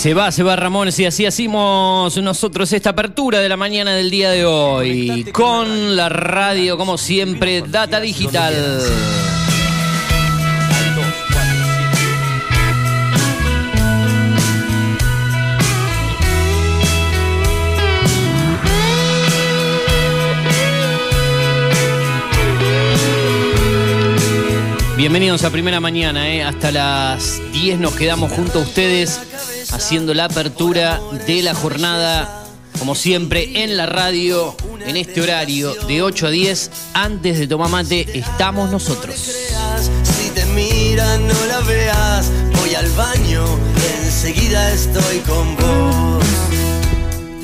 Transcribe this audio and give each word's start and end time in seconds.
Se 0.00 0.14
va, 0.14 0.32
se 0.32 0.42
va 0.42 0.56
Ramón, 0.56 0.88
y 0.96 1.04
así 1.04 1.26
hacemos 1.26 2.16
nosotros 2.16 2.72
esta 2.72 2.88
apertura 2.88 3.40
de 3.40 3.50
la 3.50 3.58
mañana 3.58 3.94
del 3.94 4.10
día 4.10 4.30
de 4.30 4.46
hoy. 4.46 5.26
Con 5.30 5.94
la 5.94 6.08
radio, 6.08 6.78
como 6.78 6.96
siempre, 6.96 7.60
Data 7.60 8.00
Digital. 8.00 8.80
Bienvenidos 24.96 25.44
a 25.44 25.50
Primera 25.50 25.80
Mañana, 25.80 26.30
¿eh? 26.30 26.42
hasta 26.42 26.70
las 26.70 27.40
10 27.52 27.80
nos 27.80 27.94
quedamos 27.94 28.32
junto 28.32 28.60
a 28.60 28.62
ustedes 28.62 29.20
haciendo 29.72 30.14
la 30.14 30.24
apertura 30.24 31.00
de 31.26 31.42
la 31.42 31.54
jornada, 31.54 32.44
como 32.78 32.94
siempre, 32.94 33.62
en 33.62 33.76
la 33.76 33.86
radio, 33.86 34.56
en 34.86 34.96
este 34.96 35.20
horario 35.20 35.74
de 35.86 36.02
8 36.02 36.26
a 36.26 36.30
10, 36.30 36.70
antes 36.94 37.38
de 37.38 37.46
tomar 37.46 37.70
mate, 37.70 38.06
estamos 38.18 38.70
nosotros. 38.70 39.16
Si 40.02 40.30
te 40.30 40.44
miran, 40.46 41.26
no 41.26 41.46
la 41.46 41.60
veas. 41.60 42.30
Voy 42.60 42.74
al 42.74 42.90
baño, 42.92 43.44
enseguida 44.02 44.72
estoy 44.72 45.18
con 45.20 45.56
vos. 45.56 46.24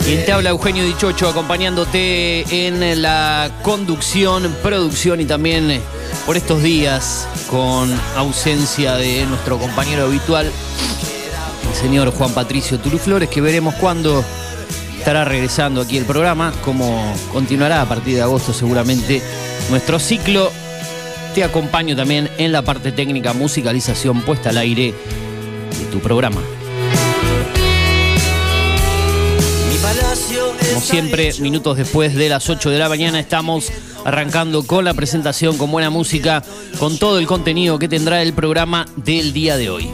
Quien 0.06 0.25
te 0.25 0.31
habla 0.31 0.50
Eugenio 0.50 0.84
Dichocho 0.84 1.29
acompañándote 1.29 2.67
en 2.67 3.02
la 3.02 3.50
conducción, 3.62 4.55
producción 4.62 5.20
y 5.20 5.25
también 5.25 5.81
por 6.25 6.37
estos 6.37 6.62
días 6.62 7.26
con 7.50 7.93
ausencia 8.17 8.94
de 8.94 9.26
nuestro 9.26 9.58
compañero 9.58 10.05
habitual, 10.05 10.52
el 11.69 11.75
señor 11.75 12.11
Juan 12.13 12.33
Patricio 12.33 12.79
Turuflores, 12.79 13.29
que 13.29 13.41
veremos 13.41 13.75
cuándo 13.75 14.25
estará 14.99 15.25
regresando 15.25 15.81
aquí 15.81 15.97
el 15.97 16.05
programa, 16.05 16.53
como 16.65 17.15
continuará 17.33 17.81
a 17.81 17.87
partir 17.87 18.17
de 18.17 18.23
agosto 18.23 18.53
seguramente 18.53 19.23
nuestro 19.71 19.99
ciclo. 19.99 20.51
Te 21.35 21.45
acompaño 21.45 21.95
también 21.95 22.31
en 22.39 22.53
la 22.53 22.63
parte 22.63 22.93
técnica, 22.93 23.33
musicalización 23.33 24.23
puesta 24.23 24.51
al 24.51 24.59
aire 24.59 24.95
de 25.79 25.85
tu 25.93 26.01
programa. 26.01 26.41
Como 30.69 30.81
siempre, 30.81 31.33
minutos 31.41 31.77
después 31.77 32.15
de 32.15 32.29
las 32.29 32.51
8 32.51 32.71
de 32.71 32.79
la 32.79 32.89
mañana 32.89 33.21
estamos 33.21 33.71
arrancando 34.05 34.67
con 34.67 34.85
la 34.85 34.95
presentación, 34.95 35.59
con 35.59 35.71
buena 35.71 35.91
música, 35.91 36.43
con 36.79 36.99
todo 36.99 37.19
el 37.19 37.27
contenido 37.27 37.79
que 37.79 37.89
tendrá 37.89 38.23
el 38.23 38.33
programa 38.33 38.87
del 38.97 39.33
día 39.33 39.57
de 39.57 39.71
hoy. 39.71 39.91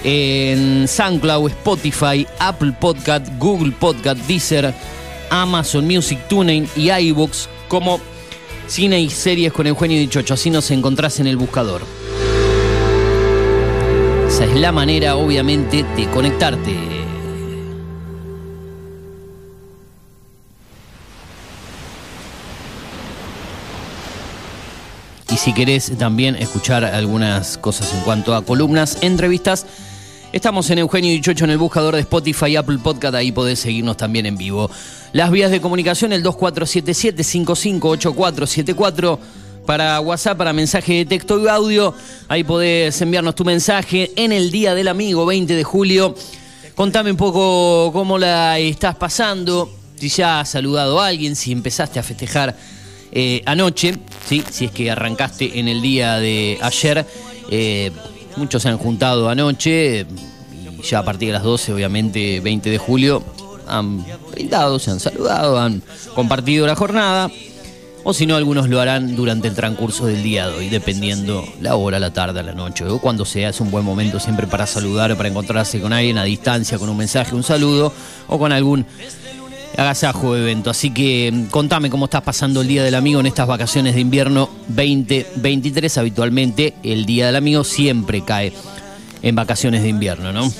en 0.03 0.87
SoundCloud, 0.87 1.49
Spotify, 1.49 2.27
Apple 2.39 2.73
Podcast, 2.79 3.27
Google 3.39 3.71
Podcast, 3.71 4.19
Deezer, 4.27 4.73
Amazon 5.29 5.87
Music, 5.87 6.19
TuneIn 6.27 6.67
y 6.75 6.91
iBooks 6.91 7.49
como 7.67 7.99
Cine 8.67 8.99
y 8.99 9.09
Series 9.09 9.53
con 9.53 9.67
Eugenio 9.67 9.97
Dichocho. 9.99 10.33
Así 10.33 10.49
nos 10.49 10.69
encontrás 10.71 11.19
en 11.19 11.27
el 11.27 11.37
buscador. 11.37 11.81
Esa 14.27 14.45
es 14.45 14.55
la 14.55 14.71
manera, 14.71 15.15
obviamente, 15.15 15.83
de 15.95 16.09
conectarte. 16.09 16.93
Y 25.31 25.37
si 25.37 25.53
querés 25.53 25.91
también 25.97 26.35
escuchar 26.35 26.85
algunas 26.85 27.57
cosas 27.57 27.91
en 27.93 28.01
cuanto 28.01 28.35
a 28.35 28.45
columnas, 28.45 28.99
entrevistas, 29.01 29.65
Estamos 30.33 30.69
en 30.71 30.79
Eugenio 30.79 31.11
Dichocho 31.11 31.45
en 31.45 31.51
el 31.51 31.59
buscador 31.59 31.93
de 31.93 32.01
Spotify 32.01 32.47
y 32.47 32.55
Apple 32.55 32.79
Podcast, 32.79 33.13
ahí 33.13 33.31
podés 33.31 33.59
seguirnos 33.59 33.97
también 33.97 34.25
en 34.25 34.35
vivo. 34.35 34.67
Las 35.11 35.29
vías 35.29 35.51
de 35.51 35.61
comunicación, 35.61 36.11
el 36.11 36.23
2477-558474 36.23 39.19
para 39.67 40.01
WhatsApp, 40.01 40.35
para 40.35 40.51
mensaje 40.51 40.93
de 40.93 41.05
texto 41.05 41.39
y 41.39 41.47
audio. 41.47 41.93
Ahí 42.29 42.43
podés 42.43 42.99
enviarnos 42.99 43.35
tu 43.35 43.45
mensaje 43.45 44.11
en 44.15 44.31
el 44.31 44.49
Día 44.49 44.73
del 44.73 44.87
Amigo, 44.87 45.27
20 45.27 45.53
de 45.53 45.63
julio. 45.63 46.15
Contame 46.73 47.11
un 47.11 47.17
poco 47.17 47.91
cómo 47.93 48.17
la 48.17 48.57
estás 48.57 48.95
pasando, 48.95 49.71
si 49.97 50.09
ya 50.09 50.39
has 50.39 50.49
saludado 50.49 50.99
a 50.99 51.09
alguien, 51.09 51.35
si 51.35 51.51
empezaste 51.51 51.99
a 51.99 52.03
festejar 52.03 52.57
eh, 53.11 53.43
anoche, 53.45 53.99
¿sí? 54.27 54.43
si 54.49 54.65
es 54.65 54.71
que 54.71 54.89
arrancaste 54.89 55.59
en 55.59 55.67
el 55.67 55.83
día 55.83 56.17
de 56.17 56.57
ayer. 56.59 57.05
Eh, 57.51 57.91
Muchos 58.35 58.61
se 58.63 58.69
han 58.69 58.77
juntado 58.77 59.29
anoche, 59.29 60.01
y 60.01 60.83
ya 60.83 60.99
a 60.99 61.03
partir 61.03 61.29
de 61.29 61.33
las 61.33 61.43
12, 61.43 61.73
obviamente, 61.73 62.39
20 62.39 62.69
de 62.69 62.77
julio, 62.77 63.23
han 63.67 64.05
brindado, 64.31 64.79
se 64.79 64.91
han 64.91 64.99
saludado, 64.99 65.59
han 65.59 65.81
compartido 66.15 66.67
la 66.67 66.75
jornada. 66.75 67.29
O 68.05 68.13
si 68.13 68.25
no, 68.25 68.35
algunos 68.35 68.67
lo 68.67 68.81
harán 68.81 69.15
durante 69.15 69.47
el 69.47 69.55
transcurso 69.55 70.07
del 70.07 70.21
día 70.23 70.49
de 70.49 70.57
hoy, 70.57 70.67
dependiendo 70.67 71.47
la 71.61 71.75
hora, 71.77 71.99
la 71.99 72.11
tarde, 72.11 72.43
la 72.43 72.51
noche, 72.51 72.85
o 72.85 72.99
cuando 72.99 73.23
sea. 73.23 73.49
Es 73.49 73.61
un 73.61 73.71
buen 73.71 73.85
momento 73.85 74.19
siempre 74.19 74.45
para 74.45 74.67
saludar, 74.67 75.15
para 75.15 75.29
encontrarse 75.29 75.79
con 75.79 75.93
alguien 75.93 76.17
a 76.17 76.25
distancia, 76.25 76.77
con 76.77 76.89
un 76.89 76.97
mensaje, 76.97 77.33
un 77.33 77.43
saludo, 77.43 77.93
o 78.27 78.37
con 78.37 78.51
algún 78.51 78.85
agasajo 79.77 80.35
evento. 80.35 80.69
Así 80.69 80.91
que 80.91 81.31
mm, 81.31 81.45
contame 81.45 81.89
cómo 81.89 82.05
estás 82.05 82.21
pasando 82.21 82.61
el 82.61 82.67
Día 82.67 82.83
del 82.83 82.95
Amigo 82.95 83.19
en 83.19 83.25
estas 83.25 83.47
vacaciones 83.47 83.95
de 83.95 84.01
invierno 84.01 84.49
2023. 84.67 85.97
Habitualmente 85.97 86.75
el 86.83 87.05
Día 87.05 87.27
del 87.27 87.35
Amigo 87.35 87.63
siempre 87.63 88.23
cae 88.23 88.53
en 89.21 89.35
vacaciones 89.35 89.83
de 89.83 89.89
invierno, 89.89 90.31
¿no? 90.31 90.51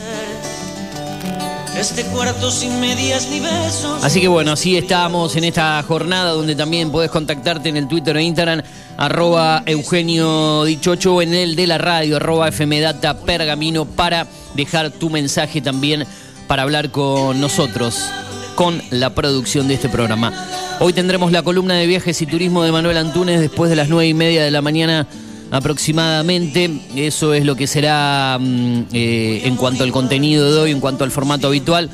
Este 1.78 2.04
cuarto 2.04 2.52
sin 2.52 2.80
medias 2.80 3.28
ni 3.30 3.40
besos. 3.40 4.04
Así 4.04 4.22
que 4.22 4.28
bueno, 4.28 4.52
así 4.52 4.78
estamos 4.78 5.36
en 5.36 5.44
esta 5.44 5.82
jornada 5.84 6.32
donde 6.32 6.56
también 6.56 6.92
puedes 6.92 7.10
contactarte 7.10 7.70
en 7.70 7.78
el 7.78 7.88
Twitter 7.88 8.16
e 8.16 8.24
Instagram, 8.24 8.62
arroba 8.96 9.64
Eugenio 9.66 10.66
Dichocho, 10.66 11.22
en 11.22 11.34
el 11.34 11.56
de 11.56 11.66
la 11.66 11.80
radio, 11.80 12.18
arroba 12.18 12.52
FMData 12.52 13.18
Pergamino, 13.18 13.86
para 13.86 14.28
dejar 14.54 14.92
tu 14.92 15.10
mensaje 15.10 15.62
también 15.62 16.06
para 16.48 16.62
hablar 16.62 16.92
con 16.92 17.42
nosotros 17.42 18.08
con 18.56 18.82
la 18.90 19.14
producción 19.14 19.68
de 19.68 19.76
este 19.76 19.90
programa. 19.90 20.34
Hoy 20.80 20.94
tendremos 20.94 21.32
la 21.32 21.44
columna 21.44 21.76
de 21.76 21.88
viajes 21.88 22.22
y 22.22 22.26
turismo 22.26 22.64
de 22.64 22.72
Manuel 22.72 22.98
Antunes 22.98 23.40
después 23.40 23.70
de 23.70 23.76
las 23.76 23.90
nueve 23.90 24.08
y 24.08 24.14
media 24.14 24.44
de 24.44 24.52
la 24.52 24.62
mañana 24.62 25.08
aproximadamente. 25.52 26.70
Eso 26.96 27.34
es 27.34 27.46
lo 27.46 27.56
que 27.56 27.68
será 27.68 28.38
mm, 28.40 28.86
eh, 28.92 29.42
en 29.46 29.56
cuanto 29.56 29.84
al 29.84 29.92
contenido 29.92 30.52
de 30.52 30.60
hoy, 30.60 30.72
en 30.72 30.80
cuanto 30.80 31.04
al 31.04 31.12
formato 31.12 31.48
habitual. 31.48 31.90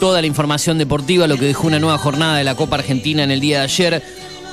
Toda 0.00 0.20
la 0.20 0.26
información 0.26 0.78
deportiva, 0.78 1.26
lo 1.26 1.36
que 1.36 1.46
dejó 1.46 1.68
una 1.68 1.78
nueva 1.78 1.98
jornada 1.98 2.36
de 2.36 2.44
la 2.44 2.56
Copa 2.56 2.76
Argentina 2.76 3.22
en 3.22 3.30
el 3.30 3.40
día 3.40 3.58
de 3.58 3.64
ayer. 3.64 4.02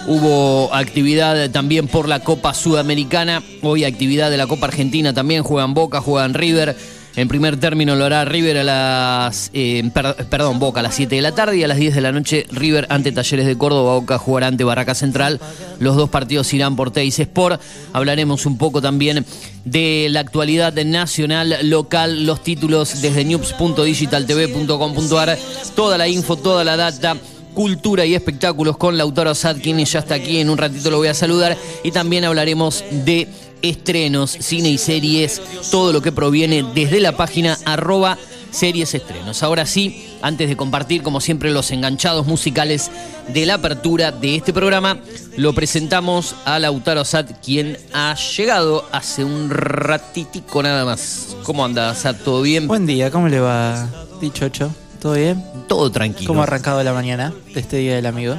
Hubo 0.08 0.74
actividad 0.74 1.50
también 1.52 1.88
por 1.88 2.08
la 2.08 2.20
Copa 2.20 2.54
Sudamericana. 2.54 3.44
Hoy 3.62 3.84
actividad 3.84 4.32
de 4.32 4.38
la 4.38 4.48
Copa 4.48 4.68
Argentina 4.68 5.14
también. 5.14 5.44
Juegan 5.44 5.74
Boca, 5.74 6.02
juegan 6.02 6.34
River. 6.34 6.76
En 7.18 7.28
primer 7.28 7.58
término 7.60 7.96
lo 7.98 8.06
hará 8.06 8.24
River 8.24 8.60
a 8.60 8.64
las. 8.64 9.50
eh, 9.54 9.84
per- 9.94 10.16
perdón, 10.30 10.60
Boca 10.60 10.80
a 10.80 10.84
las 10.84 10.96
7 10.96 11.14
de 11.16 11.22
la 11.22 11.34
tarde 11.34 11.58
y 11.58 11.64
a 11.64 11.68
las 11.68 11.78
10 11.78 11.94
de 11.96 12.00
la 12.02 12.14
noche 12.14 12.46
River 12.52 12.88
ante 12.90 13.12
Talleres 13.12 13.46
de 13.46 13.58
Córdoba. 13.58 13.96
Boca 13.96 14.18
jugará 14.18 14.48
ante 14.48 14.64
Barraca 14.64 14.96
Central. 14.96 15.42
Los 15.80 15.98
dos 15.98 16.10
partidos 16.10 16.54
irán 16.54 16.78
por 16.78 16.92
Teis 16.92 17.20
Sport. 17.20 17.60
Hablaremos 17.92 18.46
un 18.46 18.58
poco 18.58 18.82
también 18.82 19.26
de 19.66 20.08
la 20.10 20.22
actualidad 20.22 20.74
nacional, 20.86 21.58
local, 21.64 22.26
los 22.26 22.42
títulos 22.44 23.02
desde 23.02 23.26
news.digitaltv.com.ar. 23.26 25.38
Toda 25.76 25.98
la 25.98 26.08
info, 26.08 26.38
toda 26.38 26.64
la 26.64 26.78
data 26.78 27.18
cultura 27.54 28.06
y 28.06 28.16
espectáculos 28.16 28.78
con 28.78 28.98
Lautaro 28.98 29.36
Sadkin, 29.36 29.84
ya 29.84 30.00
está 30.00 30.16
aquí, 30.16 30.38
en 30.38 30.50
un 30.50 30.58
ratito 30.58 30.90
lo 30.90 31.00
voy 31.00 31.10
a 31.10 31.14
saludar, 31.14 31.58
y 31.84 31.92
también 31.92 32.24
hablaremos 32.24 32.82
de 32.90 33.28
estrenos, 33.62 34.32
cine 34.32 34.70
y 34.70 34.78
series, 34.78 35.42
todo 35.72 35.94
lo 35.94 36.02
que 36.02 36.12
proviene 36.12 36.64
desde 36.74 37.00
la 37.00 37.16
página 37.18 37.58
arroba 37.66 38.18
series 38.52 38.94
estrenos. 38.94 39.44
Ahora 39.44 39.66
sí, 39.66 40.08
antes 40.22 40.50
de 40.50 40.58
compartir 40.58 41.02
como 41.04 41.22
siempre 41.22 41.52
los 41.52 41.72
enganchados 41.72 42.28
musicales 42.28 42.92
de 43.30 43.46
la 43.46 43.54
apertura 43.56 44.12
de 44.12 44.36
este 44.36 44.52
programa, 44.52 44.98
lo 45.38 45.54
presentamos 45.54 46.36
a 46.44 46.60
Lautaro 46.60 47.06
Sad, 47.06 47.28
quien 47.44 47.78
ha 47.94 48.16
llegado 48.36 48.86
hace 48.92 49.24
un 49.24 49.50
ratitico 49.50 50.62
nada 50.64 50.84
más. 50.84 51.36
¿Cómo 51.44 51.64
anda 51.64 51.96
Sad? 51.96 52.18
¿Todo 52.26 52.42
bien? 52.42 52.68
Buen 52.68 52.86
día, 52.86 53.10
¿cómo 53.10 53.30
le 53.30 53.40
va, 53.40 53.88
Dichocho? 54.20 54.74
¿Todo 55.02 55.14
bien? 55.14 55.44
Todo 55.68 55.90
tranquilo. 55.90 56.28
¿Cómo 56.28 56.42
ha 56.42 56.44
arrancado 56.44 56.84
la 56.84 56.94
mañana 56.94 57.34
de 57.54 57.60
este 57.60 57.78
Día 57.78 57.96
del 57.96 58.06
Amigo? 58.06 58.36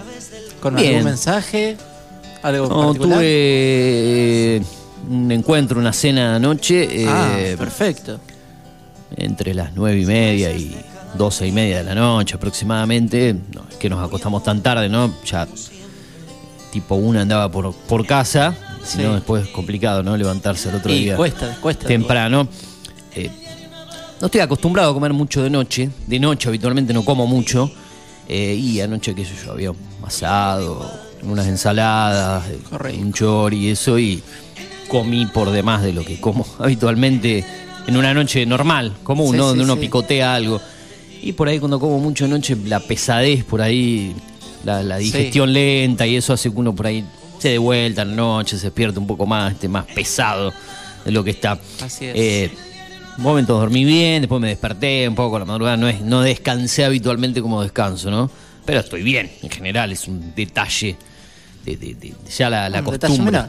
¿Con 0.61 0.77
Bien. 0.77 0.91
algún 0.91 1.05
mensaje? 1.07 1.77
¿Algo 2.43 2.69
No, 2.69 2.87
particular? 2.89 3.19
tuve 3.19 4.63
un 5.09 5.31
encuentro, 5.33 5.79
una 5.81 5.93
cena 5.93 6.37
anoche, 6.37 7.03
eh, 7.03 7.07
Ah, 7.09 7.37
perfecto. 7.59 8.21
entre 9.17 9.55
las 9.55 9.73
nueve 9.75 10.01
y 10.01 10.07
media 10.07 10.51
y 10.53 10.75
doce 11.19 11.47
y 11.47 11.53
media 11.53 11.79
de 11.79 11.85
la 11.85 11.95
noche 11.95 12.37
aproximadamente. 12.37 13.35
No 13.55 13.65
es 13.71 13.77
que 13.77 13.89
nos 13.91 14.03
acostamos 14.07 14.43
tan 14.43 14.63
tarde, 14.63 14.89
¿no? 14.89 15.13
Ya 15.27 15.47
tipo 16.73 16.95
una 16.95 17.21
andaba 17.23 17.51
por, 17.51 17.75
por 17.75 18.07
casa, 18.07 18.55
si 18.83 18.97
Sí. 18.99 19.03
no 19.03 19.15
después 19.15 19.45
es 19.45 19.49
complicado, 19.51 20.03
¿no? 20.03 20.17
Levantarse 20.17 20.71
el 20.71 20.77
otro 20.77 20.91
Y 20.93 21.01
día 21.05 21.17
cuesta, 21.17 21.57
cuesta. 21.61 21.87
temprano. 21.87 22.49
Eh, 23.15 23.31
no 24.21 24.27
estoy 24.27 24.41
acostumbrado 24.41 24.91
a 24.93 24.95
comer 24.95 25.13
mucho 25.13 25.43
de 25.43 25.51
noche. 25.51 25.91
De 26.07 26.19
noche 26.19 26.49
habitualmente 26.49 26.93
no 26.95 27.05
como 27.05 27.27
mucho. 27.27 27.71
Eh, 28.29 28.55
y 28.55 28.81
anoche, 28.81 29.15
qué 29.15 29.25
sé 29.27 29.33
yo, 29.45 29.53
había 29.53 29.73
un 29.73 29.77
asado, 30.07 30.91
unas 31.25 31.47
ensaladas, 31.47 32.45
un 32.99 33.13
chori 33.13 33.67
y 33.67 33.71
eso. 33.71 33.99
Y 33.99 34.23
comí 34.93 35.25
por 35.25 35.51
demás 35.51 35.83
de 35.83 35.95
lo 35.95 36.05
que 36.05 36.21
como 36.21 36.45
habitualmente 36.59 37.43
en 37.87 37.97
una 37.97 38.13
noche 38.13 38.45
normal, 38.45 38.93
común, 39.03 39.31
Sí, 39.33 39.37
¿no? 39.39 39.45
sí, 39.45 39.49
Donde 39.49 39.65
uno 39.65 39.75
sí. 39.75 39.81
picotea 39.81 40.35
algo. 40.35 40.61
Y 41.23 41.33
por 41.33 41.49
ahí 41.49 41.59
cuando 41.59 41.81
como 41.81 41.99
mucho 41.99 42.25
de 42.25 42.31
noche, 42.31 42.55
la 42.67 42.79
pesadez 42.81 43.43
por 43.45 43.63
ahí, 43.63 44.15
la, 44.65 44.83
digestión 44.99 45.53
lenta 45.53 46.07
y 46.07 46.17
eso 46.17 46.35
hace 46.35 46.51
que 46.53 46.57
uno 46.59 46.75
por 46.75 46.87
ahí 46.89 47.05
se 47.39 47.49
dé 47.49 47.59
vuelta 47.59 48.03
en 48.03 48.11
la 48.11 48.17
noche, 48.17 48.59
se 48.59 48.67
despierta 48.67 49.01
un 49.01 49.07
poco 49.07 49.25
más, 49.25 49.53
esté 49.53 49.67
más 49.67 49.87
pesado 49.87 50.53
de 51.05 51.11
lo 51.11 51.25
que 51.25 51.31
está. 51.31 51.59
Así 51.81 52.05
es. 52.05 52.13
Eh, 52.15 52.51
momentos 53.17 53.59
dormí 53.59 53.85
bien, 53.85 54.21
después 54.23 54.41
me 54.43 54.49
desperté 54.49 55.09
un 55.09 55.15
poco 55.15 55.37
a 55.37 55.39
la 55.39 55.45
madrugada, 55.47 55.77
no, 55.79 55.89
es, 55.89 56.03
no 56.03 56.21
descansé 56.21 56.85
habitualmente 56.85 57.41
como 57.41 57.63
descanso, 57.63 58.11
¿no? 58.11 58.31
Pero 58.67 58.81
estoy 58.81 59.03
bien, 59.03 59.31
en 59.43 59.51
general, 59.51 59.91
es 59.91 60.07
un 60.07 60.35
detalle 60.37 60.97
de, 61.65 61.77
de- 61.77 61.95
de- 61.95 62.15
ya 62.37 62.51
la, 62.51 62.69
la 62.69 62.81
Un 62.81 62.91
detalle 62.91 63.09
costumbre. 63.17 63.41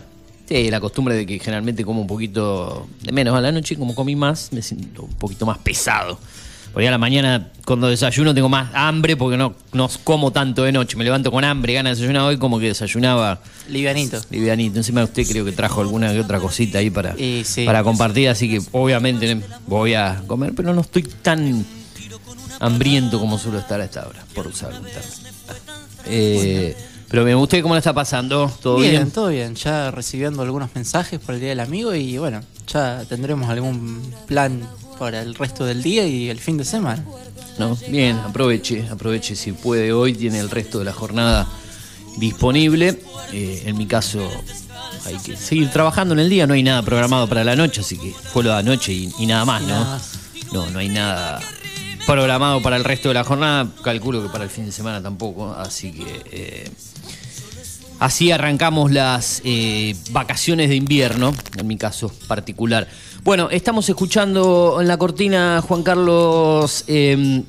Sí, 0.48 0.70
la 0.70 0.80
costumbre 0.80 1.16
de 1.16 1.26
que 1.26 1.40
generalmente 1.40 1.86
como 1.86 2.02
un 2.02 2.08
poquito 2.08 2.88
de 3.02 3.12
menos 3.12 3.36
a 3.36 3.42
la 3.42 3.52
noche, 3.52 3.76
y 3.76 3.78
como 3.78 3.96
comí 3.96 4.16
más, 4.16 4.50
me 4.52 4.62
siento 4.62 5.04
un 5.04 5.14
poquito 5.14 5.46
más 5.46 5.58
pesado. 5.60 6.20
Por 6.74 6.82
ahí 6.82 6.88
a 6.88 6.92
la 6.92 6.98
mañana, 6.98 7.52
cuando 7.66 7.88
desayuno, 7.88 8.34
tengo 8.34 8.50
más 8.50 8.72
hambre 8.74 9.16
porque 9.16 9.38
no, 9.38 9.54
no 9.74 9.88
como 10.04 10.32
tanto 10.32 10.64
de 10.64 10.72
noche. 10.72 10.98
Me 10.98 11.04
levanto 11.04 11.32
con 11.32 11.44
hambre, 11.44 11.74
ganas 11.74 11.98
de 11.98 12.02
desayunar 12.02 12.28
hoy, 12.28 12.38
como 12.38 12.60
que 12.60 12.66
desayunaba 12.66 13.42
Livianito. 13.70 14.20
livianito. 14.32 14.78
Encima 14.78 15.04
usted 15.04 15.26
creo 15.28 15.46
que 15.46 15.52
trajo 15.52 15.82
alguna 15.82 16.12
que 16.12 16.20
otra 16.20 16.40
cosita 16.40 16.80
ahí 16.80 16.90
para, 16.90 17.16
Y 17.18 17.44
sí. 17.46 17.64
para 17.66 17.84
compartir, 17.84 18.28
así 18.30 18.50
que 18.50 18.60
obviamente 18.72 19.40
voy 19.68 19.94
a 19.94 20.24
comer, 20.26 20.54
pero 20.56 20.74
no 20.74 20.82
estoy 20.82 21.04
tan 21.04 21.64
hambriento 22.60 23.20
como 23.20 23.38
suelo 23.38 23.60
estar 23.60 23.80
a 23.80 23.86
esta 23.86 24.08
hora, 24.08 24.26
por 24.34 24.48
usar 24.48 24.74
un 24.74 24.84
término. 24.86 25.04
Eh, 26.06 26.76
pero 27.14 27.26
me 27.26 27.36
¿usted 27.36 27.62
cómo 27.62 27.76
le 27.76 27.78
está 27.78 27.94
pasando? 27.94 28.52
¿Todo 28.60 28.78
bien? 28.80 28.92
bien, 28.94 29.12
todo 29.12 29.28
bien. 29.28 29.54
Ya 29.54 29.92
recibiendo 29.92 30.42
algunos 30.42 30.74
mensajes 30.74 31.20
por 31.20 31.36
el 31.36 31.42
Día 31.42 31.50
del 31.50 31.60
Amigo 31.60 31.94
y 31.94 32.18
bueno, 32.18 32.42
ya 32.66 33.06
tendremos 33.08 33.48
algún 33.52 34.02
plan 34.26 34.68
para 34.98 35.22
el 35.22 35.36
resto 35.36 35.64
del 35.64 35.84
día 35.84 36.08
y 36.08 36.32
el 36.32 36.40
fin 36.40 36.58
de 36.58 36.66
semana. 36.66 37.06
¿No? 37.60 37.78
Bien, 37.88 38.18
aproveche, 38.18 38.88
aproveche 38.90 39.36
si 39.36 39.52
puede 39.52 39.94
hoy, 39.94 40.16
tiene 40.16 40.40
el 40.40 40.50
resto 40.50 40.80
de 40.80 40.86
la 40.86 40.92
jornada 40.92 41.48
disponible. 42.18 43.00
Eh, 43.32 43.62
en 43.68 43.78
mi 43.78 43.86
caso, 43.86 44.28
hay 45.06 45.18
que 45.18 45.38
seguir 45.38 45.70
trabajando 45.70 46.16
en 46.16 46.20
el 46.20 46.30
día, 46.32 46.48
no 46.48 46.56
hay 46.56 46.64
nada 46.64 46.82
programado 46.82 47.30
para 47.30 47.44
la 47.44 47.56
noche, 47.56 47.82
así 47.82 47.96
que 47.96 48.12
fue 48.12 48.44
lo 48.44 48.50
de 48.50 48.56
anoche 48.58 48.92
y, 48.92 49.14
y 49.20 49.28
nada 49.28 49.46
más, 49.46 49.62
Y 49.62 49.66
¿no? 49.68 49.74
nada 49.74 49.86
más. 49.86 50.12
No, 50.52 50.68
no 50.72 50.80
hay 50.80 50.90
nada 50.90 51.40
programado 52.08 52.64
para 52.64 52.76
el 52.76 52.84
resto 52.84 53.10
de 53.10 53.14
la 53.14 53.24
jornada, 53.24 53.70
calculo 53.84 54.24
que 54.24 54.30
para 54.30 54.46
el 54.46 54.50
fin 54.50 54.66
de 54.66 54.72
semana 54.72 55.00
tampoco, 55.00 55.54
así 55.54 55.92
que... 55.92 56.24
eh, 56.32 56.72
Así 58.00 58.32
arrancamos 58.32 58.92
las 58.92 59.42
eh, 59.46 59.96
vacaciones 60.12 60.70
de 60.70 60.76
invierno, 60.76 61.34
en 61.58 61.68
mi 61.68 61.78
caso 61.78 62.12
particular. 62.28 62.88
Bueno, 63.24 63.50
estamos 63.50 63.88
escuchando 63.88 64.80
en 64.82 64.88
la 64.88 64.98
cortina 64.98 65.64
Juan 65.66 65.84
Carlos 65.84 66.84
eh, 66.88 67.44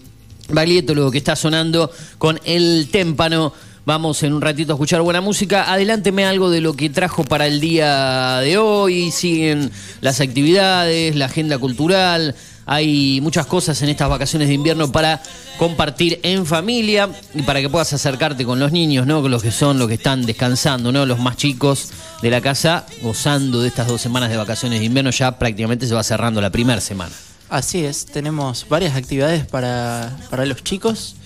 Baglietto, 0.49 0.95
lo 0.95 1.11
que 1.11 1.19
está 1.19 1.35
sonando 1.35 1.91
con 2.19 2.39
el 2.45 2.89
témpano. 2.91 3.53
Vamos 3.87 4.23
en 4.23 4.33
un 4.33 4.41
ratito 4.41 4.73
a 4.73 4.77
escuchar 4.77 5.03
buena 5.03 5.21
música. 5.21 5.71
Adelánteme 5.71 6.25
algo 6.25 6.49
de 6.49 6.63
lo 6.63 6.75
que 6.75 6.89
trajo 6.89 7.23
para 7.25 7.47
el 7.47 7.61
día 7.61 8.39
de 8.39 8.57
hoy. 8.57 9.11
Siguen 9.11 9.71
las 10.01 10.21
actividades, 10.21 11.17
la 11.17 11.27
agenda 11.27 11.59
cultural. 11.59 12.35
Hay 12.67 13.21
muchas 13.21 13.47
cosas 13.47 13.81
en 13.83 13.89
estas 13.89 14.09
vacaciones 14.09 14.49
de 14.49 14.55
invierno 14.55 14.91
para 14.91 15.23
compartir 15.59 16.21
en 16.23 16.47
familia 16.47 17.09
y 17.35 17.43
para 17.43 17.61
que 17.61 17.69
puedas 17.69 17.93
acercarte 17.93 18.45
con 18.45 18.59
los 18.59 18.73
niños, 18.73 19.07
¿no? 19.07 19.23
Con 19.23 19.31
los 19.31 19.43
que 19.43 19.51
son 19.51 19.79
los 19.79 19.89
que 19.89 19.95
están 19.95 20.25
descansando, 20.25 20.91
¿no? 20.91 21.07
Los 21.07 21.19
más 21.19 21.37
chicos 21.37 21.91
de 22.23 22.31
la 22.31 22.41
casa, 22.41 22.87
gozando 23.03 23.61
de 23.61 23.69
estas 23.69 23.87
dos 23.87 24.01
semanas 24.01 24.31
de 24.31 24.37
vacaciones 24.37 24.81
de 24.81 24.87
invierno. 24.87 25.11
Ya 25.11 25.39
prácticamente 25.39 25.87
se 25.87 25.95
va 25.95 26.03
cerrando 26.03 26.41
la 26.41 26.51
primera 26.51 26.81
semana. 26.81 27.13
Así 27.51 27.85
es, 27.85 28.07
tenemos 28.07 28.67
varias 28.69 28.97
actividades 28.97 29.47
para, 29.47 30.17
para 30.31 30.47
los 30.47 30.65
chicos. 30.65 31.17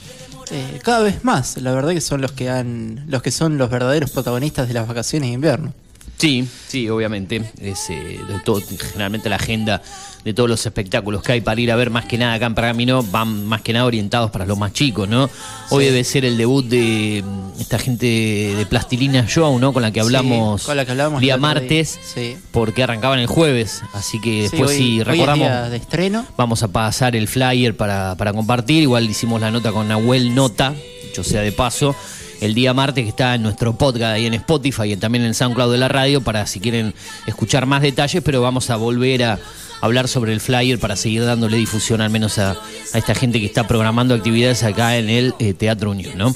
eh, 0.51 0.81
cada 0.83 1.01
vez 1.01 1.25
más, 1.25 1.57
la 1.59 1.73
verdad 1.73 1.93
que 1.93 2.01
son 2.01 2.21
los 2.21 2.33
que 2.33 2.51
han, 2.51 3.05
los 3.09 3.23
que 3.23 3.31
son 3.31 3.59
los 3.59 3.71
verdaderos 3.71 4.11
protagonistas 4.11 4.67
de 4.67 4.75
las 4.75 4.89
vacaciones 4.89 5.29
de 5.29 5.35
invierno. 5.35 5.73
Sí, 6.19 6.47
sí, 6.67 6.89
obviamente. 6.89 7.43
Es 7.61 7.91
eh, 7.91 8.19
de 8.27 8.41
todo, 8.45 8.61
generalmente 8.93 9.29
la 9.29 9.37
agenda 9.37 9.81
de 10.25 10.35
todos 10.35 10.49
los 10.51 10.67
espectáculos 10.67 11.23
que 11.23 11.33
hay 11.33 11.41
para 11.41 11.61
ir 11.61 11.71
a 11.71 11.77
ver 11.77 11.91
más 11.91 12.05
que 12.05 12.19
nada 12.19 12.35
acá 12.35 12.47
en 12.47 12.55
Pergamino 12.55 13.03
van 13.05 13.47
más 13.47 13.63
que 13.63 13.73
nada 13.73 13.87
orientados 13.87 14.31
para 14.33 14.45
los 14.47 14.59
más 14.59 14.73
chicos, 14.73 15.09
¿no? 15.09 15.31
Hoy 15.71 15.85
Sí. 15.85 15.91
debe 15.91 16.05
ser 16.05 16.25
el 16.25 16.37
debut 16.37 16.67
de 16.67 17.23
mm, 17.25 17.61
esta 17.61 17.79
gente 17.79 18.07
de 18.07 18.67
Plastilina 18.69 19.27
Show, 19.29 19.59
¿no? 19.61 19.73
Con 19.73 19.81
la 19.83 19.93
que 19.93 20.01
hablamos, 20.01 20.63
Sí, 20.63 20.67
con 20.67 20.77
la 20.77 20.85
que 20.85 20.91
hablábamos 20.91 21.21
día 21.21 21.37
martes, 21.37 21.99
Sí. 22.15 22.37
porque 22.51 22.83
arrancaban 22.83 23.21
el 23.21 23.29
jueves, 23.29 23.83
así 23.95 24.21
que 24.21 24.43
después 24.43 24.71
hoy- 24.71 24.77
si 24.77 24.83
hoy 24.83 25.01
es 25.01 25.07
recordamos... 25.07 25.47
día 25.49 25.71
de 25.71 25.77
estreno. 25.77 26.27
Vamos 26.37 26.65
a 26.65 26.69
pasar 26.69 27.15
el 27.15 27.29
flyer 27.29 27.77
para, 27.77 28.17
para 28.17 28.33
compartir. 28.33 28.83
Igual 28.83 29.09
hicimos 29.09 29.41
la 29.41 29.53
nota 29.53 29.71
con 29.71 29.87
Nahuel 29.87 30.35
Nota, 30.35 30.75
dicho 31.05 31.23
sea 31.23 31.43
de 31.43 31.53
paso, 31.53 31.95
el 32.41 32.55
día 32.55 32.75
martes 32.75 33.05
que 33.05 33.11
está 33.11 33.35
en 33.35 33.43
nuestro 33.43 33.75
podcast 33.75 34.15
ahí 34.15 34.27
en 34.27 34.35
Spotify 34.35 34.93
y 34.93 34.97
también 34.97 35.25
en 35.25 35.35
SoundCloud 35.35 35.73
de 35.73 35.79
la 35.79 35.89
radio 35.89 36.21
para 36.21 36.47
si 36.47 36.61
quieren 36.61 36.95
escuchar 37.27 37.67
más 37.67 37.83
detalles, 37.83 38.23
pero 38.23 38.41
vamos 38.43 38.71
a 38.71 38.77
volver 38.77 39.25
a 39.25 39.39
hablar 39.81 40.09
sobre 40.09 40.33
el 40.33 40.41
flyer 40.41 40.79
para 40.79 40.97
seguir 40.97 41.25
dándole 41.25 41.57
difusión 41.57 42.01
al 42.01 42.11
menos 42.11 42.39
a, 42.39 42.57
esta 42.95 43.15
gente 43.15 43.41
que 43.41 43.47
está 43.47 43.67
programando 43.67 44.15
actividades 44.15 44.63
acá 44.63 44.97
en 44.97 45.11
el 45.11 45.35
eh, 45.39 45.55
Teatro 45.55 45.91
Unión, 45.91 46.17
¿no? 46.17 46.35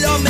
lo 0.00 0.27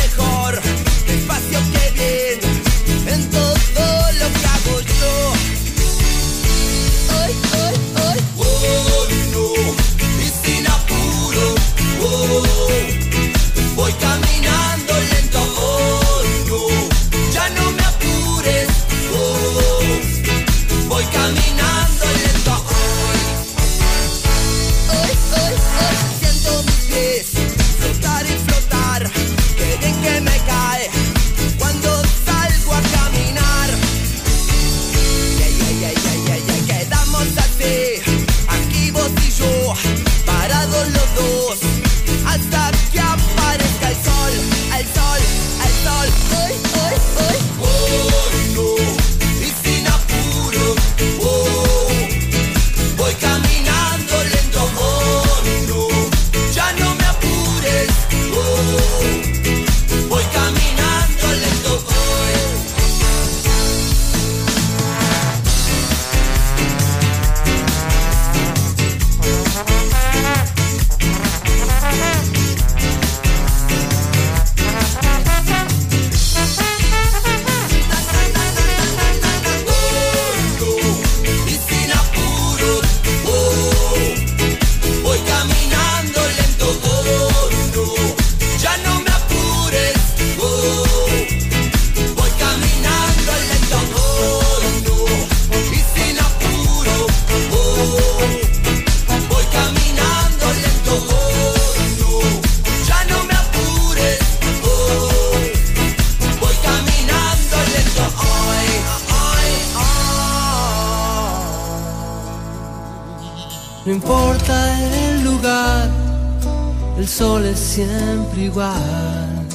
sol 117.18 117.44
es 117.46 117.58
siempre 117.58 118.42
igual. 118.42 119.48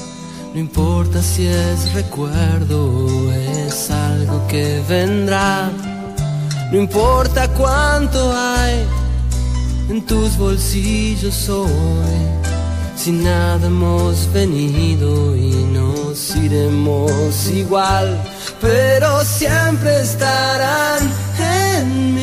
No 0.53 0.59
importa 0.59 1.21
si 1.21 1.47
es 1.47 1.93
recuerdo 1.93 2.77
o 3.05 3.31
es 3.31 3.89
algo 3.89 4.45
que 4.49 4.81
vendrá. 4.89 5.71
No 6.71 6.77
importa 6.77 7.47
cuánto 7.53 8.19
hay 8.35 8.83
en 9.89 10.05
tus 10.05 10.37
bolsillos 10.37 11.47
hoy. 11.47 12.19
Si 12.97 13.11
nada 13.11 13.67
hemos 13.67 14.31
venido 14.33 15.33
y 15.33 15.51
nos 15.77 16.35
iremos 16.35 17.47
igual, 17.47 18.07
pero 18.59 19.23
siempre 19.23 20.01
estarán 20.01 21.01
en 21.39 22.15
mí. 22.15 22.22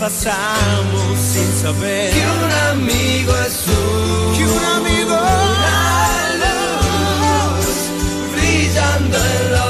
pasamos 0.00 1.18
sin 1.18 1.52
saber 1.60 2.10
Que 2.10 2.20
un 2.20 2.52
amigo 2.72 3.32
es 3.46 3.66
un, 3.66 4.36
que 4.36 4.44
un 4.44 4.64
amigo 4.64 5.14
una 5.14 5.80
luz 6.42 7.76
brillando 8.32 9.18
en 9.18 9.52
la 9.52 9.69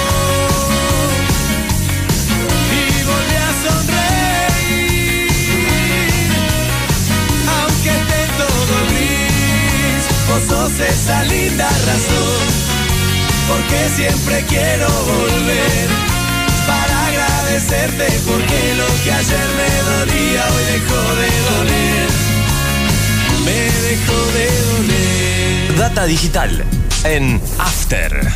sos 10.61 10.79
esa 10.79 11.23
linda 11.23 11.67
razón 11.67 12.47
porque 13.47 13.89
siempre 13.95 14.45
quiero 14.47 14.87
volver. 14.87 15.89
Para 16.67 17.07
agradecerte 17.07 18.07
porque 18.27 18.75
lo 18.75 19.03
que 19.03 19.11
ayer 19.11 19.47
me 19.57 19.71
dolía 19.91 20.45
hoy 20.53 20.63
dejó 20.73 21.15
de 21.15 21.29
doler. 21.49 22.09
Me 23.45 23.59
dejó 23.89 24.19
de 24.35 24.47
doler. 24.67 25.77
Data 25.77 26.05
digital 26.05 26.63
en 27.05 27.41
After 27.57 28.31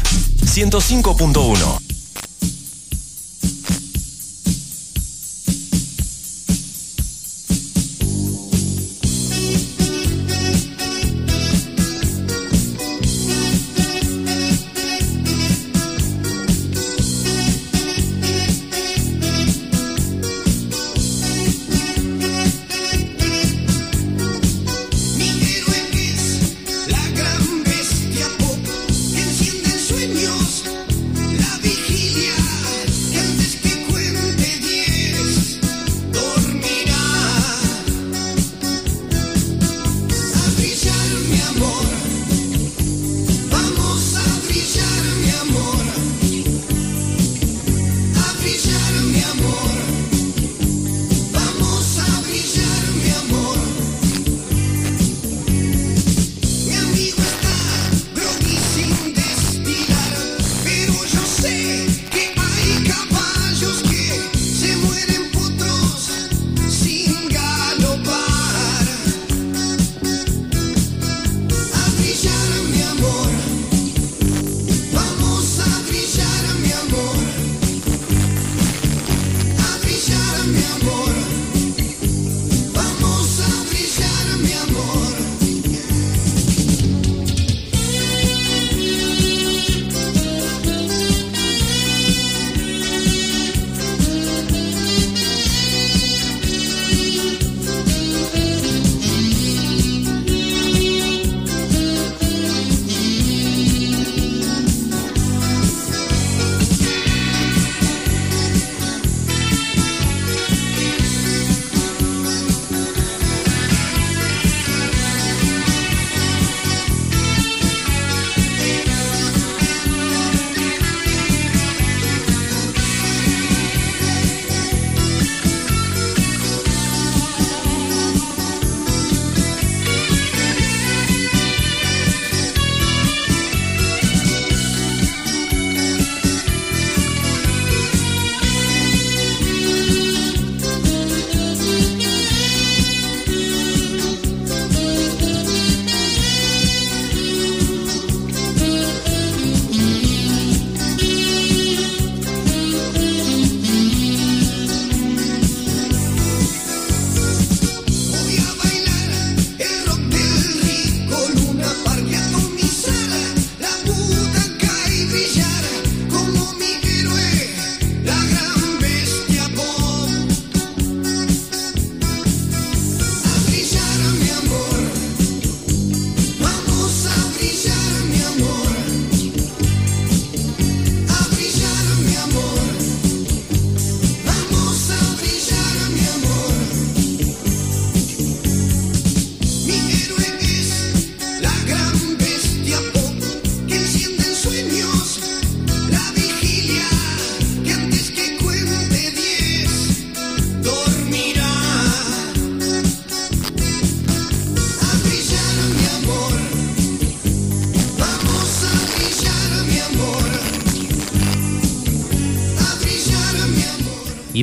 105.1. 0.45 1.84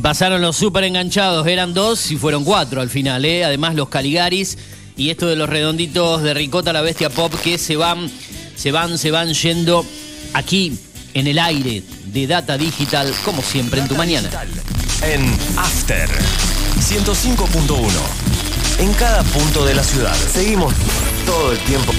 pasaron 0.03 0.43
los 0.43 0.57
super 0.57 0.85
enganchados, 0.85 1.47
eran 1.47 1.73
dos 1.73 2.11
y 2.11 2.17
fueron 2.17 2.45
cuatro 2.45 2.81
al 2.81 2.91
final, 2.91 3.25
¿eh? 3.25 3.45
Además 3.45 3.75
los 3.75 3.89
Caligaris 3.89 4.59
y 4.97 5.11
esto 5.11 5.29
de 5.29 5.37
los 5.37 5.49
redonditos 5.49 6.23
de 6.23 6.35
Ricota 6.35 6.73
la 6.73 6.83
Bestia 6.83 7.09
Pop 7.09 7.33
que 7.43 7.57
se 7.57 7.77
van, 7.77 8.11
se 8.57 8.73
van, 8.73 8.99
se 8.99 9.11
van 9.11 9.33
yendo 9.33 9.87
aquí 10.35 10.77
en 11.15 11.27
el 11.29 11.39
aire 11.39 11.83
de 12.07 12.27
Data 12.27 12.59
Digital, 12.59 13.13
como 13.25 13.43
siempre 13.43 13.81
en 13.81 13.89
tu 13.89 13.95
mañana. 13.95 14.29
En 15.03 15.25
After 15.57 16.09
105.1. 16.81 17.79
En 18.79 18.93
cada 18.95 19.23
punto 19.23 19.65
de 19.65 19.75
la 19.75 19.85
ciudad. 19.85 20.15
Seguimos 20.15 20.75
todo 21.27 21.53
el 21.53 21.59
tiempo. 21.61 21.93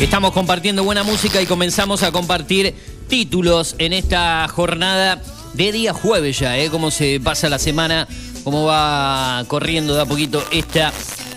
Estamos 0.00 0.32
compartiendo 0.32 0.84
buena 0.84 1.04
música 1.04 1.40
y 1.40 1.46
comenzamos 1.46 2.02
a 2.02 2.10
compartir 2.10 2.74
títulos 3.08 3.76
en 3.78 3.92
esta 3.92 4.46
jornada 4.48 5.22
de 5.54 5.72
día 5.72 5.94
jueves 5.94 6.38
ya, 6.40 6.58
¿eh? 6.58 6.68
Cómo 6.68 6.90
se 6.90 7.20
pasa 7.20 7.48
la 7.48 7.58
semana, 7.58 8.08
cómo 8.42 8.64
va 8.64 9.44
corriendo 9.46 9.94
de 9.94 10.02
a 10.02 10.04
poquito 10.04 10.44
esta 10.50 10.92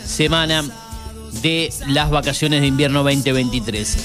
semana 0.05 0.65
de 1.41 1.71
las 1.87 2.09
vacaciones 2.09 2.61
de 2.61 2.67
invierno 2.67 3.03
2023. 3.03 3.97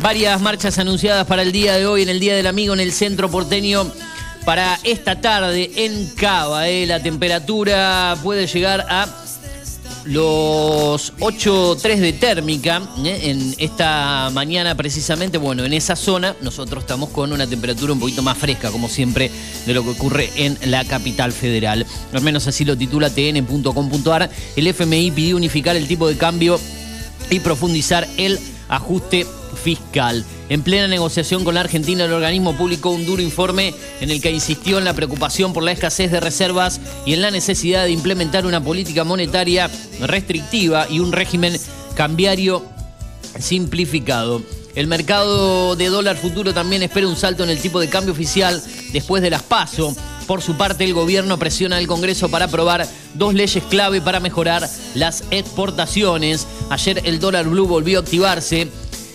Varias 0.00 0.40
marchas 0.40 0.78
anunciadas 0.78 1.26
para 1.26 1.42
el 1.42 1.50
día 1.50 1.74
de 1.74 1.86
hoy 1.86 2.02
en 2.02 2.10
el 2.10 2.20
Día 2.20 2.36
del 2.36 2.46
Amigo 2.46 2.74
en 2.74 2.80
el 2.80 2.92
centro 2.92 3.30
porteño. 3.30 3.90
Para 4.44 4.78
esta 4.84 5.20
tarde 5.20 5.72
en 5.74 6.06
Cava, 6.10 6.68
¿eh? 6.68 6.86
la 6.86 7.02
temperatura 7.02 8.16
puede 8.22 8.46
llegar 8.46 8.86
a 8.88 9.25
los 10.06 11.12
8.3 11.18 11.96
de 11.98 12.12
térmica 12.12 12.82
¿eh? 13.04 13.30
en 13.30 13.54
esta 13.58 14.30
mañana 14.32 14.74
precisamente, 14.74 15.38
bueno, 15.38 15.64
en 15.64 15.72
esa 15.72 15.96
zona 15.96 16.36
nosotros 16.40 16.84
estamos 16.84 17.10
con 17.10 17.32
una 17.32 17.46
temperatura 17.46 17.92
un 17.92 18.00
poquito 18.00 18.22
más 18.22 18.38
fresca, 18.38 18.70
como 18.70 18.88
siempre, 18.88 19.30
de 19.66 19.74
lo 19.74 19.82
que 19.82 19.90
ocurre 19.90 20.30
en 20.36 20.58
la 20.70 20.84
capital 20.84 21.32
federal. 21.32 21.86
Al 22.12 22.22
menos 22.22 22.46
así 22.46 22.64
lo 22.64 22.76
titula 22.76 23.10
tn.com.ar. 23.10 24.30
El 24.56 24.66
FMI 24.66 25.10
pidió 25.10 25.36
unificar 25.36 25.76
el 25.76 25.86
tipo 25.86 26.08
de 26.08 26.16
cambio 26.16 26.60
y 27.30 27.40
profundizar 27.40 28.06
el 28.16 28.38
ajuste 28.68 29.26
fiscal. 29.62 30.24
En 30.48 30.62
plena 30.62 30.86
negociación 30.88 31.44
con 31.44 31.54
la 31.54 31.60
Argentina, 31.60 32.04
el 32.04 32.12
organismo 32.12 32.56
publicó 32.56 32.90
un 32.90 33.06
duro 33.06 33.22
informe 33.22 33.74
en 34.00 34.10
el 34.10 34.20
que 34.20 34.30
insistió 34.30 34.78
en 34.78 34.84
la 34.84 34.94
preocupación 34.94 35.52
por 35.52 35.62
la 35.62 35.72
escasez 35.72 36.12
de 36.12 36.20
reservas 36.20 36.80
y 37.04 37.14
en 37.14 37.22
la 37.22 37.30
necesidad 37.30 37.84
de 37.84 37.90
implementar 37.90 38.46
una 38.46 38.62
política 38.62 39.04
monetaria 39.04 39.70
restrictiva 40.00 40.86
y 40.88 41.00
un 41.00 41.12
régimen 41.12 41.56
cambiario 41.94 42.64
simplificado. 43.38 44.42
El 44.74 44.88
mercado 44.88 45.74
de 45.74 45.88
dólar 45.88 46.16
futuro 46.16 46.52
también 46.52 46.82
espera 46.82 47.08
un 47.08 47.16
salto 47.16 47.42
en 47.42 47.50
el 47.50 47.58
tipo 47.58 47.80
de 47.80 47.88
cambio 47.88 48.12
oficial 48.12 48.62
después 48.92 49.22
de 49.22 49.30
las 49.30 49.42
PASO. 49.42 49.96
Por 50.26 50.42
su 50.42 50.56
parte, 50.56 50.84
el 50.84 50.92
gobierno 50.92 51.38
presiona 51.38 51.76
al 51.76 51.86
Congreso 51.86 52.28
para 52.28 52.46
aprobar 52.46 52.88
dos 53.14 53.34
leyes 53.34 53.62
clave 53.64 54.00
para 54.00 54.18
mejorar 54.18 54.68
las 54.94 55.24
exportaciones. 55.30 56.46
Ayer 56.68 57.02
el 57.04 57.20
dólar 57.20 57.48
blue 57.48 57.66
volvió 57.68 57.98
a 57.98 58.02
activarse. 58.02 58.68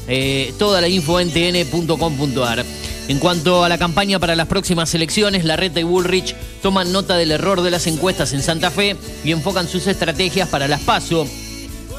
Eh, 0.07 0.53
toda 0.57 0.81
la 0.81 0.87
info 0.87 1.19
en 1.19 1.31
tn.com.ar. 1.31 2.65
En 3.07 3.19
cuanto 3.19 3.63
a 3.63 3.69
la 3.69 3.77
campaña 3.77 4.19
para 4.19 4.35
las 4.35 4.47
próximas 4.47 4.93
elecciones, 4.95 5.43
Larreta 5.43 5.81
y 5.81 5.83
Bullrich 5.83 6.33
toman 6.61 6.93
nota 6.93 7.17
del 7.17 7.31
error 7.31 7.61
de 7.61 7.71
las 7.71 7.87
encuestas 7.87 8.31
en 8.31 8.41
Santa 8.41 8.71
Fe 8.71 8.95
y 9.23 9.31
enfocan 9.31 9.67
sus 9.67 9.87
estrategias 9.87 10.47
para 10.47 10.67
las 10.67 10.81
PASO. 10.81 11.27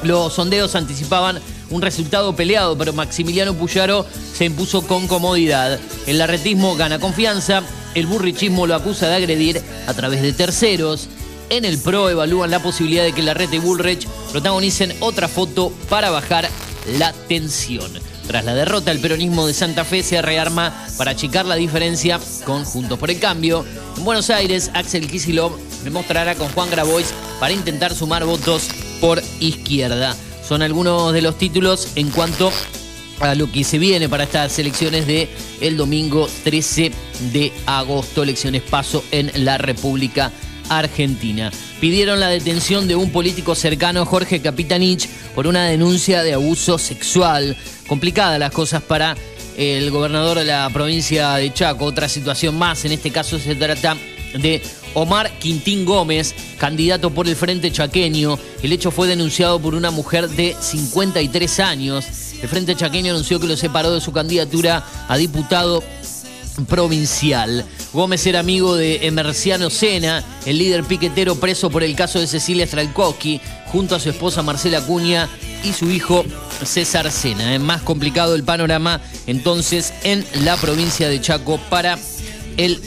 Los 0.01 0.33
sondeos 0.33 0.75
anticipaban 0.75 1.39
un 1.73 1.81
resultado 1.81 2.35
peleado, 2.35 2.77
pero 2.77 2.93
Maximiliano 2.93 3.53
Puyaro 3.53 4.05
se 4.33 4.45
impuso 4.45 4.85
con 4.85 5.07
comodidad. 5.07 5.79
El 6.05 6.19
larretismo 6.19 6.75
gana 6.75 6.99
confianza, 6.99 7.63
el 7.95 8.05
burrichismo 8.05 8.67
lo 8.67 8.75
acusa 8.75 9.07
de 9.07 9.15
agredir 9.15 9.61
a 9.87 9.93
través 9.93 10.21
de 10.21 10.33
terceros. 10.33 11.09
En 11.49 11.65
el 11.65 11.79
PRO 11.79 12.09
evalúan 12.09 12.51
la 12.51 12.61
posibilidad 12.61 13.03
de 13.03 13.13
que 13.13 13.23
Larreta 13.23 13.55
y 13.55 13.59
Bullrich 13.59 14.07
protagonicen 14.31 14.93
otra 14.99 15.27
foto 15.27 15.73
para 15.89 16.09
bajar 16.09 16.47
la 16.97 17.11
tensión. 17.27 17.91
Tras 18.27 18.45
la 18.45 18.55
derrota, 18.55 18.91
el 18.91 18.99
peronismo 18.99 19.45
de 19.45 19.53
Santa 19.53 19.83
Fe 19.83 20.01
se 20.01 20.21
rearma 20.21 20.73
para 20.97 21.11
achicar 21.11 21.45
la 21.45 21.55
diferencia 21.55 22.19
con 22.45 22.63
Juntos 22.63 22.97
por 22.97 23.11
el 23.11 23.19
Cambio. 23.19 23.65
En 23.97 24.05
Buenos 24.05 24.29
Aires, 24.29 24.71
Axel 24.73 25.07
Kicillof 25.07 25.53
demostrará 25.83 26.35
con 26.35 26.47
Juan 26.49 26.69
Grabois 26.69 27.13
para 27.39 27.53
intentar 27.53 27.93
sumar 27.93 28.23
votos 28.25 28.69
por 29.01 29.21
izquierda. 29.39 30.15
Son 30.47 30.61
algunos 30.61 31.13
de 31.13 31.21
los 31.21 31.37
títulos 31.37 31.89
en 31.95 32.09
cuanto 32.09 32.51
a 33.19 33.35
lo 33.35 33.51
que 33.51 33.63
se 33.63 33.79
viene 33.79 34.09
para 34.09 34.25
estas 34.25 34.57
elecciones 34.59 35.07
de 35.07 35.29
el 35.61 35.77
domingo 35.77 36.27
13 36.43 36.91
de 37.31 37.53
agosto, 37.65 38.23
elecciones 38.23 38.61
paso 38.61 39.03
en 39.11 39.31
la 39.45 39.57
República 39.57 40.31
Argentina. 40.69 41.51
Pidieron 41.79 42.19
la 42.19 42.29
detención 42.29 42.87
de 42.87 42.95
un 42.95 43.11
político 43.11 43.55
cercano, 43.55 44.05
Jorge 44.05 44.41
Capitanich, 44.41 45.07
por 45.35 45.47
una 45.47 45.65
denuncia 45.65 46.23
de 46.23 46.33
abuso 46.33 46.77
sexual. 46.77 47.55
Complicadas 47.87 48.39
las 48.39 48.51
cosas 48.51 48.81
para 48.81 49.15
el 49.57 49.91
gobernador 49.91 50.39
de 50.39 50.45
la 50.45 50.69
provincia 50.73 51.35
de 51.35 51.53
Chaco. 51.53 51.85
Otra 51.85 52.09
situación 52.09 52.57
más, 52.57 52.85
en 52.85 52.93
este 52.93 53.11
caso 53.11 53.39
se 53.39 53.55
trata 53.55 53.97
de 54.33 54.61
Omar 54.93 55.31
Quintín 55.39 55.85
Gómez, 55.85 56.35
candidato 56.57 57.09
por 57.11 57.27
el 57.27 57.35
Frente 57.35 57.71
Chaqueño. 57.71 58.37
El 58.61 58.71
hecho 58.71 58.91
fue 58.91 59.07
denunciado 59.07 59.59
por 59.59 59.75
una 59.75 59.91
mujer 59.91 60.29
de 60.29 60.55
53 60.59 61.59
años. 61.59 62.05
El 62.41 62.49
Frente 62.49 62.75
Chaqueño 62.75 63.11
anunció 63.11 63.39
que 63.39 63.47
lo 63.47 63.57
separó 63.57 63.91
de 63.93 64.01
su 64.01 64.11
candidatura 64.11 64.85
a 65.07 65.17
diputado 65.17 65.83
provincial. 66.67 67.65
Gómez 67.93 68.25
era 68.27 68.39
amigo 68.39 68.75
de 68.75 69.07
Emerciano 69.07 69.69
Sena, 69.69 70.23
el 70.45 70.57
líder 70.57 70.83
piquetero 70.83 71.35
preso 71.35 71.69
por 71.69 71.83
el 71.83 71.95
caso 71.95 72.19
de 72.19 72.27
Cecilia 72.27 72.67
Stralkowski, 72.67 73.41
junto 73.67 73.95
a 73.95 73.99
su 73.99 74.09
esposa 74.09 74.43
Marcela 74.43 74.81
Cuña 74.81 75.29
y 75.63 75.73
su 75.73 75.89
hijo 75.89 76.23
César 76.63 77.11
Sena. 77.11 77.55
Es 77.55 77.61
más 77.61 77.81
complicado 77.81 78.35
el 78.35 78.43
panorama 78.43 79.01
entonces 79.27 79.93
en 80.03 80.25
la 80.43 80.57
provincia 80.57 81.09
de 81.09 81.21
Chaco 81.21 81.59
para 81.69 81.97
el 82.57 82.79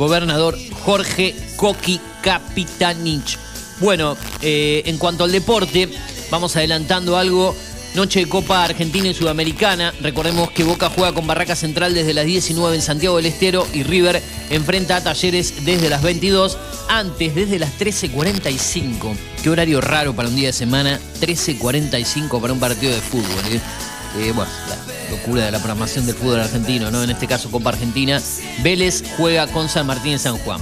gobernador 0.00 0.56
Jorge 0.86 1.34
Coqui 1.56 2.00
Capitanich. 2.22 3.38
Bueno, 3.80 4.16
eh, 4.40 4.82
en 4.86 4.96
cuanto 4.96 5.24
al 5.24 5.32
deporte, 5.32 5.90
vamos 6.30 6.56
adelantando 6.56 7.18
algo 7.18 7.54
Noche 7.94 8.20
de 8.20 8.28
Copa 8.28 8.64
Argentina 8.64 9.08
y 9.08 9.14
Sudamericana. 9.14 9.92
Recordemos 10.00 10.50
que 10.52 10.64
Boca 10.64 10.88
juega 10.88 11.12
con 11.12 11.26
Barraca 11.26 11.54
Central 11.54 11.92
desde 11.92 12.14
las 12.14 12.24
19 12.24 12.76
en 12.76 12.82
Santiago 12.82 13.16
del 13.16 13.26
Estero 13.26 13.66
y 13.74 13.82
River 13.82 14.22
enfrenta 14.48 14.96
a 14.96 15.02
Talleres 15.02 15.66
desde 15.66 15.90
las 15.90 16.02
22. 16.02 16.56
Antes, 16.88 17.34
desde 17.34 17.58
las 17.58 17.78
13.45. 17.78 19.14
Qué 19.42 19.50
horario 19.50 19.82
raro 19.82 20.14
para 20.16 20.28
un 20.28 20.36
día 20.36 20.46
de 20.48 20.54
semana. 20.54 20.98
13.45 21.20 22.40
para 22.40 22.54
un 22.54 22.60
partido 22.60 22.94
de 22.94 23.00
fútbol. 23.00 23.44
¿eh? 23.50 23.60
Eh, 24.18 24.32
bueno, 24.34 24.50
la 24.68 24.89
locura 25.10 25.44
de 25.44 25.50
la 25.50 25.58
programación 25.58 26.06
del 26.06 26.14
fútbol 26.14 26.40
argentino, 26.40 26.90
¿no? 26.90 27.02
En 27.02 27.10
este 27.10 27.26
caso 27.26 27.50
Copa 27.50 27.70
Argentina. 27.70 28.20
Vélez 28.62 29.02
juega 29.16 29.46
con 29.48 29.68
San 29.68 29.86
Martín 29.86 30.12
en 30.12 30.18
San 30.18 30.38
Juan. 30.38 30.60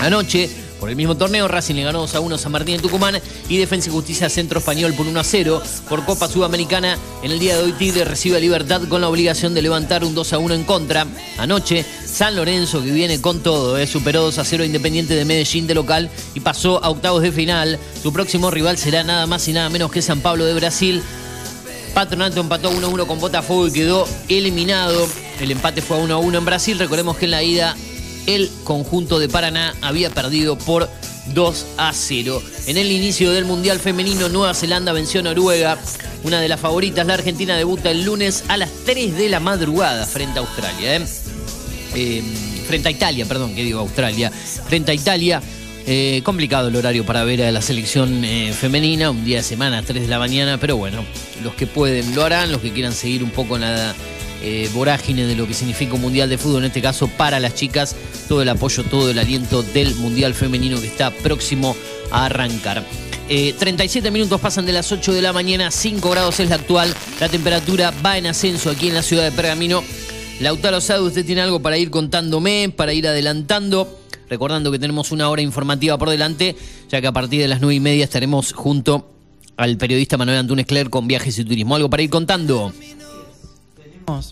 Anoche 0.00 0.50
por 0.78 0.90
el 0.90 0.96
mismo 0.96 1.16
torneo, 1.16 1.48
Racing 1.48 1.74
le 1.74 1.82
ganó 1.82 2.00
2 2.00 2.14
a 2.14 2.20
1 2.20 2.34
a 2.36 2.38
San 2.38 2.52
Martín 2.52 2.76
en 2.76 2.80
Tucumán 2.80 3.20
y 3.48 3.56
Defensa 3.56 3.88
y 3.88 3.92
Justicia 3.92 4.28
Centro 4.28 4.60
Español 4.60 4.94
por 4.94 5.06
1 5.06 5.18
a 5.18 5.24
0. 5.24 5.60
Por 5.88 6.04
Copa 6.04 6.28
Sudamericana, 6.28 6.96
en 7.22 7.32
el 7.32 7.40
día 7.40 7.56
de 7.56 7.64
hoy 7.64 7.72
Tigre 7.72 8.04
recibe 8.04 8.36
a 8.36 8.40
Libertad 8.40 8.82
con 8.88 9.00
la 9.00 9.08
obligación 9.08 9.54
de 9.54 9.62
levantar 9.62 10.04
un 10.04 10.14
2 10.14 10.32
a 10.32 10.38
1 10.38 10.54
en 10.54 10.64
contra. 10.64 11.06
Anoche, 11.36 11.84
San 12.04 12.36
Lorenzo, 12.36 12.82
que 12.82 12.92
viene 12.92 13.20
con 13.20 13.40
todo, 13.40 13.76
eh, 13.76 13.88
superó 13.88 14.22
2 14.22 14.38
a 14.38 14.44
0 14.44 14.62
a 14.62 14.66
Independiente 14.66 15.16
de 15.16 15.24
Medellín 15.24 15.66
de 15.66 15.74
local 15.74 16.10
y 16.34 16.40
pasó 16.40 16.82
a 16.84 16.90
octavos 16.90 17.22
de 17.22 17.32
final. 17.32 17.78
Su 18.00 18.12
próximo 18.12 18.50
rival 18.50 18.78
será 18.78 19.02
nada 19.02 19.26
más 19.26 19.48
y 19.48 19.52
nada 19.52 19.70
menos 19.70 19.90
que 19.90 20.00
San 20.00 20.20
Pablo 20.20 20.44
de 20.44 20.54
Brasil. 20.54 21.02
Patronato 21.94 22.40
empató 22.40 22.72
1-1 22.72 23.06
con 23.06 23.20
Botafogo 23.20 23.68
y 23.68 23.72
quedó 23.72 24.06
eliminado. 24.28 25.08
El 25.40 25.50
empate 25.50 25.82
fue 25.82 25.98
a 25.98 26.00
1-1 26.00 26.38
en 26.38 26.44
Brasil. 26.44 26.78
Recordemos 26.78 27.16
que 27.16 27.26
en 27.26 27.30
la 27.32 27.42
ida 27.42 27.76
el 28.26 28.50
conjunto 28.64 29.18
de 29.18 29.28
Paraná 29.28 29.74
había 29.80 30.10
perdido 30.10 30.56
por 30.58 30.88
2 31.34 31.66
a 31.76 31.92
0. 31.92 32.42
En 32.66 32.76
el 32.76 32.90
inicio 32.90 33.32
del 33.32 33.44
Mundial 33.44 33.78
Femenino, 33.78 34.28
Nueva 34.28 34.54
Zelanda 34.54 34.92
venció 34.92 35.20
a 35.20 35.24
Noruega. 35.24 35.78
Una 36.24 36.40
de 36.40 36.48
las 36.48 36.60
favoritas, 36.60 37.06
la 37.06 37.14
Argentina, 37.14 37.56
debuta 37.56 37.90
el 37.90 38.04
lunes 38.04 38.44
a 38.48 38.56
las 38.56 38.70
3 38.84 39.16
de 39.16 39.28
la 39.28 39.40
madrugada 39.40 40.06
frente 40.06 40.38
a 40.38 40.42
Australia. 40.42 40.96
¿eh? 40.96 41.06
Eh, 41.94 42.22
frente 42.66 42.88
a 42.88 42.90
Italia, 42.90 43.24
perdón, 43.26 43.54
que 43.54 43.62
digo 43.62 43.80
Australia. 43.80 44.30
Frente 44.30 44.92
a 44.92 44.94
Italia. 44.94 45.42
Eh, 45.90 46.20
complicado 46.22 46.68
el 46.68 46.76
horario 46.76 47.06
para 47.06 47.24
ver 47.24 47.40
a 47.40 47.50
la 47.50 47.62
selección 47.62 48.22
eh, 48.22 48.52
femenina, 48.52 49.10
un 49.10 49.24
día 49.24 49.38
de 49.38 49.42
semana, 49.42 49.82
3 49.82 50.02
de 50.02 50.08
la 50.08 50.18
mañana, 50.18 50.58
pero 50.58 50.76
bueno, 50.76 51.02
los 51.42 51.54
que 51.54 51.66
pueden 51.66 52.14
lo 52.14 52.24
harán, 52.24 52.52
los 52.52 52.60
que 52.60 52.72
quieran 52.72 52.92
seguir 52.92 53.24
un 53.24 53.30
poco 53.30 53.54
en 53.54 53.62
la 53.62 53.94
eh, 54.42 54.68
vorágine 54.74 55.24
de 55.24 55.34
lo 55.34 55.46
que 55.46 55.54
significa 55.54 55.94
un 55.94 56.02
mundial 56.02 56.28
de 56.28 56.36
fútbol, 56.36 56.58
en 56.58 56.66
este 56.66 56.82
caso 56.82 57.08
para 57.08 57.40
las 57.40 57.54
chicas, 57.54 57.96
todo 58.28 58.42
el 58.42 58.50
apoyo, 58.50 58.84
todo 58.84 59.10
el 59.10 59.18
aliento 59.18 59.62
del 59.62 59.94
mundial 59.94 60.34
femenino 60.34 60.78
que 60.78 60.88
está 60.88 61.10
próximo 61.10 61.74
a 62.10 62.26
arrancar. 62.26 62.84
Eh, 63.30 63.54
37 63.58 64.10
minutos 64.10 64.38
pasan 64.42 64.66
de 64.66 64.74
las 64.74 64.92
8 64.92 65.14
de 65.14 65.22
la 65.22 65.32
mañana, 65.32 65.70
5 65.70 66.10
grados 66.10 66.38
es 66.38 66.50
la 66.50 66.56
actual, 66.56 66.94
la 67.18 67.30
temperatura 67.30 67.94
va 68.04 68.18
en 68.18 68.26
ascenso 68.26 68.68
aquí 68.68 68.88
en 68.88 68.94
la 68.94 69.02
ciudad 69.02 69.24
de 69.24 69.32
Pergamino. 69.32 69.82
Lautaro 70.40 70.82
Sado, 70.82 71.06
usted 71.06 71.24
tiene 71.24 71.40
algo 71.40 71.60
para 71.60 71.78
ir 71.78 71.88
contándome, 71.88 72.70
para 72.76 72.92
ir 72.92 73.08
adelantando. 73.08 73.97
Recordando 74.28 74.70
que 74.70 74.78
tenemos 74.78 75.10
una 75.12 75.28
hora 75.28 75.42
informativa 75.42 75.96
por 75.98 76.10
delante, 76.10 76.56
ya 76.88 77.00
que 77.00 77.06
a 77.06 77.12
partir 77.12 77.40
de 77.40 77.48
las 77.48 77.60
9 77.60 77.74
y 77.74 77.80
media 77.80 78.04
estaremos 78.04 78.52
junto 78.52 79.10
al 79.56 79.76
periodista 79.76 80.16
Manuel 80.16 80.38
Antunes 80.38 80.66
Cler 80.66 80.90
con 80.90 81.08
viajes 81.08 81.38
y 81.38 81.44
turismo. 81.44 81.74
¿Algo 81.74 81.90
para 81.90 82.02
ir 82.02 82.10
contando? 82.10 82.72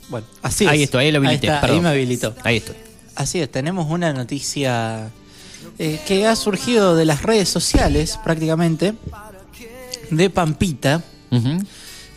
Bueno, 0.08 0.26
así 0.42 0.64
es. 0.64 0.70
Ahí 0.70 0.82
estoy, 0.82 1.04
ahí 1.04 1.12
lo 1.12 1.18
habilité, 1.18 1.48
está, 1.48 1.60
perdón. 1.60 1.76
ahí 1.76 1.82
me 1.82 1.88
habilitó. 1.90 2.34
Ahí 2.44 2.56
estoy. 2.58 2.76
Así 3.14 3.40
es, 3.40 3.50
tenemos 3.50 3.90
una 3.90 4.12
noticia 4.12 5.10
eh, 5.78 6.00
que 6.06 6.26
ha 6.26 6.36
surgido 6.36 6.96
de 6.96 7.04
las 7.04 7.22
redes 7.22 7.48
sociales 7.48 8.18
prácticamente, 8.22 8.94
de 10.10 10.30
Pampita, 10.30 11.02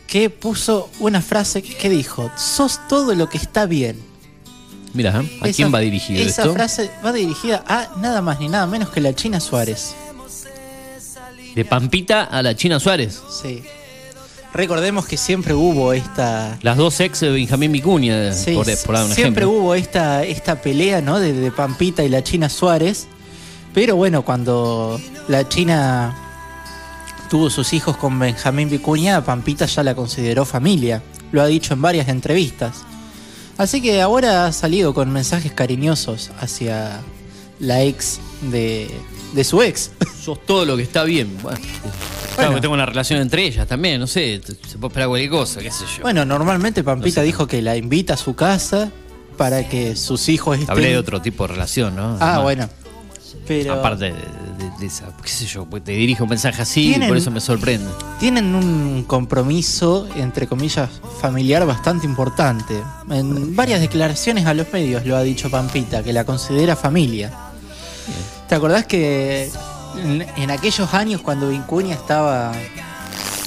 que 0.07 0.29
puso 0.29 0.89
una 0.99 1.21
frase 1.21 1.61
que 1.61 1.89
dijo, 1.89 2.31
sos 2.37 2.79
todo 2.87 3.15
lo 3.15 3.29
que 3.29 3.37
está 3.37 3.65
bien. 3.65 4.08
Mira. 4.93 5.19
¿a 5.41 5.47
Esa- 5.47 5.55
quién 5.55 5.73
va 5.73 5.79
dirigido 5.79 6.19
Esa 6.21 6.41
esto? 6.43 6.53
frase 6.53 6.89
va 7.05 7.11
dirigida 7.13 7.63
a 7.67 7.89
nada 7.97 8.21
más 8.21 8.39
ni 8.39 8.49
nada 8.49 8.65
menos 8.67 8.89
que 8.89 9.01
la 9.01 9.13
China 9.13 9.39
Suárez. 9.39 9.93
De 11.55 11.65
Pampita 11.65 12.23
a 12.23 12.41
la 12.41 12.55
China 12.55 12.79
Suárez. 12.79 13.21
Sí. 13.41 13.63
Recordemos 14.53 15.05
que 15.05 15.17
siempre 15.17 15.53
hubo 15.53 15.93
esta... 15.93 16.57
Las 16.63 16.77
dos 16.77 16.99
ex 17.01 17.19
de 17.19 17.29
Benjamín 17.29 17.71
Vicuña, 17.71 18.33
Sí, 18.33 18.53
por, 18.55 18.65
por 18.85 18.95
dar 18.95 19.05
un 19.05 19.13
siempre 19.13 19.43
ejemplo. 19.43 19.49
hubo 19.51 19.75
esta, 19.75 20.23
esta 20.23 20.61
pelea, 20.61 21.01
¿no? 21.01 21.19
De, 21.19 21.33
de 21.33 21.51
Pampita 21.51 22.03
y 22.03 22.09
la 22.09 22.23
China 22.23 22.49
Suárez. 22.49 23.07
Pero 23.73 23.95
bueno, 23.95 24.23
cuando 24.23 24.99
la 25.27 25.47
China 25.47 26.15
tuvo 27.29 27.51
sus 27.51 27.73
hijos 27.73 27.95
con 27.97 28.17
Benjamín 28.17 28.69
Vicuña, 28.69 29.23
Pampita 29.23 29.65
ya 29.67 29.83
la 29.83 29.93
consideró 29.93 30.45
familia. 30.45 31.03
Lo 31.31 31.43
ha 31.43 31.45
dicho 31.47 31.73
en 31.75 31.81
varias 31.83 32.07
entrevistas. 32.07 32.83
Así 33.59 33.81
que 33.81 34.01
ahora 34.01 34.45
ha 34.45 34.53
salido 34.53 34.93
con 34.93 35.11
mensajes 35.11 35.51
cariñosos 35.51 36.31
hacia 36.39 37.01
la 37.59 37.83
ex 37.83 38.21
de, 38.43 38.89
de 39.33 39.43
su 39.43 39.61
ex. 39.61 39.91
Sos 40.23 40.45
todo 40.45 40.63
lo 40.63 40.77
que 40.77 40.83
está 40.83 41.03
bien. 41.03 41.37
Bueno, 41.43 41.59
claro 42.37 42.55
que 42.55 42.61
tengo 42.61 42.73
una 42.73 42.85
relación 42.85 43.19
entre 43.19 43.45
ellas 43.45 43.67
también, 43.67 43.99
no 43.99 44.07
sé, 44.07 44.41
se 44.45 44.77
puede 44.77 44.87
esperar 44.87 45.09
cualquier 45.09 45.29
cosa, 45.29 45.59
qué 45.59 45.71
sé 45.71 45.83
yo. 45.97 46.03
Bueno, 46.03 46.23
normalmente 46.23 46.85
Pampita 46.85 47.21
dijo 47.21 47.47
que 47.47 47.61
la 47.61 47.75
invita 47.75 48.13
a 48.13 48.17
su 48.17 48.33
casa 48.33 48.93
para 49.37 49.67
que 49.67 49.97
sus 49.97 50.29
hijos 50.29 50.57
estén... 50.57 50.71
Hablé 50.71 50.91
de 50.91 50.97
otro 50.97 51.21
tipo 51.21 51.45
de 51.45 51.53
relación, 51.55 51.97
¿no? 51.97 52.15
Ah, 52.21 52.35
Además, 52.35 52.43
bueno. 52.43 52.69
Pero 53.49 53.73
Aparte 53.73 54.05
de, 54.05 54.11
de- 54.13 54.69
de 54.79 54.85
esa, 54.85 55.05
qué 55.21 55.27
sé 55.29 55.45
yo, 55.47 55.65
pues 55.65 55.83
te 55.83 55.91
dirijo 55.91 56.23
un 56.23 56.29
mensaje 56.29 56.61
así 56.61 56.81
y 56.81 56.89
Tienen- 56.93 57.07
por 57.09 57.17
eso 57.17 57.31
me 57.31 57.41
sorprende. 57.41 57.89
tienen 58.19 58.53
un 58.55 59.03
compromiso, 59.07 60.07
entre 60.15 60.45
comillas, 60.47 60.87
familiar 61.19 61.65
bastante 61.65 62.05
importante. 62.05 62.75
En 63.09 63.55
varias 63.55 63.81
declaraciones 63.81 64.45
a 64.45 64.53
los 64.53 64.71
medios 64.71 65.05
lo 65.05 65.17
ha 65.17 65.23
dicho 65.23 65.49
Pampita, 65.49 66.03
que 66.03 66.13
la 66.13 66.23
considera 66.25 66.75
familia. 66.75 67.31
¿Te 68.47 68.55
acordás 68.55 68.85
que 68.85 69.51
en, 69.97 70.25
en 70.37 70.51
aquellos 70.51 70.93
años 70.93 71.21
cuando 71.21 71.49
Vincuña 71.49 71.95
estaba 71.95 72.51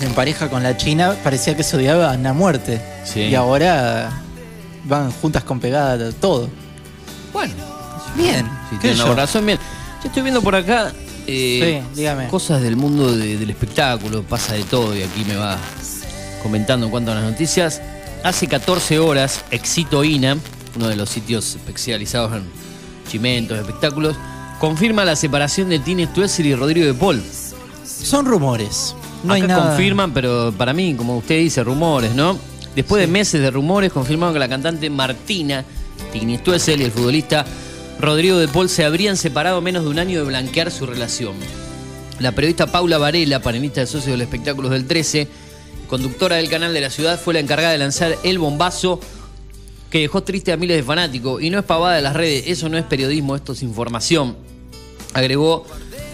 en 0.00 0.12
pareja 0.14 0.50
con 0.50 0.62
la 0.64 0.76
China, 0.76 1.16
parecía 1.22 1.56
que 1.56 1.62
se 1.62 1.76
odiaban 1.76 2.26
a 2.26 2.32
muerte? 2.32 2.82
Sí. 3.04 3.20
Y 3.20 3.34
ahora 3.36 4.10
van 4.84 5.12
juntas 5.12 5.44
con 5.44 5.60
pegada 5.60 6.10
todo. 6.12 6.48
Bueno, 7.32 7.54
Bien. 8.16 8.44
si 8.68 8.76
¿qué 8.76 8.80
tiene 8.82 8.96
sé 8.96 9.02
una 9.04 9.10
yo? 9.12 9.16
razón, 9.16 9.46
bien. 9.46 9.58
Yo 10.02 10.08
estoy 10.08 10.22
viendo 10.22 10.42
por 10.42 10.54
acá 10.54 10.92
eh, 11.26 11.82
Sí, 11.92 12.00
dígame. 12.00 12.26
cosas 12.28 12.60
del 12.62 12.76
mundo 12.76 13.14
de- 13.16 13.36
del 13.38 13.50
espectáculo, 13.50 14.22
pasa 14.22 14.54
de 14.54 14.64
todo 14.64 14.96
y 14.96 15.02
aquí 15.02 15.24
me 15.26 15.36
va 15.36 15.56
comentando 16.42 16.86
en 16.86 16.90
cuanto 16.90 17.12
a 17.12 17.14
las 17.14 17.24
noticias. 17.24 17.80
Hace 18.24 18.46
14 18.48 18.98
horas, 18.98 19.44
Exito 19.50 20.02
INA, 20.04 20.36
uno 20.76 20.88
de 20.88 20.96
los 20.96 21.08
sitios 21.10 21.54
especializados 21.54 22.32
en 22.32 22.42
chimentos, 23.08 23.56
espectáculos, 23.58 24.16
confirma 24.58 25.04
la 25.04 25.14
separación 25.16 25.68
de 25.68 25.78
Tini 25.78 26.06
Stuessel 26.06 26.46
y 26.46 26.54
Rodrigo 26.54 26.86
de 26.86 26.94
Paul. 26.94 27.22
Son 27.84 28.26
rumores. 28.26 28.94
No 29.22 29.34
hay 29.34 29.42
Acá 29.42 29.54
nada. 29.54 29.68
confirman, 29.68 30.12
pero 30.12 30.52
para 30.56 30.72
mí, 30.72 30.94
como 30.94 31.16
usted 31.18 31.38
dice, 31.38 31.62
rumores, 31.62 32.14
¿no? 32.14 32.36
Después 32.74 33.00
de 33.00 33.06
meses 33.06 33.40
de 33.40 33.50
rumores, 33.50 33.92
confirmaron 33.92 34.32
que 34.32 34.40
la 34.40 34.48
cantante 34.48 34.88
Martina 34.90 35.64
Tini 36.12 36.38
Stuessel 36.38 36.80
y 36.80 36.84
el 36.84 36.90
futbolista 36.90 37.44
Rodrigo 38.02 38.36
de 38.36 38.48
Paul 38.48 38.68
se 38.68 38.84
habrían 38.84 39.16
separado 39.16 39.60
menos 39.60 39.84
de 39.84 39.90
un 39.90 40.00
año 40.00 40.18
de 40.18 40.24
blanquear 40.24 40.72
su 40.72 40.86
relación. 40.86 41.36
La 42.18 42.32
periodista 42.32 42.66
Paula 42.66 42.98
Varela, 42.98 43.40
panelista 43.40 43.80
de 43.80 43.86
Socios 43.86 44.10
del 44.10 44.22
Espectáculos 44.22 44.72
del 44.72 44.88
13, 44.88 45.28
conductora 45.86 46.34
del 46.34 46.50
canal 46.50 46.74
de 46.74 46.80
la 46.80 46.90
ciudad, 46.90 47.20
fue 47.20 47.32
la 47.32 47.38
encargada 47.38 47.70
de 47.70 47.78
lanzar 47.78 48.18
el 48.24 48.40
bombazo 48.40 48.98
que 49.88 50.00
dejó 50.00 50.24
triste 50.24 50.50
a 50.50 50.56
miles 50.56 50.78
de 50.78 50.82
fanáticos. 50.82 51.40
Y 51.40 51.50
no 51.50 51.60
es 51.60 51.64
pavada 51.64 51.94
de 51.94 52.02
las 52.02 52.14
redes, 52.14 52.42
eso 52.48 52.68
no 52.68 52.76
es 52.76 52.84
periodismo, 52.84 53.36
esto 53.36 53.52
es 53.52 53.62
información. 53.62 54.36
Agregó 55.14 55.64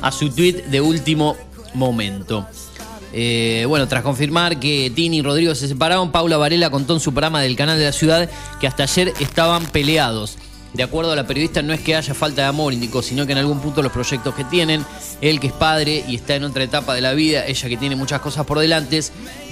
a 0.03 0.13
su 0.13 0.29
tweet 0.29 0.65
de 0.67 0.83
último 0.83 1.39
momento. 1.73 2.47
Eh, 3.15 3.65
bueno, 3.67 3.89
tras 3.89 4.03
confirmar 4.03 4.61
que 4.61 4.93
Tini 4.95 5.21
y 5.21 5.23
Rodrigo 5.23 5.55
se 5.55 5.67
separaron, 5.67 6.13
Paula 6.13 6.37
Varela 6.37 6.69
contó 6.69 6.93
en 6.93 7.01
su 7.01 7.13
programa 7.13 7.41
del 7.41 7.57
canal 7.57 7.79
de 7.79 7.87
la 7.87 7.93
ciudad 7.93 8.29
que 8.61 8.67
hasta 8.67 8.83
ayer 8.83 9.15
estaban 9.21 9.65
peleados. 9.65 10.37
De 10.75 10.83
acuerdo 10.83 11.13
a 11.13 11.17
la 11.17 11.27
periodista, 11.27 11.63
no 11.63 11.73
es 11.73 11.81
que 11.81 11.97
haya 11.97 12.13
falta 12.15 12.43
de 12.43 12.49
amor, 12.49 12.73
indicó, 12.75 13.03
sino 13.03 13.25
que 13.27 13.33
en 13.33 13.39
algún 13.39 13.59
punto 13.61 13.83
los 13.83 13.91
proyectos 13.91 14.35
que 14.35 14.45
tienen, 14.45 14.85
él 15.23 15.41
que 15.41 15.47
es 15.49 15.53
padre 15.53 16.05
y 16.07 16.17
está 16.17 16.35
en 16.35 16.45
otra 16.45 16.63
etapa 16.63 16.95
de 16.95 17.01
la 17.01 17.13
vida, 17.15 17.47
ella 17.47 17.69
que 17.69 17.77
tiene 17.79 17.97
muchas 17.97 18.21
cosas 18.21 18.45
por 18.45 18.59
delante, 18.59 19.01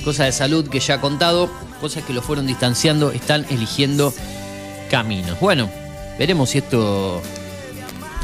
cosas 0.05 0.27
de 0.27 0.33
salud 0.33 0.69
que 0.69 0.79
ya 0.79 0.95
ha 0.97 1.01
contado, 1.01 1.51
cosas 1.81 2.05
que 2.05 2.13
lo 2.13 2.21
fueron 2.21 2.47
distanciando, 2.47 3.13
están 3.13 3.47
eligiendo 3.49 4.13
caminos. 4.91 5.41
Bueno, 5.41 5.71
veremos 6.19 6.51
si 6.51 6.59
esto 6.59 7.23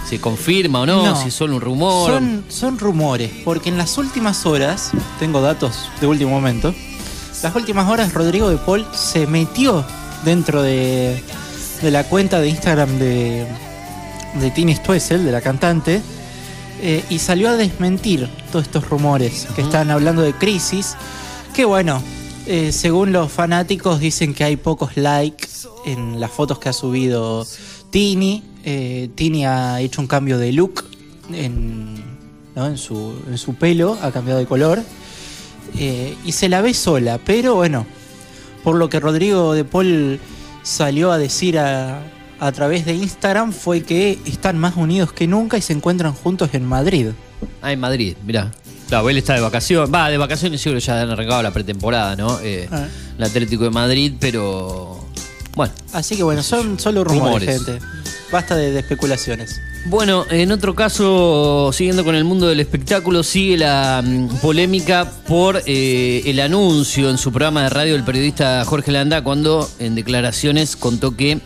se 0.09 0.21
confirma 0.21 0.81
o 0.83 0.87
no, 0.87 1.03
No. 1.05 1.17
si 1.17 1.29
es 1.29 1.35
solo 1.35 1.57
un 1.57 1.63
rumor. 1.63 2.11
Son, 2.11 2.45
son 2.49 2.79
rumores, 2.79 3.31
porque 3.43 3.71
en 3.71 3.79
las 3.79 3.97
últimas 3.97 4.45
horas, 4.45 4.91
tengo 5.19 5.41
datos 5.41 5.89
de 6.01 6.07
último 6.07 6.31
momento, 6.31 6.75
las 7.43 7.55
últimas 7.57 7.89
horas 7.89 8.13
Rodrigo 8.13 8.51
de 8.51 8.59
Paul 8.59 8.87
se 8.95 9.27
metió 9.27 9.85
dentro 10.25 10.63
de, 10.63 11.23
de 11.83 11.91
la 11.91 12.05
cuenta 12.05 12.41
de 12.41 12.49
Instagram 12.49 12.99
de, 12.99 13.45
de 14.41 14.51
Tini 14.51 14.75
Stoessel, 14.75 15.25
de 15.25 15.33
la 15.33 15.41
cantante, 15.41 16.01
eh, 16.81 17.05
y 17.11 17.19
salió 17.19 17.51
a 17.51 17.57
desmentir 17.57 18.29
todos 18.51 18.67
estos 18.67 18.89
rumores 18.89 19.47
que 19.55 19.63
están 19.63 19.91
hablando 19.91 20.23
de 20.23 20.33
crisis, 20.33 20.97
que 21.55 21.65
bueno, 21.65 22.03
eh, 22.47 22.73
según 22.73 23.13
los 23.13 23.31
fanáticos 23.31 24.01
dicen 24.01 24.35
que 24.35 24.45
hay 24.45 24.57
pocos 24.57 24.97
likes 24.97 25.49
en 25.87 26.21
las 26.21 26.31
fotos 26.31 26.59
que 26.59 26.69
ha 26.69 26.73
subido 26.73 27.47
Tini. 27.91 28.43
Eh, 28.65 29.11
Tini 29.15 29.45
ha 29.45 29.81
hecho 29.81 30.01
un 30.01 30.07
cambio 30.07 30.39
de 30.39 30.53
look 30.53 30.85
en, 31.33 32.03
¿no? 32.55 32.67
en, 32.67 32.79
su, 32.79 33.15
en 33.29 33.39
su 33.39 33.55
pelo, 33.55 33.99
ha 34.03 34.11
cambiado 34.13 34.39
de 34.39 34.47
color. 34.47 34.83
y 35.75 36.33
se 36.33 36.49
la 36.49 36.63
ve 36.63 36.75
sola, 36.75 37.19
pero 37.25 37.57
bueno, 37.57 37.87
por 38.63 38.77
lo 38.77 38.89
que 38.89 39.01
Rodrigo 39.01 39.55
de 39.55 39.65
Paul 39.65 40.21
salió 40.63 41.13
a 41.13 41.19
decir 41.19 41.59
a, 41.59 42.01
a 42.41 42.53
través 42.53 42.85
de 42.85 42.95
Instagram 42.95 43.53
fue 43.53 43.83
que 43.83 44.19
están 44.27 44.59
más 44.59 44.77
unidos 44.77 45.13
que 45.13 45.27
nunca 45.27 45.57
y 45.59 45.63
se 45.63 45.73
encuentran 45.73 46.13
juntos 46.13 46.51
en 46.53 46.65
Madrid. 46.65 47.09
Ah, 47.61 47.73
en 47.73 47.81
Madrid, 47.81 48.17
mirá. 48.25 48.51
Claro, 48.89 49.09
él 49.09 49.17
está 49.17 49.35
de 49.35 49.41
vacaciones. 49.41 49.93
Va, 49.93 50.11
de 50.11 50.19
vacaciones 50.19 50.61
seguro 50.61 50.79
ya 50.79 51.01
han 51.01 51.11
arrancado 51.11 51.43
la 51.43 51.51
pretemporada, 51.51 52.15
¿no? 52.17 52.39
Eh, 52.41 52.69
Ah. 52.71 52.87
El 53.19 53.25
Atlético 53.25 53.65
de 53.65 53.71
Madrid, 53.71 54.15
pero. 54.21 55.05
Bueno. 55.55 55.73
Así 55.93 56.17
que 56.17 56.23
bueno, 56.23 56.43
son 56.43 56.79
solo 56.79 57.05
rumores, 57.05 57.57
Rumores. 57.59 57.79
gente. 57.79 57.87
Basta 58.33 58.57
de, 58.57 58.73
de 58.73 58.81
especulaciones. 58.81 59.61
Bueno, 59.85 60.27
en 60.31 60.53
otro 60.53 60.75
caso, 60.77 61.71
siguiendo 61.73 62.05
con 62.05 62.15
el 62.15 62.23
mundo 62.25 62.47
del 62.47 62.61
espectáculo, 62.61 63.25
sigue 63.25 63.59
la 63.59 64.01
mm, 64.05 64.37
polémica 64.37 65.11
por 65.27 65.61
eh, 65.67 66.23
el 66.25 66.39
anuncio 66.39 67.11
en 67.11 67.19
su 67.19 67.33
programa 67.33 67.65
de 67.65 67.69
radio 67.69 67.95
del 67.95 68.05
periodista 68.05 68.65
Jorge 68.65 68.93
Landa 68.93 69.25
cuando 69.25 69.69
en 69.81 69.97
declaraciones 69.97 70.77
contó 70.77 71.17
que 71.17 71.41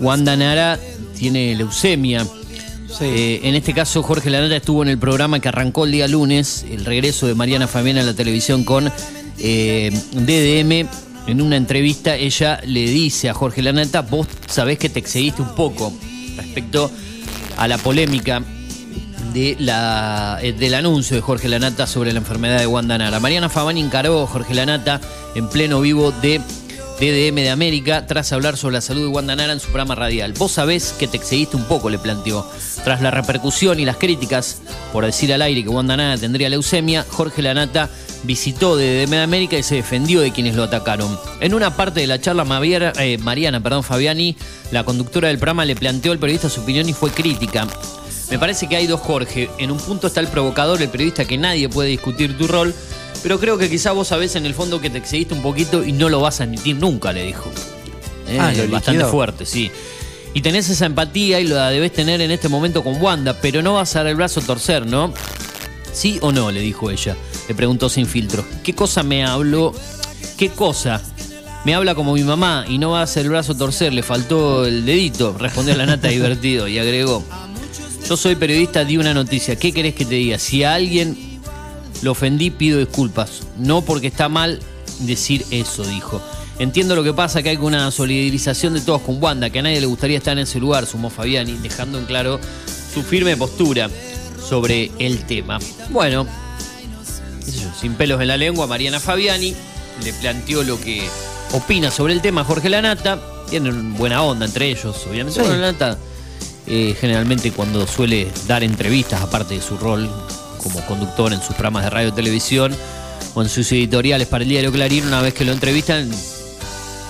Wanda 0.00 0.36
Nara 0.36 0.78
tiene 1.18 1.54
leucemia. 1.54 2.24
Sí. 2.24 3.04
Eh, 3.04 3.40
en 3.44 3.54
este 3.54 3.72
caso, 3.72 4.02
Jorge 4.02 4.28
Lanata 4.28 4.56
estuvo 4.56 4.82
en 4.82 4.88
el 4.90 4.98
programa 4.98 5.40
que 5.40 5.48
arrancó 5.48 5.86
el 5.86 5.92
día 5.92 6.08
lunes, 6.08 6.66
el 6.70 6.84
regreso 6.84 7.26
de 7.26 7.34
Mariana 7.34 7.66
Fabiana 7.66 8.02
a 8.02 8.04
la 8.04 8.14
televisión 8.14 8.64
con 8.64 8.92
eh, 9.38 9.90
DDM. 10.12 10.88
En 11.26 11.42
una 11.42 11.56
entrevista, 11.56 12.14
ella 12.14 12.60
le 12.64 12.88
dice 12.88 13.28
a 13.28 13.34
Jorge 13.34 13.62
Lanata: 13.62 14.02
Vos 14.02 14.28
sabés 14.46 14.78
que 14.78 14.88
te 14.88 15.00
excediste 15.00 15.42
un 15.42 15.54
poco 15.54 15.92
respecto 16.36 16.90
a 17.56 17.66
la 17.66 17.78
polémica 17.78 18.42
de 19.32 19.56
la, 19.58 20.38
eh, 20.40 20.52
del 20.52 20.74
anuncio 20.74 21.16
de 21.16 21.22
Jorge 21.22 21.48
Lanata 21.48 21.86
sobre 21.86 22.12
la 22.12 22.20
enfermedad 22.20 22.58
de 22.58 22.66
Wanda 22.66 22.96
Nara. 22.96 23.20
Mariana 23.20 23.48
Fabani 23.48 23.80
encaró 23.80 24.22
a 24.22 24.26
Jorge 24.26 24.54
Lanata 24.54 25.00
en 25.34 25.48
pleno 25.48 25.80
vivo 25.80 26.12
de 26.12 26.40
DDM 26.98 27.36
de 27.36 27.50
América 27.50 28.06
tras 28.06 28.32
hablar 28.32 28.56
sobre 28.56 28.74
la 28.74 28.80
salud 28.80 29.02
de 29.02 29.08
Wanda 29.08 29.36
Nara 29.36 29.52
en 29.52 29.60
su 29.60 29.66
programa 29.66 29.94
radial. 29.94 30.32
Vos 30.32 30.52
sabés 30.52 30.94
que 30.98 31.06
te 31.06 31.16
excediste 31.16 31.56
un 31.56 31.64
poco, 31.64 31.90
le 31.90 31.98
planteó. 31.98 32.48
Tras 32.84 33.02
la 33.02 33.10
repercusión 33.10 33.78
y 33.78 33.84
las 33.84 33.96
críticas 33.96 34.62
por 34.92 35.04
decir 35.04 35.32
al 35.32 35.42
aire 35.42 35.62
que 35.62 35.68
Wanda 35.68 36.16
tendría 36.16 36.48
leucemia, 36.48 37.04
Jorge 37.08 37.42
Lanata 37.42 37.90
visitó 38.22 38.76
DDM 38.76 39.10
de 39.10 39.22
América 39.22 39.58
y 39.58 39.62
se 39.62 39.76
defendió 39.76 40.20
de 40.20 40.32
quienes 40.32 40.54
lo 40.54 40.64
atacaron. 40.64 41.18
En 41.40 41.54
una 41.54 41.76
parte 41.76 42.00
de 42.00 42.06
la 42.06 42.20
charla, 42.20 42.44
eh, 42.98 43.18
Mariana 43.18 43.62
perdón, 43.62 43.82
Fabiani, 43.82 44.36
la 44.72 44.84
conductora 44.84 45.28
del 45.28 45.38
programa, 45.38 45.64
le 45.64 45.76
planteó 45.76 46.12
al 46.12 46.18
periodista 46.18 46.48
su 46.48 46.62
opinión 46.62 46.88
y 46.88 46.92
fue 46.92 47.10
crítica. 47.10 47.66
Me 48.30 48.38
parece 48.38 48.68
que 48.68 48.76
hay 48.76 48.86
dos 48.86 49.00
Jorge. 49.00 49.48
En 49.58 49.70
un 49.70 49.78
punto 49.78 50.06
está 50.08 50.20
el 50.20 50.28
provocador, 50.28 50.82
el 50.82 50.88
periodista 50.88 51.24
que 51.24 51.38
nadie 51.38 51.68
puede 51.68 51.90
discutir 51.90 52.36
tu 52.36 52.46
rol, 52.46 52.74
pero 53.22 53.38
creo 53.38 53.56
que 53.58 53.70
quizá 53.70 53.92
vos 53.92 54.08
sabés 54.08 54.36
en 54.36 54.46
el 54.46 54.54
fondo 54.54 54.80
que 54.80 54.90
te 54.90 54.98
excediste 54.98 55.34
un 55.34 55.42
poquito 55.42 55.84
y 55.84 55.92
no 55.92 56.08
lo 56.08 56.20
vas 56.20 56.40
a 56.40 56.44
admitir 56.44 56.76
nunca, 56.76 57.12
le 57.12 57.24
dijo. 57.24 57.50
¿eh? 58.28 58.38
Ah, 58.40 58.52
lo 58.52 58.68
bastante 58.68 58.98
liquidó. 58.98 59.10
fuerte, 59.10 59.46
sí. 59.46 59.70
Y 60.34 60.42
tenés 60.42 60.68
esa 60.68 60.86
empatía 60.86 61.40
y 61.40 61.44
la 61.44 61.70
debes 61.70 61.92
tener 61.92 62.20
en 62.20 62.30
este 62.30 62.48
momento 62.48 62.82
con 62.84 63.00
Wanda, 63.00 63.38
pero 63.40 63.62
no 63.62 63.74
vas 63.74 63.94
a 63.96 64.00
dar 64.00 64.08
el 64.08 64.16
brazo 64.16 64.40
a 64.40 64.42
torcer, 64.42 64.86
¿no? 64.86 65.14
¿Sí 65.92 66.18
o 66.20 66.30
no? 66.30 66.50
le 66.50 66.60
dijo 66.60 66.90
ella. 66.90 67.16
Le 67.48 67.54
preguntó 67.54 67.88
sin 67.88 68.06
filtro. 68.06 68.44
¿Qué 68.62 68.74
cosa 68.74 69.02
me 69.02 69.24
habló? 69.24 69.72
¿Qué 70.36 70.50
cosa? 70.50 71.00
Me 71.64 71.74
habla 71.74 71.94
como 71.94 72.12
mi 72.12 72.22
mamá 72.22 72.66
y 72.68 72.76
no 72.78 72.90
va 72.90 73.00
a 73.00 73.04
hacer 73.04 73.24
el 73.24 73.30
brazo 73.30 73.52
a 73.52 73.56
torcer, 73.58 73.92
le 73.92 74.02
faltó 74.02 74.66
el 74.66 74.84
dedito, 74.84 75.34
respondió 75.38 75.74
la 75.74 75.86
nata 75.86 76.08
divertido 76.08 76.68
y 76.68 76.78
agregó. 76.78 77.24
Yo 78.08 78.16
soy 78.16 78.36
periodista, 78.36 78.84
di 78.84 78.98
una 78.98 79.12
noticia. 79.12 79.56
¿Qué 79.56 79.72
querés 79.72 79.92
que 79.96 80.04
te 80.04 80.14
diga? 80.14 80.38
Si 80.38 80.62
a 80.62 80.74
alguien 80.74 81.40
lo 82.02 82.12
ofendí, 82.12 82.50
pido 82.50 82.78
disculpas. 82.78 83.40
No 83.58 83.82
porque 83.82 84.06
está 84.06 84.28
mal 84.28 84.60
decir 85.00 85.44
eso, 85.50 85.84
dijo. 85.84 86.22
Entiendo 86.60 86.94
lo 86.94 87.02
que 87.02 87.12
pasa, 87.12 87.42
que 87.42 87.48
hay 87.48 87.56
una 87.56 87.90
solidarización 87.90 88.74
de 88.74 88.80
todos 88.80 89.02
con 89.02 89.20
Wanda, 89.20 89.50
que 89.50 89.58
a 89.58 89.62
nadie 89.62 89.80
le 89.80 89.86
gustaría 89.86 90.18
estar 90.18 90.34
en 90.34 90.44
ese 90.44 90.60
lugar, 90.60 90.86
sumó 90.86 91.10
Fabiani, 91.10 91.54
dejando 91.54 91.98
en 91.98 92.04
claro 92.04 92.38
su 92.94 93.02
firme 93.02 93.36
postura 93.36 93.90
sobre 94.48 94.92
el 95.00 95.26
tema. 95.26 95.58
Bueno, 95.90 96.28
sin 97.80 97.94
pelos 97.94 98.20
en 98.20 98.28
la 98.28 98.36
lengua, 98.36 98.68
Mariana 98.68 99.00
Fabiani 99.00 99.52
le 100.04 100.12
planteó 100.12 100.62
lo 100.62 100.80
que 100.80 101.02
opina 101.52 101.90
sobre 101.90 102.12
el 102.12 102.20
tema 102.20 102.42
a 102.42 102.44
Jorge 102.44 102.70
Lanata. 102.70 103.20
Tienen 103.50 103.94
buena 103.94 104.22
onda 104.22 104.46
entre 104.46 104.70
ellos, 104.70 104.96
obviamente. 105.10 105.40
Sí. 105.40 105.40
Bueno, 105.40 105.56
Lanata 105.56 105.98
eh, 106.66 106.96
generalmente 107.00 107.52
cuando 107.52 107.86
suele 107.86 108.28
dar 108.46 108.62
entrevistas, 108.62 109.20
aparte 109.22 109.54
de 109.54 109.62
su 109.62 109.76
rol 109.78 110.08
como 110.62 110.80
conductor 110.86 111.32
en 111.32 111.40
sus 111.40 111.50
programas 111.54 111.84
de 111.84 111.90
radio 111.90 112.08
y 112.08 112.12
televisión 112.12 112.74
o 113.34 113.42
en 113.42 113.48
sus 113.48 113.70
editoriales 113.72 114.26
para 114.28 114.42
el 114.42 114.50
diario 114.50 114.72
Clarín, 114.72 115.06
una 115.06 115.20
vez 115.20 115.34
que 115.34 115.44
lo 115.44 115.52
entrevistan, 115.52 116.10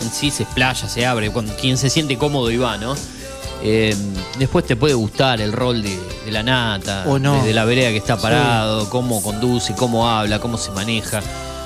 en 0.03 0.11
sí 0.13 0.31
se 0.31 0.43
explaya, 0.43 0.89
se 0.89 1.07
abre, 1.07 1.31
cuando 1.31 1.55
quien 1.57 1.79
se 1.79 1.89
siente 1.89 2.19
cómodo 2.19 2.51
y 2.51 2.57
va, 2.59 2.77
¿no? 2.77 2.95
Eh, 3.63 3.97
después 4.39 4.67
te 4.67 4.77
puede 4.77 4.93
gustar 4.95 5.41
el 5.41 5.53
rol 5.53 5.83
de, 5.83 5.99
de 6.27 6.31
la 6.31 6.43
nata, 6.43 7.05
O 7.07 7.19
no. 7.19 7.43
de, 7.43 7.55
la 7.55 7.65
vereda 7.65 7.89
que 7.91 7.97
está 7.97 8.19
parado, 8.19 8.91
cómo 8.91 9.23
conduce, 9.23 9.75
cómo 9.75 10.09
habla, 10.09 10.39
cómo 10.39 10.59
se 10.59 10.71
maneja, 10.73 11.23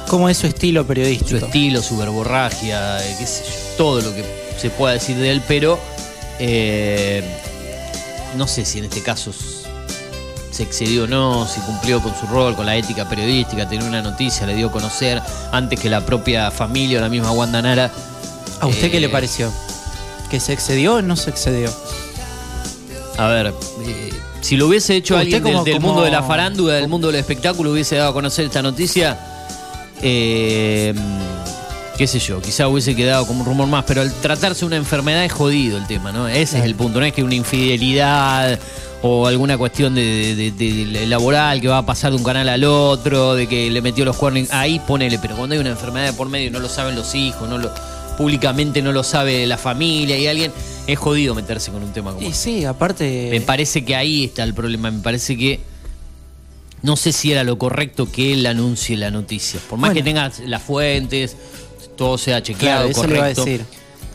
¿Cómo 0.07 0.29
es 0.29 0.39
su 0.39 0.47
estilo 0.47 0.83
su 0.83 0.87
periodístico? 0.89 1.45
estilo, 1.47 1.83
su 1.83 1.97
verborragia, 1.97 3.05
eh, 3.05 3.17
qué 3.19 3.27
sé 3.27 3.45
yo, 3.45 3.77
todo 3.77 4.01
lo 4.01 4.15
que 4.15 4.25
se 4.59 4.71
pueda 4.71 4.95
decir 4.95 5.17
de 5.17 5.31
él, 5.31 5.43
pero 5.49 5.79
eh, 6.39 7.23
no 8.37 8.47
sé 8.47 8.65
si 8.65 8.79
en 8.79 8.85
este 8.87 9.03
caso 9.03 9.33
se 10.51 10.63
excedió 10.63 11.05
o 11.05 11.07
no, 11.07 11.47
si 11.47 11.61
cumplió 11.61 12.01
con 12.03 12.13
su 12.19 12.27
rol, 12.27 12.55
con 12.57 12.67
la 12.67 12.77
ética 12.77 13.09
periodística, 13.09 13.69
tenía 13.69 13.87
una 13.87 14.03
noticia, 14.03 14.47
le 14.47 14.55
dio 14.55 14.69
a 14.69 14.73
conocer 14.73 15.23
antes 15.53 15.79
que 15.81 15.89
la 15.89 16.05
propia 16.05 16.51
familia 16.51 16.99
o 16.99 17.03
la 17.03 17.09
misma 17.09 17.31
Wanda 17.33 17.63
Nara. 17.63 17.91
¿A 18.61 18.67
usted 18.67 18.87
Eh, 18.87 18.91
qué 18.91 19.01
le 19.01 19.09
pareció? 19.09 19.53
¿Que 20.31 20.41
se 20.41 20.53
excedió 20.53 20.95
o 20.97 21.03
no 21.03 21.17
se 21.17 21.31
excedió? 21.31 21.71
A 23.19 23.27
ver, 23.29 23.55
eh, 23.87 24.13
si 24.41 24.57
lo 24.57 24.67
hubiese 24.67 24.97
hecho 24.97 25.17
alguien 25.17 25.43
del, 25.43 25.53
como- 25.53 25.65
del 25.65 25.75
como- 25.75 25.87
mundo 25.89 26.03
de 26.03 26.11
la 26.11 26.23
farándula, 26.23 26.75
del 26.75 26.89
mundo 26.89 27.09
del 27.09 27.17
espectáculo, 27.17 27.71
hubiese 27.73 27.97
dado 27.97 28.11
a 28.11 28.13
conocer 28.13 28.45
esta 28.47 28.63
noticia, 28.63 29.19
eh, 30.03 30.95
qué 32.01 32.07
sé 32.07 32.19
yo, 32.19 32.41
quizá 32.41 32.67
hubiese 32.67 32.97
quedado 32.97 33.27
como 33.27 33.41
un 33.41 33.47
rumor 33.47 33.67
más, 33.69 33.85
pero 33.87 34.01
al 34.01 34.11
tratarse 34.23 34.61
de 34.61 34.67
una 34.69 34.77
enfermedad 34.77 35.23
es 35.23 35.33
jodido 35.33 35.77
el 35.77 35.87
tema, 35.87 36.13
¿no? 36.13 36.27
Ese 36.29 36.59
es 36.59 36.65
el 36.65 36.75
punto, 36.75 36.99
no 36.99 37.05
es 37.05 37.13
que 37.13 37.23
una 37.23 37.35
infidelidad 37.35 38.59
o 39.03 39.27
alguna 39.27 39.59
cuestión 39.59 39.95
de, 39.95 40.35
de- 40.35 40.51
de- 40.51 40.87
de 40.87 41.07
laboral 41.07 41.61
que 41.61 41.69
va 41.69 41.77
a 41.77 41.85
pasar 41.85 42.11
de 42.13 42.17
un 42.17 42.25
canal 42.25 42.49
al 42.49 42.65
otro, 42.65 43.35
de 43.35 43.47
que 43.47 43.71
le 43.71 43.83
metió 43.83 44.07
los 44.07 44.17
cuernos, 44.17 44.49
ahí 44.51 44.81
ponele, 44.87 45.19
pero 45.19 45.37
cuando 45.37 45.53
hay 45.55 45.61
una 45.61 45.69
enfermedad 45.69 46.07
de 46.07 46.13
por 46.15 46.31
medio 46.31 46.47
y 46.47 46.51
no 46.51 46.59
lo 46.59 46.71
saben 46.71 46.97
los 46.97 47.15
hijos, 47.15 47.47
no 47.51 47.59
lo, 47.59 47.71
públicamente 48.17 48.81
no 48.81 48.93
lo 48.93 49.03
sabe 49.05 49.47
la 49.47 49.59
familia 49.59 50.17
y 50.17 50.27
alguien, 50.27 50.53
es 50.87 50.99
jodido 50.99 51.35
meterse 51.35 51.71
con 51.71 51.83
un 51.83 51.93
tema 51.93 52.13
como 52.15 52.27
Y 52.27 52.31
ese. 52.31 52.43
sí, 52.61 52.65
aparte. 52.65 53.29
Me 53.31 53.43
parece 53.43 53.85
que 53.85 53.95
ahí 53.95 54.25
está 54.25 54.43
el 54.43 54.55
problema. 54.55 54.91
Me 54.91 55.01
parece 55.03 55.37
que 55.37 55.61
no 56.81 56.97
sé 56.97 57.13
si 57.13 57.31
era 57.31 57.45
lo 57.45 57.59
correcto 57.59 58.11
que 58.11 58.33
él 58.33 58.47
anuncie 58.47 58.97
la 58.97 59.11
noticia. 59.11 59.61
Por 59.69 59.79
más 59.79 59.91
Bueno. 59.91 59.95
que 59.95 60.03
tenga 60.03 60.33
las 60.47 60.63
fuentes, 60.63 61.37
todo 62.01 62.17
sea 62.17 62.41
Claro, 62.43 62.45
chequeado, 62.47 62.89
eso 62.89 63.07
le 63.07 63.15
iba 63.17 63.25
a 63.27 63.29
decir. 63.29 63.65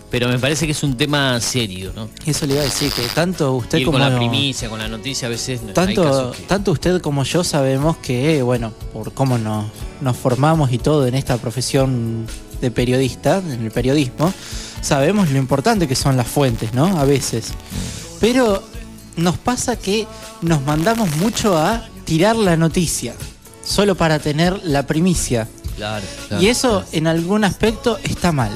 Pero 0.09 0.27
me 0.27 0.39
parece 0.39 0.65
que 0.65 0.71
es 0.71 0.81
un 0.81 0.97
tema 0.97 1.39
serio, 1.39 1.91
¿no? 1.95 2.09
Eso 2.25 2.47
le 2.47 2.53
iba 2.53 2.61
a 2.63 2.65
decir, 2.65 2.91
que 2.91 3.03
tanto 3.13 3.53
usted 3.53 3.77
Ir 3.77 3.85
como. 3.85 3.99
con 3.99 4.09
la 4.11 4.17
primicia, 4.17 4.69
con 4.69 4.79
la 4.79 4.87
noticia, 4.87 5.27
a 5.27 5.29
veces 5.29 5.61
hay 5.67 5.73
Tanto, 5.73 6.31
que- 6.31 6.43
tanto 6.43 6.71
usted 6.71 6.99
como 6.99 7.23
yo 7.23 7.43
sabemos 7.43 7.97
que, 7.97 8.41
bueno, 8.41 8.71
por 8.91 9.13
cómo 9.13 9.37
nos, 9.37 9.65
nos 10.01 10.17
formamos 10.17 10.71
y 10.71 10.79
todo 10.79 11.05
en 11.05 11.13
esta 11.13 11.37
profesión 11.37 12.25
de 12.59 12.71
periodista, 12.71 13.37
en 13.37 13.65
el 13.65 13.71
periodismo, 13.71 14.33
sabemos 14.81 15.29
lo 15.29 15.37
importante 15.37 15.87
que 15.87 15.95
son 15.95 16.17
las 16.17 16.27
fuentes, 16.27 16.73
¿no? 16.73 16.97
A 16.99 17.05
veces. 17.05 17.51
Pero 18.19 18.63
nos 19.17 19.37
pasa 19.37 19.75
que 19.75 20.07
nos 20.41 20.61
mandamos 20.63 21.15
mucho 21.17 21.55
a 21.55 21.87
tirar 22.03 22.35
la 22.35 22.57
noticia, 22.57 23.13
solo 23.63 23.93
para 23.95 24.17
tener 24.17 24.59
la 24.63 24.87
primicia. 24.87 25.47
Claro, 25.75 26.05
claro, 26.27 26.43
y 26.43 26.47
eso 26.47 26.69
claro. 26.69 26.87
en 26.91 27.07
algún 27.07 27.43
aspecto 27.43 27.99
está 28.03 28.31
mal. 28.31 28.51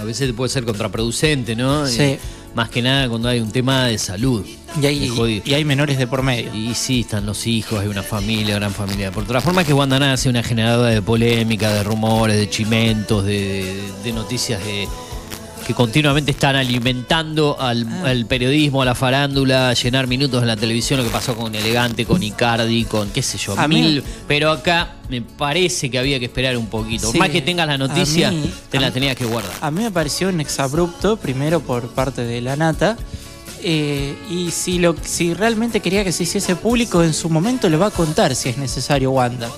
a 0.00 0.04
veces 0.04 0.32
puede 0.32 0.50
ser 0.50 0.64
contraproducente, 0.64 1.54
¿no? 1.54 1.86
Sí. 1.86 2.02
Eh, 2.02 2.20
más 2.54 2.68
que 2.68 2.82
nada 2.82 3.08
cuando 3.08 3.28
hay 3.28 3.40
un 3.40 3.50
tema 3.50 3.86
de 3.86 3.98
salud. 3.98 4.44
Y 4.80 4.86
hay, 4.86 5.06
Es 5.06 5.46
y 5.46 5.54
hay 5.54 5.64
menores 5.64 5.98
de 5.98 6.06
por 6.06 6.22
medio. 6.22 6.54
Y 6.54 6.74
sí, 6.74 7.00
están 7.00 7.26
los 7.26 7.46
hijos, 7.46 7.80
hay 7.80 7.88
una 7.88 8.02
familia, 8.02 8.54
gran 8.56 8.72
familia. 8.72 9.10
Por 9.10 9.24
otra 9.24 9.40
forma 9.40 9.64
que 9.64 9.72
Wanda 9.72 9.98
Nara 9.98 10.16
sea 10.16 10.30
una 10.30 10.42
generadora 10.42 10.90
de 10.90 11.02
polémica, 11.02 11.72
de 11.72 11.82
rumores, 11.82 12.36
de 12.36 12.48
chimentos, 12.48 13.24
de 13.24 14.12
noticias 14.14 14.64
de, 14.64 14.88
que 15.64 15.74
continuamente 15.74 16.30
están 16.30 16.56
alimentando 16.56 17.56
al, 17.60 17.86
Ah. 17.88 18.10
al 18.10 18.26
periodismo, 18.26 18.82
a 18.82 18.84
la 18.84 18.94
farándula, 18.94 19.70
a 19.70 19.74
llenar 19.74 20.06
minutos 20.06 20.42
en 20.42 20.48
la 20.48 20.56
televisión, 20.56 20.98
lo 20.98 21.04
que 21.04 21.10
pasó 21.10 21.34
con 21.34 21.54
Elegante, 21.54 22.04
con 22.04 22.22
Icardi, 22.22 22.84
con 22.84 23.10
qué 23.10 23.22
sé 23.22 23.38
yo, 23.38 23.58
A 23.58 23.66
mí- 23.66 23.80
mil. 23.82 24.04
Pero 24.28 24.50
acá 24.50 24.96
me 25.08 25.22
parece 25.22 25.90
que 25.90 25.98
había 25.98 26.18
que 26.18 26.26
esperar 26.26 26.56
un 26.56 26.66
poquito. 26.66 27.04
Por 27.06 27.12
Sí, 27.12 27.18
más 27.18 27.30
que 27.30 27.40
tengas 27.42 27.66
la 27.66 27.78
noticia, 27.78 28.30
mí- 28.30 28.50
te 28.70 28.78
la 28.78 28.88
mí- 28.88 28.92
tenías 28.92 29.16
que 29.16 29.24
guardar. 29.24 29.52
A 29.60 29.70
mí 29.70 29.82
me 29.82 29.90
pareció 29.90 30.28
un 30.28 30.40
exabrupto, 30.40 31.16
primero 31.16 31.60
por 31.60 31.88
parte 31.88 32.24
de 32.24 32.40
la 32.40 32.56
nata. 32.56 32.96
eh, 33.66 34.14
y 34.30 34.50
si, 34.50 34.78
lo, 34.78 34.94
si 35.02 35.32
realmente 35.32 35.80
quería 35.80 36.04
que 36.04 36.12
se 36.12 36.24
hiciese 36.24 36.54
público, 36.54 37.02
en 37.02 37.14
su 37.14 37.30
momento 37.30 37.70
le 37.70 37.78
va 37.78 37.86
a 37.86 37.90
contar 37.90 38.34
si 38.36 38.50
es 38.50 38.58
necesario 38.58 39.10
Wanda. 39.12 39.48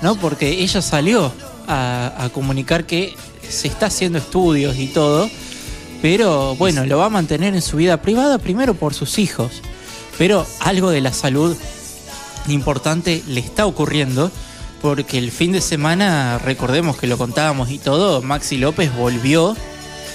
¿No? 0.00 0.14
Porque 0.14 0.48
ella 0.62 0.80
salió 0.80 1.32
a, 1.66 2.12
a 2.18 2.28
comunicar 2.28 2.86
que 2.86 3.14
se 3.52 3.68
está 3.68 3.86
haciendo 3.86 4.18
estudios 4.18 4.76
y 4.78 4.88
todo. 4.88 5.30
Pero 6.00 6.56
bueno, 6.56 6.84
lo 6.84 6.98
va 6.98 7.06
a 7.06 7.10
mantener 7.10 7.54
en 7.54 7.62
su 7.62 7.76
vida 7.76 8.02
privada, 8.02 8.38
primero 8.38 8.74
por 8.74 8.94
sus 8.94 9.18
hijos. 9.18 9.62
Pero 10.18 10.46
algo 10.60 10.90
de 10.90 11.00
la 11.00 11.12
salud 11.12 11.56
importante 12.48 13.22
le 13.28 13.40
está 13.40 13.66
ocurriendo. 13.66 14.30
Porque 14.80 15.16
el 15.16 15.30
fin 15.30 15.52
de 15.52 15.60
semana, 15.60 16.38
recordemos 16.38 16.96
que 16.96 17.06
lo 17.06 17.16
contábamos 17.16 17.70
y 17.70 17.78
todo, 17.78 18.20
Maxi 18.20 18.56
López 18.56 18.92
volvió 18.96 19.56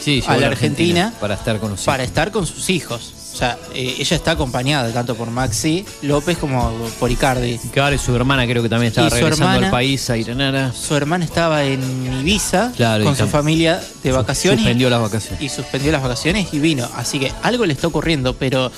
Sí, 0.01 0.21
a 0.27 0.35
la 0.38 0.47
Argentina 0.47 1.13
para 1.21 1.35
estar 1.35 1.59
con 1.59 1.75
para 1.85 2.03
estar 2.03 2.31
con 2.31 2.45
sus 2.45 2.69
hijos. 2.69 3.13
O 3.38 3.39
sea, 3.39 3.55
eh, 3.75 3.97
ella 3.99 4.15
está 4.17 4.31
acompañada 4.31 4.91
tanto 4.91 5.13
por 5.13 5.29
Maxi 5.29 5.85
López 6.01 6.39
como 6.39 6.71
por 6.99 7.11
Icardi. 7.11 7.59
Claro, 7.71 7.93
y 7.95 7.99
su 7.99 8.15
hermana 8.15 8.47
creo 8.47 8.63
que 8.63 8.69
también 8.69 8.88
estaba 8.89 9.05
Y 9.05 9.11
su 9.11 9.17
regresando 9.17 9.45
hermana- 9.51 9.67
al 9.67 9.71
país, 9.71 10.09
a 10.09 10.17
Irenara. 10.17 10.73
Su 10.73 10.95
hermana 10.95 11.23
estaba 11.23 11.63
en 11.63 11.81
Ibiza 12.21 12.71
Claro, 12.75 13.03
y 13.03 13.05
con 13.05 13.15
su 13.15 13.25
tam- 13.25 13.29
familia 13.29 13.79
de 14.01 14.11
vacaciones. 14.11 14.61
Suspendió 14.61 14.89
las 14.89 15.01
vacaciones. 15.01 15.39
y 15.39 15.49
suspendió 15.49 15.91
las 15.91 16.01
vacaciones 16.01 16.47
y 16.51 16.57
vino. 16.57 16.89
Así 16.95 17.19
que 17.19 17.31
algo 17.43 17.63
le 17.67 17.73
está 17.73 17.85
ocurriendo, 17.85 18.33
pero 18.33 18.71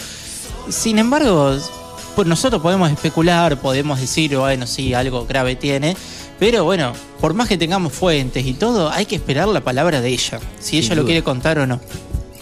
sin 0.67 0.99
embargo, 0.99 1.57
pues 2.17 2.27
nosotros 2.27 2.61
podemos 2.61 2.91
especular, 2.91 3.61
podemos 3.61 4.01
decir, 4.01 4.35
bueno, 4.35 4.67
sí, 4.67 4.93
algo 4.93 5.25
grave 5.25 5.55
tiene, 5.55 5.95
pero 6.37 6.65
bueno, 6.65 6.91
por 7.21 7.33
más 7.33 7.47
que 7.47 7.57
tengamos 7.57 7.93
fuentes 7.93 8.45
y 8.45 8.51
todo, 8.55 8.89
hay 8.91 9.05
que 9.05 9.15
esperar 9.15 9.47
la 9.47 9.61
palabra 9.61 10.01
de 10.01 10.09
ella, 10.09 10.41
si 10.59 10.77
ella 10.79 10.95
lo 10.95 11.03
duda. 11.03 11.05
quiere 11.05 11.23
contar 11.23 11.59
o 11.59 11.65
no. 11.65 11.79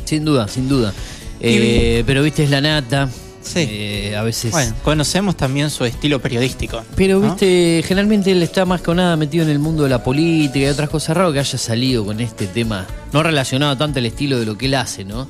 Sin 0.06 0.26
duda, 0.26 0.48
sin 0.48 0.68
duda. 0.68 0.94
Eh, 1.40 2.04
pero 2.06 2.22
viste, 2.24 2.44
es 2.44 2.50
la 2.50 2.60
nata. 2.62 3.10
Sí. 3.42 3.66
Eh, 3.70 4.16
a 4.18 4.24
veces. 4.24 4.52
Bueno, 4.52 4.74
conocemos 4.84 5.38
también 5.38 5.70
su 5.70 5.86
estilo 5.86 6.20
periodístico. 6.22 6.84
Pero 6.98 7.20
¿no? 7.20 7.28
viste, 7.30 7.82
generalmente 7.88 8.32
él 8.32 8.44
está 8.44 8.66
más 8.66 8.82
que 8.82 8.94
nada 8.94 9.16
metido 9.16 9.46
en 9.46 9.52
el 9.52 9.60
mundo 9.60 9.84
de 9.84 9.90
la 9.90 10.04
política 10.04 10.66
y 10.66 10.70
otras 10.70 10.90
cosas 10.90 11.16
raro 11.16 11.32
que 11.32 11.40
haya 11.40 11.58
salido 11.58 12.04
con 12.06 12.20
este 12.20 12.48
tema, 12.48 12.86
no 13.14 13.24
relacionado 13.24 13.78
tanto 13.78 14.00
al 14.00 14.06
estilo 14.06 14.38
de 14.40 14.46
lo 14.46 14.58
que 14.58 14.66
él 14.66 14.76
hace, 14.76 15.06
¿no? 15.06 15.30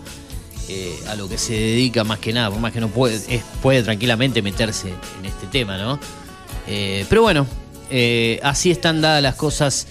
Eh, 0.70 0.98
a 1.08 1.16
lo 1.16 1.30
que 1.30 1.38
se 1.38 1.54
dedica 1.54 2.04
más 2.04 2.18
que 2.20 2.34
nada, 2.34 2.50
por 2.50 2.60
más 2.60 2.74
que 2.74 2.80
no 2.82 2.88
puede, 2.88 3.16
es- 3.16 3.44
puede 3.62 3.84
tranquilamente 3.84 4.42
meterse 4.42 4.88
en 4.90 5.26
este 5.26 5.46
tema, 5.52 5.78
¿no? 5.78 6.00
Eh, 6.68 7.06
pero 7.10 7.22
bueno, 7.22 7.46
así 8.42 8.72
están 8.72 9.00
dadas 9.00 9.22
las 9.22 9.36
cosas, 9.36 9.86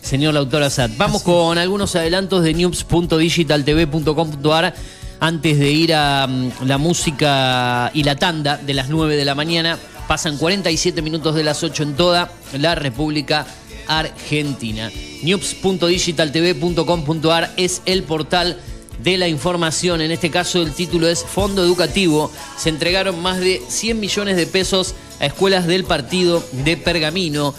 señor 0.00 0.34
Lautor 0.34 0.62
Assad. 0.62 0.90
Vamos 0.96 1.22
con 1.22 1.58
algunos 1.58 1.96
adelantos 1.96 2.44
de 2.44 2.54
news.digitaltv.com.ar 2.54 4.74
antes 5.20 5.58
de 5.58 5.70
ir 5.70 5.94
a 5.94 6.26
mm, 6.26 6.66
la 6.66 6.78
música 6.78 7.90
y 7.94 8.04
la 8.04 8.16
tanda 8.16 8.56
de 8.56 8.72
las 8.74 8.88
9 8.88 9.16
de 9.16 9.24
la 9.24 9.34
mañana. 9.34 9.78
Pasan 10.08 10.36
47 10.36 11.00
minutos 11.02 11.34
de 11.34 11.44
las 11.44 11.62
8 11.62 11.82
en 11.82 11.96
toda 11.96 12.30
la 12.58 12.74
República 12.74 13.46
Argentina. 13.88 14.90
news.digitaltv.com.ar 15.22 17.52
es 17.56 17.80
el 17.86 18.02
portal 18.02 18.58
de 19.02 19.18
la 19.18 19.28
información. 19.28 20.00
En 20.00 20.10
este 20.10 20.30
caso 20.30 20.62
el 20.62 20.72
título 20.72 21.08
es 21.08 21.24
Fondo 21.24 21.62
Educativo. 21.62 22.30
Se 22.56 22.68
entregaron 22.68 23.22
más 23.22 23.40
de 23.40 23.62
100 23.68 24.00
millones 24.00 24.36
de 24.36 24.46
pesos 24.46 24.94
a 25.20 25.26
escuelas 25.26 25.66
del 25.66 25.84
partido 25.84 26.44
de 26.64 26.76
Pergamino. 26.76 27.54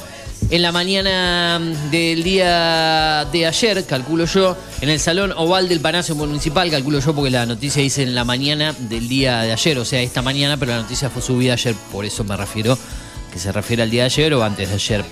En 0.52 0.62
la 0.62 0.72
mañana 0.72 1.60
del 1.90 2.24
día 2.24 3.26
de 3.32 3.48
ayer, 3.48 3.84
calculo 3.86 4.26
yo, 4.26 4.56
en 4.80 4.90
el 4.90 5.00
Salón 5.00 5.34
Oval 5.36 5.68
del 5.68 5.80
Palacio 5.80 6.14
Municipal, 6.14 6.70
calculo 6.70 7.00
yo 7.00 7.16
porque 7.16 7.32
la 7.32 7.48
noticia 7.48 7.82
dice 7.82 8.04
en 8.04 8.14
la 8.14 8.26
mañana 8.26 8.76
del 8.78 9.08
día 9.10 9.42
de 9.42 9.52
ayer, 9.52 9.80
o 9.80 9.86
sea, 9.86 10.02
esta 10.02 10.22
mañana, 10.22 10.56
pero 10.58 10.74
la 10.74 10.82
noticia 10.84 11.10
fue 11.10 11.24
subida 11.24 11.54
ayer, 11.54 11.74
por 11.92 12.06
eso 12.06 12.24
me 12.24 12.38
refiero, 12.38 12.78
que 13.34 13.40
se 13.40 13.52
refiere 13.52 13.82
al 13.82 13.90
día 13.90 14.04
de 14.04 14.06
ayer 14.06 14.34
o 14.36 14.44
antes 14.44 14.70
de 14.70 14.76
ayer. 14.76 15.06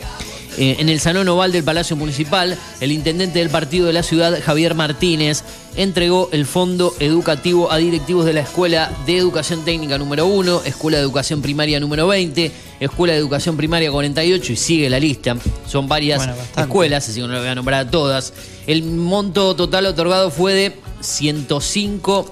Eh, 0.58 0.78
en 0.80 0.90
el 0.90 1.00
Salón 1.00 1.28
Oval 1.30 1.52
del 1.52 1.64
Palacio 1.64 1.96
Municipal, 1.96 2.58
el 2.80 2.92
intendente 2.92 3.40
del 3.40 3.50
partido 3.50 3.88
de 3.88 3.94
la 3.94 4.04
ciudad, 4.04 4.40
Javier 4.44 4.76
Martínez, 4.76 5.44
entregó 5.76 6.30
el 6.32 6.46
fondo 6.46 6.94
educativo 7.00 7.72
a 7.72 7.78
directivos 7.78 8.26
de 8.26 8.34
la 8.34 8.42
Escuela 8.42 8.92
de 9.06 9.18
Educación 9.18 9.66
Técnica 9.66 9.98
número 9.98 10.28
1, 10.28 10.64
Escuela 10.66 10.98
de 10.98 11.04
Educación 11.04 11.42
Primaria 11.42 11.80
número 11.80 12.08
20, 12.08 12.52
Escuela 12.80 13.14
de 13.14 13.20
Educación 13.20 13.58
Primaria 13.58 13.92
48 13.92 14.54
y 14.54 14.56
sigue 14.56 14.90
la 14.90 15.00
lista. 15.00 15.36
Son 15.68 15.88
varias 15.88 16.20
Bueno, 16.20 16.36
escuelas, 16.58 17.10
así 17.10 17.20
que 17.20 17.28
no 17.28 17.34
las 17.34 17.42
voy 17.42 17.50
a 17.50 17.56
nombrar 17.56 17.88
a 17.88 17.92
todas. 17.92 18.34
El 18.68 18.84
monto 18.84 19.56
total 19.56 19.88
otorgado 19.88 20.30
fue 20.30 20.54
de 20.54 20.74
105 21.02 22.30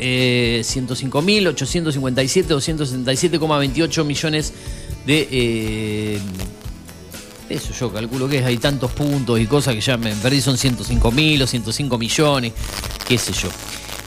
eh, 0.00 0.62
105.857, 0.64 2.46
277,28 2.46 4.04
millones 4.04 4.52
de 5.06 5.28
eh, 5.30 6.20
eso 7.48 7.72
yo 7.72 7.92
calculo 7.92 8.28
que 8.28 8.44
hay 8.44 8.58
tantos 8.58 8.90
puntos 8.92 9.40
y 9.40 9.46
cosas 9.46 9.74
que 9.74 9.80
ya 9.80 9.96
me 9.96 10.14
perdí, 10.14 10.40
son 10.40 10.56
105.000 10.56 11.42
o 11.42 11.46
105 11.46 11.98
millones, 11.98 12.52
qué 13.06 13.18
sé 13.18 13.32
yo. 13.32 13.48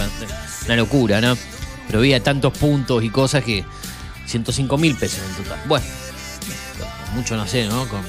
Una 0.66 0.76
locura, 0.76 1.20
¿no? 1.20 1.38
Pero 1.88 2.00
había 2.00 2.24
tantos 2.24 2.58
puntos 2.58 3.04
y 3.04 3.10
cosas 3.10 3.44
que 3.44 3.66
105 4.26 4.78
mil 4.78 4.96
pesos 4.96 5.20
en 5.28 5.36
total. 5.44 5.60
Bueno, 5.68 5.86
mucho 7.14 7.36
no 7.36 7.46
sé, 7.48 7.68
¿no? 7.68 7.88
Con 7.88 8.02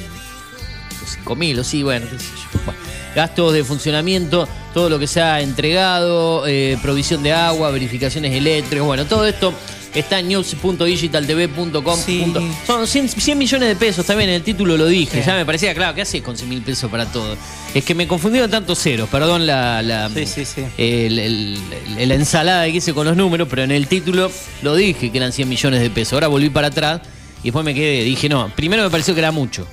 5 1.07 1.37
mil 1.37 1.59
o 1.59 1.65
sí, 1.65 1.83
bueno, 1.83 2.07
qué 2.11 2.19
sé 2.19 2.27
yo. 2.27 2.61
Bueno, 2.65 2.79
Gastos 3.15 3.53
de 3.53 3.65
funcionamiento, 3.65 4.49
todo 4.75 4.89
lo 4.91 4.99
que 4.99 5.07
se 5.07 5.21
ha 5.21 5.41
entregado, 5.41 6.47
eh, 6.47 6.77
provisión 6.83 7.23
de 7.23 7.33
agua, 7.33 7.71
verificaciones 7.71 8.33
eléctricas, 8.35 8.85
bueno, 8.87 9.05
todo 9.07 9.27
esto 9.27 9.53
está 9.95 10.19
en 10.21 10.29
news.digitaltv.com. 10.29 11.97
Sí. 11.99 12.25
Son 12.67 12.87
100, 12.87 13.09
100 13.09 13.39
millones 13.39 13.69
de 13.71 13.77
pesos, 13.77 14.05
también 14.07 14.29
en 14.31 14.37
el 14.37 14.43
título 14.43 14.77
lo 14.77 14.87
dije, 14.87 15.21
Sí. 15.21 15.27
ya 15.27 15.35
me 15.35 15.45
parecía 15.47 15.75
claro, 15.75 15.95
¿qué 15.95 16.03
haces 16.03 16.23
con 16.23 16.37
100 16.37 16.49
mil 16.49 16.63
pesos 16.63 16.91
para 16.91 17.07
todo? 17.07 17.37
Es 17.75 17.85
que 17.85 17.95
me 17.95 18.07
confundieron 18.07 18.51
tantos 18.51 18.79
ceros, 18.79 19.09
perdón 19.09 19.47
la, 19.47 19.83
la, 19.83 20.09
Sí, 20.11 20.27
sí, 20.27 20.45
sí. 20.45 20.63
el- 20.77 21.19
el- 21.19 21.59
el- 21.99 22.09
la 22.09 22.15
ensalada 22.15 22.65
que 22.67 22.73
hice 22.77 22.93
con 22.95 23.07
los 23.07 23.17
números, 23.17 23.49
pero 23.51 23.63
en 23.63 23.71
el 23.73 23.89
título 23.89 24.31
lo 24.63 24.75
dije 24.77 25.11
que 25.11 25.19
eran 25.19 25.33
100 25.33 25.49
millones 25.49 25.81
de 25.81 25.91
pesos. 25.91 26.13
Ahora 26.13 26.29
volví 26.29 26.51
para 26.51 26.69
atrás 26.69 27.01
y 27.41 27.45
después 27.45 27.65
me 27.65 27.75
quedé. 27.75 28.05
Dije, 28.05 28.29
no, 28.29 28.53
primero 28.55 28.83
me 28.85 28.91
pareció 28.91 29.15
que 29.15 29.21
era 29.21 29.33
mucho, 29.33 29.67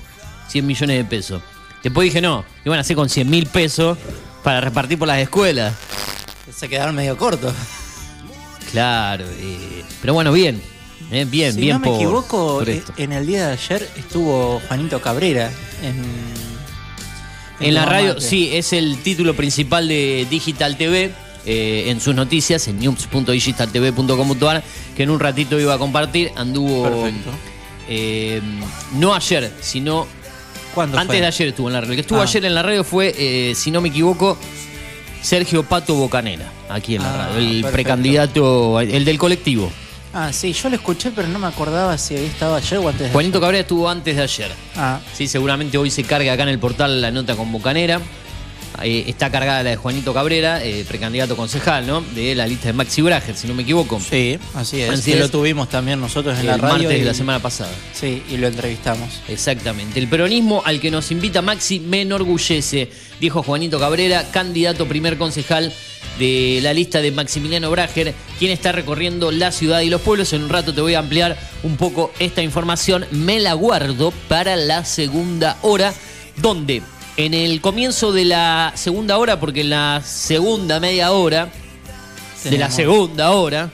100 0.48 0.66
millones 0.66 0.96
de 0.96 1.04
pesos. 1.04 1.42
Después 1.86 2.06
dije, 2.06 2.20
no, 2.20 2.44
iban 2.64 2.78
a 2.78 2.80
hacer 2.80 2.96
con 2.96 3.08
100 3.08 3.30
mil 3.30 3.46
pesos 3.46 3.96
para 4.42 4.60
repartir 4.60 4.98
por 4.98 5.06
las 5.08 5.18
escuelas. 5.18 5.74
Se 6.54 6.68
quedaron 6.68 6.94
medio 6.94 7.16
cortos. 7.16 7.54
Claro, 8.72 9.24
eh, 9.38 9.84
pero 10.00 10.12
bueno, 10.14 10.32
bien. 10.32 10.60
eh, 11.12 11.24
bien, 11.28 11.52
si 11.54 11.60
bien 11.60 11.74
no 11.74 11.78
me 11.80 11.86
por, 11.88 11.96
equivoco, 11.96 12.58
por 12.58 12.68
eh, 12.68 12.78
esto. 12.78 12.92
en 12.96 13.12
el 13.12 13.26
día 13.26 13.46
de 13.46 13.52
ayer 13.52 13.88
estuvo 13.96 14.60
Juanito 14.66 15.00
Cabrera 15.00 15.50
en, 15.82 16.04
En 17.60 17.74
la 17.74 17.86
radio, 17.86 18.20
sí, 18.20 18.50
es 18.52 18.72
el 18.72 18.98
título 19.02 19.34
principal 19.34 19.86
de 19.88 20.26
Digital 20.28 20.76
TV. 20.76 21.12
eh, 21.46 21.84
en 21.90 22.00
sus 22.00 22.12
noticias 22.14 22.66
en 22.66 22.80
news.digitaltv.com.ar 22.80 24.64
que 24.96 25.02
en 25.04 25.10
un 25.10 25.20
ratito 25.20 25.60
iba 25.60 25.74
a 25.74 25.78
compartir 25.78 26.32
anduvo 26.34 26.82
Perfecto. 26.82 27.30
eh, 27.88 28.42
no 28.94 29.14
ayer 29.14 29.52
sino 29.60 30.08
¿Cuándo 30.76 30.96
antes 30.98 31.16
fue? 31.16 31.20
de 31.20 31.26
ayer 31.26 31.48
estuvo 31.48 31.66
en 31.68 31.72
la 31.72 31.80
radio 31.80 31.92
el 31.92 31.96
que 31.96 32.00
estuvo 32.02 32.20
Ah. 32.20 32.22
ayer 32.22 32.44
en 32.44 32.54
la 32.54 32.62
radio 32.62 32.84
fue 32.84 33.12
eh, 33.18 33.54
si 33.56 33.72
no 33.72 33.80
me 33.80 33.88
equivoco 33.88 34.38
Sergio 35.22 35.64
Pato 35.64 35.94
Bocanera 35.96 36.48
aquí 36.68 36.94
en 36.96 37.02
la 37.02 37.12
Ah, 37.12 37.16
radio 37.28 37.38
el 37.40 37.46
perfecto. 37.62 37.72
precandidato 37.72 38.80
el 38.80 39.04
del 39.04 39.18
colectivo 39.18 39.72
Ah, 40.18 40.32
sí, 40.32 40.52
yo 40.54 40.70
lo 40.70 40.76
escuché, 40.76 41.10
pero 41.10 41.28
no 41.28 41.38
me 41.38 41.46
acordaba 41.46 41.98
si 41.98 42.14
había 42.16 42.28
estado 42.28 42.54
ayer 42.54 42.78
o 42.78 42.88
antes 42.88 43.02
de 43.08 43.10
Juanito 43.12 43.36
ayer. 43.36 43.42
Cabrera 43.42 43.60
estuvo 43.62 43.88
antes 43.90 44.16
de 44.16 44.22
ayer 44.22 44.50
Ah, 44.76 45.00
Sí, 45.12 45.26
seguramente 45.26 45.76
hoy 45.78 45.90
se 45.90 46.04
carga 46.04 46.32
acá 46.32 46.44
en 46.44 46.50
el 46.50 46.58
portal 46.58 47.00
la 47.02 47.10
nota 47.10 47.34
con 47.36 47.50
Bocanera. 47.52 48.00
Eh, 48.82 49.04
está 49.06 49.30
cargada 49.30 49.62
la 49.62 49.70
de 49.70 49.76
Juanito 49.76 50.12
Cabrera, 50.12 50.62
eh, 50.62 50.84
precandidato 50.86 51.36
concejal, 51.36 51.86
¿no? 51.86 52.02
De 52.02 52.34
la 52.34 52.46
lista 52.46 52.68
de 52.68 52.72
Maxi 52.74 53.02
Brager, 53.02 53.36
si 53.36 53.46
no 53.46 53.54
me 53.54 53.62
equivoco. 53.62 54.00
sí, 54.00 54.38
así 54.54 54.80
es. 54.80 54.90
Así 54.90 55.10
que 55.10 55.16
es. 55.16 55.20
lo 55.20 55.30
tuvimos 55.30 55.68
también 55.68 56.00
nosotros 56.00 56.34
en 56.34 56.40
el 56.40 56.46
la 56.46 56.56
radio. 56.56 56.72
martes 56.72 56.96
y, 56.96 57.00
de 57.00 57.04
la 57.04 57.14
semana 57.14 57.40
pasada. 57.40 57.72
Sí, 57.94 58.22
y 58.30 58.36
lo 58.36 58.46
entrevistamos. 58.46 59.22
Exactamente. 59.28 59.98
El 59.98 60.08
peronismo 60.08 60.62
al 60.64 60.80
que 60.80 60.90
nos 60.90 61.10
invita 61.10 61.42
Maxi 61.42 61.80
me 61.80 62.02
enorgullece, 62.02 62.90
dijo 63.20 63.42
Juanito 63.42 63.80
Cabrera, 63.80 64.30
candidato 64.30 64.86
primer 64.86 65.16
concejal 65.16 65.72
de 66.18 66.60
la 66.62 66.72
lista 66.72 67.00
de 67.00 67.10
Maximiliano 67.10 67.70
Brager, 67.70 68.14
quien 68.38 68.50
está 68.50 68.72
recorriendo 68.72 69.30
la 69.30 69.52
ciudad 69.52 69.80
y 69.80 69.90
los 69.90 70.00
pueblos. 70.00 70.32
En 70.32 70.42
un 70.42 70.48
rato 70.48 70.74
te 70.74 70.80
voy 70.80 70.94
a 70.94 71.00
ampliar 71.00 71.36
un 71.62 71.76
poco 71.76 72.12
esta 72.18 72.42
información. 72.42 73.06
Me 73.10 73.40
la 73.40 73.54
guardo 73.54 74.12
para 74.28 74.56
la 74.56 74.84
segunda 74.84 75.58
hora, 75.62 75.92
donde 76.36 76.82
en 77.16 77.34
el 77.34 77.60
comienzo 77.60 78.12
de 78.12 78.24
la 78.26 78.72
segunda 78.74 79.16
hora, 79.18 79.40
porque 79.40 79.62
en 79.62 79.70
la 79.70 80.02
segunda 80.04 80.80
media 80.80 81.12
hora, 81.12 81.48
de 82.44 82.58
la 82.58 82.70
segunda 82.70 83.30
hora, 83.32 83.70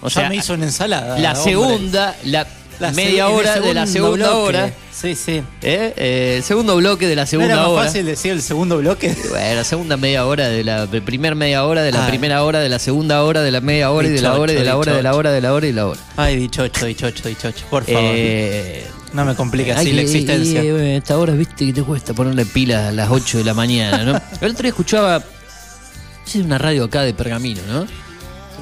o 0.00 0.08
ya 0.08 0.14
sea, 0.20 0.28
me 0.28 0.36
hizo 0.36 0.54
una 0.54 0.64
ensalada. 0.66 1.18
la 1.18 1.32
hombre. 1.32 1.44
segunda, 1.52 2.16
la, 2.24 2.46
La 2.78 2.92
media 2.92 3.28
hora 3.28 3.58
de 3.58 3.74
la 3.74 3.86
segunda 3.86 4.28
bloque. 4.30 4.36
hora. 4.58 4.70
Sí, 4.92 5.14
sí. 5.14 5.42
¿Eh? 5.62 5.92
Eh, 5.96 6.34
el 6.38 6.42
segundo 6.42 6.76
bloque 6.76 7.06
de 7.06 7.16
la 7.16 7.22
¿No 7.22 7.26
segunda 7.26 7.52
era 7.54 7.62
más 7.62 7.70
hora. 7.70 7.84
fácil 7.84 8.06
decir 8.06 8.32
el 8.32 8.40
segundo 8.42 8.78
bloque? 8.78 9.14
Bueno, 9.30 9.54
la 9.56 9.64
segunda 9.64 9.96
media 9.98 10.24
hora 10.26 10.48
de 10.48 10.62
la 10.64 10.86
de 10.86 11.02
primer 11.02 11.34
media 11.34 11.64
hora, 11.64 11.82
de 11.82 11.92
la 11.92 12.04
Ah. 12.06 12.08
primera 12.08 12.42
hora, 12.44 12.60
de 12.60 12.68
la 12.70 12.78
segunda 12.78 13.22
hora, 13.24 13.42
de 13.42 13.50
la 13.50 13.60
media 13.60 13.90
hora 13.90 14.08
y 14.08 14.12
de 14.12 14.20
la 14.22 14.34
hora 14.38 14.52
y 14.52 14.56
de 14.56 14.64
la 14.64 14.76
hora, 14.76 14.92
de 14.92 15.02
la 15.02 15.10
dichocho. 15.10 15.18
hora, 15.18 15.32
de 15.32 15.40
la 15.42 15.52
hora 15.52 15.66
y 15.66 15.72
la 15.72 15.86
hora. 15.86 16.00
Ay, 16.16 16.36
dichocho, 16.36 16.86
dichocho, 16.86 17.28
dichocho. 17.28 17.64
Por 17.68 17.84
favor. 17.84 18.00
Eh, 18.04 18.86
no 19.16 19.24
me 19.24 19.34
complique 19.34 19.72
así 19.72 19.92
la 19.92 20.02
existencia. 20.02 20.62
eh, 20.62 20.96
esta 20.98 21.18
hora, 21.18 21.32
viste, 21.32 21.66
que 21.66 21.72
te 21.72 21.82
cuesta 21.82 22.14
ponerle 22.14 22.44
pilas 22.46 22.88
a 22.88 22.92
las 22.92 23.10
8 23.10 23.38
de 23.38 23.44
la 23.44 23.54
mañana, 23.54 24.04
¿no? 24.04 24.20
El 24.40 24.52
otro 24.52 24.62
día 24.62 24.68
escuchaba. 24.68 25.22
Es 26.26 26.34
una 26.36 26.58
radio 26.58 26.84
acá 26.84 27.02
de 27.02 27.14
Pergamino, 27.14 27.62
¿no? 27.68 27.86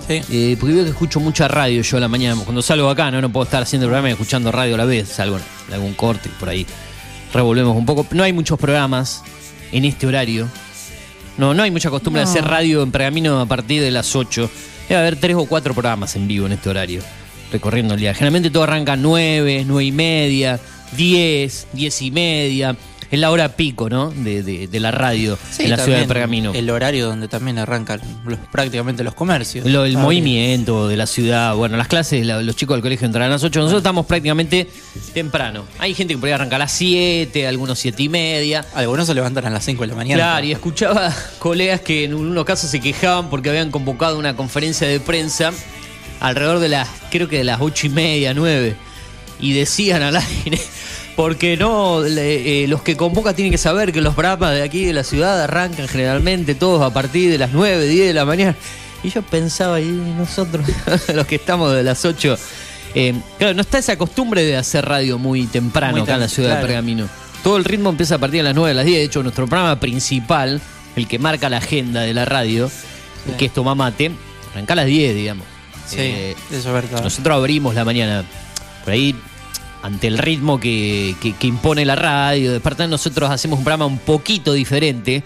Sí. 0.07 0.21
Eh, 0.31 0.57
porque 0.61 0.75
veo 0.75 0.85
que 0.85 0.91
escucho 0.91 1.19
mucha 1.19 1.49
radio 1.49 1.83
yo 1.83 1.97
a 1.97 2.01
la 2.01 2.09
mañana. 2.09 2.41
Cuando 2.45 2.63
salgo 2.63 2.89
acá, 2.89 3.11
¿no? 3.11 3.21
No 3.21 3.31
puedo 3.33 3.45
estar 3.45 3.63
haciendo 3.63 3.87
el 3.87 3.89
programa 3.89 4.11
y 4.11 4.13
escuchando 4.13 4.53
radio 4.53 4.75
a 4.75 4.79
la 4.79 4.85
vez. 4.85 5.09
Salgo 5.09 5.39
en 5.69 5.75
algún 5.75 5.95
corte 5.95 6.31
por 6.39 6.49
ahí. 6.49 6.67
Revolvemos 7.33 7.77
un 7.77 7.87
poco. 7.87 8.07
No 8.13 8.23
hay 8.23 8.33
muchos 8.33 8.59
programas 8.59 9.23
en 9.73 9.85
este 9.85 10.07
horario. 10.07 10.49
No, 11.37 11.53
no 11.53 11.63
hay 11.63 11.71
mucha 11.71 11.91
costumbre 11.91 12.21
de 12.23 12.29
hacer 12.29 12.45
radio 12.45 12.83
en 12.83 12.93
Pergamino 12.93 13.41
a 13.41 13.47
partir 13.47 13.83
de 13.83 13.91
las 13.91 14.15
8. 14.15 14.51
Debe 14.89 15.01
haber 15.01 15.17
tres 15.17 15.35
o 15.37 15.47
cuatro 15.47 15.75
programas 15.75 16.15
en 16.17 16.29
vivo 16.29 16.47
en 16.47 16.53
este 16.53 16.69
horario. 16.69 17.03
Recorriendo 17.55 17.95
el 17.95 18.01
día. 18.01 18.13
Generalmente 18.15 18.51
todo 18.51 18.65
arranca 18.65 18.97
9, 18.97 19.63
9 19.67 19.85
y 19.85 19.93
media, 19.93 20.59
10, 20.97 21.69
10 21.73 22.03
y 22.03 22.11
media. 22.11 22.77
Es 23.11 23.21
la 23.21 23.31
hora 23.31 23.51
pico, 23.55 23.89
¿no? 23.89 24.11
De, 24.11 24.43
de- 24.43 24.67
de 24.67 24.81
la 24.81 24.91
radio 24.91 25.39
Sí, 25.53 25.65
en 25.65 25.71
la 25.71 25.79
ciudad 25.79 26.01
de 26.01 26.07
Pergamino. 26.07 26.53
El 26.53 26.69
horario 26.69 27.07
donde 27.07 27.29
también 27.29 27.59
arrancan 27.59 28.01
los- 28.27 28.39
prácticamente 28.51 29.05
los 29.05 29.15
comercios. 29.15 29.65
Lo- 29.67 29.85
el 29.85 29.95
Ah, 29.95 30.01
movimiento 30.01 30.89
de 30.89 30.97
la 30.97 31.07
ciudad, 31.07 31.55
bueno, 31.55 31.77
las 31.77 31.87
clases, 31.87 32.27
la- 32.27 32.43
los 32.43 32.57
chicos 32.57 32.75
del 32.75 32.83
colegio 32.83 33.07
entran 33.07 33.27
a 33.27 33.29
las 33.29 33.45
8, 33.45 33.61
nosotros 33.61 33.81
estamos 33.83 34.07
prácticamente 34.07 34.67
temprano. 35.13 35.63
Hay 35.79 35.95
gente 35.95 36.15
que 36.15 36.19
podría 36.19 36.35
arrancar 36.35 36.57
a 36.57 36.65
las 36.65 36.73
7, 36.73 37.47
algunos 37.47 37.79
7 37.79 38.03
y 38.03 38.09
media. 38.09 38.65
Algunos 38.75 39.07
se 39.07 39.15
levantan 39.15 39.47
a 39.47 39.51
las 39.51 39.65
5 39.65 39.83
de 39.83 39.89
la 39.89 39.95
mañana. 39.95 40.17
Claro, 40.21 40.47
y 40.47 40.51
escuchaba 40.53 41.15
colegas 41.39 41.83
que 41.83 42.05
en 42.05 42.15
unos 42.15 42.45
casos 42.45 42.69
se 42.69 42.81
quejaban 42.81 43.31
porque 43.31 43.49
habían 43.51 43.71
convocado 43.71 44.19
una 44.19 44.35
conferencia 44.35 44.89
de 44.89 44.99
prensa 44.99 45.53
alrededor 46.27 46.59
de 46.61 46.69
las, 46.69 46.89
creo 47.11 47.29
que 47.29 47.39
de 47.39 47.45
las 47.45 47.61
8 47.61 47.87
y 47.87 47.91
media, 47.91 48.35
9. 48.35 48.77
Y 49.41 49.53
decían 49.53 50.03
al 50.03 50.17
aire, 50.45 50.59
Porque 51.17 51.57
no, 51.57 52.03
le- 52.03 52.65
eh, 52.65 52.69
los 52.69 52.83
que 52.83 52.97
convoca 52.97 53.35
tienen 53.35 53.53
que 53.53 53.59
saber 53.59 53.93
que 53.93 54.01
los 54.01 54.17
Brahmas 54.17 54.53
de 54.55 54.63
aquí 54.63 54.85
de 54.85 54.93
la 54.93 55.05
ciudad 55.05 55.41
arrancan 55.43 55.87
generalmente 55.89 56.55
todos 56.55 56.83
a 56.83 56.93
partir 56.93 57.31
de 57.31 57.39
las 57.39 57.53
9, 57.53 57.87
10 57.87 58.07
de 58.09 58.15
la 58.15 58.25
mañana. 58.25 58.57
Y 59.03 59.11
yo 59.11 59.23
pensaba, 59.23 59.81
y 59.81 59.85
nosotros, 59.85 60.67
los 61.15 61.27
que 61.27 61.35
estamos 61.37 61.73
de 61.75 61.83
las 61.83 62.05
8, 62.05 62.39
eh, 62.97 63.15
claro, 63.39 63.55
no 63.55 63.61
está 63.61 63.79
esa 63.79 63.97
costumbre 63.99 64.45
de 64.45 64.57
hacer 64.57 64.85
radio 64.87 65.19
muy 65.19 65.47
temprano 65.47 65.93
Muy 65.93 66.03
acá 66.03 66.15
en 66.15 66.21
la 66.21 66.29
ciudad 66.29 66.57
de. 66.57 66.67
Pergamino. 66.67 67.09
Todo 67.43 67.59
el 67.59 67.65
ritmo 67.65 67.91
empieza 67.91 68.15
a 68.15 68.19
partir 68.19 68.39
de 68.39 68.45
las 68.45 68.55
9 68.55 68.69
de 68.71 68.75
las 68.75 68.87
10. 68.87 68.99
De 68.99 69.05
hecho, 69.05 69.23
nuestro 69.23 69.47
programa 69.47 69.79
principal, 69.79 70.61
el 70.97 71.07
que 71.07 71.19
marca 71.19 71.51
la 71.51 71.59
agenda 71.59 72.01
de 72.01 72.15
la 72.15 72.25
radio, 72.25 72.71
que 73.37 73.45
es 73.45 73.53
Tomá 73.53 73.75
Mate, 73.75 74.11
arranca 74.53 74.73
a 74.73 74.77
las 74.77 74.87
10, 74.87 75.15
digamos. 75.15 75.47
Sí, 75.87 75.97
Eh, 75.99 76.37
eso 76.51 76.57
es 76.57 76.65
verdad. 76.75 77.03
nosotros 77.03 77.37
abrimos 77.37 77.75
la 77.75 77.85
mañana. 77.85 78.25
Por 78.85 78.93
ahí, 78.93 79.15
ante 79.83 80.07
el 80.07 80.19
ritmo 80.19 80.59
que, 80.61 81.15
que- 81.21 81.33
que 81.35 81.47
impone 81.47 81.85
la 81.85 81.97
radio, 81.97 82.53
despertar, 82.53 82.89
nosotros 82.89 83.31
hacemos 83.31 83.59
un 83.59 83.65
programa 83.65 83.87
un 83.87 83.99
poquito 83.99 84.53
diferente 84.53 85.23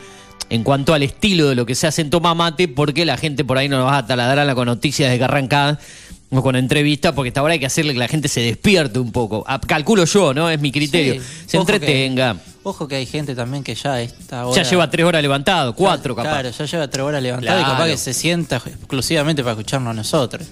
en 0.50 0.62
cuanto 0.64 0.94
al 0.94 1.02
estilo 1.02 1.48
de 1.48 1.54
lo 1.54 1.66
que 1.66 1.74
se 1.74 1.86
hace 1.86 2.02
en 2.02 2.10
Toma 2.10 2.34
Mate, 2.34 2.68
porque 2.68 3.04
la 3.04 3.16
gente 3.16 3.44
por 3.44 3.58
ahí 3.58 3.68
no 3.68 3.78
nos 3.78 3.86
va 3.86 3.98
a 3.98 4.06
taladrar 4.06 4.52
con 4.54 4.66
noticias 4.66 5.10
de 5.10 5.18
que 5.18 5.24
arrancan 5.24 5.78
o 6.30 6.42
con 6.42 6.56
entrevistas, 6.56 7.12
porque 7.12 7.28
hasta 7.28 7.40
ahora 7.40 7.52
hay 7.54 7.58
que 7.60 7.66
hacerle 7.66 7.92
que 7.92 7.98
la 7.98 8.08
gente 8.08 8.28
se 8.28 8.40
despierte 8.40 8.98
un 8.98 9.12
poco. 9.12 9.44
Ah, 9.46 9.60
Calculo 9.66 10.04
yo, 10.04 10.34
¿no? 10.34 10.50
Es 10.50 10.60
mi 10.60 10.72
criterio. 10.72 11.14
Sí, 11.14 11.20
se 11.46 11.50
que- 11.52 11.56
entretenga. 11.58 12.36
Ojo 12.68 12.86
que 12.86 12.96
hay 12.96 13.06
gente 13.06 13.34
también 13.34 13.64
que 13.64 13.74
ya 13.74 13.98
está 14.02 14.44
Ya 14.54 14.62
lleva 14.62 14.90
tres 14.90 15.06
horas 15.06 15.22
levantado, 15.22 15.74
cuatro 15.74 16.14
capaz. 16.14 16.28
Claro, 16.28 16.50
ya 16.50 16.64
lleva 16.66 16.88
tres 16.88 17.02
horas 17.02 17.22
levantado 17.22 17.60
y 17.60 17.64
capaz 17.64 17.86
que 17.86 17.96
se 17.96 18.12
sienta 18.12 18.56
exclusivamente 18.56 19.42
para 19.42 19.52
escucharnos 19.52 19.92
a 19.92 19.94
nosotros. 19.94 20.46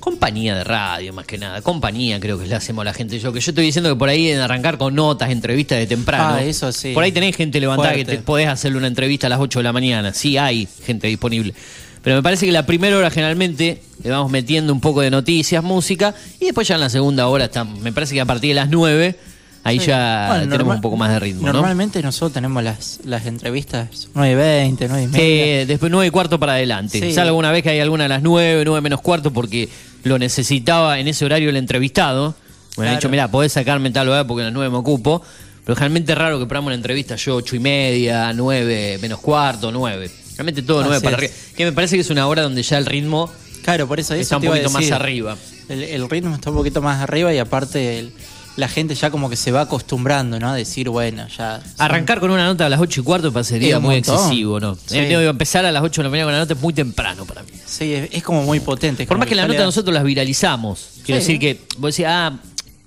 Compañía 0.00 0.56
de 0.56 0.64
radio, 0.64 1.12
más 1.12 1.26
que 1.26 1.38
nada. 1.38 1.62
Compañía, 1.62 2.18
creo 2.18 2.40
que 2.40 2.46
le 2.48 2.56
hacemos 2.56 2.82
a 2.82 2.86
la 2.86 2.92
gente. 2.92 3.20
Yo 3.20 3.32
que 3.32 3.38
yo 3.38 3.52
estoy 3.52 3.66
diciendo 3.66 3.88
que 3.88 3.96
por 3.96 4.08
ahí 4.08 4.32
en 4.32 4.40
arrancar 4.40 4.78
con 4.78 4.96
notas, 4.96 5.30
entrevistas 5.30 5.78
de 5.78 5.86
temprano. 5.86 6.34
Ah, 6.38 6.42
eso 6.42 6.72
sí. 6.72 6.92
Por 6.92 7.04
ahí 7.04 7.12
tenés 7.12 7.36
gente 7.36 7.60
levantada 7.60 7.94
que 7.94 8.04
te 8.04 8.18
podés 8.18 8.48
hacerle 8.48 8.78
una 8.78 8.88
entrevista 8.88 9.28
a 9.28 9.30
las 9.30 9.38
8 9.38 9.60
de 9.60 9.62
la 9.62 9.72
mañana. 9.72 10.12
Sí, 10.12 10.38
hay 10.38 10.66
gente 10.84 11.06
disponible. 11.06 11.54
Pero 12.02 12.16
me 12.16 12.22
parece 12.22 12.46
que 12.46 12.52
la 12.52 12.66
primera 12.66 12.96
hora 12.96 13.10
generalmente 13.10 13.82
le 14.02 14.10
vamos 14.10 14.32
metiendo 14.32 14.72
un 14.72 14.80
poco 14.80 15.02
de 15.02 15.10
noticias, 15.10 15.62
música, 15.62 16.14
y 16.40 16.46
después 16.46 16.66
ya 16.66 16.74
en 16.74 16.80
la 16.80 16.90
segunda 16.90 17.28
hora 17.28 17.44
está, 17.44 17.62
me 17.62 17.92
parece 17.92 18.14
que 18.14 18.20
a 18.22 18.26
partir 18.26 18.48
de 18.48 18.54
las 18.54 18.70
9, 18.70 19.16
ahí 19.64 19.78
Sí. 19.80 19.86
ya 19.86 20.26
Bueno, 20.28 20.42
tenemos 20.44 20.58
normal- 20.58 20.76
un 20.76 20.82
poco 20.82 20.96
más 20.96 21.10
de 21.10 21.18
ritmo, 21.20 21.46
¿no? 21.46 21.52
Normalmente 21.52 22.02
nosotros 22.02 22.32
tenemos 22.32 22.62
las, 22.62 23.00
las 23.04 23.26
entrevistas 23.26 24.08
9 24.14 24.32
y 24.32 24.34
20, 24.34 24.88
9 24.88 25.02
y 25.02 25.06
media. 25.08 25.62
Sí, 25.62 25.66
después 25.68 25.90
9 25.92 26.06
y 26.06 26.10
cuarto 26.10 26.38
para 26.40 26.52
adelante. 26.54 27.00
Sí. 27.00 27.12
Salvo 27.12 27.28
alguna 27.30 27.52
vez 27.52 27.62
que 27.62 27.70
hay 27.70 27.80
alguna 27.80 28.04
a 28.06 28.08
las 28.08 28.22
9, 28.22 28.62
9 28.64 28.80
menos 28.80 29.00
cuarto, 29.00 29.32
porque 29.32 29.68
lo 30.04 30.18
necesitaba 30.18 30.98
en 30.98 31.08
ese 31.08 31.24
horario 31.24 31.50
el 31.50 31.56
entrevistado. 31.56 32.34
Me 32.76 32.84
han 32.84 32.86
Claro. 32.86 32.96
dicho, 32.96 33.08
mira, 33.10 33.28
podés 33.30 33.52
sacarme 33.52 33.90
tal 33.90 34.08
hora 34.08 34.24
porque 34.26 34.42
a 34.42 34.44
las 34.46 34.54
9 34.54 34.70
me 34.70 34.78
ocupo. 34.78 35.22
Pero 35.64 35.74
realmente 35.78 36.12
es 36.12 36.18
raro 36.18 36.38
que 36.38 36.46
programa 36.46 36.68
una 36.68 36.74
entrevista 36.76 37.16
yo 37.16 37.36
8 37.36 37.54
y 37.54 37.58
media, 37.58 38.32
9 38.32 38.98
menos 39.02 39.20
cuarto, 39.20 39.70
9. 39.70 40.10
Realmente 40.36 40.62
todo 40.62 40.80
9 40.80 40.96
Así 40.96 41.04
para 41.04 41.16
arriba. 41.18 41.32
Que 41.54 41.64
me 41.66 41.72
parece 41.72 41.96
que 41.96 42.00
es 42.00 42.08
una 42.10 42.26
hora 42.26 42.42
donde 42.42 42.62
ya 42.62 42.78
el 42.78 42.86
ritmo 42.86 43.30
Claro, 43.62 43.86
por 43.86 44.00
eso, 44.00 44.14
eso 44.14 44.22
está 44.22 44.38
un 44.38 44.44
poquito 44.44 44.70
más 44.70 44.90
arriba. 44.90 45.36
El, 45.68 45.82
el 45.82 46.08
ritmo 46.08 46.34
está 46.34 46.48
un 46.48 46.56
poquito 46.56 46.80
más 46.80 47.02
arriba 47.02 47.32
y 47.34 47.38
aparte 47.38 47.98
el- 47.98 48.12
la 48.56 48.68
gente 48.68 48.94
ya 48.94 49.10
como 49.10 49.30
que 49.30 49.36
se 49.36 49.52
va 49.52 49.62
acostumbrando, 49.62 50.38
¿no? 50.38 50.50
A 50.50 50.54
decir, 50.54 50.88
bueno, 50.90 51.26
ya... 51.28 51.60
Arrancar 51.78 52.20
con 52.20 52.30
una 52.30 52.44
nota 52.44 52.66
a 52.66 52.68
las 52.68 52.80
8 52.80 53.00
y 53.00 53.04
cuarto 53.04 53.32
un 53.78 53.82
muy 53.82 53.94
montón. 53.96 54.14
excesivo, 54.16 54.60
¿no? 54.60 54.74
Sí. 54.74 54.98
Eh, 54.98 55.28
empezar 55.28 55.64
a 55.64 55.72
las 55.72 55.82
8 55.82 56.00
de 56.02 56.04
la 56.04 56.10
mañana 56.10 56.26
con 56.26 56.32
la 56.34 56.38
nota 56.40 56.54
es 56.54 56.60
muy 56.60 56.72
temprano 56.74 57.24
para 57.24 57.42
mí. 57.42 57.48
Sí, 57.64 57.94
es, 57.94 58.10
es 58.12 58.22
como 58.22 58.42
muy 58.42 58.60
potente. 58.60 59.06
Por 59.06 59.16
más 59.18 59.28
que 59.28 59.34
la 59.34 59.46
nota 59.46 59.60
da- 59.60 59.64
nosotros 59.64 59.94
las 59.94 60.04
viralizamos. 60.04 60.90
Quiero 61.04 61.20
Sí. 61.22 61.34
decir 61.34 61.38
que 61.40 61.60
vos 61.78 61.94
decís, 61.96 62.06
ah, 62.08 62.38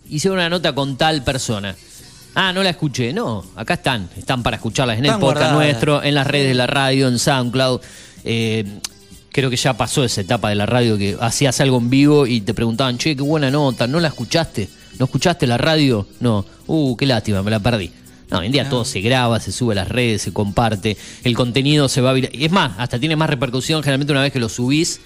hicieron 0.10 0.38
una 0.38 0.50
nota 0.50 0.74
con 0.76 0.96
tal 0.98 1.24
persona. 1.24 1.76
Ah, 2.36 2.52
no 2.54 2.62
la 2.62 2.70
escuché. 2.72 3.14
No, 3.14 3.44
acá 3.56 3.76
están. 3.76 4.10
Están 4.18 4.44
para 4.44 4.58
escucharlas 4.58 4.98
en 4.98 5.06
Están 5.06 5.20
el 5.20 5.22
podcast 5.22 5.52
guardadas. 5.54 5.66
nuestro, 5.68 6.04
en 6.04 6.16
las 6.16 6.28
redes 6.28 6.48
de 6.50 6.54
la 6.56 6.68
radio, 6.68 7.08
en 7.08 7.18
SoundCloud. 7.20 7.80
Eh, 8.26 8.66
creo 9.32 9.50
que 9.50 9.56
ya 9.56 9.74
pasó 9.76 10.04
esa 10.04 10.22
etapa 10.22 10.50
de 10.50 10.56
la 10.56 10.66
radio 10.66 10.98
que 10.98 11.18
hacías 11.20 11.60
algo 11.62 11.78
en 11.78 11.90
vivo 11.90 12.28
y 12.28 12.42
te 12.42 12.54
preguntaban, 12.54 12.98
che, 12.98 13.16
qué 13.16 13.22
buena 13.24 13.50
nota, 13.50 13.88
¿no 13.88 14.00
la 14.00 14.10
escuchaste? 14.10 14.70
¿No 15.00 15.06
escuchaste 15.06 15.48
la 15.48 15.58
radio? 15.58 16.08
No. 16.20 16.46
Uh, 16.68 16.96
qué 16.96 17.06
lástima, 17.06 17.44
me 17.44 17.52
la 17.52 17.60
perdí. 17.60 17.92
No, 18.30 18.40
hoy 18.40 18.48
en 18.48 18.52
día 18.52 18.70
todo 18.70 18.84
se 18.86 19.02
graba, 19.02 19.40
se 19.40 19.52
sube 19.52 19.74
a 19.74 19.76
las 19.76 19.90
redes, 19.90 20.24
se 20.24 20.34
comparte, 20.34 20.98
el 21.24 21.36
contenido 21.36 21.88
se 21.88 22.02
va 22.02 22.12
a 22.12 22.18
Es 22.18 22.52
más, 22.52 22.74
hasta 22.78 23.00
tiene 23.00 23.16
más 23.16 23.30
repercusión 23.30 23.84
generalmente 23.84 24.12
una 24.12 24.24
vez 24.24 24.34
que 24.34 24.40
lo 24.40 24.50
subís 24.50 25.02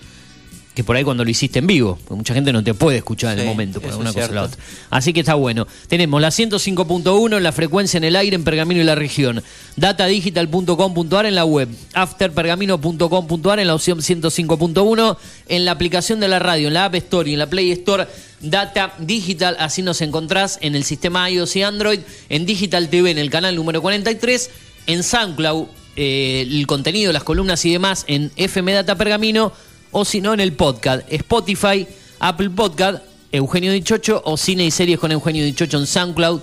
que 0.78 0.84
por 0.84 0.96
ahí 0.96 1.04
cuando 1.04 1.24
lo 1.24 1.32
hiciste 1.32 1.58
en 1.58 1.66
vivo, 1.66 1.98
porque 2.04 2.18
mucha 2.18 2.36
gente 2.36 2.54
no 2.54 2.64
te 2.64 2.76
puede 2.76 2.98
escuchar 2.98 3.34
en 3.34 3.40
el 3.40 3.48
momento 3.48 3.82
por 3.82 3.90
eso 3.90 3.98
una 3.98 4.12
es 4.12 4.16
cosa 4.16 4.30
o 4.30 4.34
la 4.34 4.44
otra. 4.44 4.62
Así 4.92 5.12
que 5.12 5.22
está 5.22 5.34
bueno. 5.34 5.66
Tenemos 5.88 6.22
la 6.22 6.28
105.1 6.28 7.36
en 7.36 7.42
la 7.42 7.52
frecuencia 7.52 7.98
en 7.98 8.04
el 8.04 8.16
aire 8.16 8.36
en 8.36 8.44
Pergamino 8.44 8.80
y 8.80 8.84
la 8.84 8.94
región. 8.94 9.42
Datadigital.com.ar 9.76 11.26
en 11.26 11.34
la 11.34 11.46
web. 11.46 11.68
Afterpergamino.com.ar 11.96 13.60
en 13.60 13.66
la 13.66 13.74
opción 13.74 13.98
105.1. 14.02 15.18
En 15.48 15.66
la 15.66 15.72
aplicación 15.72 16.20
de 16.20 16.28
la 16.28 16.38
radio, 16.38 16.68
en 16.68 16.76
la 16.76 16.86
App 16.86 16.94
Store 16.94 17.28
y 17.28 17.34
en 17.34 17.40
la 17.40 17.50
Play 17.50 17.72
Store. 17.72 18.06
Data 18.40 18.94
Digital, 19.00 19.58
así 19.60 19.82
nos 19.82 20.02
encontrás 20.02 20.60
en 20.62 20.76
el 20.76 20.84
sistema 20.84 21.28
iOS 21.28 21.56
y 21.56 21.64
Android. 21.64 22.02
En 22.30 22.46
Digital 22.46 22.90
TV 22.90 23.10
en 23.10 23.18
el 23.18 23.32
canal 23.32 23.56
número 23.56 23.82
43. 23.82 24.52
En 24.86 25.02
SoundCloud, 25.02 25.66
eh, 25.96 26.46
el 26.48 26.68
contenido, 26.68 27.12
las 27.12 27.24
columnas 27.24 27.66
y 27.66 27.72
demás 27.72 28.06
en 28.08 28.32
FM 28.36 28.74
Data 28.74 28.94
Pergamino 28.94 29.54
o 29.92 30.06
si 30.06 30.22
no 30.22 30.34
en 30.34 30.40
el 30.40 30.54
podcast 30.54 31.02
Spotify, 31.12 31.88
Apple 32.20 32.50
Podcast, 32.52 33.04
Eugenio 33.32 33.72
Dichocho 33.72 34.22
o 34.26 34.38
Cine 34.38 34.66
y 34.66 34.72
Series 34.72 35.00
con 35.00 35.12
Eugenio 35.12 35.44
Dichocho 35.44 35.78
en 35.78 35.88
SoundCloud, 35.88 36.42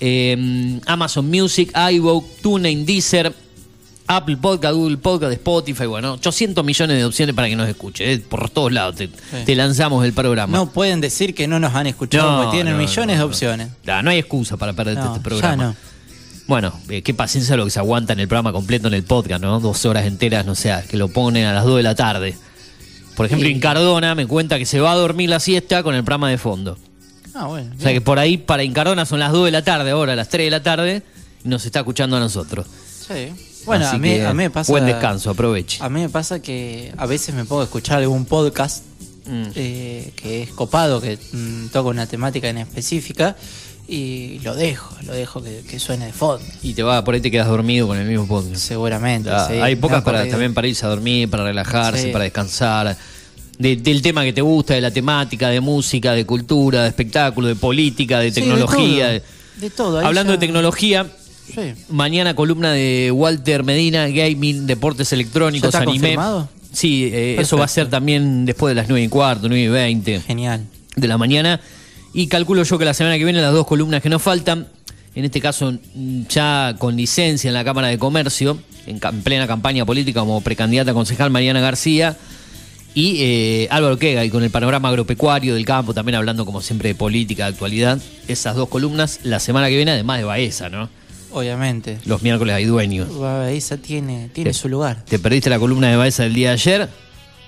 eh, 0.00 0.80
Amazon 0.86 1.28
Music, 1.28 1.72
iVoox, 1.74 2.42
TuneIn, 2.42 2.86
Deezer, 2.86 3.34
Apple 4.06 4.38
Podcast, 4.38 4.74
Google 4.74 4.96
Podcast, 4.96 5.32
Spotify, 5.32 5.84
bueno, 5.86 6.14
800 6.14 6.64
millones 6.64 6.96
de 6.96 7.04
opciones 7.04 7.34
para 7.34 7.48
que 7.48 7.56
nos 7.56 7.68
escuche, 7.68 8.10
eh, 8.10 8.18
por 8.18 8.48
todos 8.48 8.72
lados 8.72 8.96
te, 8.96 9.08
te 9.44 9.54
lanzamos 9.54 10.04
el 10.04 10.14
programa. 10.14 10.56
No 10.56 10.70
pueden 10.70 11.00
decir 11.00 11.34
que 11.34 11.46
no 11.46 11.60
nos 11.60 11.74
han 11.74 11.86
escuchado 11.86 12.42
porque 12.42 12.56
tienen 12.56 12.74
no, 12.74 12.78
millones 12.78 13.06
no, 13.06 13.12
de 13.12 13.18
no. 13.18 13.24
opciones. 13.26 13.68
No 14.02 14.10
hay 14.10 14.18
excusa 14.18 14.56
para 14.56 14.72
perderte 14.72 15.00
No, 15.02 15.06
este 15.08 15.18
ya 15.18 15.22
programa. 15.22 15.64
no. 15.64 15.76
Bueno, 16.46 16.72
eh, 16.88 17.02
qué 17.02 17.12
paciencia 17.12 17.54
lo 17.58 17.66
que 17.66 17.70
se 17.70 17.78
aguanta 17.78 18.14
en 18.14 18.20
el 18.20 18.28
programa 18.28 18.52
completo 18.52 18.88
en 18.88 18.94
el 18.94 19.02
podcast, 19.02 19.42
¿no? 19.42 19.60
Dos 19.60 19.84
horas 19.84 20.06
enteras, 20.06 20.46
no 20.46 20.54
sé, 20.54 20.74
que 20.88 20.96
lo 20.96 21.08
ponen 21.08 21.44
a 21.44 21.52
las 21.52 21.64
2 21.66 21.76
de 21.76 21.82
la 21.82 21.94
tarde. 21.94 22.34
Por 23.18 23.26
ejemplo, 23.26 23.46
Sí. 23.48 23.54
Incardona 23.54 24.14
me 24.14 24.26
cuenta 24.26 24.58
que 24.58 24.64
se 24.64 24.80
va 24.80 24.92
a 24.92 24.94
dormir 24.94 25.28
la 25.28 25.40
siesta 25.40 25.82
con 25.82 25.94
el 25.94 26.04
programa 26.04 26.30
de 26.30 26.38
fondo. 26.38 26.78
Ah, 27.34 27.46
bueno. 27.48 27.70
O 27.76 27.80
sea 27.82 27.92
que 27.92 28.00
por 28.00 28.18
ahí 28.18 28.38
para 28.38 28.62
Incardona 28.64 29.04
son 29.04 29.18
las 29.20 29.32
2 29.32 29.44
de 29.46 29.50
la 29.50 29.62
tarde, 29.64 29.90
ahora 29.90 30.14
las 30.16 30.28
3 30.28 30.46
de 30.46 30.50
la 30.50 30.62
tarde, 30.62 31.02
y 31.44 31.48
nos 31.48 31.66
está 31.66 31.80
escuchando 31.80 32.16
a 32.16 32.20
nosotros. 32.20 32.64
Sí. 33.06 33.32
Bueno, 33.66 33.86
Así 33.86 33.96
a 33.96 33.98
mí, 33.98 34.08
que, 34.10 34.24
a 34.24 34.30
mí 34.30 34.36
me 34.44 34.50
pasa. 34.50 34.72
Buen 34.72 34.86
descanso, 34.86 35.30
aproveche. 35.30 35.82
A 35.82 35.88
mí 35.88 36.00
me 36.00 36.08
pasa 36.08 36.40
que 36.40 36.92
a 36.96 37.06
veces 37.06 37.34
me 37.34 37.44
puedo 37.44 37.62
escuchar 37.64 37.98
algún 37.98 38.24
podcast 38.24 38.84
Mm. 39.26 39.42
eh, 39.56 40.12
que 40.16 40.42
es 40.44 40.50
copado, 40.52 41.02
que 41.02 41.18
mm, 41.32 41.66
toca 41.66 41.90
una 41.90 42.06
temática 42.06 42.48
en 42.48 42.56
específica 42.58 43.36
y 43.88 44.38
lo 44.40 44.54
dejo, 44.54 44.94
lo 45.06 45.14
dejo 45.14 45.42
que, 45.42 45.62
que 45.68 45.78
suene 45.80 46.06
de 46.06 46.12
fondo. 46.12 46.44
Y 46.62 46.74
te 46.74 46.82
va, 46.82 47.02
por 47.02 47.14
ahí 47.14 47.20
te 47.22 47.30
quedas 47.30 47.48
dormido 47.48 47.86
con 47.86 47.96
el 47.98 48.06
mismo 48.06 48.26
podcast. 48.28 48.56
Seguramente. 48.56 49.30
Ah, 49.30 49.46
sí, 49.50 49.54
hay 49.54 49.76
pocas 49.76 50.02
para, 50.02 50.28
también 50.28 50.52
para 50.52 50.66
irse 50.68 50.84
a 50.84 50.90
dormir, 50.90 51.28
para 51.30 51.44
relajarse, 51.44 52.02
Sí. 52.04 52.08
para 52.12 52.24
descansar. 52.24 52.96
De- 53.58 53.76
del 53.76 54.02
tema 54.02 54.22
que 54.24 54.32
te 54.32 54.42
gusta, 54.42 54.74
de 54.74 54.80
la 54.82 54.90
temática, 54.90 55.48
de 55.48 55.60
música, 55.60 56.12
de 56.12 56.24
cultura, 56.26 56.82
de 56.82 56.88
espectáculo, 56.88 57.48
de 57.48 57.56
política, 57.56 58.20
de 58.20 58.30
Sí, 58.30 58.34
de 58.34 58.40
tecnología. 58.42 59.04
todo. 59.06 59.12
de- 59.12 59.22
De 59.60 59.70
todo. 59.70 59.98
ahí 60.00 60.06
Hablando 60.06 60.32
ya- 60.34 60.36
de 60.38 60.46
tecnología, 60.46 61.06
Sí. 61.52 61.72
mañana 61.88 62.34
columna 62.34 62.72
de 62.72 63.10
Walter 63.10 63.64
Medina, 63.64 64.06
Gaming, 64.08 64.66
Deportes 64.66 65.12
Electrónicos, 65.12 65.72
¿Ya 65.72 65.78
está 65.78 65.90
Anime. 65.90 65.98
confirmado? 65.98 66.48
Sí, 66.72 67.10
eh, 67.12 67.36
eso 67.40 67.56
va 67.56 67.64
a 67.64 67.68
ser 67.68 67.88
también 67.88 68.44
después 68.44 68.70
de 68.70 68.74
las 68.76 68.88
9 68.88 69.02
y 69.02 69.08
cuarto, 69.08 69.48
9 69.48 69.64
y 69.64 69.68
20 69.68 70.20
Genial. 70.20 70.66
de 70.94 71.08
la 71.08 71.16
mañana. 71.18 71.60
Y 72.18 72.26
calculo 72.26 72.64
yo 72.64 72.78
que 72.78 72.84
la 72.84 72.94
semana 72.94 73.16
que 73.16 73.22
viene 73.22 73.40
las 73.40 73.52
dos 73.52 73.64
columnas 73.64 74.02
que 74.02 74.08
nos 74.08 74.20
faltan, 74.20 74.66
en 75.14 75.24
este 75.24 75.40
caso 75.40 75.70
mm, 75.70 76.22
ya 76.28 76.74
con 76.76 76.96
licencia 76.96 77.46
en 77.46 77.54
la 77.54 77.62
Cámara 77.62 77.86
de 77.86 77.96
Comercio, 77.96 78.58
en, 78.88 78.98
plena 79.22 79.46
campaña 79.46 79.86
política 79.86 80.18
como 80.18 80.40
precandidata 80.40 80.90
a 80.90 80.94
concejal 80.94 81.30
Mariana 81.30 81.60
García, 81.60 82.16
y 82.92 83.22
eh, 83.22 83.68
Álvaro 83.70 84.00
Quega, 84.00 84.24
y 84.24 84.30
con 84.30 84.42
el 84.42 84.50
panorama 84.50 84.88
agropecuario 84.88 85.54
del 85.54 85.64
campo, 85.64 85.94
también 85.94 86.16
hablando 86.16 86.44
como 86.44 86.60
siempre 86.60 86.88
de 86.88 86.96
política, 86.96 87.44
de 87.44 87.50
actualidad. 87.50 88.00
Esas 88.26 88.56
dos 88.56 88.68
columnas 88.68 89.20
la 89.22 89.38
semana 89.38 89.68
que 89.68 89.76
viene, 89.76 89.92
además 89.92 90.18
de 90.18 90.24
Baeza, 90.24 90.68
¿no? 90.68 90.88
Obviamente. 91.30 92.00
Los 92.04 92.22
miércoles 92.22 92.52
hay 92.52 92.64
dueños. 92.64 93.10
Esa 93.48 93.76
tiene, 93.76 94.28
tiene 94.30 94.52
su 94.54 94.68
lugar. 94.68 95.04
¿Te 95.04 95.20
perdiste 95.20 95.50
la 95.50 95.60
columna 95.60 95.88
de 95.88 95.94
Baeza 95.94 96.24
del 96.24 96.34
día 96.34 96.48
de 96.48 96.54
ayer? 96.54 96.88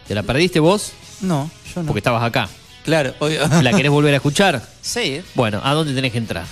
¿Te 0.06 0.14
la 0.14 0.22
perdiste 0.22 0.60
vos? 0.60 0.92
No, 1.22 1.50
yo 1.74 1.80
no. 1.80 1.88
Porque 1.88 1.98
estabas 1.98 2.22
acá. 2.22 2.48
Claro, 2.90 3.14
obvio. 3.20 3.46
¿La 3.62 3.72
querés 3.72 3.92
volver 3.92 4.12
a 4.14 4.16
escuchar? 4.16 4.60
sí. 4.82 5.22
Bueno, 5.36 5.60
¿a 5.62 5.74
dónde 5.74 5.94
tenés 5.94 6.10
que 6.10 6.18
entrar? 6.18 6.44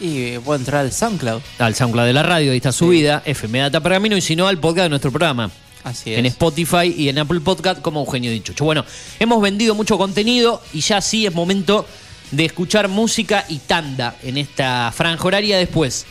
Y 0.00 0.38
puedo 0.38 0.58
entrar 0.58 0.80
al 0.80 0.90
SoundCloud. 0.90 1.42
al 1.58 1.74
SoundCloud 1.74 2.06
de 2.06 2.14
la 2.14 2.22
radio, 2.22 2.52
ahí 2.52 2.56
está 2.56 2.72
subida, 2.72 3.22
FM 3.26 3.58
Data 3.58 3.80
Pergamino, 3.82 4.16
y 4.16 4.22
si 4.22 4.34
no, 4.34 4.48
al 4.48 4.56
podcast 4.56 4.84
de 4.84 4.88
nuestro 4.88 5.12
programa. 5.12 5.50
Así 5.84 6.14
es. 6.14 6.18
En 6.18 6.24
Spotify 6.24 6.94
y 6.96 7.10
en 7.10 7.18
Apple 7.18 7.40
Podcast 7.40 7.82
como 7.82 8.00
Eugenio 8.00 8.30
Dichocho. 8.30 8.64
Bueno, 8.64 8.86
hemos 9.20 9.42
vendido 9.42 9.74
mucho 9.74 9.98
contenido 9.98 10.62
y 10.72 10.80
ya 10.80 11.02
sí 11.02 11.26
es 11.26 11.34
momento 11.34 11.86
de 12.30 12.46
escuchar 12.46 12.88
música 12.88 13.44
y 13.50 13.58
tanda 13.58 14.16
en 14.22 14.38
esta 14.38 14.90
franja 14.96 15.22
horaria. 15.26 15.58
Después, 15.58 16.06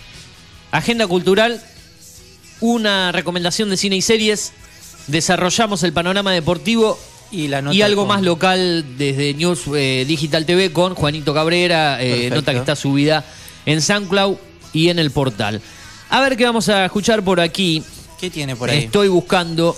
agenda 0.69 1.07
cultural, 1.07 1.59
una 2.59 3.11
recomendación 3.11 3.71
de 3.71 3.77
cine 3.77 3.95
y 3.95 4.03
series, 4.03 4.53
desarrollamos 5.07 5.82
el 5.82 5.91
panorama 5.91 6.32
deportivo 6.34 6.99
Y 7.32 7.47
la 7.47 7.61
nota 7.61 7.75
y 7.75 7.82
algo 7.82 8.01
con- 8.01 8.09
más 8.09 8.21
local 8.23 8.86
desde 8.97 9.34
News 9.34 9.61
eh, 9.75 10.03
Digital 10.07 10.45
TV 10.45 10.71
con 10.73 10.95
Juanito 10.95 11.34
Cabrera, 11.34 12.01
eh, 12.01 12.29
nota 12.29 12.51
que 12.51 12.59
está 12.59 12.75
subida 12.75 13.23
en 13.65 13.82
SoundCloud 13.82 14.36
y 14.73 14.89
en 14.89 14.99
el 14.99 15.11
portal. 15.11 15.61
A 16.09 16.19
ver 16.21 16.36
qué 16.36 16.43
vamos 16.45 16.67
a 16.69 16.84
escuchar 16.86 17.23
por 17.23 17.39
aquí. 17.39 17.84
¿Qué 18.19 18.29
tiene 18.29 18.55
por 18.55 18.69
ahí? 18.69 18.79
Estoy 18.86 19.07
buscando. 19.07 19.75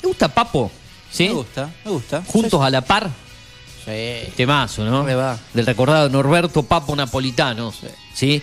¿Te 0.00 0.06
gusta 0.06 0.28
Papo? 0.28 0.70
¿Sí? 1.10 1.24
Me 1.28 1.34
gusta, 1.34 1.70
me 1.84 1.90
gusta. 1.90 2.22
Juntos 2.26 2.62
a 2.62 2.70
la 2.70 2.80
par. 2.82 3.10
Sí. 3.84 4.30
Temazo, 4.36 4.84
¿no? 4.84 5.02
Me 5.02 5.14
va. 5.14 5.36
Del 5.52 5.66
recordado 5.66 6.08
Norberto 6.08 6.62
Papo 6.62 6.94
Napolitano. 6.94 7.72
Sí. 8.14 8.40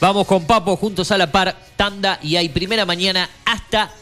Vamos 0.00 0.26
con 0.26 0.44
Papo 0.46 0.76
juntos 0.76 1.12
a 1.12 1.18
la 1.18 1.30
par, 1.30 1.56
tanda 1.76 2.18
y 2.22 2.34
hay 2.34 2.48
primera 2.48 2.84
mañana 2.84 3.30
hasta 3.44 3.92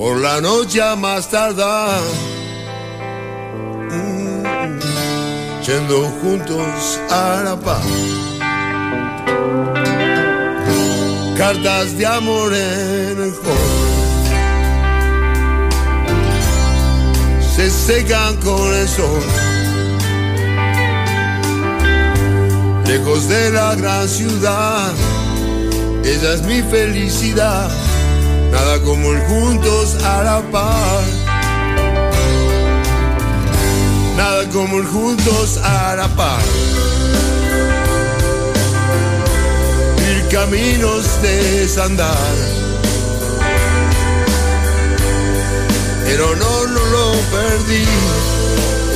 Por 0.00 0.16
la 0.16 0.40
noche 0.40 0.80
a 0.80 0.96
más 0.96 1.28
tardar, 1.28 2.00
mm, 3.90 4.78
yendo 5.62 6.08
juntos 6.22 6.98
a 7.10 7.42
la 7.44 7.54
paz. 7.60 7.84
Cartas 11.36 11.98
de 11.98 12.06
amor 12.06 12.54
en 12.54 13.22
el 13.24 13.34
hall. 13.44 13.68
Se 17.54 17.68
secan 17.68 18.36
con 18.36 18.74
el 18.74 18.88
sol. 18.88 19.22
Lejos 22.86 23.28
de 23.28 23.50
la 23.50 23.74
gran 23.74 24.08
ciudad, 24.08 24.94
ella 26.02 26.32
es 26.36 26.42
mi 26.44 26.62
felicidad. 26.62 27.89
Nada 28.50 28.80
como 28.80 29.12
el 29.12 29.20
juntos 29.22 29.96
a 30.04 30.22
la 30.22 30.40
par. 30.50 31.04
Nada 34.16 34.48
como 34.50 34.78
el 34.78 34.86
juntos 34.86 35.58
a 35.62 35.96
la 35.96 36.08
par. 36.08 36.42
Ir 40.10 40.28
caminos 40.28 41.22
de 41.22 41.60
desandar. 41.60 42.34
Pero 46.04 46.34
no, 46.36 46.66
no 46.66 46.84
lo 46.96 47.12
perdí. 47.30 47.84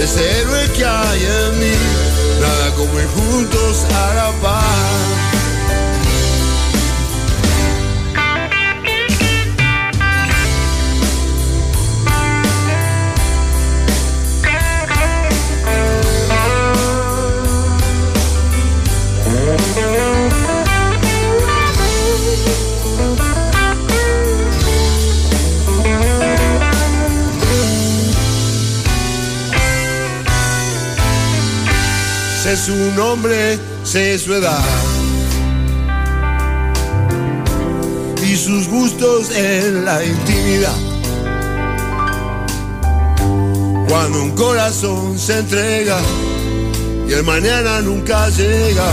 Ese 0.03 0.41
héroe 0.41 0.71
que 0.77 0.85
hay 0.85 1.21
en 1.21 1.61
mí. 1.61 1.77
Nada 2.41 2.75
como 2.77 3.01
ir 3.01 3.09
juntos 3.09 3.87
a 3.95 4.15
la 4.15 4.33
par. 4.43 5.24
Sé 32.45 32.59
su 32.59 32.93
nombre, 32.93 33.59
sé 33.85 34.19
su 34.19 34.35
edad. 34.35 34.63
Y 38.23 38.37
sus 38.37 38.69
gustos 38.69 39.31
en 39.35 39.87
la 39.87 40.05
intimidad. 40.05 40.77
Cuando 43.89 44.23
un 44.25 44.33
corazón 44.33 45.19
se 45.19 45.39
entrega 45.39 45.97
y 47.09 47.13
el 47.15 47.25
mañana 47.25 47.81
nunca 47.81 48.29
llega, 48.29 48.93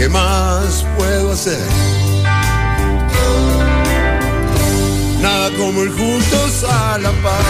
¿qué 0.00 0.08
más 0.08 0.86
puedo 0.96 1.32
hacer? 1.32 1.60
Nada 5.20 5.50
como 5.58 5.84
ir 5.84 5.90
juntos 5.90 6.64
a 6.64 6.96
la 6.98 7.10
paz. 7.22 7.44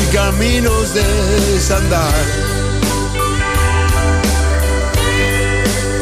y 0.00 0.14
caminos 0.14 0.94
de 0.94 1.04
desandar. 1.52 2.24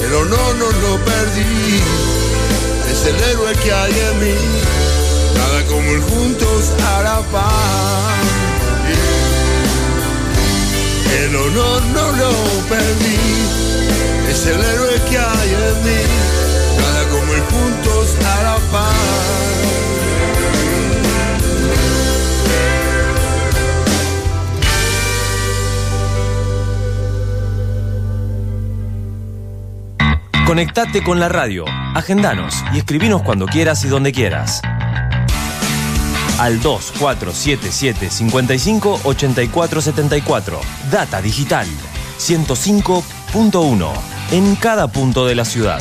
Pero 0.01 0.24
no, 0.26 0.55
no 0.61 0.66
lo 0.84 0.92
perdí, 1.05 1.80
es 2.92 3.07
el 3.07 3.16
héroe 3.30 3.53
que 3.57 3.72
hay 3.72 3.92
en 4.09 4.20
mí, 4.20 4.38
nada 5.36 5.64
como 5.66 5.90
ir 5.90 6.03
juntos 6.03 6.72
a 6.95 7.03
la 7.03 7.20
paz. 7.32 8.03
El 11.23 11.37
honor 11.37 11.83
no 11.95 12.12
lo 12.12 12.31
perdí, 12.69 13.19
es 14.29 14.47
el 14.47 14.61
héroe 14.61 15.01
que 15.09 15.19
hay 15.19 15.51
en 15.51 15.85
mí, 15.85 16.03
nada 16.79 17.03
como 17.09 17.33
ir 17.35 17.43
juntos 17.51 18.17
a 18.25 18.43
la 18.43 18.59
paz. 18.73 19.25
Conectate 30.47 31.03
con 31.03 31.21
la 31.21 31.29
radio, 31.29 31.65
agendanos 31.95 32.62
y 32.75 32.79
escribinos 32.79 33.23
cuando 33.23 33.47
quieras 33.47 33.85
y 33.85 33.89
donde 33.89 34.12
quieras. 34.12 34.62
Al 36.45 36.61
2477 36.61 38.11
55 38.11 39.01
84 39.05 39.80
74. 39.80 40.61
Data 40.90 41.22
Digital 41.22 41.66
105.1. 42.18 43.90
En 44.30 44.55
cada 44.57 44.88
punto 44.88 45.24
de 45.24 45.36
la 45.36 45.47
ciudad. 45.47 45.80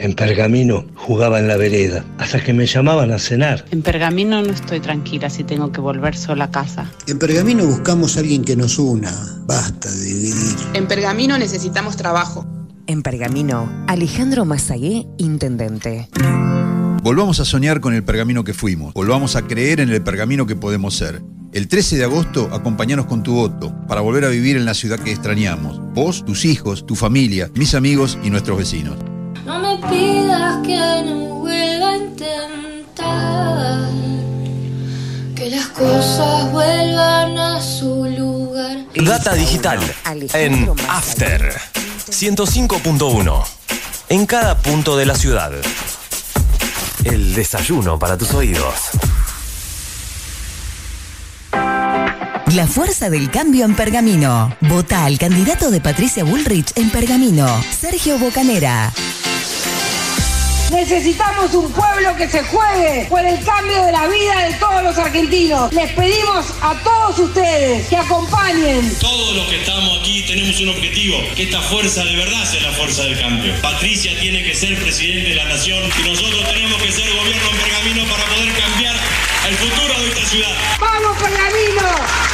En 0.00 0.14
Pergamino 0.14 0.86
jugaba 0.94 1.40
en 1.40 1.46
la 1.46 1.58
vereda, 1.58 2.06
hasta 2.16 2.42
que 2.42 2.54
me 2.54 2.64
llamaban 2.64 3.12
a 3.12 3.18
cenar. 3.18 3.66
En 3.70 3.82
Pergamino 3.82 4.40
no 4.40 4.48
estoy 4.50 4.80
tranquila 4.80 5.28
si 5.28 5.44
tengo 5.44 5.72
que 5.72 5.82
volver 5.82 6.16
sola 6.16 6.44
a 6.44 6.50
casa. 6.50 6.90
En 7.06 7.18
Pergamino 7.18 7.66
buscamos 7.66 8.16
a 8.16 8.20
alguien 8.20 8.42
que 8.42 8.56
nos 8.56 8.78
una. 8.78 9.12
Basta 9.46 9.90
de 9.90 10.04
dividir. 10.04 10.56
En 10.72 10.88
Pergamino 10.88 11.36
necesitamos 11.36 11.98
trabajo. 11.98 12.46
En 12.86 13.02
Pergamino, 13.02 13.70
Alejandro 13.88 14.46
Mazagué, 14.46 15.06
intendente. 15.18 16.08
Volvamos 17.02 17.38
a 17.40 17.44
soñar 17.44 17.80
con 17.80 17.92
el 17.92 18.02
pergamino 18.02 18.42
que 18.42 18.54
fuimos. 18.54 18.94
Volvamos 18.94 19.36
a 19.36 19.46
creer 19.46 19.80
en 19.80 19.90
el 19.90 20.02
pergamino 20.02 20.46
que 20.46 20.56
podemos 20.56 20.96
ser. 20.96 21.20
El 21.52 21.68
13 21.68 21.98
de 21.98 22.04
agosto, 22.04 22.48
acompañanos 22.52 23.04
con 23.04 23.22
tu 23.22 23.34
voto 23.34 23.74
para 23.86 24.00
volver 24.00 24.24
a 24.24 24.28
vivir 24.28 24.56
en 24.56 24.64
la 24.64 24.72
ciudad 24.72 24.98
que 24.98 25.10
extrañamos. 25.10 25.78
Vos, 25.92 26.24
tus 26.24 26.46
hijos, 26.46 26.86
tu 26.86 26.96
familia, 26.96 27.50
mis 27.54 27.74
amigos 27.74 28.18
y 28.24 28.30
nuestros 28.30 28.56
vecinos. 28.56 28.96
No 29.50 29.58
me 29.58 29.76
pidas 29.78 30.64
que 30.64 31.02
no 31.04 31.40
vuelva 31.40 31.90
a 31.90 31.96
intentar 31.96 33.88
que 35.34 35.50
las 35.50 35.66
cosas 35.66 36.52
vuelvan 36.52 37.36
a 37.36 37.60
su 37.60 38.04
lugar. 38.16 38.86
Data 38.94 39.34
digital 39.34 39.80
en 40.34 40.70
After 40.88 41.60
105.1. 42.08 43.44
En 44.10 44.26
cada 44.26 44.56
punto 44.56 44.96
de 44.96 45.06
la 45.06 45.16
ciudad. 45.16 45.50
El 47.02 47.34
desayuno 47.34 47.98
para 47.98 48.16
tus 48.16 48.32
oídos. 48.32 48.90
La 52.54 52.68
fuerza 52.68 53.10
del 53.10 53.32
cambio 53.32 53.64
en 53.64 53.74
Pergamino. 53.74 54.56
Vota 54.60 55.04
al 55.06 55.18
candidato 55.18 55.72
de 55.72 55.80
Patricia 55.80 56.22
Bullrich 56.22 56.70
en 56.76 56.90
Pergamino, 56.90 57.48
Sergio 57.76 58.16
Bocanera. 58.16 58.92
Necesitamos 60.70 61.52
un 61.54 61.72
pueblo 61.72 62.14
que 62.16 62.28
se 62.28 62.44
juegue 62.44 63.06
por 63.08 63.24
el 63.24 63.42
cambio 63.44 63.84
de 63.84 63.90
la 63.90 64.06
vida 64.06 64.46
de 64.46 64.54
todos 64.54 64.84
los 64.84 64.96
argentinos. 64.98 65.72
Les 65.72 65.90
pedimos 65.92 66.46
a 66.62 66.74
todos 66.84 67.18
ustedes 67.18 67.88
que 67.88 67.96
acompañen. 67.96 68.96
Todos 69.00 69.34
los 69.34 69.48
que 69.48 69.56
estamos 69.56 69.98
aquí 69.98 70.22
tenemos 70.28 70.60
un 70.60 70.68
objetivo, 70.68 71.18
que 71.34 71.42
esta 71.42 71.60
fuerza 71.60 72.04
de 72.04 72.14
verdad 72.14 72.44
sea 72.44 72.62
la 72.62 72.72
fuerza 72.72 73.02
del 73.02 73.18
cambio. 73.18 73.52
Patricia 73.60 74.12
tiene 74.20 74.44
que 74.44 74.54
ser 74.54 74.80
presidente 74.80 75.30
de 75.30 75.34
la 75.34 75.44
nación 75.46 75.82
y 75.98 76.08
nosotros 76.08 76.44
tenemos 76.54 76.80
que 76.80 76.92
ser 76.92 77.16
gobierno 77.16 77.50
en 77.50 77.56
Pergamino 77.56 78.04
para 78.04 78.24
poder 78.26 78.52
cambiar 78.56 78.94
el 79.48 79.56
futuro 79.56 80.00
de 80.00 80.08
esta 80.08 80.24
ciudad. 80.26 80.56
¡Vamos 80.78 81.16
Pergamino! 81.18 82.29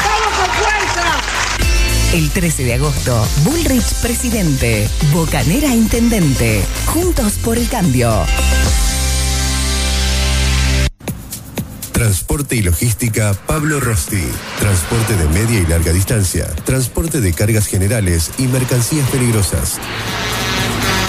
El 2.13 2.31
13 2.31 2.65
de 2.65 2.75
agosto, 2.75 3.27
Bullrich 3.45 3.95
presidente, 4.01 4.89
Bocanera 5.13 5.75
intendente. 5.75 6.63
Juntos 6.87 7.35
por 7.45 7.59
el 7.59 7.69
cambio. 7.69 8.25
Transporte 11.93 12.57
y 12.57 12.63
logística 12.63 13.35
Pablo 13.47 13.81
Rosti. 13.81 14.23
Transporte 14.61 15.17
de 15.17 15.29
media 15.29 15.61
y 15.61 15.67
larga 15.67 15.93
distancia. 15.93 16.47
Transporte 16.65 17.21
de 17.21 17.33
cargas 17.33 17.67
generales 17.67 18.31
y 18.39 18.47
mercancías 18.47 19.09
peligrosas. 19.11 19.79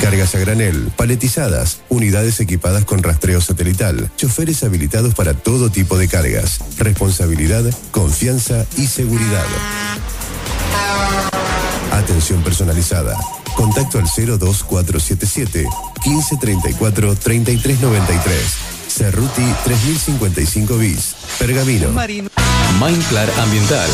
Cargas 0.01 0.35
a 0.35 0.39
granel, 0.39 0.91
paletizadas, 0.95 1.81
unidades 1.89 2.39
equipadas 2.39 2.85
con 2.85 3.03
rastreo 3.03 3.41
satelital, 3.41 4.11
choferes 4.15 4.63
habilitados 4.63 5.13
para 5.13 5.33
todo 5.33 5.69
tipo 5.69 5.97
de 5.97 6.07
cargas. 6.07 6.59
Responsabilidad, 6.77 7.63
confianza 7.91 8.65
y 8.77 8.87
seguridad. 8.87 9.45
Atención 11.91 12.41
personalizada. 12.41 13.17
Contacto 13.55 13.97
al 13.97 14.05
02477 14.05 15.67
1534 16.05 17.15
3393. 17.15 18.77
Cerruti 18.87 19.43
3055 19.63 20.77
bis. 20.77 21.15
Pergamino. 21.37 21.89
Mindclar 22.79 23.29
Ambiental. 23.39 23.89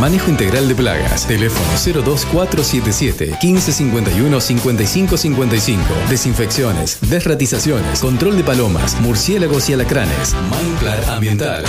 Manejo 0.00 0.30
integral 0.30 0.68
de 0.68 0.74
plagas. 0.74 1.26
Teléfono 1.26 1.66
02477 1.72 3.38
1551 3.42 4.40
5555. 4.40 5.84
Desinfecciones, 6.08 6.98
desratizaciones, 7.00 8.00
control 8.00 8.36
de 8.36 8.44
palomas, 8.44 9.00
murciélagos 9.00 9.68
y 9.68 9.72
alacranes. 9.72 10.34
Mindclar 10.50 11.04
Ambiental. 11.10 11.64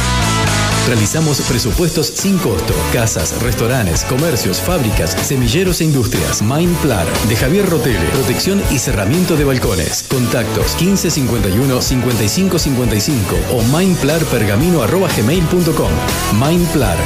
Realizamos 0.88 1.42
presupuestos 1.42 2.08
sin 2.08 2.38
costo. 2.38 2.74
Casas, 2.94 3.42
restaurantes, 3.42 4.06
comercios, 4.06 4.60
fábricas, 4.60 5.12
semilleros 5.12 5.82
e 5.82 5.86
industrias. 5.86 6.42
Mindplar 6.42 7.06
de 7.28 7.36
Javier 7.36 7.70
Rotele. 7.70 8.08
Protección 8.14 8.62
y 8.72 8.80
cerramiento 8.80 9.36
de 9.36 9.44
balcones. 9.46 10.06
Contactos 10.10 10.76
1551 10.82 11.82
5555 11.82 13.36
o 13.54 13.62
mindplarpergamino.gmail.com. 13.78 15.92
Mindplar. 16.40 16.98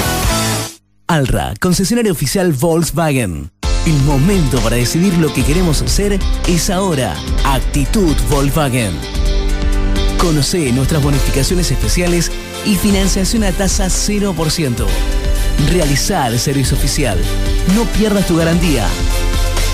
Alra, 1.07 1.53
concesionario 1.59 2.13
oficial 2.13 2.53
Volkswagen. 2.53 3.51
El 3.85 4.01
momento 4.03 4.59
para 4.59 4.77
decidir 4.77 5.17
lo 5.17 5.33
que 5.33 5.43
queremos 5.43 5.81
hacer 5.81 6.17
es 6.47 6.69
ahora. 6.69 7.13
Actitud 7.43 8.15
Volkswagen. 8.29 8.93
Conoce 10.23 10.71
nuestras 10.71 11.03
bonificaciones 11.03 11.69
especiales 11.69 12.31
y 12.63 12.77
financiación 12.77 13.43
a 13.43 13.51
tasa 13.51 13.87
0%. 13.87 14.85
Realizar 15.69 16.31
el 16.31 16.39
servicio 16.39 16.77
oficial. 16.77 17.19
No 17.75 17.83
pierdas 17.83 18.25
tu 18.25 18.37
garantía. 18.37 18.87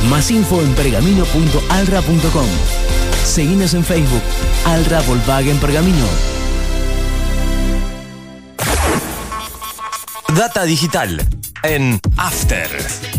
Más 0.10 0.32
info 0.32 0.60
en 0.64 0.74
pergamino.alra.com. 0.74 2.47
Seguinos 3.24 3.76
en 3.76 3.86
Facebook. 3.86 4.24
Alra 4.66 5.02
Volkswagen 5.02 5.60
Pergamino. 5.60 6.08
Data 10.36 10.64
digital 10.64 11.30
en 11.62 12.00
After 12.18 13.18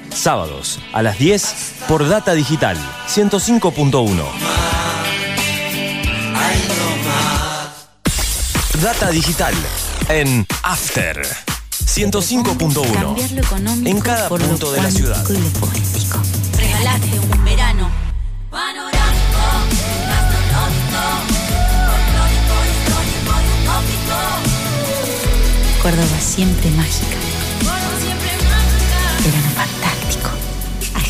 Sábados 0.13 0.79
a 0.93 1.01
las 1.01 1.17
10 1.17 1.55
por 1.87 2.07
Data 2.07 2.33
Digital 2.33 2.77
105.1. 3.07 4.23
Data 8.81 9.09
Digital 9.11 9.53
en 10.09 10.45
After 10.63 11.21
105.1. 11.85 13.87
En 13.87 13.99
cada 14.01 14.27
punto 14.29 14.71
de 14.71 14.81
la 14.81 14.89
ciudad. 14.91 15.23
Regalate 16.57 17.19
un 17.19 17.45
verano 17.45 17.89
panorámico, 18.49 19.41
gastronómico, 20.07 21.03
folclórico, 21.87 22.53
histórico 22.71 23.33
y 23.41 23.43
utópico. 23.61 24.17
Córdoba 25.81 26.19
siempre 26.19 26.69
mágica. 26.71 27.17
Córdoba 27.59 27.99
siempre 27.99 28.31
mágica. 28.49 28.99
Verano. 29.23 29.49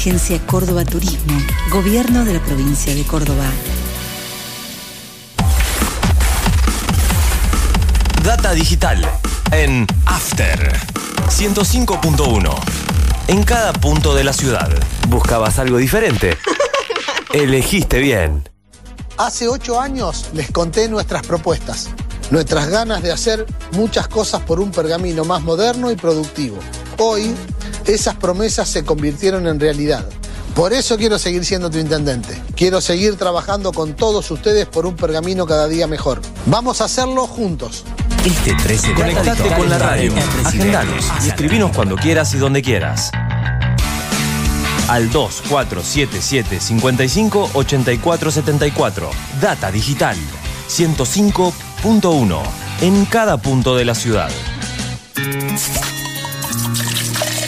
Agencia 0.02 0.40
Córdoba 0.48 0.84
Turismo. 0.84 1.40
Gobierno 1.70 2.26
de 2.26 2.34
la 2.34 2.40
provincia 2.40 2.96
de 2.96 3.04
Córdoba. 3.04 3.46
Data 8.24 8.52
Digital 8.54 9.08
en 9.52 9.86
After 10.08 10.76
105.1. 11.28 12.56
En 13.28 13.44
cada 13.44 13.74
punto 13.74 14.16
de 14.16 14.24
la 14.24 14.34
ciudad. 14.34 14.72
¿Buscabas 15.08 15.60
algo 15.60 15.78
diferente? 15.78 16.36
Elegiste 17.34 18.00
bien. 18.00 18.50
Hace 19.20 19.50
ocho 19.50 19.80
años 19.80 20.32
les 20.34 20.50
conté 20.50 20.90
nuestras 20.90 21.28
propuestas, 21.28 21.92
nuestras 22.32 22.70
ganas 22.70 23.04
de 23.04 23.12
hacer 23.12 23.46
muchas 23.74 24.08
cosas 24.08 24.42
por 24.42 24.62
un 24.62 24.72
pergamino 24.72 25.26
más 25.26 25.44
moderno 25.44 25.92
y 25.92 25.96
productivo. 25.96 26.58
Hoy, 26.98 27.36
esas 27.86 28.16
promesas 28.16 28.70
se 28.70 28.84
convirtieron 28.84 29.48
en 29.48 29.60
realidad. 29.60 30.06
Por 30.56 30.74
eso 30.74 30.98
quiero 30.98 31.18
seguir 31.18 31.46
siendo 31.46 31.70
tu 31.70 31.78
intendente. 31.78 32.42
Quiero 32.56 32.82
seguir 32.82 33.16
trabajando 33.16 33.72
con 33.72 33.96
todos 33.96 34.30
ustedes 34.32 34.68
por 34.68 34.86
un 34.86 34.96
pergamino 34.96 35.46
cada 35.46 35.68
día 35.68 35.88
mejor. 35.88 36.22
Vamos 36.46 36.82
a 36.82 36.86
hacerlo 36.86 37.26
juntos. 37.26 37.86
Este 38.26 38.54
13 38.54 38.90
de 38.90 38.94
Conectate 38.94 39.56
con 39.56 39.70
la 39.70 39.78
radio. 39.78 40.14
Agendanos 40.46 41.06
y 41.24 41.30
escribinos 41.30 41.72
cuando 41.74 41.96
quieras 41.96 42.34
y 42.34 42.38
donde 42.38 42.62
quieras. 42.62 43.12
Al 44.90 45.10
2477 45.10 46.60
55 46.60 47.52
84 47.54 48.32
74. 48.32 49.10
Data 49.40 49.72
Digital 49.72 50.18
105.1. 50.68 52.42
En 52.82 53.06
cada 53.06 53.38
punto 53.38 53.76
de 53.76 53.86
la 53.86 53.96
ciudad. 53.96 54.30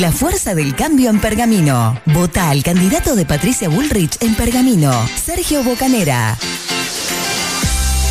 La 0.00 0.12
fuerza 0.12 0.54
del 0.54 0.74
cambio 0.74 1.08
en 1.08 1.20
Pergamino. 1.20 1.98
Vota 2.06 2.50
al 2.50 2.62
candidato 2.62 3.16
de 3.16 3.24
Patricia 3.24 3.70
Bullrich 3.70 4.20
en 4.20 4.34
Pergamino, 4.34 4.92
Sergio 5.24 5.62
Bocanera. 5.62 6.36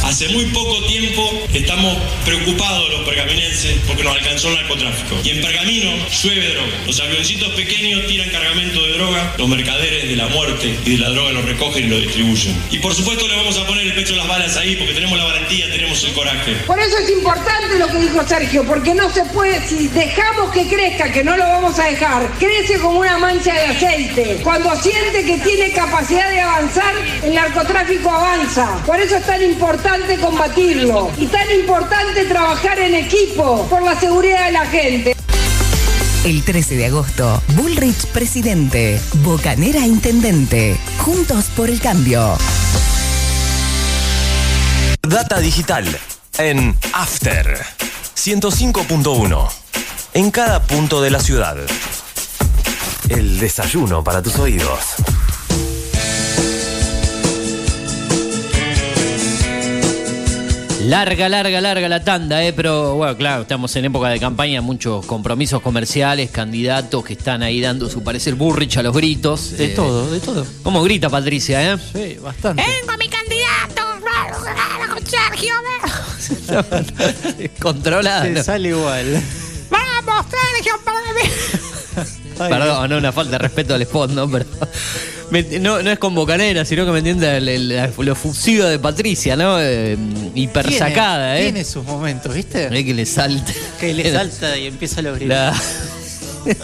Hace 0.06 0.30
muy 0.30 0.46
poco 0.46 0.86
tiempo 0.86 1.28
estamos 1.52 1.98
preocupados 2.24 2.92
los 2.92 3.02
pergaminenses 3.10 3.80
porque 3.88 4.04
nos 4.04 4.16
alcanzó 4.16 4.50
el 4.50 4.56
narcotráfico. 4.58 5.20
Y 5.24 5.32
en 5.32 5.42
Pergamino 5.42 5.90
llueve 6.08 6.50
droga. 6.50 6.74
Los 6.86 7.00
avioncitos 7.00 7.50
pequeños 7.56 8.06
tiran 8.06 8.30
cargamento 8.30 8.86
de 8.86 8.94
droga, 8.94 9.34
los 9.40 9.50
mercaderes 9.50 10.08
de 10.08 10.16
la 10.16 10.28
muerte 10.28 10.78
y 10.86 10.92
de 10.92 10.98
la 11.00 11.10
droga 11.10 11.32
lo 11.32 11.42
recogen 11.42 11.86
y 11.86 11.88
lo 11.88 11.98
distribuyen. 12.00 12.56
Y 12.70 12.78
por 12.78 12.94
supuesto 12.94 13.28
le 13.28 13.36
vamos 13.36 13.58
a 13.58 13.66
poner 13.66 13.88
el 13.88 13.96
pecho 13.96 14.14
a 14.14 14.18
las 14.18 14.28
balas 14.28 14.56
ahí 14.58 14.76
porque 14.76 14.94
tenemos 14.94 15.18
la 15.18 15.24
valentía, 15.24 15.72
tenemos 15.72 16.04
el 16.04 16.14
coraje. 16.14 16.54
Por 16.68 16.80
eso 16.80 16.98
es 17.00 17.10
importante 17.10 17.80
lo 17.80 17.88
que 17.88 17.98
dijo 17.98 18.28
Sergio, 18.28 18.64
porque 18.64 18.94
no 18.94 19.10
se 19.12 19.26
puede, 19.26 19.68
si 19.68 19.88
dejamos 19.88 20.52
que 20.52 20.68
crezca, 20.68 21.12
que 21.12 21.24
no 21.24 21.36
lo 21.36 21.46
vamos 21.46 21.80
a 21.80 21.86
dejar, 21.86 22.32
crece 22.38 22.78
como 22.78 23.00
una 23.00 23.18
mancha 23.18 23.56
de 23.56 23.62
aceite. 23.62 24.40
Cuando 24.44 24.76
siente 24.76 25.26
que 25.26 25.40
tiene 25.40 25.72
capacidad 25.72 26.30
de 26.30 26.42
avanzar, 26.42 26.94
el 27.24 27.34
narcotráfico 27.34 28.12
avanza. 28.12 28.84
Por 28.86 29.00
eso 29.00 29.18
es 29.18 29.26
tan 29.26 29.42
importante 29.42 29.95
combatirlo 30.20 31.10
y 31.18 31.28
tan 31.28 31.50
importante 31.52 32.26
trabajar 32.26 32.80
en 32.80 32.96
equipo 32.96 33.66
por 33.70 33.82
la 33.82 33.98
seguridad 34.00 34.46
de 34.46 34.52
la 34.52 34.66
gente. 34.66 35.16
El 36.26 36.44
13 36.44 36.76
de 36.76 36.86
agosto, 36.88 37.42
Bullrich 37.56 38.08
presidente, 38.08 39.00
Bocanera 39.24 39.86
intendente. 39.86 40.78
Juntos 41.00 41.46
por 41.56 41.70
el 41.70 41.80
cambio. 41.80 42.38
Data 45.02 45.40
Digital 45.40 45.86
en 46.40 46.76
After 46.94 47.58
105.1. 48.16 49.50
En 50.14 50.32
cada 50.32 50.62
punto 50.64 51.02
de 51.02 51.12
la 51.12 51.20
ciudad. 51.20 51.58
El 53.08 53.40
desayuno 53.40 54.04
para 54.04 54.22
tus 54.22 54.38
oídos. 54.40 54.96
Larga, 60.86 61.30
larga, 61.30 61.62
larga 61.62 61.90
la 61.90 62.04
tanda, 62.04 62.44
¿eh? 62.44 62.54
pero 62.54 62.96
bueno, 62.96 63.18
claro, 63.18 63.42
estamos 63.42 63.76
en 63.76 63.86
época 63.86 64.10
de 64.10 64.20
campaña, 64.20 64.62
muchos 64.62 65.06
compromisos 65.06 65.62
comerciales, 65.62 66.30
candidatos 66.30 67.04
que 67.04 67.14
están 67.14 67.42
ahí 67.42 67.60
dando 67.60 67.90
su 67.90 68.04
parecer 68.04 68.36
burrich 68.36 68.78
a 68.78 68.84
los 68.84 68.96
gritos. 68.96 69.58
De 69.58 69.70
todo, 69.70 70.12
de 70.12 70.20
todo. 70.20 70.46
¿Cómo 70.62 70.84
grita 70.84 71.10
Patricia, 71.10 71.74
eh? 71.74 71.78
Sí, 71.92 72.18
bastante. 72.22 72.64
Tengo 72.64 72.98
mi 73.00 73.10
candidato 73.10 73.86
Sergio. 75.06 75.56
Controlada. 77.60 78.24
Se 78.24 78.44
sale 78.44 78.70
igual. 78.70 79.22
Vamos, 79.70 80.26
Sergio, 80.30 80.74
para 80.84 81.00
mí. 81.14 82.10
Perdón, 82.38 82.90
no, 82.90 82.98
una 82.98 83.12
falta 83.12 83.32
de 83.34 83.38
respeto 83.40 83.74
al 83.76 83.82
spot, 83.84 84.12
¿no? 84.12 84.30
Pero, 84.30 84.46
no, 85.60 85.82
no 85.82 85.92
es 85.92 86.00
con 86.00 86.14
bocanera, 86.16 86.66
sino 86.66 86.86
que 86.86 86.92
me 86.92 87.00
la- 87.40 87.90
lo 87.98 88.16
fusiva 88.16 88.70
de 88.70 88.80
Patricia, 88.80 89.36
¿no? 89.36 89.58
Eh, 89.60 89.98
hiper 90.36 90.66
Tiene- 90.68 90.80
sacada, 90.80 91.40
¿eh? 91.40 91.44
Tiene 91.44 91.64
sus 91.66 91.84
momentos, 91.86 92.34
¿viste? 92.34 92.70
Que 92.70 92.94
le 92.94 93.06
salta. 93.06 93.52
Que 93.80 93.94
le 93.94 94.12
salta 94.12 94.58
y 94.58 94.68
empieza 94.68 95.00
a 95.00 95.04
gritos. 95.16 95.30
La... 95.36 95.54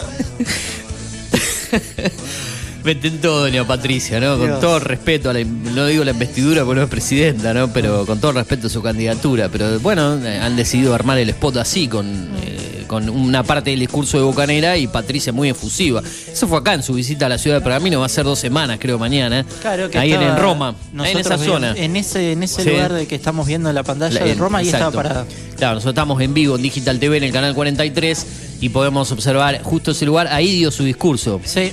Meten 2.84 3.20
todo, 3.20 3.42
doña 3.42 3.64
Patricia, 3.64 4.18
¿no? 4.18 4.36
Con 4.38 4.46
Dios. 4.48 4.60
todo 4.60 4.80
respeto, 4.80 5.30
a 5.30 5.32
la, 5.32 5.44
no 5.44 5.86
digo 5.86 6.02
la 6.04 6.10
investidura 6.10 6.64
porque 6.64 6.78
no 6.80 6.84
es 6.84 6.90
presidenta, 6.90 7.54
¿no? 7.54 7.72
Pero 7.72 8.04
con 8.06 8.20
todo 8.20 8.32
respeto 8.32 8.66
a 8.66 8.70
su 8.70 8.82
candidatura. 8.82 9.48
Pero 9.48 9.78
bueno, 9.78 10.18
han 10.24 10.56
decidido 10.56 10.92
armar 10.92 11.18
el 11.18 11.28
spot 11.30 11.58
así, 11.58 11.86
con, 11.86 12.06
eh, 12.42 12.71
con 12.92 13.08
una 13.08 13.42
parte 13.42 13.70
del 13.70 13.80
discurso 13.80 14.18
de 14.18 14.22
Bocanera 14.24 14.76
y 14.76 14.86
Patricia 14.86 15.32
muy 15.32 15.48
efusiva. 15.48 16.02
Eso 16.30 16.46
fue 16.46 16.58
acá 16.58 16.74
en 16.74 16.82
su 16.82 16.92
visita 16.92 17.26
a 17.26 17.28
la 17.30 17.38
ciudad 17.38 17.56
de 17.56 17.62
Pergamino, 17.62 18.00
va 18.00 18.06
a 18.06 18.08
ser 18.10 18.24
dos 18.24 18.38
semanas, 18.38 18.76
creo, 18.78 18.98
mañana. 18.98 19.44
Claro 19.62 19.88
que 19.90 19.98
Ahí 19.98 20.12
en, 20.12 20.36
Roma, 20.36 20.74
ahí 20.98 21.12
en 21.12 21.18
esa 21.18 21.38
zona. 21.38 21.72
En 21.76 21.96
ese, 21.96 22.32
en 22.32 22.42
ese 22.42 22.62
Sí. 22.62 22.68
lugar 22.70 22.92
de 22.92 23.06
que 23.06 23.14
estamos 23.14 23.46
viendo 23.46 23.70
en 23.70 23.74
la 23.74 23.82
pantalla 23.82 24.20
La- 24.20 24.26
de 24.26 24.34
Roma, 24.34 24.58
ahí 24.58 24.66
exacto. 24.66 24.88
estaba 24.88 25.02
parado. 25.08 25.26
Claro, 25.56 25.74
nosotros 25.76 25.92
estamos 25.94 26.20
en 26.20 26.34
vivo 26.34 26.56
en 26.56 26.62
Digital 26.62 26.98
TV 26.98 27.16
en 27.16 27.24
el 27.24 27.32
canal 27.32 27.54
43 27.54 28.26
y 28.60 28.68
podemos 28.68 29.10
observar 29.10 29.62
justo 29.62 29.92
ese 29.92 30.04
lugar. 30.04 30.28
Ahí 30.28 30.54
dio 30.56 30.70
su 30.70 30.84
discurso. 30.84 31.40
Sí. 31.44 31.72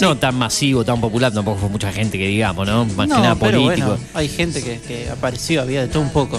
No 0.00 0.16
tan 0.16 0.36
masivo, 0.36 0.84
tan 0.84 1.00
popular, 1.00 1.32
tampoco 1.32 1.58
fue 1.58 1.68
mucha 1.68 1.92
gente 1.92 2.16
que 2.16 2.28
digamos, 2.28 2.64
¿no? 2.64 2.84
Más 2.84 3.08
que 3.08 3.12
nada 3.14 3.34
político. 3.34 3.66
bueno, 3.88 3.98
hay 4.14 4.28
gente 4.28 4.62
que, 4.62 4.78
que 4.78 5.10
apareció, 5.10 5.62
había 5.62 5.80
de 5.80 5.88
todo 5.88 6.02
un 6.04 6.10
poco. 6.10 6.38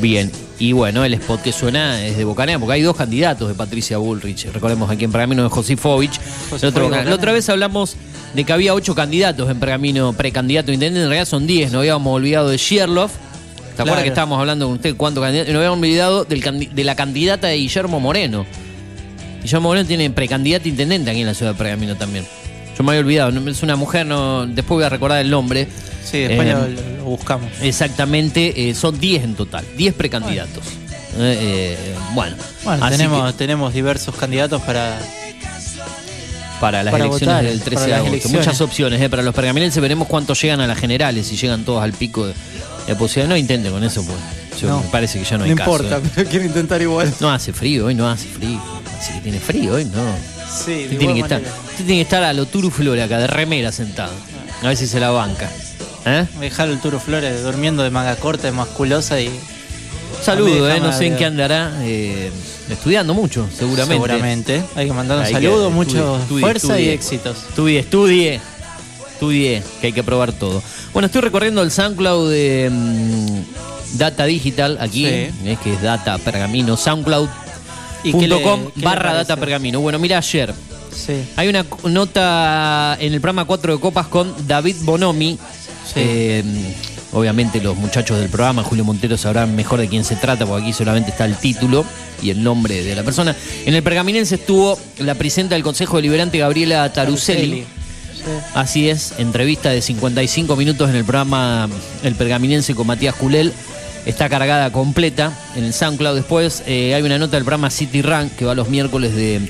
Bien. 0.00 0.30
Y 0.62 0.70
bueno, 0.70 1.04
el 1.04 1.12
spot 1.14 1.42
que 1.42 1.50
suena 1.50 2.06
es 2.06 2.16
de 2.16 2.22
Bocanera, 2.22 2.56
porque 2.56 2.74
hay 2.74 2.82
dos 2.82 2.94
candidatos 2.94 3.48
de 3.48 3.54
Patricia 3.54 3.98
Bullrich. 3.98 4.46
Recordemos 4.52 4.88
aquí 4.88 5.02
en 5.02 5.10
Pergamino 5.10 5.42
de 5.42 5.48
Josifovich. 5.48 6.20
El 6.52 6.68
otro. 6.68 6.88
La 6.88 7.12
otra 7.12 7.32
vez 7.32 7.48
hablamos 7.48 7.96
de 8.32 8.44
que 8.44 8.52
había 8.52 8.72
ocho 8.72 8.94
candidatos 8.94 9.50
en 9.50 9.58
Pergamino, 9.58 10.12
precandidato 10.12 10.70
a 10.70 10.74
intendente. 10.74 11.02
En 11.02 11.08
realidad 11.08 11.26
son 11.26 11.48
diez, 11.48 11.72
nos 11.72 11.80
habíamos 11.80 12.14
olvidado 12.14 12.48
de 12.48 12.58
Sherloff. 12.58 13.10
¿Te 13.10 13.82
acuerdas 13.82 13.86
Claro. 13.86 14.02
que 14.02 14.08
estábamos 14.10 14.38
hablando 14.38 14.66
con 14.66 14.76
usted 14.76 14.94
cuántos 14.94 15.24
candidatos? 15.24 15.50
Y 15.50 15.52
nos 15.52 15.58
habíamos 15.58 15.78
olvidado 15.80 16.24
del 16.26 16.68
de 16.72 16.84
la 16.84 16.94
candidata 16.94 17.48
de 17.48 17.56
Guillermo 17.56 17.98
Moreno. 17.98 18.46
Guillermo 19.42 19.68
Moreno 19.68 19.88
tiene 19.88 20.08
precandidato 20.10 20.68
intendente 20.68 21.10
aquí 21.10 21.22
en 21.22 21.26
la 21.26 21.34
ciudad 21.34 21.54
de 21.54 21.58
Pergamino 21.58 21.96
también. 21.96 22.24
Yo 22.76 22.84
me 22.84 22.92
había 22.92 23.00
olvidado, 23.00 23.30
no- 23.32 23.50
es 23.50 23.62
una 23.62 23.76
mujer, 23.76 24.06
no, 24.06 24.46
después 24.46 24.76
voy 24.76 24.84
a 24.84 24.88
recordar 24.88 25.20
el 25.20 25.30
nombre. 25.30 25.68
Sí, 26.04 26.18
después 26.20 26.48
Eh, 26.48 26.76
lo, 26.98 27.04
buscamos. 27.04 27.50
Exactamente, 27.60 28.68
eh, 28.70 28.74
son 28.74 28.98
10 28.98 29.24
en 29.24 29.34
total, 29.34 29.64
10 29.76 29.94
precandidatos. 29.94 30.64
Eh, 31.18 31.76
eh, 31.78 31.94
bueno, 32.14 32.36
Bueno, 32.64 32.84
así 32.86 32.96
tenemos, 32.96 33.36
tenemos 33.36 33.74
diversos 33.74 34.14
candidatos 34.16 34.62
para. 34.62 34.98
para 36.60 36.82
las 36.84 36.92
para 36.92 37.04
elecciones 37.06 37.34
votar, 37.36 37.44
del 37.50 37.60
13 37.60 37.74
para 37.84 37.86
de 38.02 38.08
agosto. 38.08 38.28
Muchas 38.30 38.60
opciones, 38.60 39.00
eh, 39.00 39.10
para 39.10 39.22
los 39.22 39.34
pergaminenses 39.34 39.82
veremos 39.82 40.06
cuántos 40.08 40.40
llegan 40.40 40.60
a 40.60 40.66
las 40.66 40.78
generales, 40.78 41.26
si 41.26 41.36
llegan 41.36 41.64
todos 41.64 41.82
al 41.82 41.92
pico 41.92 42.26
de, 42.26 42.34
de 42.86 42.94
posibilidad. 42.94 43.28
No 43.28 43.36
intenten 43.36 43.72
con 43.72 43.82
eso, 43.82 44.04
pues 44.04 44.16
yo- 44.60 44.68
No. 44.68 44.80
me 44.80 44.88
parece 44.88 45.18
que 45.18 45.24
ya 45.24 45.38
no 45.38 45.44
hay 45.44 45.50
No 45.50 45.56
caso. 45.56 45.70
importa, 45.72 45.96
eh. 45.98 46.10
pero 46.14 46.30
quiero 46.30 46.44
intentar 46.46 46.80
igual. 46.80 47.12
No 47.20 47.30
hace 47.32 47.52
frío, 47.52 47.86
hoy 47.86 47.94
no 47.94 48.08
hace 48.08 48.28
frío. 48.28 48.60
Así 48.98 49.12
que 49.14 49.20
tiene 49.20 49.40
frío 49.40 49.74
hoy, 49.74 49.84
no. 49.86 50.00
Sí, 50.64 50.84
de 50.84 50.96
tiene, 50.96 51.14
que 51.14 51.20
estar. 51.20 51.42
Usted 51.72 51.84
tiene 51.84 51.96
que 51.96 52.02
estar 52.02 52.22
a 52.22 52.32
lo 52.32 52.46
Turu 52.46 52.70
Flore 52.70 53.02
acá, 53.02 53.18
de 53.18 53.26
remera 53.26 53.72
sentado. 53.72 54.12
A 54.62 54.68
ver 54.68 54.76
si 54.76 54.86
se 54.86 55.00
la 55.00 55.10
banca. 55.10 55.50
¿Eh? 56.06 56.26
Dejar 56.40 56.68
el 56.68 56.80
Turo 56.80 56.98
Flores 57.00 57.42
durmiendo 57.42 57.82
de 57.82 57.90
manga 57.90 58.16
corta, 58.16 58.44
de 58.48 58.52
musculosa 58.52 59.20
y. 59.20 59.30
Saludo, 60.22 60.70
eh, 60.70 60.78
no 60.80 60.92
sé 60.92 61.06
en 61.06 61.16
qué 61.16 61.24
andará. 61.24 61.72
eh, 61.82 62.30
estudiando 62.70 63.12
mucho, 63.12 63.48
seguramente. 63.56 63.94
Seguramente. 63.94 64.62
Hay 64.76 64.86
que 64.86 64.92
mandar 64.92 65.18
un 65.18 65.24
Hay 65.24 65.28
que- 65.34 65.34
saludo, 65.40 65.68
estudie, 65.68 65.74
mucho 65.74 66.18
estudie, 66.20 66.40
fuerza 66.40 66.80
y 66.80 66.88
éxitos. 66.90 67.36
Estudie, 67.48 67.78
estudie. 67.80 68.40
Estudie, 69.14 69.62
que 69.80 69.88
hay 69.88 69.92
que 69.92 70.02
probar 70.02 70.32
todo. 70.32 70.62
Bueno, 70.92 71.06
estoy 71.06 71.20
recorriendo 71.22 71.62
el 71.62 71.70
SoundCloud 71.70 72.30
de 72.30 72.68
mm, 72.72 73.98
Data 73.98 74.24
Digital 74.24 74.78
aquí, 74.80 75.04
Sí. 75.06 75.10
eh, 75.44 75.56
que 75.62 75.74
es 75.74 75.82
Data 75.82 76.18
Pergamino, 76.18 76.76
SoundCloud.com 76.76 77.32
¿Y 78.04 78.12
qué 78.12 78.26
le- 78.28 78.38
qué 78.42 78.58
le 78.76 78.84
barra? 78.84 79.14
Data 79.14 79.36
Pergamino. 79.36 79.80
Bueno, 79.80 79.98
mira 80.00 80.18
ayer. 80.18 80.52
Sí. 80.94 81.24
Hay 81.36 81.48
una 81.48 81.64
nota 81.84 82.96
en 83.00 83.14
el 83.14 83.20
programa 83.20 83.44
4 83.44 83.74
de 83.74 83.80
Copas 83.80 84.06
con 84.08 84.34
David 84.46 84.76
Bonomi. 84.82 85.38
Eh, 85.96 86.42
obviamente 87.12 87.60
los 87.60 87.76
muchachos 87.76 88.18
del 88.18 88.28
programa, 88.28 88.62
Julio 88.62 88.84
Montero, 88.84 89.16
sabrán 89.16 89.54
mejor 89.54 89.80
de 89.80 89.88
quién 89.88 90.04
se 90.04 90.16
trata, 90.16 90.46
porque 90.46 90.64
aquí 90.64 90.72
solamente 90.72 91.10
está 91.10 91.24
el 91.24 91.36
título 91.36 91.84
y 92.22 92.30
el 92.30 92.42
nombre 92.42 92.82
de 92.82 92.94
la 92.94 93.02
persona. 93.02 93.36
En 93.66 93.74
el 93.74 93.82
pergaminense 93.82 94.36
estuvo 94.36 94.78
la 94.98 95.14
presidenta 95.14 95.54
del 95.54 95.64
Consejo 95.64 95.96
Deliberante, 95.96 96.38
Gabriela 96.38 96.90
Taruselli. 96.92 97.64
Así 98.54 98.88
es, 98.88 99.14
entrevista 99.18 99.70
de 99.70 99.82
55 99.82 100.54
minutos 100.56 100.88
en 100.88 100.96
el 100.96 101.04
programa 101.04 101.68
El 102.04 102.14
Pergaminense 102.14 102.74
con 102.74 102.86
Matías 102.86 103.14
Culel. 103.14 103.52
Está 104.06 104.28
cargada 104.28 104.70
completa 104.72 105.32
en 105.56 105.64
el 105.64 105.72
SoundCloud. 105.72 106.16
Después 106.16 106.62
eh, 106.66 106.94
hay 106.94 107.02
una 107.02 107.18
nota 107.18 107.36
del 107.36 107.44
programa 107.44 107.70
City 107.70 108.02
Run 108.02 108.30
que 108.30 108.44
va 108.44 108.54
los 108.54 108.68
miércoles 108.68 109.14
de 109.14 109.48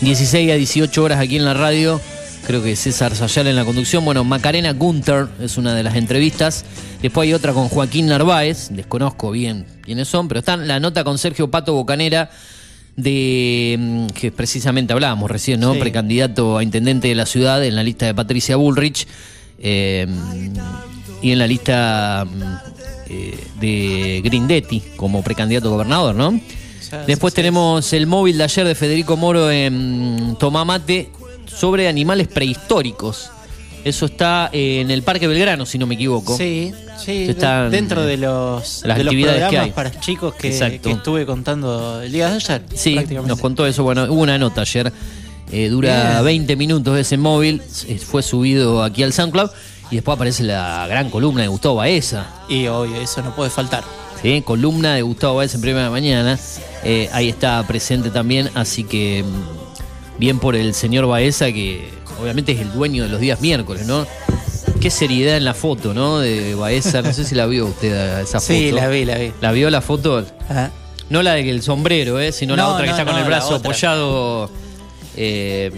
16 0.00 0.52
a 0.52 0.54
18 0.54 1.02
horas 1.02 1.18
aquí 1.18 1.36
en 1.36 1.44
la 1.44 1.54
radio. 1.54 2.00
creo 2.46 2.62
que 2.62 2.76
César 2.76 3.14
Sayal 3.16 3.48
en 3.48 3.56
la 3.56 3.64
conducción. 3.64 4.04
Bueno, 4.04 4.22
Macarena 4.22 4.72
Gunther 4.72 5.26
es 5.40 5.58
una 5.58 5.74
de 5.74 5.82
las 5.82 5.96
entrevistas. 5.96 6.64
Después 7.02 7.26
hay 7.26 7.34
otra 7.34 7.52
con 7.52 7.68
Joaquín 7.68 8.06
Narváez, 8.06 8.68
desconozco 8.70 9.32
bien 9.32 9.66
quiénes 9.82 10.08
son, 10.08 10.28
pero 10.28 10.40
están 10.40 10.68
la 10.68 10.78
nota 10.78 11.02
con 11.02 11.18
Sergio 11.18 11.50
Pato 11.50 11.74
Bocanera 11.74 12.30
de 12.96 13.76
mm, 13.78 14.06
que 14.08 14.32
precisamente 14.32 14.92
hablábamos 14.92 15.30
recién, 15.30 15.60
¿no? 15.60 15.74
Sí. 15.74 15.80
Precandidato 15.80 16.58
a 16.58 16.62
intendente 16.62 17.08
de 17.08 17.14
la 17.14 17.26
ciudad 17.26 17.64
en 17.64 17.74
la 17.76 17.82
lista 17.82 18.06
de 18.06 18.14
Patricia 18.14 18.56
Bullrich 18.56 19.06
eh, 19.58 20.06
y 21.22 21.32
en 21.32 21.38
la 21.38 21.46
lista 21.46 22.24
mm, 22.24 22.42
eh, 23.10 23.38
de 23.60 24.20
Grindetti 24.24 24.82
como 24.96 25.22
precandidato 25.22 25.68
a 25.68 25.72
gobernador, 25.72 26.14
¿no? 26.14 26.40
Después 27.06 27.34
tenemos 27.34 27.92
el 27.92 28.06
móvil 28.06 28.38
de 28.38 28.44
ayer 28.44 28.66
de 28.66 28.74
Federico 28.74 29.16
Moro 29.16 29.50
en 29.50 30.36
Tomamate 30.38 31.10
sobre 31.46 31.88
animales 31.88 32.28
prehistóricos. 32.28 33.30
Eso 33.84 34.06
está 34.06 34.50
en 34.52 34.90
el 34.90 35.02
Parque 35.02 35.26
Belgrano, 35.28 35.64
si 35.64 35.78
no 35.78 35.86
me 35.86 35.94
equivoco. 35.94 36.36
Sí, 36.36 36.72
sí, 37.02 37.26
Están 37.30 37.70
dentro 37.70 38.02
de 38.04 38.16
los, 38.16 38.82
las 38.84 38.98
de 38.98 39.04
los 39.04 39.12
actividades 39.12 39.36
que 39.36 39.40
programas 39.46 39.64
hay. 39.66 39.70
para 39.72 40.00
chicos 40.00 40.34
que, 40.34 40.80
que 40.82 40.90
estuve 40.90 41.24
contando 41.24 42.02
el 42.02 42.10
día 42.12 42.28
de 42.28 42.36
ayer. 42.36 42.62
Sí, 42.74 42.96
nos 43.24 43.40
contó 43.40 43.66
eso. 43.66 43.84
Bueno, 43.84 44.04
hubo 44.04 44.20
una 44.22 44.36
nota 44.36 44.62
ayer. 44.62 44.92
eh, 45.52 45.68
dura 45.68 46.10
Bien. 46.22 46.24
20 46.24 46.56
minutos 46.56 46.98
ese 46.98 47.16
móvil. 47.16 47.62
eh, 47.86 47.98
Fue 47.98 48.22
subido 48.22 48.82
aquí 48.82 49.02
al 49.02 49.12
SoundCloud. 49.12 49.50
Y 49.90 49.94
después 49.94 50.16
aparece 50.16 50.42
la 50.42 50.86
gran 50.86 51.08
columna 51.08 51.42
de 51.42 51.48
Gustavo 51.48 51.76
Baeza. 51.76 52.26
Y 52.48 52.66
obvio, 52.66 52.96
eso 53.00 53.22
no 53.22 53.34
puede 53.34 53.48
faltar. 53.48 53.84
¿Sí? 54.22 54.42
Columna 54.42 54.94
de 54.94 55.02
Gustavo 55.02 55.36
Baeza 55.36 55.56
en 55.56 55.60
primera 55.62 55.90
mañana. 55.90 56.38
Eh, 56.84 57.08
ahí 57.12 57.28
está 57.28 57.64
presente 57.66 58.10
también. 58.10 58.50
Así 58.54 58.84
que 58.84 59.24
mm, 59.24 60.18
bien 60.20 60.38
por 60.38 60.54
el 60.56 60.74
señor 60.74 61.06
Baeza, 61.06 61.46
que 61.52 61.88
obviamente 62.20 62.52
es 62.52 62.60
el 62.60 62.72
dueño 62.72 63.02
de 63.04 63.08
los 63.08 63.20
días 63.20 63.40
miércoles, 63.40 63.86
¿no? 63.86 64.06
Qué 64.80 64.90
seriedad 64.90 65.36
en 65.36 65.44
la 65.44 65.54
foto, 65.54 65.92
¿no? 65.94 66.18
De 66.20 66.54
Baeza. 66.54 67.02
No 67.02 67.12
sé 67.12 67.24
si 67.24 67.34
la 67.34 67.46
vio 67.46 67.66
usted 67.66 67.92
a 67.92 68.20
esa 68.20 68.40
foto. 68.40 68.52
Sí, 68.52 68.70
la 68.70 68.86
vi, 68.88 69.04
la 69.04 69.16
vi. 69.18 69.32
¿La 69.40 69.50
vio 69.52 69.70
la 69.70 69.80
foto? 69.80 70.24
Ajá. 70.48 70.70
No 71.10 71.22
la 71.22 71.32
del 71.34 71.62
sombrero, 71.62 72.20
¿eh? 72.20 72.32
sino 72.32 72.54
la 72.54 72.68
otra 72.68 72.82
que 72.84 72.90
no, 72.90 72.92
está 72.92 73.04
con 73.06 73.14
no, 73.14 73.20
el 73.20 73.26
brazo 73.26 73.54
apoyado. 73.56 74.50
eh, 75.16 75.70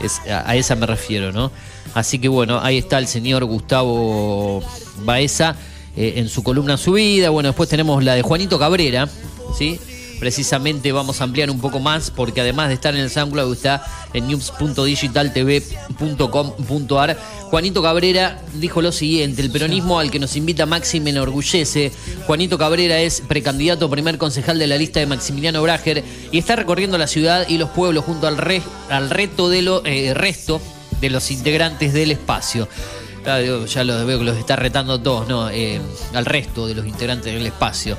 es- 0.00 0.20
a, 0.30 0.48
a 0.50 0.56
esa 0.56 0.74
me 0.76 0.86
refiero, 0.86 1.32
¿no? 1.32 1.50
Así 1.94 2.18
que 2.18 2.28
bueno, 2.28 2.60
ahí 2.62 2.78
está 2.78 2.98
el 2.98 3.06
señor 3.08 3.44
Gustavo 3.44 4.62
Baeza 5.04 5.56
eh, 5.96 6.14
en 6.16 6.28
su 6.28 6.42
columna 6.42 6.76
subida. 6.76 7.30
Bueno, 7.30 7.48
después 7.50 7.68
tenemos 7.68 8.02
la 8.04 8.14
de 8.14 8.22
Juanito 8.22 8.58
Cabrera, 8.58 9.08
¿sí? 9.56 9.78
Precisamente 10.20 10.92
vamos 10.92 11.20
a 11.20 11.24
ampliar 11.24 11.50
un 11.50 11.60
poco 11.60 11.80
más 11.80 12.10
porque 12.12 12.40
además 12.40 12.68
de 12.68 12.74
estar 12.74 12.94
en 12.94 13.00
el 13.00 13.10
SoundCloud 13.10 13.52
está 13.54 13.84
en 14.14 14.28
news.digitaltv.com.ar. 14.28 17.18
Juanito 17.50 17.82
Cabrera 17.82 18.40
dijo 18.54 18.80
lo 18.80 18.92
siguiente, 18.92 19.42
el 19.42 19.50
peronismo 19.50 19.98
al 19.98 20.12
que 20.12 20.20
nos 20.20 20.36
invita 20.36 20.64
Maxi 20.64 21.00
me 21.00 21.10
enorgullece. 21.10 21.90
Juanito 22.26 22.56
Cabrera 22.56 23.00
es 23.00 23.20
precandidato 23.26 23.90
primer 23.90 24.16
concejal 24.16 24.60
de 24.60 24.68
la 24.68 24.76
lista 24.76 25.00
de 25.00 25.06
Maximiliano 25.06 25.60
Brager 25.60 26.04
y 26.30 26.38
está 26.38 26.54
recorriendo 26.54 26.96
la 26.98 27.08
ciudad 27.08 27.44
y 27.48 27.58
los 27.58 27.70
pueblos 27.70 28.04
junto 28.04 28.28
al, 28.28 28.38
re- 28.38 28.62
al 28.90 29.10
reto 29.10 29.48
de 29.50 29.68
eh, 29.84 30.14
resto 30.14 30.60
de 31.00 31.10
los 31.10 31.32
integrantes 31.32 31.92
del 31.92 32.12
espacio. 32.12 32.68
Ya 33.24 33.84
los 33.84 34.06
veo 34.06 34.18
que 34.18 34.24
los 34.24 34.36
está 34.36 34.56
retando 34.56 35.00
todos, 35.00 35.28
¿no? 35.28 35.48
Eh, 35.50 35.80
al 36.12 36.24
resto 36.24 36.66
de 36.66 36.74
los 36.74 36.86
integrantes 36.86 37.32
del 37.32 37.46
espacio. 37.46 37.96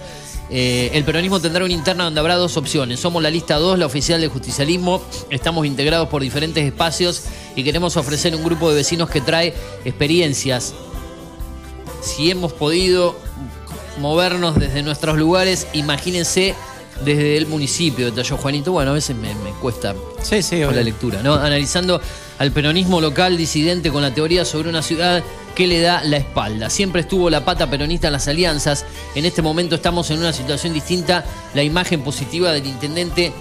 Eh, 0.49 0.91
el 0.93 1.03
peronismo 1.03 1.39
tendrá 1.39 1.63
una 1.63 1.73
interna 1.73 2.03
donde 2.03 2.19
habrá 2.19 2.35
dos 2.35 2.57
opciones. 2.57 2.99
Somos 2.99 3.23
la 3.23 3.29
lista 3.29 3.55
2, 3.55 3.79
la 3.79 3.85
oficial 3.85 4.19
del 4.19 4.29
justicialismo. 4.29 5.01
Estamos 5.29 5.65
integrados 5.65 6.09
por 6.09 6.21
diferentes 6.21 6.63
espacios 6.63 7.23
y 7.55 7.63
queremos 7.63 7.97
ofrecer 7.97 8.35
un 8.35 8.43
grupo 8.43 8.69
de 8.69 8.75
vecinos 8.75 9.09
que 9.09 9.21
trae 9.21 9.53
experiencias. 9.85 10.73
Si 12.01 12.29
hemos 12.29 12.51
podido 12.51 13.15
movernos 13.99 14.55
desde 14.55 14.83
nuestros 14.83 15.17
lugares, 15.17 15.67
imagínense 15.73 16.53
desde 17.03 17.38
el 17.38 17.47
municipio, 17.47 18.05
detalló 18.05 18.38
Juanito. 18.38 18.71
Bueno, 18.71 18.91
a 18.91 18.93
veces 18.93 19.15
me, 19.15 19.34
me 19.35 19.51
cuesta 19.61 19.93
Sí, 20.21 20.41
sí, 20.41 20.57
con 20.57 20.69
obvio. 20.69 20.77
la 20.77 20.84
lectura, 20.84 21.21
¿no? 21.23 21.34
Analizando 21.35 22.01
al 22.39 22.51
peronismo 22.51 22.99
local 23.01 23.38
disidente 23.38 23.91
con 23.91 24.01
la 24.01 24.13
teoría 24.13 24.45
sobre 24.45 24.69
una 24.69 24.81
ciudad 24.81 25.23
que 25.55 25.67
le 25.67 25.81
da 25.81 26.03
la 26.03 26.17
espalda. 26.17 26.69
Siempre 26.69 27.01
estuvo 27.01 27.30
la 27.30 27.45
pata 27.45 27.69
peronista 27.69 28.07
en 28.07 28.13
las 28.13 28.27
alianzas. 28.27 28.85
En 29.15 29.25
este 29.25 29.41
momento 29.41 29.75
estamos 29.75 30.09
en 30.11 30.19
una 30.19 30.34
situación 30.34 30.73
distinta. 30.73 31.23
La 31.53 31.61
imagen 31.63 32.01
positiva 32.01 32.51
del 32.51 32.65
intendente 32.65 33.31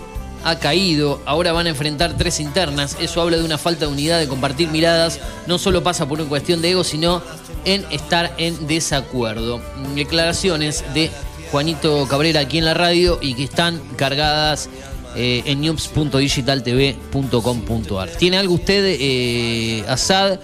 ha 0.44 0.58
caído. 0.58 1.20
Ahora 1.24 1.52
van 1.52 1.66
a 1.66 1.70
enfrentar 1.70 2.16
tres 2.18 2.40
internas. 2.40 2.96
Eso 3.00 3.22
habla 3.22 3.38
de 3.38 3.44
una 3.44 3.58
falta 3.58 3.86
de 3.86 3.92
unidad, 3.92 4.18
de 4.18 4.28
compartir 4.28 4.68
miradas. 4.68 5.20
No 5.46 5.56
solo 5.58 5.82
pasa 5.82 6.06
por 6.06 6.20
una 6.20 6.28
cuestión 6.28 6.60
de 6.60 6.72
ego, 6.72 6.84
sino 6.84 7.22
en 7.64 7.86
estar 7.90 8.34
en 8.38 8.66
desacuerdo. 8.66 9.62
Declaraciones 9.94 10.84
de 10.94 11.10
Juanito 11.52 12.06
Cabrera 12.08 12.40
aquí 12.40 12.56
en 12.56 12.64
la 12.64 12.72
radio 12.74 13.18
y 13.20 13.34
que 13.34 13.44
están 13.44 13.78
cargadas 13.96 14.70
eh, 15.14 15.42
en 15.44 15.60
news.digitaltv.com.ar. 15.60 18.08
¿Tiene 18.16 18.38
algo 18.38 18.54
usted, 18.54 18.96
eh, 18.98 19.84
Asad, 19.86 20.40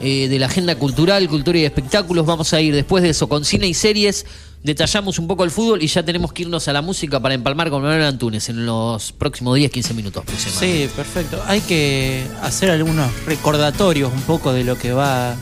eh, 0.00 0.28
de 0.28 0.38
la 0.38 0.44
agenda 0.46 0.74
cultural, 0.74 1.26
cultura 1.30 1.58
y 1.58 1.64
espectáculos? 1.64 2.26
Vamos 2.26 2.52
a 2.52 2.60
ir 2.60 2.74
después 2.74 3.02
de 3.02 3.08
eso 3.08 3.26
con 3.26 3.46
cine 3.46 3.66
y 3.68 3.74
series. 3.74 4.26
Detallamos 4.62 5.18
un 5.18 5.26
poco 5.26 5.44
el 5.44 5.50
fútbol 5.50 5.82
y 5.82 5.86
ya 5.86 6.02
tenemos 6.02 6.34
que 6.34 6.42
irnos 6.42 6.68
a 6.68 6.74
la 6.74 6.82
música 6.82 7.18
para 7.20 7.32
empalmar 7.34 7.70
con 7.70 7.80
Manuel 7.80 8.02
Antunes 8.02 8.50
en 8.50 8.66
los 8.66 9.12
próximos 9.12 9.58
10-15 9.58 9.94
minutos. 9.94 10.24
Sí, 10.36 10.90
perfecto. 10.94 11.42
Hay 11.46 11.62
que 11.62 12.22
hacer 12.42 12.70
algunos 12.70 13.10
recordatorios 13.24 14.12
un 14.12 14.20
poco 14.22 14.52
de 14.52 14.64
lo 14.64 14.76
que 14.76 14.92
va 14.92 15.34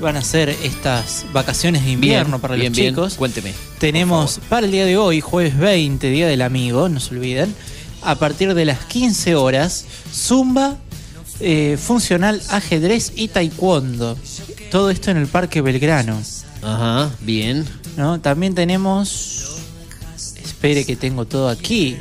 van 0.00 0.16
a 0.16 0.22
ser 0.22 0.48
estas 0.48 1.24
vacaciones 1.32 1.84
de 1.84 1.92
invierno 1.92 2.30
Bien, 2.30 2.40
para 2.40 2.56
bien, 2.56 2.72
los 2.72 2.76
bien. 2.76 2.94
chicos. 2.94 3.14
Cuénteme. 3.14 3.54
Tenemos 3.84 4.40
para 4.48 4.64
el 4.64 4.72
día 4.72 4.86
de 4.86 4.96
hoy, 4.96 5.20
jueves 5.20 5.58
20, 5.58 6.08
Día 6.08 6.26
del 6.26 6.40
Amigo, 6.40 6.88
no 6.88 7.00
se 7.00 7.14
olviden, 7.14 7.54
a 8.00 8.14
partir 8.14 8.54
de 8.54 8.64
las 8.64 8.82
15 8.86 9.34
horas, 9.34 9.84
Zumba, 10.10 10.78
eh, 11.40 11.76
funcional, 11.78 12.40
ajedrez 12.48 13.12
y 13.14 13.28
taekwondo. 13.28 14.16
Todo 14.70 14.88
esto 14.88 15.10
en 15.10 15.18
el 15.18 15.26
Parque 15.26 15.60
Belgrano. 15.60 16.18
Ajá, 16.62 17.10
bien. 17.20 17.66
¿no? 17.98 18.22
También 18.22 18.54
tenemos, 18.54 19.58
espere 20.42 20.86
que 20.86 20.96
tengo 20.96 21.26
todo 21.26 21.50
aquí, 21.50 21.98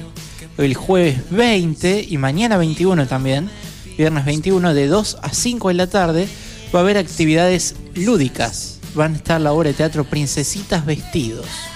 el 0.57 0.75
jueves 0.75 1.17
20 1.31 2.07
y 2.09 2.17
mañana 2.17 2.55
21 2.55 3.07
también, 3.07 3.49
viernes 3.97 4.23
21 4.23 4.73
de 4.73 4.87
2 4.87 5.17
a 5.21 5.33
5 5.33 5.67
de 5.67 5.73
la 5.73 5.87
tarde, 5.87 6.29
va 6.73 6.79
a 6.79 6.83
haber 6.83 6.97
actividades 6.97 7.75
lúdicas. 7.93 8.79
Van 8.95 9.15
a 9.15 9.17
estar 9.17 9.41
la 9.41 9.51
obra 9.51 9.67
de 9.67 9.73
teatro 9.73 10.05
Princesitas 10.05 10.85
Vestidos. 10.85 11.72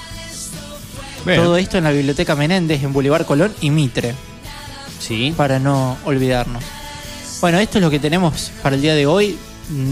Bien. 1.28 1.40
Todo 1.42 1.58
esto 1.58 1.78
en 1.78 1.84
la 1.84 1.92
Biblioteca 1.92 2.36
Menéndez, 2.36 2.84
en 2.84 2.94
Boulevard 2.94 3.26
Colón 3.26 3.54
y 3.62 3.70
Mitre. 3.70 4.16
Sí. 5.00 5.34
Para 5.38 5.60
no 5.60 5.98
olvidarnos. 6.06 6.64
Bueno, 7.42 7.60
esto 7.60 7.78
es 7.78 7.84
lo 7.84 7.90
que 7.92 8.00
tenemos 8.00 8.52
para 8.64 8.76
el 8.76 8.82
día 8.82 8.96
de 8.96 9.06
hoy. 9.06 9.38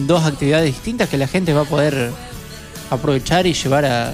Dos 0.07 0.23
actividades 0.25 0.65
distintas 0.65 1.09
que 1.09 1.17
la 1.17 1.27
gente 1.27 1.53
va 1.53 1.61
a 1.61 1.65
poder 1.65 2.11
aprovechar 2.89 3.45
y 3.45 3.53
llevar 3.53 3.85
a, 3.85 4.13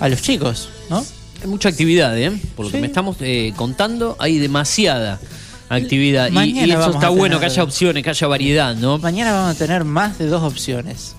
a 0.00 0.08
los 0.08 0.22
chicos, 0.22 0.70
¿no? 0.90 1.04
Hay 1.42 1.46
mucha 1.48 1.68
actividad, 1.68 2.18
¿eh? 2.18 2.32
Por 2.56 2.66
lo 2.66 2.72
que 2.72 2.80
me 2.80 2.86
estamos 2.88 3.16
eh, 3.20 3.52
contando, 3.54 4.16
hay 4.18 4.38
demasiada 4.38 5.20
actividad. 5.68 6.30
Y- 6.32 6.58
eso 6.70 6.90
está 6.90 7.10
bueno, 7.10 7.38
que 7.38 7.46
haya 7.46 7.62
opciones, 7.62 8.02
que 8.02 8.10
haya 8.10 8.26
variedad, 8.26 8.74
¿no? 8.74 8.98
Mañana 8.98 9.32
vamos 9.32 9.54
a 9.54 9.58
tener 9.58 9.84
más 9.84 10.18
de 10.18 10.26
dos 10.26 10.42
opciones. 10.42 11.14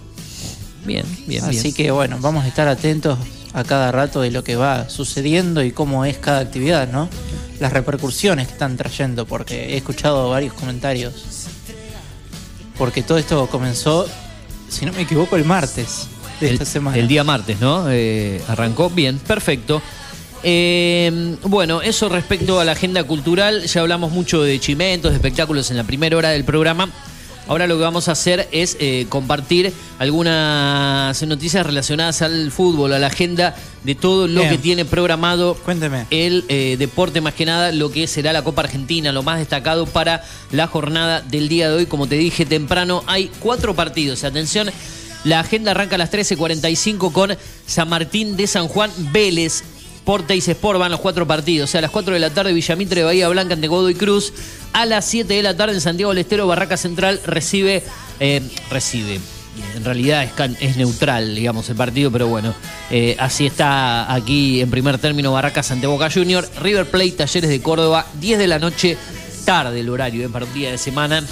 Bien, 0.86 1.06
bien, 1.28 1.44
Así 1.45 1.61
bien. 1.61 1.74
que 1.76 1.91
bueno, 1.91 2.18
vamos 2.20 2.44
a 2.44 2.48
estar 2.48 2.68
atentos 2.68 3.20
a 3.53 3.63
cada 3.63 3.91
rato 3.91 4.21
de 4.21 4.31
lo 4.31 4.43
que 4.43 4.55
va 4.55 4.89
sucediendo 4.89 5.63
y 5.63 5.71
cómo 5.71 6.05
es 6.05 6.17
cada 6.17 6.39
actividad, 6.39 6.88
¿no? 6.91 7.09
Las 7.59 7.73
repercusiones 7.73 8.47
que 8.47 8.53
están 8.53 8.77
trayendo, 8.77 9.26
porque 9.26 9.73
he 9.73 9.77
escuchado 9.77 10.30
varios 10.30 10.53
comentarios. 10.53 11.13
Porque 12.77 13.01
todo 13.01 13.17
esto 13.17 13.47
comenzó, 13.47 14.07
si 14.69 14.85
no 14.85 14.93
me 14.93 15.01
equivoco, 15.01 15.35
el 15.35 15.45
martes 15.45 16.07
de 16.39 16.53
esta 16.53 16.65
semana. 16.65 16.97
El 16.97 17.07
día 17.07 17.23
martes, 17.23 17.59
¿no? 17.59 17.85
Eh, 17.89 18.41
arrancó 18.47 18.89
bien, 18.89 19.17
perfecto. 19.19 19.81
Eh, 20.43 21.35
bueno, 21.43 21.81
eso 21.81 22.07
respecto 22.07 22.59
a 22.59 22.65
la 22.65 22.71
agenda 22.71 23.03
cultural, 23.03 23.63
ya 23.65 23.81
hablamos 23.81 24.11
mucho 24.11 24.41
de 24.41 24.59
chimentos, 24.59 25.11
de 25.11 25.17
espectáculos 25.17 25.69
en 25.71 25.77
la 25.77 25.84
primera 25.84 26.15
hora 26.15 26.30
del 26.30 26.45
programa. 26.45 26.89
Ahora 27.49 27.65
lo 27.65 27.77
que 27.77 27.84
vamos 27.84 28.07
a 28.07 28.11
hacer 28.11 28.47
es 28.51 28.77
eh, 28.80 29.07
compartir 29.09 29.73
algunas 29.97 31.19
noticias 31.23 31.65
relacionadas 31.65 32.21
al 32.21 32.51
fútbol, 32.51 32.93
a 32.93 32.99
la 32.99 33.07
agenda 33.07 33.55
de 33.84 33.95
todo 33.95 34.27
lo 34.27 34.41
Bien. 34.41 34.51
que 34.51 34.59
tiene 34.59 34.85
programado 34.85 35.55
Cuénteme. 35.65 36.05
el 36.11 36.45
eh, 36.47 36.76
deporte, 36.77 37.21
más 37.21 37.34
que 37.34 37.47
nada 37.47 37.71
lo 37.71 37.91
que 37.91 38.05
será 38.05 38.34
la 38.34 38.43
Copa 38.43 38.61
Argentina, 38.61 39.11
lo 39.11 39.23
más 39.23 39.39
destacado 39.39 39.88
para 39.88 40.23
la 40.51 40.67
jornada 40.67 41.21
del 41.21 41.49
día 41.49 41.69
de 41.69 41.77
hoy. 41.77 41.85
Como 41.88 42.05
te 42.05 42.19
dije 42.19 42.45
temprano, 42.45 43.03
hay 43.07 43.31
cuatro 43.39 43.76
partidos. 43.76 44.23
Atención, 44.23 44.69
la 45.23 45.39
agenda 45.39 45.71
arranca 45.71 45.95
a 45.95 45.97
las 45.97 46.11
13.45 46.11 47.11
con 47.11 47.35
San 47.65 47.89
Martín 47.89 48.38
de 48.38 48.45
San 48.45 48.67
Juan 48.67 48.91
Vélez. 49.11 49.63
Por 50.10 50.23
Teis 50.23 50.48
Sport 50.48 50.80
van 50.80 50.90
los 50.90 50.99
cuatro 51.02 51.27
partidos. 51.27 51.69
O 51.69 51.72
sea, 51.72 51.77
a 51.77 51.81
las 51.84 51.91
4 51.91 52.15
de 52.15 52.19
la 52.19 52.31
tarde 52.31 52.52
Villamitre 52.52 53.03
Bahía 53.03 53.30
Blanca 53.30 53.53
ante 53.53 53.68
Godoy 53.68 53.94
Cruz. 53.94 54.34
A 54.73 54.88
las 54.88 55.06
7 55.06 55.31
de 55.36 55.44
la 55.44 55.56
tarde 55.56 55.76
en 55.76 55.81
Santiago 55.81 56.10
del 56.11 56.18
Estero, 56.18 56.48
Barraca 56.48 56.77
Central 56.77 57.22
recibe. 57.27 57.84
eh, 58.19 58.41
recibe. 58.72 59.19
En 59.76 59.86
realidad 59.86 60.23
es, 60.23 60.31
es 60.61 60.77
neutral, 60.77 61.36
digamos, 61.36 61.69
el 61.69 61.76
partido, 61.76 62.10
pero 62.11 62.26
bueno, 62.27 62.56
eh, 62.90 63.15
así 63.19 63.45
está 63.45 64.11
aquí 64.11 64.61
en 64.61 64.72
primer 64.72 64.98
término 64.98 65.31
Barracas 65.31 65.69
ante 65.69 65.86
Boca 65.86 66.10
Junior, 66.11 66.49
River 66.60 66.90
Plate, 66.90 67.11
Talleres 67.11 67.48
de 67.52 67.61
Córdoba, 67.61 68.07
10 68.19 68.40
de 68.40 68.48
la 68.48 68.57
noche, 68.57 68.98
tarde 69.45 69.80
el 69.80 69.90
horario, 69.90 70.26
eh, 70.26 70.30
para 70.30 70.45
un 70.45 70.53
día 70.56 70.72
de 70.72 70.80
semana. 70.80 71.23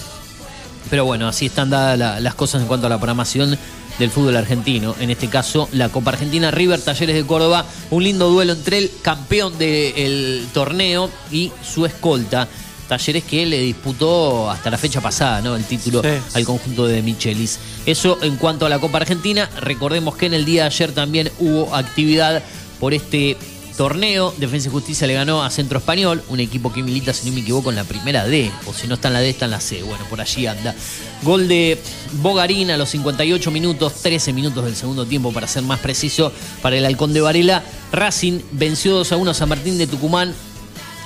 Pero 0.92 1.04
bueno, 1.04 1.28
así 1.28 1.48
están 1.48 1.72
dadas 1.72 1.98
la- 1.98 2.20
las 2.20 2.36
cosas 2.36 2.62
en 2.62 2.68
cuanto 2.68 2.86
a 2.86 2.90
la 2.92 2.98
programación 2.98 3.58
del 4.00 4.12
fútbol 4.12 4.36
argentino. 4.38 4.96
En 5.00 5.10
este 5.10 5.28
caso, 5.28 5.68
la 5.72 5.90
Copa 5.90 6.12
Argentina 6.12 6.52
River 6.52 6.82
Talleres 6.82 7.16
de 7.16 7.26
Córdoba. 7.26 7.66
Un 7.90 8.04
lindo 8.04 8.30
duelo 8.30 8.54
entre 8.54 8.78
el 8.78 8.92
campeón 9.02 9.58
del 9.58 10.46
torneo 10.54 11.10
y 11.32 11.52
su 11.64 11.86
escolta. 11.86 12.48
Talleres 12.88 13.24
que 13.26 13.46
le 13.46 13.60
disputó 13.60 14.50
hasta 14.50 14.70
la 14.70 14.78
fecha 14.78 15.02
pasada, 15.02 15.42
¿no? 15.42 15.56
El 15.58 15.66
título 15.66 16.02
Sí. 16.02 16.10
al 16.36 16.46
conjunto 16.46 16.88
de 16.88 17.02
Michelis. 17.02 17.60
Eso 17.86 18.18
en 18.22 18.38
cuanto 18.38 18.66
a 18.66 18.70
la 18.70 18.80
Copa 18.80 19.00
Argentina. 19.00 19.50
Recordemos 19.60 20.16
que 20.16 20.28
en 20.28 20.34
el 20.34 20.46
día 20.46 20.62
de 20.64 20.68
ayer 20.68 20.92
también 20.94 21.30
hubo 21.40 21.76
actividad 21.76 22.42
por 22.80 22.94
este 22.94 23.36
torneo. 23.78 24.34
Defensa 24.38 24.68
y 24.68 24.72
Justicia 24.72 25.08
le 25.08 25.14
ganó 25.14 25.44
a 25.44 25.50
Centro 25.50 25.78
Español, 25.78 26.22
un 26.28 26.42
equipo 26.42 26.74
que 26.74 26.84
milita, 26.84 27.14
si 27.14 27.30
no 27.30 27.36
me 27.36 27.42
equivoco, 27.42 27.70
en 27.70 27.78
la 27.78 27.86
primera 27.86 28.26
D. 28.26 28.52
O 28.66 28.74
si 28.74 28.88
no 28.88 28.96
está 28.96 29.08
en 29.08 29.14
la 29.14 29.20
D, 29.22 29.30
está 29.30 29.46
en 29.46 29.52
la 29.52 29.62
C. 29.62 29.84
Bueno, 29.84 30.04
por 30.10 30.20
allí 30.20 30.48
anda. 30.48 30.76
Gol 31.22 31.48
de 31.48 31.80
Bogarín 32.22 32.72
a 32.72 32.78
los 32.78 32.90
58 32.90 33.52
minutos, 33.52 33.94
13 34.02 34.34
minutos 34.34 34.66
del 34.66 34.76
segundo 34.76 35.06
tiempo, 35.06 35.32
para 35.32 35.48
ser 35.48 35.64
más 35.64 35.80
preciso, 35.80 36.34
para 36.62 36.76
el 36.76 36.86
Halcón 36.86 37.14
de 37.14 37.22
Varela. 37.22 37.64
Racing 37.94 38.42
venció 38.52 38.96
2 38.96 39.12
a 39.14 39.18
1 39.18 39.32
a 39.32 39.34
San 39.34 39.48
Martín 39.48 39.78
de 39.78 39.88
Tucumán 39.88 40.34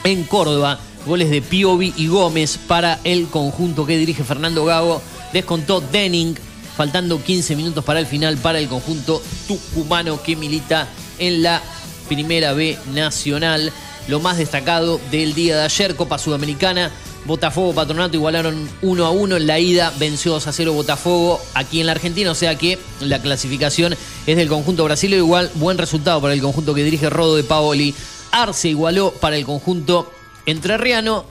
en 0.04 0.24
Córdoba. 0.24 0.80
Goles 1.06 1.30
de 1.30 1.42
Piovi 1.42 1.94
y 1.98 2.08
Gómez 2.08 2.60
para 2.68 3.00
el 3.04 3.28
conjunto 3.28 3.86
que 3.86 3.98
dirige 3.98 4.24
Fernando 4.24 4.66
Gago. 4.66 5.02
Descontó 5.34 5.82
Denning, 5.82 6.36
faltando 6.78 7.22
15 7.22 7.56
minutos 7.56 7.84
para 7.84 8.00
el 8.00 8.06
final 8.06 8.38
para 8.38 8.60
el 8.60 8.68
conjunto 8.68 9.22
tucumano 9.48 10.22
que 10.22 10.36
milita 10.36 10.88
en 11.18 11.44
la 11.44 11.62
Primera 12.12 12.52
B 12.52 12.78
Nacional. 12.94 13.72
Lo 14.10 14.20
más 14.20 14.38
destacado 14.38 15.00
del 15.12 15.34
día 15.34 15.56
de 15.56 15.64
ayer, 15.64 15.96
Copa 15.96 16.18
Sudamericana. 16.18 16.92
Botafogo 17.24 17.74
Patronato 17.74 18.18
igualaron 18.18 18.70
1 18.82 19.06
a 19.06 19.12
1 19.12 19.38
en 19.38 19.48
la 19.48 19.60
ida, 19.60 19.94
venció 19.98 20.34
2 20.34 20.46
a 20.46 20.52
0 20.52 20.74
Botafogo 20.74 21.40
aquí 21.54 21.80
en 21.80 21.86
la 21.86 21.94
Argentina, 21.94 22.30
o 22.30 22.36
sea 22.36 22.58
que 22.58 22.78
la 23.00 23.22
clasificación 23.22 23.96
es 24.28 24.36
del 24.36 24.50
conjunto 24.50 24.84
brasileño, 24.84 25.24
igual 25.24 25.52
buen 25.56 25.78
resultado 25.78 26.20
para 26.20 26.34
el 26.34 26.42
conjunto 26.42 26.74
que 26.74 26.84
dirige 26.84 27.10
Rodo 27.10 27.38
de 27.38 27.46
Paoli. 27.46 27.96
Arce 28.34 28.68
igualó 28.68 29.14
para 29.14 29.38
el 29.38 29.46
conjunto 29.46 30.12
entrerriano. 30.46 31.24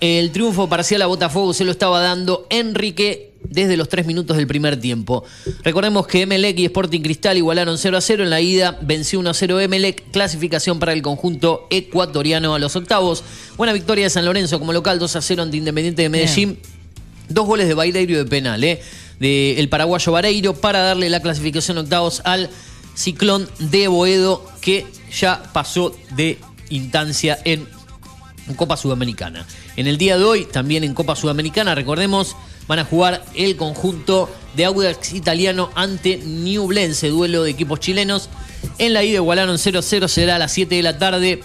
El 0.00 0.30
triunfo 0.30 0.68
parcial 0.68 1.00
a 1.00 1.06
Botafogo 1.06 1.54
se 1.54 1.64
lo 1.64 1.70
estaba 1.70 2.02
dando 2.02 2.46
Enrique 2.50 3.31
desde 3.48 3.76
los 3.76 3.88
tres 3.88 4.06
minutos 4.06 4.36
del 4.36 4.46
primer 4.46 4.78
tiempo. 4.78 5.24
Recordemos 5.62 6.06
que 6.06 6.22
Emelec 6.22 6.58
y 6.58 6.64
Sporting 6.66 7.00
Cristal 7.00 7.36
igualaron 7.36 7.78
0 7.78 7.96
a 7.96 8.00
0 8.00 8.24
en 8.24 8.30
la 8.30 8.40
ida, 8.40 8.78
venció 8.82 9.20
1 9.20 9.30
a 9.30 9.34
0 9.34 9.60
Emelec, 9.60 10.10
clasificación 10.10 10.78
para 10.78 10.92
el 10.92 11.02
conjunto 11.02 11.66
ecuatoriano 11.70 12.54
a 12.54 12.58
los 12.58 12.76
octavos. 12.76 13.24
Buena 13.56 13.72
victoria 13.72 14.04
de 14.04 14.10
San 14.10 14.24
Lorenzo 14.24 14.58
como 14.58 14.72
local 14.72 14.98
2 14.98 15.16
a 15.16 15.22
0 15.22 15.42
ante 15.42 15.56
Independiente 15.56 16.02
de 16.02 16.08
Medellín. 16.08 16.58
Dos 17.28 17.46
goles 17.46 17.68
de 17.68 17.74
Baileiro 17.74 18.18
de 18.18 18.24
penal, 18.24 18.62
¿eh? 18.64 18.80
De 19.18 19.58
el 19.58 19.68
paraguayo 19.68 20.12
Vareiro 20.12 20.54
para 20.54 20.80
darle 20.80 21.08
la 21.08 21.20
clasificación 21.20 21.78
octavos 21.78 22.20
al 22.24 22.50
Ciclón 22.94 23.48
de 23.58 23.88
Boedo 23.88 24.44
que 24.60 24.86
ya 25.12 25.42
pasó 25.52 25.94
de 26.16 26.38
instancia 26.70 27.38
en 27.44 27.66
Copa 28.56 28.76
Sudamericana. 28.76 29.46
En 29.76 29.86
el 29.86 29.98
día 29.98 30.18
de 30.18 30.24
hoy, 30.24 30.44
también 30.44 30.84
en 30.84 30.94
Copa 30.94 31.16
Sudamericana, 31.16 31.74
recordemos, 31.74 32.36
van 32.66 32.78
a 32.78 32.84
jugar 32.84 33.24
el 33.34 33.56
conjunto 33.56 34.30
de 34.56 34.64
Audax 34.64 35.12
Italiano 35.14 35.70
ante 35.74 36.18
Newblense, 36.18 37.08
duelo 37.08 37.42
de 37.42 37.50
equipos 37.50 37.80
chilenos. 37.80 38.28
En 38.78 38.92
la 38.92 39.02
ida 39.02 39.16
igualaron 39.16 39.56
0-0, 39.56 40.08
será 40.08 40.36
a 40.36 40.38
las 40.38 40.52
7 40.52 40.74
de 40.74 40.82
la 40.82 40.98
tarde 40.98 41.42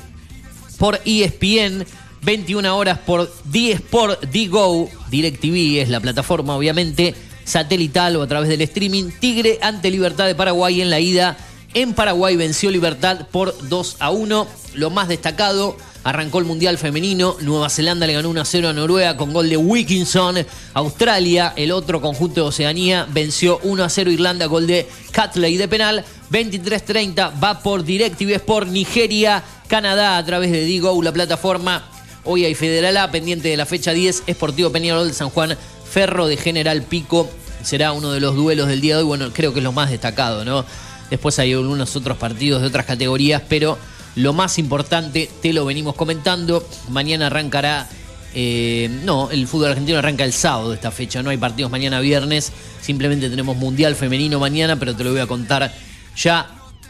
por 0.78 1.02
ESPN, 1.06 1.86
21 2.22 2.78
horas 2.78 3.00
por 3.00 3.32
D-Sport, 3.46 4.26
D-Go, 4.26 4.90
DirecTV 5.10 5.82
es 5.82 5.90
la 5.90 6.00
plataforma, 6.00 6.56
obviamente, 6.56 7.16
satelital 7.44 8.16
o 8.18 8.24
a 8.24 8.28
través 8.28 8.50
del 8.50 8.62
streaming. 8.62 9.12
Tigre 9.20 9.60
ante 9.62 9.90
Libertad 9.90 10.26
de 10.26 10.36
Paraguay 10.36 10.82
en 10.82 10.90
la 10.90 11.00
ida. 11.00 11.38
En 11.74 11.94
Paraguay 11.94 12.36
venció 12.36 12.70
Libertad 12.72 13.28
por 13.32 13.56
2 13.70 13.98
a 14.00 14.12
1. 14.12 14.48
Lo 14.74 14.90
más 14.90 15.08
destacado, 15.08 15.78
arrancó 16.08 16.40
el 16.40 16.46
Mundial 16.46 16.78
Femenino. 16.78 17.36
Nueva 17.42 17.70
Zelanda 17.70 18.08
le 18.08 18.14
ganó 18.14 18.30
1 18.30 18.40
a 18.40 18.46
0 18.46 18.70
a 18.70 18.74
Noruega 18.74 19.18
con 19.18 19.34
gol 19.34 19.50
de 19.50 19.58
Wilkinson. 19.58 20.38
Australia, 20.74 21.52
el 21.58 21.74
otro 21.74 22.00
conjunto 22.00 22.44
de 22.44 22.48
Oceanía, 22.48 23.06
venció 23.12 23.60
1 23.64 23.84
a 23.84 23.90
0 23.90 24.12
Irlanda, 24.12 24.46
gol 24.46 24.68
de 24.68 24.88
Catley 25.12 25.58
de 25.58 25.68
penal. 25.68 26.06
23-30 26.32 27.34
va 27.44 27.60
por 27.60 27.84
DirecTV 27.84 28.36
Sport 28.36 28.70
Nigeria, 28.70 29.44
Canadá 29.68 30.18
a 30.18 30.26
través 30.26 30.50
de 30.50 30.62
Digo, 30.62 31.04
la 31.04 31.12
plataforma. 31.12 31.84
Hoy 32.24 32.46
hay 32.46 32.56
Federal 32.56 32.96
A, 32.96 33.12
pendiente 33.12 33.50
de 33.50 33.58
la 33.58 33.66
fecha 33.66 33.92
10, 33.92 34.24
Esportivo 34.28 34.72
Peñarol 34.72 35.10
de 35.10 35.14
San 35.14 35.30
Juan, 35.30 35.58
Ferro 35.92 36.28
de 36.28 36.38
General 36.38 36.84
Pico. 36.84 37.30
Será 37.64 37.92
uno 37.92 38.14
de 38.14 38.22
los 38.22 38.34
duelos 38.34 38.70
del 38.70 38.80
día 38.80 38.96
de 38.96 39.02
hoy. 39.02 39.08
Bueno, 39.08 39.30
creo 39.34 39.52
que 39.52 39.60
es 39.60 39.64
lo 39.64 39.74
más 39.74 39.90
destacado, 39.90 40.46
¿no? 40.46 40.64
Después 41.10 41.38
hay 41.40 41.52
algunos 41.52 41.94
otros 41.98 42.18
partidos 42.18 42.62
de 42.62 42.68
otras 42.70 42.86
categorías, 42.86 43.42
pero 43.50 43.78
lo 44.18 44.34
más 44.34 44.58
importante 44.58 45.30
te 45.42 45.54
lo 45.54 45.64
venimos 45.64 45.96
comentando. 45.96 46.68
Mañana 46.90 47.28
arrancará. 47.28 47.88
eh, 48.34 48.90
no, 49.04 49.32
el 49.32 49.48
fútbol 49.48 49.70
argentino 49.70 49.98
arranca 49.98 50.24
el 50.24 50.34
sábado 50.34 50.70
de 50.70 50.76
esta 50.76 50.92
fecha. 50.92 51.24
No 51.24 51.30
hay 51.30 51.38
partidos 51.38 51.72
mañana 51.72 52.00
viernes. 52.00 52.52
Simplemente 52.82 53.30
tenemos 53.30 53.56
Mundial 53.58 53.96
Femenino 53.96 54.40
mañana, 54.40 54.76
pero 54.76 54.96
te 54.96 55.04
lo 55.04 55.12
voy 55.12 55.22
a 55.22 55.28
contar 55.28 55.74
ya 56.16 56.50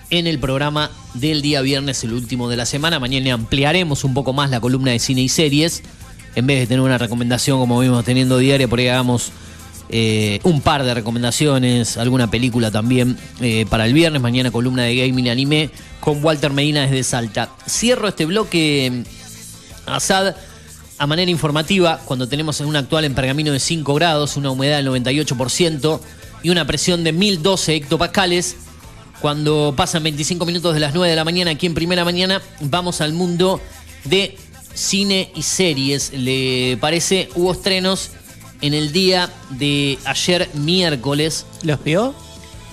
en 0.09 0.25
el 0.25 0.39
programa 0.39 0.89
del 1.13 1.41
día 1.41 1.61
viernes, 1.61 2.03
el 2.03 2.13
último 2.13 2.49
de 2.49 2.55
la 2.55 2.65
semana. 2.65 2.99
Mañana 2.99 3.33
ampliaremos 3.33 4.03
un 4.05 4.13
poco 4.13 4.31
más 4.31 4.49
la 4.49 4.61
columna 4.61 4.91
de 4.91 4.99
cine 4.99 5.21
y 5.21 5.29
series. 5.29 5.83
En 6.35 6.47
vez 6.47 6.59
de 6.59 6.67
tener 6.67 6.81
una 6.81 6.97
recomendación 6.97 7.59
como 7.59 7.79
vimos 7.79 8.05
teniendo 8.05 8.37
diaria, 8.37 8.67
por 8.67 8.79
ahí 8.79 8.87
hagamos 8.87 9.31
eh, 9.89 10.39
un 10.43 10.61
par 10.61 10.84
de 10.84 10.93
recomendaciones, 10.93 11.97
alguna 11.97 12.30
película 12.30 12.72
también 12.72 13.18
eh, 13.39 13.65
para 13.69 13.85
el 13.85 13.93
viernes. 13.93 14.22
Mañana 14.22 14.51
columna 14.51 14.84
de 14.84 14.95
gaming 14.95 15.30
anime 15.30 15.69
con 15.99 16.23
Walter 16.23 16.51
Medina 16.51 16.81
desde 16.81 17.03
Salta. 17.03 17.49
Cierro 17.68 18.07
este 18.09 18.26
bloque, 18.26 19.03
Asad, 19.85 20.35
a 20.97 21.07
manera 21.07 21.31
informativa, 21.31 22.01
cuando 22.05 22.27
tenemos 22.27 22.59
un 22.59 22.76
actual 22.76 23.05
en 23.05 23.15
pergamino 23.15 23.51
de 23.51 23.59
5 23.59 23.93
grados, 23.93 24.35
una 24.35 24.51
humedad 24.51 24.77
del 24.77 24.88
98% 24.88 25.99
y 26.43 26.49
una 26.49 26.65
presión 26.65 27.03
de 27.03 27.14
1012 27.14 27.76
hectopascales. 27.76 28.57
Cuando 29.22 29.73
pasan 29.76 30.03
25 30.03 30.45
minutos 30.45 30.73
de 30.73 30.80
las 30.80 30.93
9 30.93 31.09
de 31.09 31.15
la 31.15 31.23
mañana 31.23 31.51
aquí 31.51 31.65
en 31.65 31.73
Primera 31.73 32.05
Mañana, 32.05 32.41
vamos 32.59 33.01
al 33.01 33.14
mundo 33.14 33.61
de 34.03 34.38
cine 34.73 35.31
y 35.34 35.41
series. 35.41 36.14
¿Le 36.14 36.77
parece? 36.80 37.30
Hubo 37.35 37.51
estrenos 37.51 38.11
en 38.61 38.73
el 38.73 38.91
día 38.91 39.29
de 39.49 39.97
ayer 40.05 40.49
miércoles. 40.53 41.45
¿Los 41.63 41.84
vio? 41.84 42.13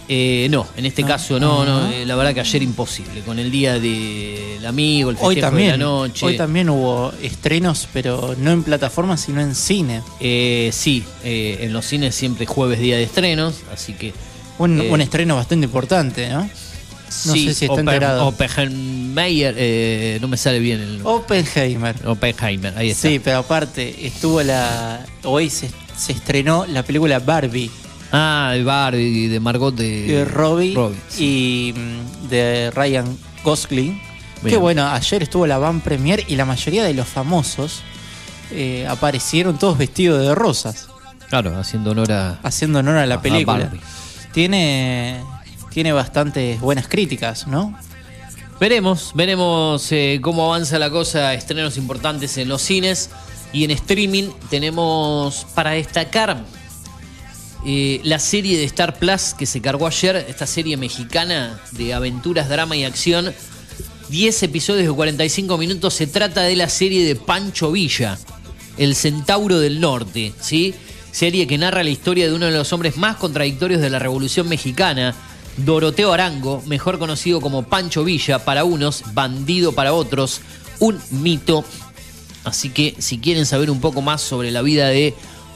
Eh, 0.06 0.48
no, 0.50 0.66
en 0.76 0.84
este 0.84 1.02
caso 1.02 1.40
no, 1.40 1.64
no. 1.64 1.90
eh, 1.90 2.04
la 2.04 2.14
verdad 2.14 2.34
que 2.34 2.40
ayer 2.40 2.62
imposible. 2.62 3.22
Con 3.22 3.38
el 3.38 3.50
día 3.50 3.78
del 3.78 4.64
amigo, 4.66 5.08
el 5.08 5.16
festejo 5.16 5.28
Hoy 5.28 5.40
también, 5.40 5.72
de 5.72 5.78
la 5.78 5.84
noche. 5.84 6.26
hoy 6.26 6.36
también 6.36 6.68
hubo 6.68 7.12
estrenos, 7.22 7.88
pero 7.92 8.34
no 8.38 8.50
en 8.50 8.62
plataforma, 8.62 9.16
sino 9.16 9.40
en 9.40 9.54
cine. 9.54 10.02
Eh, 10.20 10.70
sí, 10.74 11.04
eh, 11.24 11.58
en 11.62 11.72
los 11.72 11.86
cines 11.86 12.14
siempre 12.14 12.44
jueves 12.44 12.80
día 12.80 12.96
de 12.96 13.04
estrenos, 13.04 13.62
así 13.72 13.94
que. 13.94 14.12
Un, 14.58 14.78
eh, 14.80 14.90
un 14.90 15.00
estreno 15.00 15.36
bastante 15.36 15.64
importante, 15.64 16.28
¿no? 16.28 16.48
No 17.26 17.32
sí, 17.32 17.46
sé 17.48 17.54
si 17.54 17.64
está 17.66 17.74
Oppen- 17.76 17.80
enterado. 17.80 18.26
Oppenheimer, 18.26 19.54
eh, 19.56 20.18
no 20.20 20.28
me 20.28 20.36
sale 20.36 20.58
bien 20.58 20.80
el 20.80 21.00
Oppenheimer. 21.04 21.94
Oppenheimer, 22.06 22.76
ahí 22.76 22.90
está. 22.90 23.08
Sí, 23.08 23.20
pero 23.22 23.38
aparte, 23.38 24.06
estuvo 24.06 24.42
la. 24.42 25.04
Hoy 25.22 25.50
se, 25.50 25.70
se 25.96 26.12
estrenó 26.12 26.66
la 26.66 26.82
película 26.82 27.18
Barbie. 27.20 27.70
Ah, 28.12 28.50
de 28.54 28.62
Barbie, 28.64 29.28
de 29.28 29.40
Margot 29.40 29.74
de, 29.74 30.02
de 30.06 30.24
Robbie, 30.24 30.74
Robbie, 30.74 30.96
y 31.18 31.72
mm, 31.76 32.28
de 32.28 32.70
Ryan 32.74 33.16
Gosling. 33.42 34.00
Que 34.40 34.48
Bien. 34.50 34.60
bueno, 34.60 34.86
ayer 34.88 35.22
estuvo 35.22 35.46
la 35.46 35.58
van 35.58 35.80
premier 35.80 36.22
y 36.28 36.36
la 36.36 36.44
mayoría 36.44 36.84
de 36.84 36.92
los 36.94 37.08
famosos 37.08 37.82
eh, 38.50 38.86
aparecieron 38.88 39.58
todos 39.58 39.78
vestidos 39.78 40.20
de 40.22 40.34
rosas. 40.34 40.88
Claro, 41.28 41.58
haciendo 41.58 41.92
honor 41.92 42.12
a. 42.12 42.38
Haciendo 42.42 42.80
honor 42.80 42.98
a 42.98 43.06
la 43.06 43.16
a 43.16 43.22
película. 43.22 43.70
Tiene, 44.32 45.20
tiene 45.74 45.92
bastantes 45.92 46.60
buenas 46.60 46.86
críticas, 46.86 47.48
¿no? 47.48 47.76
Veremos, 48.60 49.10
veremos 49.16 49.90
eh, 49.90 50.20
cómo 50.22 50.46
avanza 50.46 50.78
la 50.78 50.88
cosa, 50.88 51.34
estrenos 51.34 51.76
importantes 51.76 52.38
en 52.38 52.48
los 52.48 52.62
cines 52.62 53.10
y 53.52 53.64
en 53.64 53.72
streaming 53.72 54.30
tenemos 54.48 55.48
para 55.52 55.72
destacar 55.72 56.44
eh, 57.66 58.00
la 58.04 58.20
serie 58.20 58.56
de 58.56 58.62
Star 58.64 58.96
Plus 59.00 59.34
que 59.34 59.46
se 59.46 59.60
cargó 59.60 59.88
ayer, 59.88 60.24
esta 60.28 60.46
serie 60.46 60.76
mexicana 60.76 61.60
de 61.72 61.92
aventuras, 61.92 62.48
drama 62.48 62.76
y 62.76 62.84
acción 62.84 63.34
10 64.10 64.42
episodios 64.44 64.86
de 64.86 64.92
45 64.92 65.58
minutos. 65.58 65.94
Se 65.94 66.06
trata 66.06 66.42
de 66.42 66.54
la 66.54 66.68
serie 66.68 67.04
de 67.04 67.16
Pancho 67.16 67.72
Villa, 67.72 68.16
El 68.78 68.94
Centauro 68.94 69.58
del 69.58 69.80
Norte, 69.80 70.32
¿sí? 70.40 70.72
Serie 71.10 71.48
que 71.48 71.58
narra 71.58 71.82
la 71.82 71.90
historia 71.90 72.28
de 72.28 72.34
uno 72.34 72.46
de 72.46 72.52
los 72.52 72.72
hombres 72.72 72.96
más 72.96 73.16
contradictorios 73.16 73.80
de 73.80 73.90
la 73.90 73.98
Revolución 73.98 74.48
Mexicana, 74.48 75.16
Doroteo 75.56 76.12
Arango, 76.12 76.62
mejor 76.66 76.98
conocido 76.98 77.40
como 77.40 77.62
Pancho 77.62 78.04
Villa 78.04 78.44
para 78.44 78.64
unos, 78.64 79.02
bandido 79.14 79.72
para 79.72 79.92
otros, 79.92 80.40
un 80.80 81.00
mito. 81.10 81.64
Así 82.44 82.70
que 82.70 82.96
si 82.98 83.18
quieren 83.18 83.46
saber 83.46 83.70
un 83.70 83.80
poco 83.80 84.02
más 84.02 84.20
sobre 84.20 84.50
la 84.50 84.62
vida 84.62 84.88
de 84.88 85.14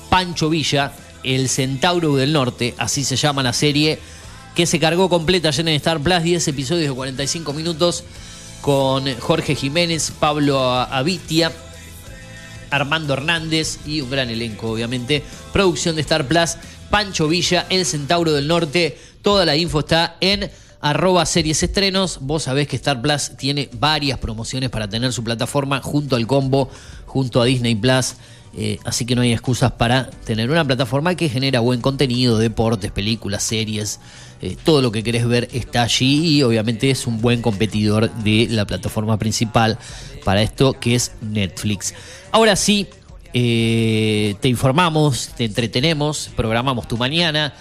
Pancho 0.09 0.49
Villa, 0.49 0.93
El 1.23 1.49
Centauro 1.49 2.17
del 2.17 2.33
Norte, 2.33 2.75
así 2.79 3.05
se 3.05 3.17
llama 3.17 3.43
la 3.43 3.53
serie, 3.53 3.99
que 4.55 4.67
se 4.67 4.79
cargó 4.79 5.09
completa 5.09 5.49
ayer 5.49 5.69
en 5.69 5.75
Star 5.75 6.01
Plus, 6.01 6.23
10 6.23 6.49
episodios 6.49 6.89
de 6.89 6.95
45 6.95 7.53
minutos, 7.53 8.05
con 8.61 9.05
Jorge 9.19 9.55
Jiménez, 9.55 10.13
Pablo 10.19 10.61
Avitia, 10.63 11.53
Armando 12.71 13.15
Hernández 13.15 13.79
y 13.87 14.01
un 14.01 14.11
gran 14.11 14.31
elenco, 14.31 14.71
obviamente. 14.71 15.23
Producción 15.53 15.97
de 15.97 16.03
Star 16.03 16.27
Plus, 16.27 16.57
Pancho 16.91 17.29
Villa, 17.29 17.67
El 17.71 17.87
Centauro 17.87 18.33
del 18.33 18.49
Norte. 18.49 18.99
Toda 19.29 19.45
la 19.45 19.57
info 19.57 19.81
está 19.81 20.17
en 20.23 20.51
arroba 20.81 21.27
series. 21.27 21.69
Vos 22.23 22.45
sabés 22.45 22.67
que 22.67 22.77
Star 22.77 23.03
Plus 23.03 23.33
tiene 23.37 23.69
varias 23.75 24.19
promociones 24.19 24.71
para 24.71 24.89
tener 24.89 25.13
su 25.13 25.23
plataforma 25.23 25.83
junto 25.83 26.17
al 26.17 26.27
combo, 26.27 26.71
junto 27.05 27.43
a 27.43 27.45
Disney 27.45 27.75
Plus. 27.75 28.15
Eh, 28.57 28.79
así 28.87 29.05
que 29.05 29.15
no 29.15 29.21
hay 29.21 29.35
excusas 29.35 29.73
para 29.73 30.09
tener 30.09 30.51
una 30.51 30.65
plataforma 30.65 31.15
que 31.15 31.29
genera 31.29 31.61
buen 31.61 31.83
contenido, 31.83 32.39
deportes, 32.39 32.91
películas, 32.91 33.43
series. 33.43 34.01
eh, 34.41 34.57
todo 34.65 34.81
lo 34.81 34.93
que 34.93 35.03
querés 35.03 35.29
ver 35.29 35.51
está 35.53 35.83
allí 35.83 36.39
y 36.39 36.43
obviamente 36.43 36.89
es 36.89 37.07
un 37.07 37.21
buen 37.21 37.43
competidor 37.43 38.11
de 38.11 38.47
la 38.49 38.67
plataforma 38.67 39.19
principal 39.19 39.79
para 40.25 40.41
esto 40.41 40.73
que 40.73 40.95
es 40.95 41.13
Netflix. 41.21 41.93
Ahora 42.33 42.57
sí, 42.57 42.87
eh, 43.35 44.37
te 44.41 44.49
informamos, 44.49 45.29
te 45.37 45.45
entretenemos, 45.45 46.31
programamos 46.35 46.89
tu 46.89 46.97
mañana. 46.97 47.53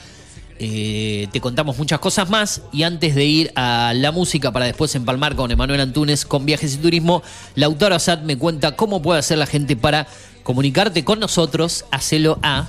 Eh, 0.59 1.27
te 1.31 1.39
contamos 1.39 1.77
muchas 1.77 1.99
cosas 1.99 2.29
más 2.29 2.61
y 2.71 2.84
antes 2.84 3.13
de 3.13 3.25
ir 3.25 3.51
a 3.55 3.93
la 3.95 4.11
música 4.11 4.51
para 4.51 4.65
después 4.65 4.93
empalmar 4.95 5.35
con 5.35 5.51
Emanuel 5.51 5.81
Antunes 5.81 6.25
con 6.25 6.45
Viajes 6.45 6.73
y 6.73 6.77
Turismo, 6.77 7.21
Lautaro 7.55 7.95
Asad 7.95 8.21
me 8.21 8.38
cuenta 8.38 8.75
cómo 8.75 9.01
puede 9.01 9.19
hacer 9.19 9.38
la 9.38 9.45
gente 9.45 9.75
para 9.75 10.07
comunicarte 10.43 11.03
con 11.03 11.19
nosotros, 11.19 11.85
hacelo 11.91 12.39
a... 12.41 12.65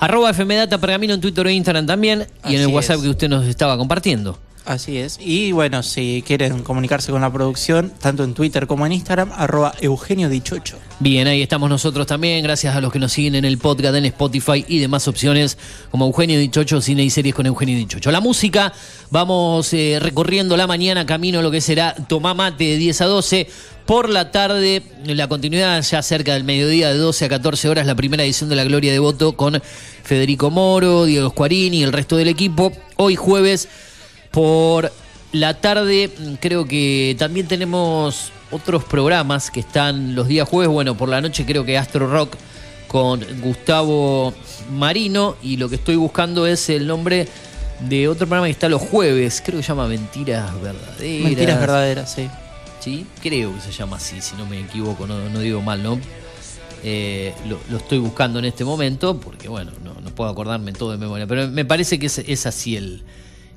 Arroba 0.00 0.32
FMData 0.32 0.78
Pergamino 0.78 1.12
en 1.14 1.20
Twitter 1.20 1.46
e 1.46 1.52
Instagram 1.52 1.86
también 1.86 2.26
y 2.48 2.54
en 2.54 2.62
el 2.62 2.66
WhatsApp 2.68 2.96
es. 2.96 3.02
que 3.02 3.08
usted 3.10 3.28
nos 3.28 3.46
estaba 3.46 3.76
compartiendo. 3.76 4.38
Así 4.64 4.98
es. 4.98 5.18
Y 5.20 5.52
bueno, 5.52 5.82
si 5.82 6.22
quieren 6.26 6.62
comunicarse 6.62 7.10
con 7.10 7.22
la 7.22 7.32
producción, 7.32 7.92
tanto 8.00 8.24
en 8.24 8.34
Twitter 8.34 8.66
como 8.66 8.86
en 8.86 8.92
Instagram, 8.92 9.32
arroba 9.34 9.74
Eugenio. 9.80 10.30
Bien, 10.98 11.26
ahí 11.26 11.42
estamos 11.42 11.70
nosotros 11.70 12.06
también, 12.06 12.42
gracias 12.42 12.76
a 12.76 12.80
los 12.80 12.92
que 12.92 12.98
nos 12.98 13.12
siguen 13.12 13.34
en 13.34 13.44
el 13.44 13.58
podcast, 13.58 13.94
en 13.94 14.04
Spotify 14.04 14.64
y 14.68 14.78
demás 14.78 15.08
opciones 15.08 15.56
como 15.90 16.06
Eugenio 16.06 16.38
Dichocho, 16.38 16.80
Cine 16.80 17.02
y 17.02 17.10
Series 17.10 17.34
con 17.34 17.46
Eugenio 17.46 17.76
Dichocho. 17.76 18.10
La 18.10 18.20
música, 18.20 18.72
vamos 19.10 19.72
eh, 19.72 19.98
recorriendo 20.00 20.56
la 20.56 20.66
mañana 20.66 21.06
camino 21.06 21.38
a 21.38 21.42
lo 21.42 21.50
que 21.50 21.60
será 21.60 21.94
Tomá 21.94 22.34
Mate 22.34 22.64
de 22.64 22.76
10 22.76 23.00
a 23.00 23.06
12. 23.06 23.46
Por 23.86 24.08
la 24.08 24.30
tarde, 24.30 24.82
la 25.04 25.26
continuidad 25.26 25.82
ya 25.82 26.02
cerca 26.02 26.34
del 26.34 26.44
mediodía 26.44 26.90
de 26.90 26.98
12 26.98 27.24
a 27.24 27.28
14 27.28 27.68
horas, 27.70 27.86
la 27.86 27.94
primera 27.94 28.22
edición 28.22 28.50
de 28.50 28.56
La 28.56 28.64
Gloria 28.64 28.92
de 28.92 28.98
Voto 28.98 29.32
con 29.36 29.60
Federico 30.04 30.50
Moro, 30.50 31.06
Diego 31.06 31.30
Squarini 31.30 31.78
y 31.78 31.82
el 31.82 31.92
resto 31.92 32.16
del 32.16 32.28
equipo. 32.28 32.72
Hoy 32.96 33.16
jueves 33.16 33.68
por 34.30 34.92
la 35.32 35.54
tarde 35.60 36.10
mm, 36.16 36.34
creo 36.34 36.64
que 36.64 37.16
también 37.18 37.46
tenemos 37.46 38.32
otros 38.50 38.84
programas 38.84 39.50
que 39.50 39.60
están 39.60 40.14
los 40.14 40.28
días 40.28 40.48
jueves. 40.48 40.72
Bueno, 40.72 40.96
por 40.96 41.08
la 41.08 41.20
noche 41.20 41.44
creo 41.46 41.64
que 41.64 41.78
Astro 41.78 42.08
Rock 42.08 42.36
con 42.88 43.24
Gustavo 43.40 44.34
Marino 44.72 45.36
y 45.42 45.56
lo 45.56 45.68
que 45.68 45.76
estoy 45.76 45.96
buscando 45.96 46.46
es 46.46 46.68
el 46.70 46.86
nombre 46.86 47.28
de 47.88 48.08
otro 48.08 48.26
programa 48.26 48.46
que 48.46 48.52
está 48.52 48.68
los 48.68 48.82
jueves. 48.82 49.40
Creo 49.44 49.58
que 49.58 49.62
se 49.62 49.68
llama 49.68 49.86
Mentiras 49.86 50.52
Verdaderas. 50.60 51.24
Mentiras 51.24 51.60
verdaderas, 51.60 52.12
sí. 52.12 52.28
Sí, 52.80 53.06
creo 53.22 53.54
que 53.54 53.60
se 53.60 53.72
llama 53.72 53.98
así, 53.98 54.22
si 54.22 54.34
no 54.36 54.46
me 54.46 54.58
equivoco, 54.58 55.06
no, 55.06 55.28
no 55.28 55.40
digo 55.40 55.60
mal, 55.60 55.82
¿no? 55.82 56.00
Eh, 56.82 57.34
lo, 57.46 57.60
lo 57.68 57.76
estoy 57.76 57.98
buscando 57.98 58.38
en 58.38 58.46
este 58.46 58.64
momento 58.64 59.20
porque, 59.20 59.48
bueno, 59.48 59.70
no, 59.84 59.92
no 60.00 60.14
puedo 60.14 60.30
acordarme 60.30 60.72
todo 60.72 60.92
de 60.92 60.96
memoria, 60.96 61.26
pero 61.26 61.46
me 61.48 61.66
parece 61.66 61.98
que 61.98 62.06
es, 62.06 62.18
es 62.18 62.46
así 62.46 62.76
el, 62.76 63.02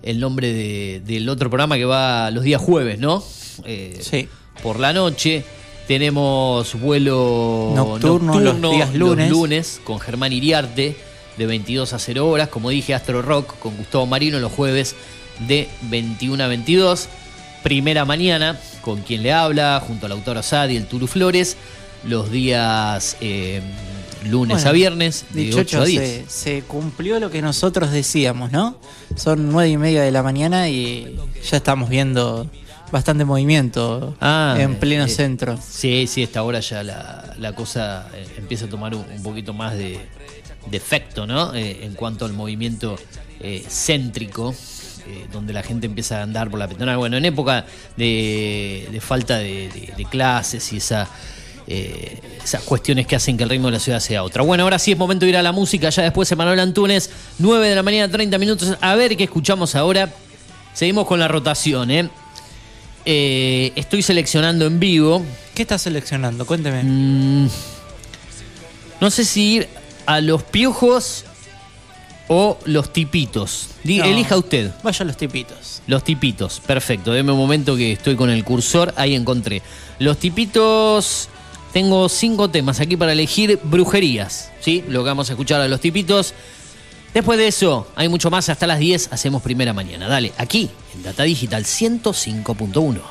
el 0.03 0.19
nombre 0.19 0.51
de- 0.53 1.01
del 1.05 1.27
otro 1.29 1.49
programa 1.49 1.77
que 1.77 1.85
va 1.85 2.29
los 2.31 2.43
días 2.43 2.61
jueves, 2.61 2.99
¿no? 2.99 3.23
Eh, 3.65 3.97
Sí. 4.01 4.27
Por 4.61 4.79
la 4.79 4.93
noche 4.93 5.43
tenemos 5.87 6.73
vuelo 6.79 7.71
Nocturno 7.75 8.39
los 8.39 8.61
días 8.71 8.93
lunes. 8.93 9.29
lunes 9.29 9.81
con 9.83 9.99
Germán 9.99 10.31
Iriarte 10.33 10.95
de 11.37 11.45
22 11.45 11.93
a 11.93 11.99
0 11.99 12.27
horas, 12.29 12.49
como 12.49 12.69
dije, 12.69 12.93
Astro 12.93 13.21
Rock 13.21 13.57
con 13.59 13.75
Gustavo 13.77 14.05
Marino 14.05 14.39
los 14.39 14.51
jueves 14.51 14.95
de 15.47 15.67
21 15.83 16.43
a 16.43 16.47
22. 16.47 17.07
Primera 17.63 18.05
mañana 18.05 18.59
con 18.81 19.01
quien 19.01 19.23
le 19.23 19.31
habla, 19.33 19.81
junto 19.85 20.05
al 20.05 20.11
autor 20.11 20.37
Asad 20.37 20.69
y 20.69 20.75
el 20.77 20.85
Turu 20.85 21.07
Flores, 21.07 21.57
los 22.05 22.29
días 22.31 23.15
eh, 23.21 23.61
lunes 24.29 24.55
Bueno, 24.57 24.69
a 24.69 24.71
viernes 24.73 25.25
de 25.31 25.41
8 25.49 25.57
Dichocho, 25.59 25.81
a 25.81 25.85
10. 25.85 26.01
se, 26.01 26.29
se 26.29 26.61
cumplió 26.63 27.19
lo 27.19 27.29
que 27.29 27.41
nosotros 27.41 27.91
decíamos, 27.91 28.51
¿no? 28.51 28.77
Son 29.15 29.49
nueve 29.51 29.69
y 29.71 29.77
media 29.77 30.01
de 30.03 30.11
la 30.11 30.23
mañana 30.23 30.69
y 30.69 31.17
ya 31.49 31.57
estamos 31.57 31.89
viendo 31.89 32.49
bastante 32.91 33.25
movimiento 33.25 34.15
Ah, 34.21 34.55
en 34.59 34.75
pleno 34.75 35.05
eh, 35.05 35.09
centro. 35.09 35.57
Sí, 35.67 36.05
sí, 36.07 36.21
esta 36.23 36.43
hora 36.43 36.59
ya 36.59 36.83
la, 36.83 37.33
la 37.39 37.53
cosa 37.55 38.07
eh, 38.13 38.25
empieza 38.37 38.65
a 38.65 38.69
tomar 38.69 38.93
un, 38.95 39.03
un 39.15 39.23
poquito 39.23 39.53
más 39.53 39.73
de, 39.73 39.99
de 40.69 40.77
efecto, 40.77 41.25
¿no? 41.25 41.53
Eh, 41.55 41.79
en 41.85 41.93
cuanto 41.95 42.25
al 42.25 42.33
movimiento 42.33 42.95
eh, 43.39 43.63
céntrico, 43.67 44.53
eh, 45.07 45.25
donde 45.33 45.53
la 45.53 45.63
gente 45.63 45.85
empieza 45.87 46.19
a 46.19 46.23
andar 46.23 46.49
por 46.49 46.59
la 46.59 46.67
peatonal. 46.67 46.97
Bueno, 46.97 47.17
en 47.17 47.25
época 47.25 47.65
de, 47.97 48.87
de 48.91 49.01
falta 49.01 49.37
de, 49.39 49.69
de- 49.69 49.93
de 49.97 50.05
clases 50.05 50.71
y 50.71 50.77
esa, 50.77 51.07
eh, 51.67 52.19
esas 52.43 52.63
cuestiones 52.63 53.07
que 53.07 53.15
hacen 53.15 53.37
que 53.37 53.43
el 53.43 53.49
ritmo 53.49 53.67
de 53.67 53.73
la 53.73 53.79
ciudad 53.79 53.99
sea 53.99 54.23
otra. 54.23 54.43
Bueno, 54.43 54.63
ahora 54.63 54.79
sí 54.79 54.91
es 54.91 54.97
momento 54.97 55.25
de 55.25 55.29
ir 55.29 55.37
a 55.37 55.43
la 55.43 55.51
música. 55.51 55.89
Ya 55.89 56.03
después 56.03 56.31
Emanuel 56.31 56.59
Antunes, 56.59 57.09
9 57.39 57.69
de 57.69 57.75
la 57.75 57.83
mañana, 57.83 58.11
30 58.11 58.37
minutos. 58.37 58.77
A 58.81 58.95
ver 58.95 59.15
qué 59.15 59.23
escuchamos 59.23 59.75
ahora. 59.75 60.13
Seguimos 60.73 61.07
con 61.07 61.19
la 61.19 61.27
rotación, 61.27 61.91
¿eh? 61.91 62.09
Eh, 63.05 63.71
estoy 63.75 64.01
seleccionando 64.01 64.65
en 64.65 64.79
vivo. 64.79 65.23
¿Qué 65.53 65.63
estás 65.63 65.83
seleccionando? 65.83 66.45
Cuénteme. 66.45 66.83
Mm, 66.83 67.49
no 69.01 69.09
sé 69.11 69.25
si 69.25 69.55
ir 69.55 69.69
a 70.05 70.21
los 70.21 70.43
piojos 70.43 71.25
o 72.27 72.57
los 72.65 72.93
tipitos. 72.93 73.69
No. 73.83 74.03
Elija 74.03 74.37
usted. 74.37 74.71
Vaya 74.83 75.03
a 75.03 75.05
los 75.05 75.17
tipitos. 75.17 75.81
Los 75.87 76.03
tipitos, 76.03 76.61
perfecto. 76.61 77.11
Deme 77.11 77.33
un 77.33 77.37
momento 77.37 77.75
que 77.75 77.91
estoy 77.91 78.15
con 78.15 78.29
el 78.29 78.43
cursor. 78.43 78.93
Ahí 78.95 79.15
encontré. 79.15 79.61
Los 79.99 80.17
tipitos. 80.17 81.29
Tengo 81.73 82.07
cinco 82.07 82.51
temas 82.51 82.79
aquí 82.79 82.95
para 82.95 83.13
elegir 83.13 83.59
brujerías. 83.63 84.51
¿Sí? 84.61 84.83
Lo 84.87 85.03
que 85.03 85.09
vamos 85.09 85.29
a 85.29 85.33
escuchar 85.33 85.59
a 85.59 85.67
los 85.67 85.81
tipitos. 85.81 86.35
Después 87.13 87.37
de 87.39 87.47
eso, 87.47 87.87
hay 87.95 88.09
mucho 88.09 88.29
más. 88.29 88.47
Hasta 88.49 88.67
las 88.67 88.79
10 88.79 89.11
hacemos 89.11 89.41
primera 89.41 89.73
mañana. 89.73 90.07
Dale, 90.07 90.33
aquí, 90.37 90.69
en 90.93 91.03
Data 91.03 91.23
Digital 91.23 91.63
105.1. 91.63 93.01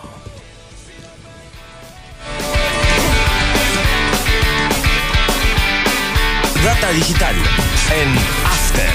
Data 6.64 6.92
digital 6.92 7.34
en 7.34 8.08
After. 8.46 8.90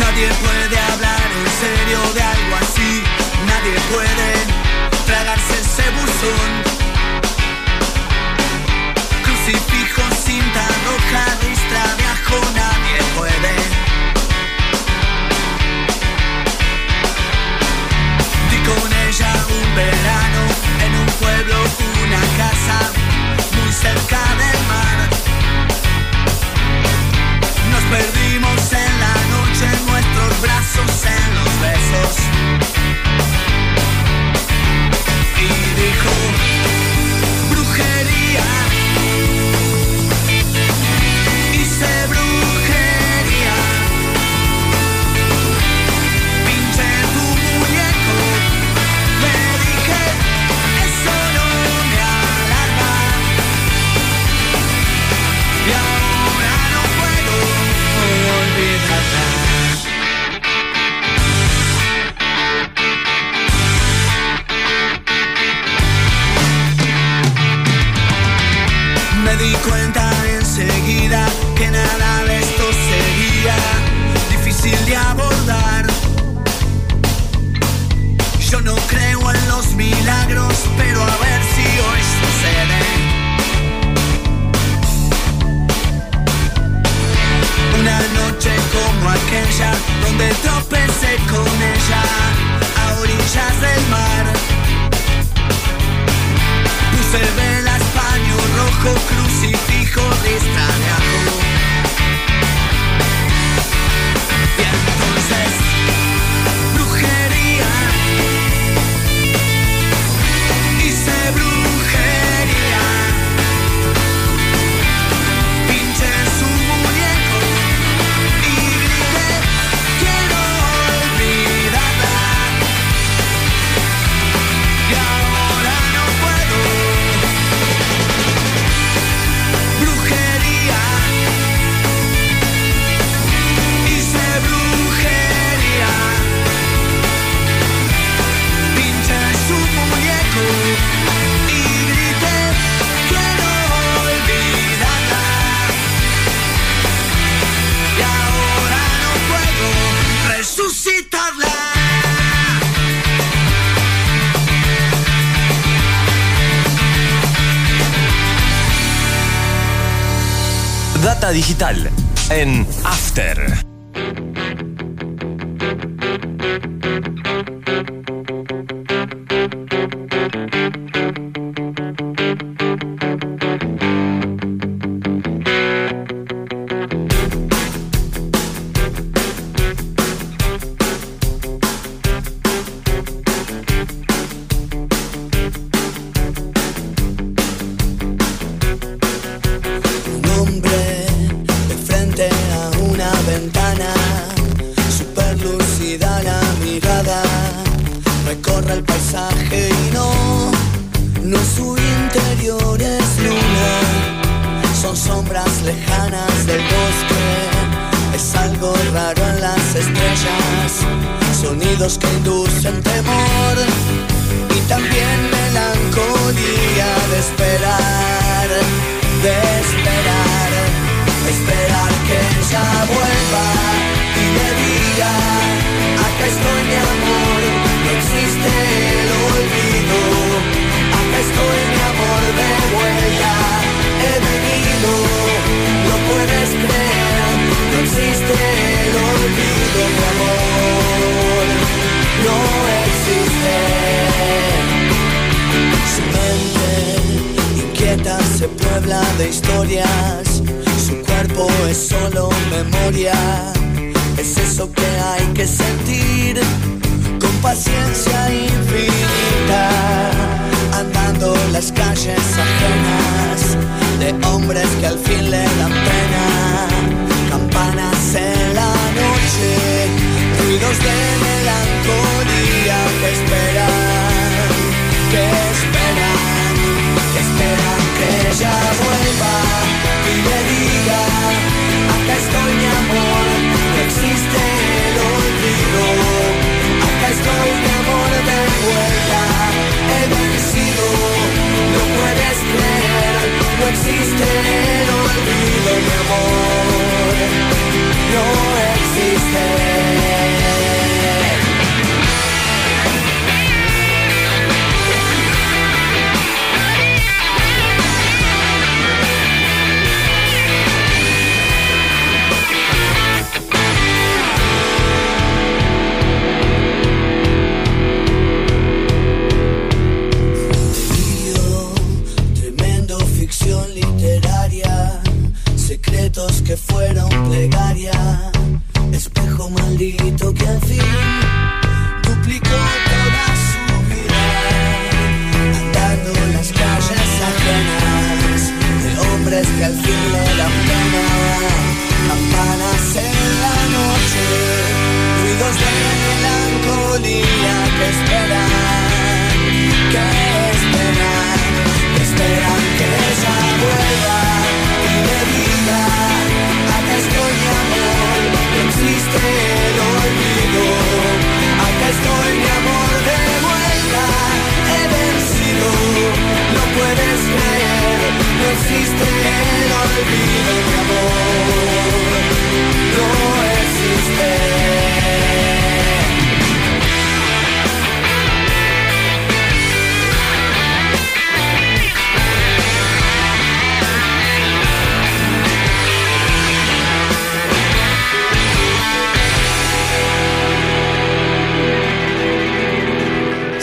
Nadie 0.00 0.28
puede 0.28 0.78
hablar 0.80 1.30
en 1.38 1.50
serio 1.60 2.12
de 2.14 2.22
algo 2.22 2.56
así. 2.56 3.02
Nadie 3.46 3.78
puede 3.92 4.49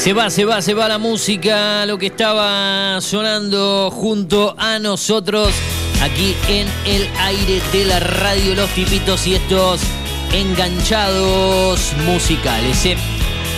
Se 0.07 0.13
va, 0.13 0.29
se 0.29 0.45
va, 0.45 0.61
se 0.61 0.73
va 0.73 0.87
la 0.87 0.99
música, 0.99 1.85
lo 1.85 1.97
que 1.97 2.05
estaba 2.05 3.01
sonando 3.01 3.91
junto 3.91 4.55
a 4.57 4.79
nosotros 4.79 5.53
aquí 6.01 6.33
en 6.47 6.65
el 6.85 7.09
aire 7.19 7.61
de 7.73 7.83
la 7.83 7.99
radio, 7.99 8.55
los 8.55 8.69
tipitos 8.69 9.27
y 9.27 9.35
estos 9.35 9.81
enganchados 10.31 11.91
musicales. 12.05 12.85
¿eh? 12.85 12.95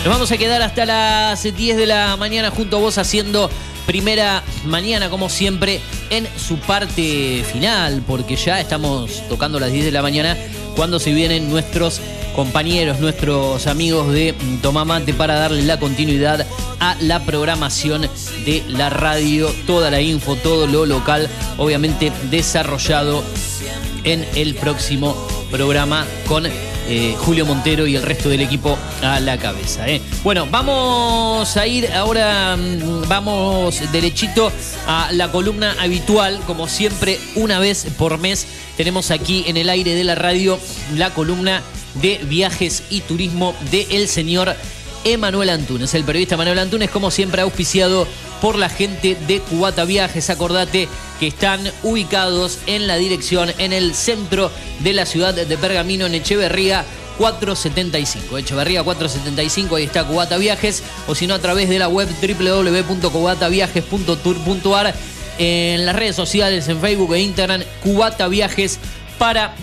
Nos 0.02 0.12
vamos 0.12 0.32
a 0.32 0.38
quedar 0.38 0.60
hasta 0.60 0.84
las 0.86 1.44
10 1.44 1.76
de 1.76 1.86
la 1.86 2.16
mañana 2.16 2.50
junto 2.50 2.78
a 2.78 2.80
vos 2.80 2.98
haciendo 2.98 3.48
primera 3.86 4.42
mañana, 4.64 5.08
como 5.08 5.28
siempre, 5.28 5.80
en 6.10 6.26
su 6.36 6.56
parte 6.56 7.44
final, 7.52 8.02
porque 8.04 8.34
ya 8.34 8.58
estamos 8.58 9.22
tocando 9.28 9.60
las 9.60 9.70
10 9.70 9.84
de 9.84 9.92
la 9.92 10.02
mañana 10.02 10.36
cuando 10.74 10.98
se 10.98 11.12
vienen 11.12 11.48
nuestros 11.48 12.00
compañeros, 12.40 13.00
nuestros 13.00 13.66
amigos 13.66 14.14
de 14.14 14.34
Tomá 14.62 14.86
Mate 14.86 15.12
para 15.12 15.34
darle 15.34 15.62
la 15.62 15.78
continuidad 15.78 16.46
a 16.78 16.96
la 17.02 17.20
programación 17.20 18.08
de 18.46 18.64
la 18.66 18.88
radio, 18.88 19.52
toda 19.66 19.90
la 19.90 20.00
info, 20.00 20.36
todo 20.36 20.66
lo 20.66 20.86
local, 20.86 21.28
obviamente 21.58 22.10
desarrollado 22.30 23.22
en 24.04 24.26
el 24.36 24.54
próximo 24.54 25.14
programa 25.50 26.06
con 26.26 26.46
eh, 26.46 27.14
Julio 27.18 27.44
Montero 27.44 27.86
y 27.86 27.94
el 27.94 28.02
resto 28.02 28.30
del 28.30 28.40
equipo 28.40 28.78
a 29.02 29.20
la 29.20 29.36
cabeza. 29.36 29.86
¿eh? 29.86 30.00
Bueno, 30.24 30.48
vamos 30.50 31.58
a 31.58 31.66
ir 31.66 31.92
ahora, 31.92 32.56
mm, 32.56 33.06
vamos 33.06 33.82
derechito 33.92 34.50
a 34.86 35.10
la 35.12 35.30
columna 35.30 35.76
habitual, 35.78 36.40
como 36.46 36.68
siempre, 36.68 37.20
una 37.34 37.58
vez 37.58 37.86
por 37.98 38.16
mes 38.16 38.46
tenemos 38.78 39.10
aquí 39.10 39.44
en 39.46 39.58
el 39.58 39.68
aire 39.68 39.94
de 39.94 40.04
la 40.04 40.14
radio 40.14 40.58
la 40.94 41.10
columna 41.10 41.62
de 41.94 42.20
viajes 42.24 42.82
y 42.90 43.00
turismo 43.00 43.54
de 43.70 43.86
el 43.90 44.08
señor 44.08 44.54
Emanuel 45.04 45.50
Antunes. 45.50 45.94
El 45.94 46.04
periodista 46.04 46.36
Manuel 46.36 46.58
Antunes, 46.58 46.90
como 46.90 47.10
siempre, 47.10 47.42
auspiciado 47.42 48.06
por 48.40 48.56
la 48.56 48.68
gente 48.68 49.16
de 49.26 49.40
Cubata 49.40 49.84
Viajes. 49.84 50.30
Acordate 50.30 50.88
que 51.18 51.26
están 51.28 51.60
ubicados 51.82 52.58
en 52.66 52.86
la 52.86 52.96
dirección, 52.96 53.50
en 53.58 53.72
el 53.72 53.94
centro 53.94 54.52
de 54.80 54.92
la 54.92 55.06
ciudad 55.06 55.34
de 55.34 55.58
Pergamino, 55.58 56.06
en 56.06 56.14
Echeverría. 56.14 56.84
475, 57.18 58.38
Echeverría 58.38 58.82
475, 58.82 59.76
ahí 59.76 59.84
está 59.84 60.04
Cubata 60.04 60.38
Viajes, 60.38 60.82
o 61.06 61.14
si 61.14 61.26
no 61.26 61.34
a 61.34 61.38
través 61.38 61.68
de 61.68 61.78
la 61.78 61.86
web 61.86 62.08
www.cubataviajes.tour.ar, 62.08 64.94
en 65.36 65.84
las 65.84 65.94
redes 65.94 66.16
sociales, 66.16 66.66
en 66.68 66.80
Facebook 66.80 67.12
e 67.12 67.20
Instagram, 67.20 67.62
Cubata 67.82 68.26
Viajes, 68.26 68.78
para 69.18 69.54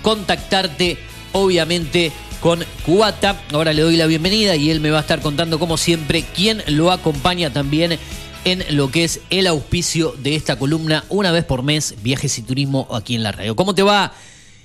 contactarte, 0.00 0.96
obviamente, 1.32 2.12
con 2.40 2.64
Cubata. 2.84 3.40
Ahora 3.52 3.72
le 3.72 3.82
doy 3.82 3.96
la 3.96 4.06
bienvenida 4.06 4.56
y 4.56 4.70
él 4.70 4.80
me 4.80 4.90
va 4.90 4.98
a 4.98 5.02
estar 5.02 5.20
contando, 5.20 5.58
como 5.58 5.76
siempre, 5.76 6.24
quién 6.34 6.62
lo 6.66 6.90
acompaña 6.90 7.52
también 7.52 7.98
en 8.44 8.64
lo 8.76 8.90
que 8.90 9.04
es 9.04 9.20
el 9.30 9.46
auspicio 9.46 10.14
de 10.18 10.34
esta 10.34 10.58
columna 10.58 11.04
una 11.08 11.30
vez 11.30 11.44
por 11.44 11.62
mes, 11.62 11.96
viajes 12.02 12.38
y 12.38 12.42
turismo 12.42 12.88
aquí 12.92 13.14
en 13.14 13.22
la 13.22 13.32
radio. 13.32 13.54
¿Cómo 13.54 13.74
te 13.74 13.82
va? 13.82 14.12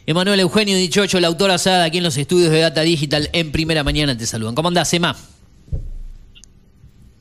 Emanuel 0.07 0.39
Eugenio 0.39 0.77
Dichocho, 0.77 1.19
la 1.19 1.27
autora 1.27 1.55
asada 1.55 1.83
aquí 1.85 1.97
en 1.97 2.03
los 2.03 2.15
estudios 2.17 2.51
de 2.51 2.59
Data 2.59 2.81
Digital 2.81 3.29
en 3.33 3.51
primera 3.51 3.83
mañana 3.83 4.15
te 4.15 4.25
saludan. 4.25 4.55
¿Cómo 4.55 4.67
andás, 4.67 4.93
Emma? 4.93 5.15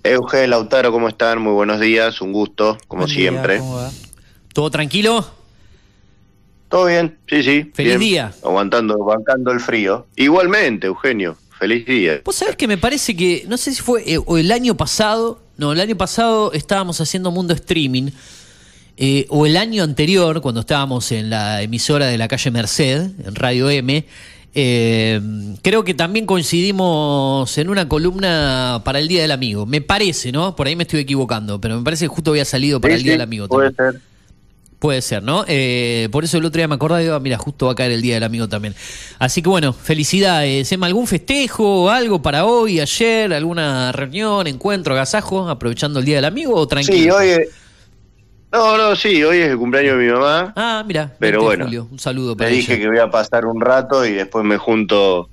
Euge, 0.04 0.46
Lautaro, 0.46 0.92
¿cómo 0.92 1.08
están? 1.08 1.40
Muy 1.40 1.54
buenos 1.54 1.80
días, 1.80 2.20
un 2.20 2.32
gusto, 2.32 2.76
como 2.86 3.08
siempre. 3.08 3.60
¿Todo 4.52 4.70
tranquilo? 4.70 5.43
Todo 6.74 6.86
bien, 6.86 7.16
sí, 7.28 7.40
sí. 7.44 7.70
Feliz 7.72 7.98
bien. 7.98 8.00
día. 8.00 8.32
Aguantando, 8.42 8.98
bancando 8.98 9.52
el 9.52 9.60
frío. 9.60 10.08
Igualmente, 10.16 10.88
Eugenio, 10.88 11.36
feliz 11.56 11.86
día. 11.86 12.20
Vos 12.24 12.34
sabés 12.34 12.56
que 12.56 12.66
me 12.66 12.76
parece 12.76 13.14
que, 13.14 13.44
no 13.46 13.56
sé 13.58 13.72
si 13.72 13.80
fue 13.80 14.02
eh, 14.04 14.18
o 14.18 14.38
el 14.38 14.50
año 14.50 14.76
pasado, 14.76 15.40
no, 15.56 15.70
el 15.72 15.78
año 15.78 15.96
pasado 15.96 16.52
estábamos 16.52 17.00
haciendo 17.00 17.30
Mundo 17.30 17.54
Streaming, 17.54 18.10
eh, 18.96 19.24
o 19.28 19.46
el 19.46 19.56
año 19.56 19.84
anterior, 19.84 20.40
cuando 20.40 20.62
estábamos 20.62 21.12
en 21.12 21.30
la 21.30 21.62
emisora 21.62 22.06
de 22.06 22.18
la 22.18 22.26
calle 22.26 22.50
Merced, 22.50 23.02
en 23.24 23.34
Radio 23.36 23.70
M, 23.70 24.04
eh, 24.56 25.20
creo 25.62 25.84
que 25.84 25.94
también 25.94 26.26
coincidimos 26.26 27.56
en 27.56 27.68
una 27.68 27.88
columna 27.88 28.82
para 28.84 28.98
el 28.98 29.06
Día 29.06 29.22
del 29.22 29.30
Amigo. 29.30 29.64
Me 29.64 29.80
parece, 29.80 30.32
¿no? 30.32 30.56
Por 30.56 30.66
ahí 30.66 30.74
me 30.74 30.82
estoy 30.82 30.98
equivocando, 30.98 31.60
pero 31.60 31.78
me 31.78 31.84
parece 31.84 32.06
que 32.06 32.08
justo 32.08 32.32
había 32.32 32.44
salido 32.44 32.80
para 32.80 32.94
Sí, 32.94 32.98
el 32.98 33.02
Día 33.04 33.12
sí, 33.12 33.14
del 33.14 33.22
Amigo. 33.22 33.46
Puede 33.46 33.70
también. 33.70 34.02
ser. 34.02 34.13
Puede 34.84 35.00
ser, 35.00 35.22
¿no? 35.22 35.46
Eh, 35.48 36.10
por 36.12 36.24
eso 36.24 36.36
el 36.36 36.44
otro 36.44 36.58
día 36.58 36.68
me 36.68 36.74
acordaba 36.74 37.00
digo, 37.00 37.14
"Ah, 37.14 37.18
mira, 37.18 37.38
justo 37.38 37.64
va 37.64 37.72
a 37.72 37.74
caer 37.74 37.92
el 37.92 38.02
Día 38.02 38.16
del 38.16 38.22
Amigo 38.24 38.50
también. 38.50 38.74
Así 39.18 39.40
que 39.40 39.48
bueno, 39.48 39.72
felicidades. 39.72 40.70
Emma, 40.72 40.84
¿algún 40.88 41.06
festejo, 41.06 41.88
algo 41.88 42.20
para 42.20 42.44
hoy, 42.44 42.80
ayer, 42.80 43.32
alguna 43.32 43.92
reunión, 43.92 44.46
encuentro, 44.46 44.92
agasajo, 44.92 45.48
aprovechando 45.48 46.00
el 46.00 46.04
Día 46.04 46.16
del 46.16 46.26
Amigo 46.26 46.54
o 46.54 46.68
tranquilo? 46.68 46.98
Sí, 46.98 47.08
hoy. 47.10 47.28
es- 47.30 47.48
No, 48.52 48.76
no, 48.76 48.94
sí, 48.94 49.24
hoy 49.24 49.38
es 49.38 49.48
el 49.52 49.56
cumpleaños 49.56 49.96
de 49.98 50.04
mi 50.04 50.12
mamá. 50.12 50.52
Ah, 50.54 50.84
mira, 50.86 51.14
Pero 51.18 51.38
20 51.38 51.40
de 51.40 51.44
bueno, 51.46 51.64
julio. 51.64 51.88
un 51.90 51.98
saludo 51.98 52.30
Le 52.32 52.36
para 52.36 52.50
dije 52.50 52.74
ella. 52.74 52.82
que 52.82 52.88
voy 52.90 52.98
a 52.98 53.10
pasar 53.10 53.46
un 53.46 53.62
rato 53.62 54.04
y 54.04 54.12
después 54.12 54.44
me 54.44 54.58
junto 54.58 55.30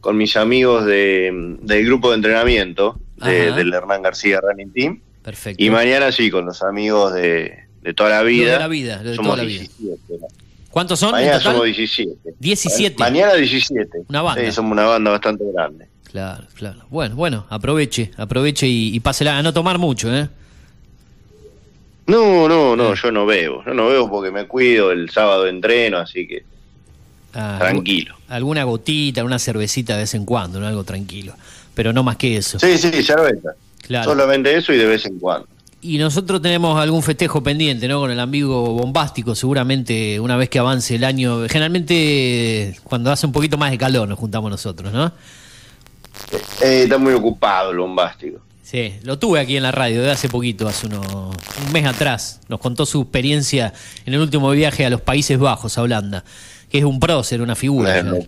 con 0.00 0.16
mis 0.16 0.34
amigos 0.34 0.86
de, 0.86 1.30
del 1.60 1.84
grupo 1.84 2.08
de 2.08 2.16
entrenamiento 2.16 2.98
de- 3.22 3.52
del 3.52 3.70
Hernán 3.74 4.00
García 4.00 4.40
Running 4.40 4.72
Team. 4.72 5.00
Perfecto. 5.22 5.62
Y 5.62 5.68
mañana 5.68 6.10
sí, 6.10 6.30
con 6.30 6.46
los 6.46 6.62
amigos 6.62 7.12
de, 7.12 7.63
de 7.84 7.94
toda 7.94 8.10
la 8.10 8.22
vida. 8.22 8.46
Lo 8.46 8.52
de 8.52 8.58
la 8.58 8.68
vida, 8.68 8.98
de 9.02 9.14
Somos 9.14 9.32
toda 9.32 9.44
la 9.44 9.48
vida. 9.48 9.60
17, 9.60 10.02
¿no? 10.20 10.26
¿Cuántos 10.70 10.98
son 10.98 11.12
Mañana 11.12 11.32
en 11.34 11.38
total? 11.38 11.52
somos 11.52 11.66
17. 11.66 12.34
17. 12.40 12.96
Mañana 12.98 13.34
17. 13.34 13.98
Una 14.08 14.22
banda. 14.22 14.44
Sí, 14.44 14.50
somos 14.50 14.72
una 14.72 14.86
banda 14.86 15.10
bastante 15.12 15.44
grande. 15.52 15.86
Claro, 16.10 16.44
claro. 16.54 16.86
Bueno, 16.90 17.14
bueno, 17.14 17.46
aproveche, 17.48 18.10
aproveche 18.16 18.66
y, 18.66 18.94
y 18.94 19.00
pásela 19.00 19.38
a 19.38 19.42
no 19.42 19.52
tomar 19.52 19.78
mucho, 19.78 20.12
¿eh? 20.12 20.28
No, 22.06 22.48
no, 22.48 22.74
no, 22.74 22.94
yo 22.94 23.10
no 23.12 23.24
bebo. 23.24 23.62
Yo 23.64 23.72
no 23.74 23.88
bebo 23.88 24.10
porque 24.10 24.30
me 24.30 24.46
cuido, 24.46 24.90
el 24.90 25.10
sábado 25.10 25.46
entreno, 25.46 25.98
así 25.98 26.26
que 26.26 26.44
Ah, 27.34 27.56
tranquilo. 27.58 28.14
Alguna 28.28 28.62
gotita, 28.64 29.24
una 29.24 29.38
cervecita 29.38 29.94
de 29.94 30.00
vez 30.00 30.14
en 30.14 30.24
cuando, 30.24 30.60
¿no? 30.60 30.66
Algo 30.68 30.84
tranquilo. 30.84 31.34
Pero 31.74 31.92
no 31.92 32.04
más 32.04 32.16
que 32.16 32.36
eso. 32.36 32.60
Sí, 32.60 32.78
sí, 32.78 33.02
cerveza. 33.02 33.54
Claro. 33.82 34.10
Solamente 34.10 34.56
eso 34.56 34.72
y 34.72 34.78
de 34.78 34.86
vez 34.86 35.04
en 35.04 35.18
cuando. 35.18 35.48
Y 35.86 35.98
nosotros 35.98 36.40
tenemos 36.40 36.80
algún 36.80 37.02
festejo 37.02 37.42
pendiente, 37.42 37.86
¿no? 37.88 38.00
Con 38.00 38.10
el 38.10 38.18
amigo 38.18 38.72
bombástico, 38.72 39.34
seguramente 39.34 40.18
una 40.18 40.34
vez 40.34 40.48
que 40.48 40.58
avance 40.58 40.94
el 40.94 41.04
año. 41.04 41.46
Generalmente 41.46 42.74
cuando 42.84 43.12
hace 43.12 43.26
un 43.26 43.32
poquito 43.32 43.58
más 43.58 43.70
de 43.70 43.76
calor 43.76 44.08
nos 44.08 44.18
juntamos 44.18 44.50
nosotros, 44.50 44.90
¿no? 44.94 45.12
Eh, 46.62 46.84
está 46.84 46.96
muy 46.96 47.12
ocupado 47.12 47.70
el 47.70 47.76
bombástico. 47.76 48.38
Sí, 48.62 48.94
lo 49.02 49.18
tuve 49.18 49.40
aquí 49.40 49.58
en 49.58 49.62
la 49.62 49.72
radio 49.72 50.02
de 50.02 50.10
hace 50.10 50.30
poquito, 50.30 50.66
hace 50.66 50.86
uno, 50.86 51.02
un 51.66 51.72
mes 51.74 51.84
atrás. 51.84 52.40
Nos 52.48 52.60
contó 52.60 52.86
su 52.86 53.02
experiencia 53.02 53.74
en 54.06 54.14
el 54.14 54.20
último 54.20 54.50
viaje 54.52 54.86
a 54.86 54.90
los 54.90 55.02
Países 55.02 55.38
Bajos, 55.38 55.76
a 55.76 55.82
Holanda. 55.82 56.24
Que 56.70 56.78
es 56.78 56.84
un 56.84 56.98
prócer, 56.98 57.42
una 57.42 57.56
figura. 57.56 58.00
Una 58.00 58.20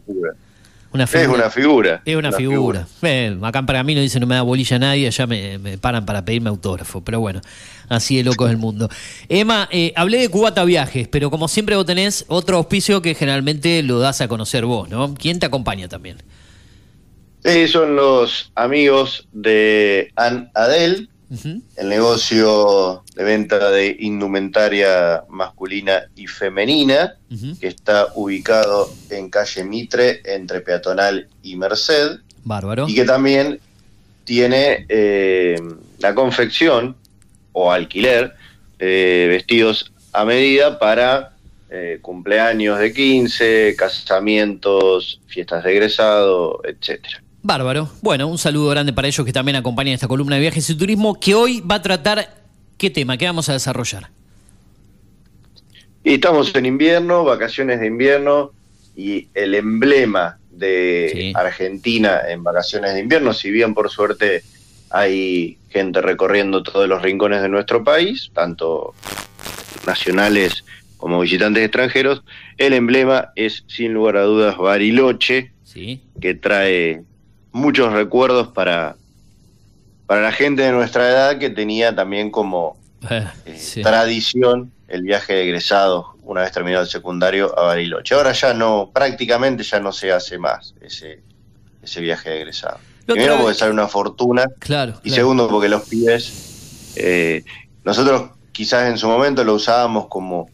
Es 1.05 1.28
una 1.28 1.51
figura. 1.51 2.02
Es 2.05 2.16
una, 2.16 2.28
Una 2.28 2.36
figura. 2.36 2.86
Eh, 3.02 3.39
acá 3.43 3.60
en 3.60 3.66
Pergamino 3.66 4.01
dice 4.01 4.20
no 4.20 4.27
me 4.27 4.35
da 4.35 4.43
bolilla 4.43 4.77
a 4.77 4.78
nadie, 4.78 5.06
allá 5.06 5.27
me, 5.27 5.59
me 5.59 5.78
paran 5.78 6.05
para 6.06 6.24
pedirme 6.24 6.48
autógrafo. 6.48 7.02
Pero 7.02 7.20
bueno, 7.20 7.40
así 7.89 8.16
de 8.16 8.24
loco 8.24 8.47
es 8.47 8.52
el 8.52 8.59
mundo. 8.59 8.89
Emma, 9.28 9.68
eh, 9.70 9.93
hablé 9.97 10.18
de 10.18 10.28
Cubata 10.28 10.64
Viajes, 10.64 11.09
pero 11.09 11.31
como 11.31 11.48
siempre 11.48 11.77
vos 11.77 11.86
tenés 11.86 12.24
otro 12.28 12.56
auspicio 12.56 13.02
que 13.02 13.14
generalmente 13.14 13.82
lo 13.82 13.98
das 13.98 14.20
a 14.20 14.28
conocer 14.28 14.64
vos, 14.64 14.89
¿no? 14.89 15.14
¿Quién 15.14 15.39
te 15.39 15.47
acompaña 15.47 15.89
también? 15.89 16.18
Sí, 17.44 17.68
son 17.68 17.94
los 17.94 18.51
amigos 18.56 19.28
de 19.32 20.10
Ann 20.16 20.51
Adel, 20.55 21.09
el 21.77 21.89
negocio 21.89 23.05
de 23.16 23.24
venta 23.24 23.70
de 23.70 23.97
indumentaria 23.98 25.24
masculina 25.30 26.02
y 26.16 26.26
femenina, 26.26 27.14
que 27.59 27.66
está 27.66 28.09
ubicado 28.14 28.93
en 29.09 29.30
calle 29.30 29.64
Mitre, 29.64 30.20
entre 30.26 30.60
Peatonal 30.60 31.26
y 31.43 31.56
Merced, 31.56 32.18
Bárbaro. 32.44 32.86
y 32.86 32.94
que 32.94 33.05
también 33.05 33.59
tiene 34.24 34.84
eh, 34.90 35.59
la 35.98 36.14
confección 36.14 36.94
o 37.52 37.72
alquiler 37.72 38.34
de 38.78 39.26
vestidos 39.30 39.90
a 40.12 40.26
medida 40.26 40.78
para 40.78 41.32
eh, 41.70 41.98
cumpleaños 42.02 42.78
de 42.78 42.93
15, 42.93 43.76
casamientos, 43.78 45.22
fiestas 45.26 45.64
de 45.64 45.72
egresado, 45.72 46.60
etcétera. 46.64 47.22
Bárbaro. 47.43 47.88
Bueno, 48.02 48.28
un 48.28 48.36
saludo 48.36 48.68
grande 48.70 48.93
para 48.93 49.09
ellos 49.09 49.24
que 49.24 49.32
también 49.32 49.56
acompañan 49.56 49.94
esta 49.94 50.06
columna 50.09 50.34
de 50.34 50.43
viajes 50.43 50.68
y 50.68 50.74
turismo 50.74 51.18
que 51.18 51.34
hoy 51.34 51.60
va 51.60 51.76
a 51.76 51.82
tratar 51.82 52.45
qué 52.78 52.90
tema, 52.90 53.16
qué 53.16 53.27
vamos 53.27 53.48
a 53.48 53.53
desarrollar. 53.53 54.11
Y 56.05 56.15
estamos 56.15 56.55
en 56.55 56.66
invierno, 56.66 57.24
vacaciones 57.24 57.81
de 57.81 57.86
invierno, 57.86 58.53
y 58.94 59.28
el 59.35 59.55
emblema 59.55 60.39
de 60.51 61.32
Argentina 61.35 62.20
en 62.28 62.43
vacaciones 62.43 62.94
de 62.94 63.01
invierno, 63.01 63.35
si 63.35 63.51
bien 63.51 63.74
por 63.74 63.90
suerte 63.90 64.43
hay 64.90 65.59
gente 65.69 66.01
recorriendo 66.01 66.62
todos 66.62 66.89
los 66.89 67.03
rincones 67.03 67.43
de 67.43 67.48
nuestro 67.48 67.85
país, 67.85 68.31
tanto 68.32 68.94
nacionales 69.86 70.65
como 70.97 71.20
visitantes 71.20 71.62
extranjeros, 71.62 72.23
el 72.57 72.73
emblema 72.73 73.32
es 73.36 73.65
sin 73.66 73.93
lugar 73.93 74.16
a 74.16 74.23
dudas 74.23 74.57
Bariloche, 74.57 75.53
Sí. 75.65 76.01
que 76.23 76.35
trae 76.35 77.03
muchos 77.53 77.93
recuerdos 77.93 78.48
para 78.48 78.97
para 80.06 80.22
la 80.22 80.32
gente 80.32 80.62
de 80.62 80.72
nuestra 80.72 81.08
edad 81.08 81.38
que 81.38 81.50
tenía 81.50 81.94
también 81.94 82.30
como 82.30 82.76
Eh, 83.10 83.24
eh, 83.44 83.56
sí. 83.58 83.82
tradición 83.82 84.72
el 84.88 85.02
viaje 85.02 85.34
de 85.34 85.42
egresados 85.44 86.06
una 86.22 86.40
vez 86.40 86.50
terminado 86.50 86.82
el 86.84 86.88
secundario 86.90 87.56
a 87.56 87.62
Bariloche. 87.66 88.14
Ahora 88.14 88.32
ya 88.32 88.52
no, 88.54 88.90
prácticamente 88.92 89.62
ya 89.62 89.78
no 89.78 89.92
se 89.92 90.10
hace 90.10 90.38
más 90.38 90.74
ese, 90.80 91.20
ese 91.82 92.00
viaje 92.00 92.30
de 92.30 92.42
otra 92.42 92.78
Primero 93.06 93.38
porque 93.38 93.54
sale 93.54 93.70
una 93.72 93.86
fortuna 93.86 94.46
Claro. 94.58 94.92
y 95.04 95.10
claro. 95.10 95.14
segundo 95.14 95.48
porque 95.48 95.68
los 95.68 95.82
pibes, 95.88 96.92
eh, 96.96 97.44
nosotros 97.84 98.30
quizás 98.50 98.88
en 98.88 98.98
su 98.98 99.06
momento 99.06 99.44
lo 99.44 99.54
usábamos 99.54 100.06
como 100.08 100.48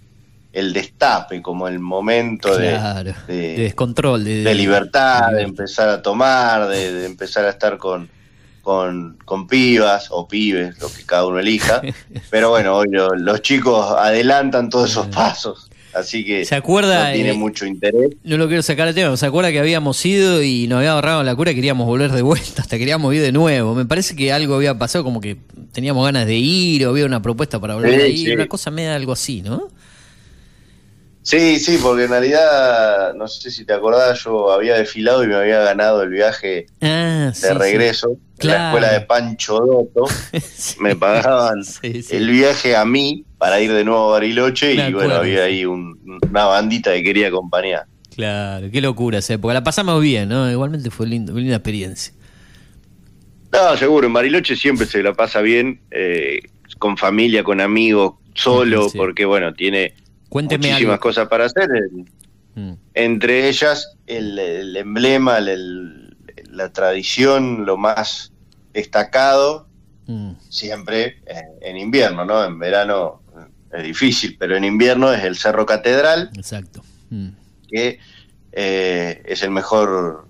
el 0.53 0.75
destape, 0.75 1.41
como 1.41 1.69
el 1.69 1.79
momento 1.79 2.55
de- 2.59 2.71
Claro. 2.73 3.15
de, 3.29 3.35
De 3.35 3.63
descontrol. 3.63 4.25
De, 4.25 4.43
de 4.43 4.55
libertad, 4.55 5.31
de 5.31 5.43
empezar 5.43 5.89
a 5.89 6.03
tomar, 6.03 6.69
de, 6.69 6.93
de 6.93 7.07
empezar 7.07 7.47
a 7.47 7.51
estar 7.51 7.79
con, 7.79 8.11
con, 8.63 9.19
con 9.25 9.47
pibas 9.47 10.07
o 10.11 10.27
pibes, 10.29 10.79
lo 10.81 10.89
que 10.93 11.03
cada 11.05 11.27
uno 11.27 11.39
elija. 11.39 11.83
Pero 12.31 12.51
bueno, 12.51 12.77
hoy 12.77 12.89
lo- 12.91 13.15
los 13.15 13.43
chicos 13.43 13.85
adelantan 13.99 14.71
todos 14.71 14.91
esos 14.91 15.09
pasos, 15.09 15.69
así 15.95 16.25
que 16.25 16.45
¿Se 16.45 16.55
acuerda, 16.55 17.09
no 17.09 17.15
tiene 17.15 17.31
eh, 17.31 17.35
mucho 17.35 17.67
interés. 17.67 18.13
No 18.25 18.37
lo 18.39 18.47
quiero 18.47 18.63
sacar 18.63 18.87
de 18.87 18.95
tema, 18.95 19.17
¿se 19.17 19.27
acuerda 19.27 19.51
que 19.53 19.59
habíamos 19.59 20.05
ido 20.07 20.43
y 20.43 20.67
nos 20.69 20.79
había 20.79 20.93
agarrado 20.93 21.23
la 21.23 21.35
cura 21.37 21.51
y 21.51 21.55
queríamos 21.55 21.87
volver 21.87 22.13
de 22.13 22.23
vuelta? 22.23 22.63
Hasta 22.63 22.79
queríamos 22.79 23.13
ir 23.15 23.21
de 23.21 23.33
nuevo. 23.33 23.75
Me 23.75 23.85
parece 23.85 24.15
que 24.17 24.33
algo 24.33 24.55
había 24.55 24.79
pasado, 24.79 25.05
como 25.05 25.21
que 25.21 25.37
teníamos 25.73 26.05
ganas 26.05 26.27
de 26.27 26.37
ir 26.37 26.87
o 26.87 26.91
había 26.91 27.05
una 27.07 27.21
propuesta 27.21 27.61
para 27.61 27.75
volver 27.75 27.95
Sí, 27.97 28.01
a 28.01 28.07
ir, 28.09 28.17
sí. 28.29 28.31
una 28.33 28.47
cosa 28.47 28.71
media 28.71 28.95
algo 28.95 29.13
así, 29.13 29.43
¿no? 29.43 29.69
Sí, 31.25 31.61
sí, 31.61 31.79
porque 31.81 32.05
en 32.05 32.11
realidad, 32.11 33.15
no 33.15 33.29
sé 33.29 33.51
si 33.53 33.65
te 33.65 33.73
acordás, 33.73 34.25
yo 34.25 34.51
había 34.51 34.75
desfilado 34.75 35.23
y 35.23 35.29
me 35.29 35.37
había 35.37 35.61
ganado 35.61 36.03
el 36.03 36.09
viaje 36.11 36.67
Ah, 36.81 37.27
de 37.29 37.35
sí, 37.35 37.47
sí. 37.47 37.55
regreso 37.55 38.11
en 38.11 38.19
Claro. 38.39 38.59
la 38.59 38.67
escuela 38.69 38.93
de 38.93 39.01
Pancho 39.03 39.59
Dotto. 39.61 40.05
Me 40.81 40.97
pagaban 40.97 41.63
el 41.83 42.29
viaje 42.31 42.75
a 42.75 42.85
mí 42.85 43.25
para 43.39 43.61
ir 43.61 43.73
de 43.73 43.85
nuevo 43.85 44.09
a 44.09 44.13
Bariloche 44.15 44.75
Me 44.75 44.89
y 44.89 44.93
bueno, 44.93 45.15
había 45.15 45.37
sí. 45.37 45.41
ahí 45.43 45.65
un- 45.65 46.19
una 46.29 46.45
bandita 46.47 46.93
que 46.93 47.05
quería 47.05 47.29
acompañar. 47.29 47.85
Claro, 48.17 48.69
qué 48.73 48.81
locura 48.81 49.19
esa 49.19 49.35
época. 49.35 49.55
La 49.55 49.63
pasamos 49.63 50.03
bien, 50.03 50.29
¿no? 50.29 50.51
Igualmente 50.51 50.91
fue 50.91 51.07
lindo, 51.07 51.33
linda 51.35 51.55
experiencia. 51.57 52.13
No, 53.53 53.77
seguro, 53.77 54.07
en 54.07 54.13
Bariloche 54.13 54.57
siempre 54.57 54.87
se 54.87 55.03
la 55.03 55.13
pasa 55.15 55.41
bien, 55.41 55.81
eh, 55.91 56.41
con 56.79 56.97
familia, 56.97 57.45
con 57.45 57.61
amigos, 57.61 58.15
solo, 58.35 58.89
Sí. 58.89 58.97
porque 58.99 59.25
bueno, 59.25 59.53
tiene 59.55 59.95
Cuénteme 60.33 60.69
muchísimas 60.69 60.93
algo. 60.95 61.03
cosas 61.03 61.29
para 61.29 61.45
hacer. 61.45 61.69
Mm. 62.55 62.73
Entre 62.95 63.49
ellas, 63.49 63.97
el, 64.07 64.39
el 64.39 64.77
emblema, 64.79 65.37
el- 65.39 66.17
la 66.51 66.73
tradición, 66.73 67.67
lo 67.67 67.77
más 67.77 68.33
destacado, 68.73 69.69
Mm. 70.07 70.33
siempre 70.49 71.19
eh, 71.27 71.43
en 71.61 71.77
invierno, 71.77 72.25
¿no? 72.25 72.43
En 72.45 72.59
verano 72.59 73.23
eh, 73.39 73.79
es 73.79 73.83
difícil, 73.85 74.37
pero 74.39 74.57
en 74.57 74.65
invierno 74.65 75.13
es 75.13 75.23
el 75.23 75.37
Cerro 75.37 75.65
Catedral, 75.67 76.31
Exacto. 76.37 76.83
Mm. 77.11 77.29
que 77.69 77.99
eh, 78.53 79.23
es 79.27 79.43
el 79.43 79.51
mejor, 79.51 80.27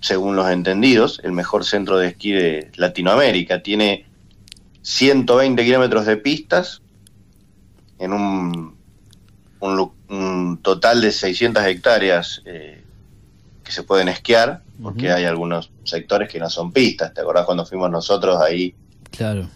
según 0.00 0.34
los 0.36 0.48
entendidos, 0.50 1.20
el 1.24 1.32
mejor 1.32 1.64
centro 1.64 1.98
de 1.98 2.08
esquí 2.08 2.32
de 2.32 2.70
Latinoamérica. 2.76 3.62
Tiene 3.62 4.06
120 4.82 5.62
kilómetros 5.64 6.06
de 6.06 6.16
pistas 6.16 6.80
en 7.98 8.12
un, 8.12 8.76
un 9.64 10.58
total 10.62 11.00
de 11.00 11.10
600 11.10 11.64
hectáreas 11.64 12.42
eh, 12.44 12.82
que 13.62 13.72
se 13.72 13.82
pueden 13.82 14.08
esquiar, 14.08 14.62
porque 14.82 15.10
hay 15.10 15.24
algunos 15.24 15.70
sectores 15.84 16.28
que 16.28 16.38
no 16.38 16.50
son 16.50 16.72
pistas. 16.72 17.14
¿Te 17.14 17.22
acordás 17.22 17.46
cuando 17.46 17.64
fuimos 17.64 17.90
nosotros 17.90 18.40
ahí? 18.40 18.74
Claro. 19.10 19.48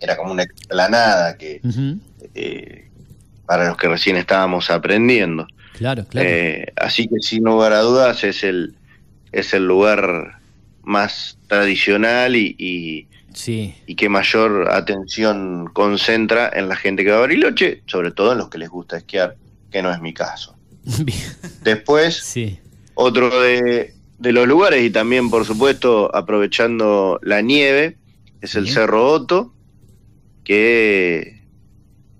Era 0.00 0.16
como 0.16 0.32
una 0.32 0.44
explanada 0.44 1.36
que 1.36 1.60
eh, 2.34 2.88
para 3.44 3.68
los 3.68 3.76
que 3.76 3.88
recién 3.88 4.16
estábamos 4.16 4.70
aprendiendo. 4.70 5.46
Claro, 5.74 6.06
claro. 6.06 6.28
Eh, 6.28 6.72
así 6.76 7.08
que 7.08 7.16
sin 7.20 7.44
lugar 7.44 7.72
a 7.72 7.80
dudas 7.80 8.24
es 8.24 8.44
el, 8.44 8.76
es 9.32 9.52
el 9.52 9.66
lugar 9.66 10.40
más 10.82 11.38
tradicional 11.48 12.36
y, 12.36 12.54
y, 12.58 13.08
sí. 13.34 13.74
y 13.86 13.96
que 13.96 14.08
mayor 14.08 14.68
atención 14.70 15.68
concentra 15.72 16.50
en 16.54 16.68
la 16.68 16.76
gente 16.76 17.04
que 17.04 17.10
va 17.10 17.18
a 17.18 17.20
Bariloche, 17.20 17.82
sobre 17.86 18.12
todo 18.12 18.32
en 18.32 18.38
los 18.38 18.48
que 18.48 18.58
les 18.58 18.68
gusta 18.68 18.96
esquiar, 18.96 19.36
que 19.76 19.82
no 19.82 19.92
es 19.92 20.00
mi 20.00 20.14
caso. 20.14 20.56
Después, 21.62 22.16
Sí. 22.22 22.58
otro 22.94 23.40
de, 23.42 23.92
de 24.18 24.32
los 24.32 24.48
lugares 24.48 24.82
y 24.82 24.88
también, 24.90 25.28
por 25.28 25.44
supuesto, 25.44 26.14
aprovechando 26.16 27.18
la 27.22 27.42
nieve, 27.42 27.98
es 28.40 28.54
el 28.54 28.68
Cerro 28.68 29.06
Otto, 29.12 29.52
que 30.44 31.42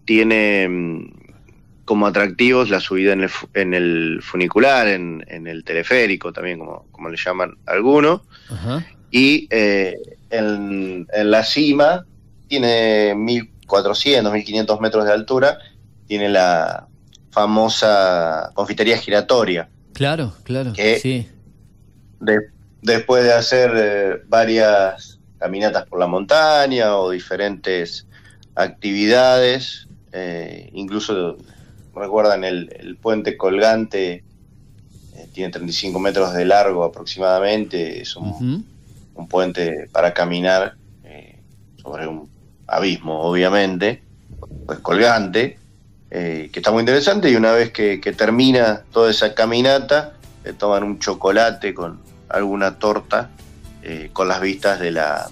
tiene 0.05 0.69
mm, 0.69 1.11
como 1.87 2.07
atractivos 2.07 2.69
la 2.69 2.81
subida 2.81 3.13
en 3.15 3.23
el, 3.23 3.29
fu- 3.31 3.49
en 3.55 3.73
el 3.75 4.21
funicular, 4.23 4.89
en, 4.89 5.25
en 5.29 5.47
el 5.47 5.65
teleférico 5.65 6.33
también, 6.33 6.59
como, 6.59 6.87
como 6.91 7.09
le 7.09 7.17
llaman 7.17 7.57
algunos, 7.67 8.21
Ajá. 8.51 8.85
y 9.11 9.47
eh, 9.51 9.95
en, 10.31 11.07
en 11.13 11.31
la 11.31 11.43
cima 11.45 12.05
tiene 12.49 13.15
1400, 13.17 14.31
1500 14.33 14.81
metros 14.81 15.05
de 15.07 15.13
altura, 15.13 15.59
tiene 16.07 16.29
la 16.29 16.87
famosa 17.37 18.51
confitería 18.55 18.97
giratoria, 18.97 19.69
Claro, 19.93 20.33
claro. 20.43 20.73
Que- 20.73 20.99
Sí. 20.99 21.29
de- 22.21 22.51
después 22.83 23.25
de 23.25 23.33
hacer 23.35 23.71
eh, 23.77 24.23
varias 24.27 25.19
caminatas 25.39 25.85
por 25.87 25.99
la 26.01 26.07
montaña 26.07 26.97
o 26.97 27.11
diferentes 27.11 28.07
actividades, 28.55 29.87
eh, 30.13 30.71
incluso 30.73 31.37
recuerdan 31.95 32.45
el, 32.45 32.75
el 32.79 32.97
puente 32.97 33.37
colgante, 33.37 34.25
eh, 35.15 35.29
tiene 35.35 35.51
35 35.51 35.99
metros 35.99 36.33
de 36.35 36.45
largo 36.47 36.85
aproximadamente, 36.85 38.01
es 38.01 38.17
un, 38.17 38.67
un 39.15 39.29
puente 39.29 39.89
para 39.93 40.13
caminar 40.15 40.77
sobre 41.83 42.07
un 42.09 42.29
abismo, 42.67 43.21
obviamente, 43.21 44.03
pues 44.67 44.79
colgante, 44.81 45.59
eh, 46.19 46.49
que 46.51 46.61
está 46.61 46.71
muy 46.71 46.81
interesante 46.81 47.31
y 47.31 47.37
una 47.37 47.53
vez 47.53 47.73
que, 47.73 48.01
que 48.01 48.15
termina 48.15 48.85
toda 48.91 49.11
esa 49.11 49.35
caminata, 49.35 50.15
le 50.45 50.55
toman 50.55 50.83
un 50.83 50.99
chocolate 50.99 51.75
con 51.75 52.01
alguna 52.31 52.79
torta 52.79 53.29
eh, 53.83 54.09
con 54.15 54.27
las 54.27 54.41
vistas 54.41 54.81
de 54.81 54.93
la 54.93 55.29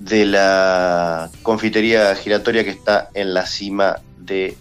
de 0.00 0.26
la 0.26 1.30
confitería 1.42 2.14
giratoria 2.14 2.62
que 2.62 2.70
está 2.70 3.08
en 3.14 3.32
la 3.32 3.46
cima 3.46 4.00
de 4.18 4.54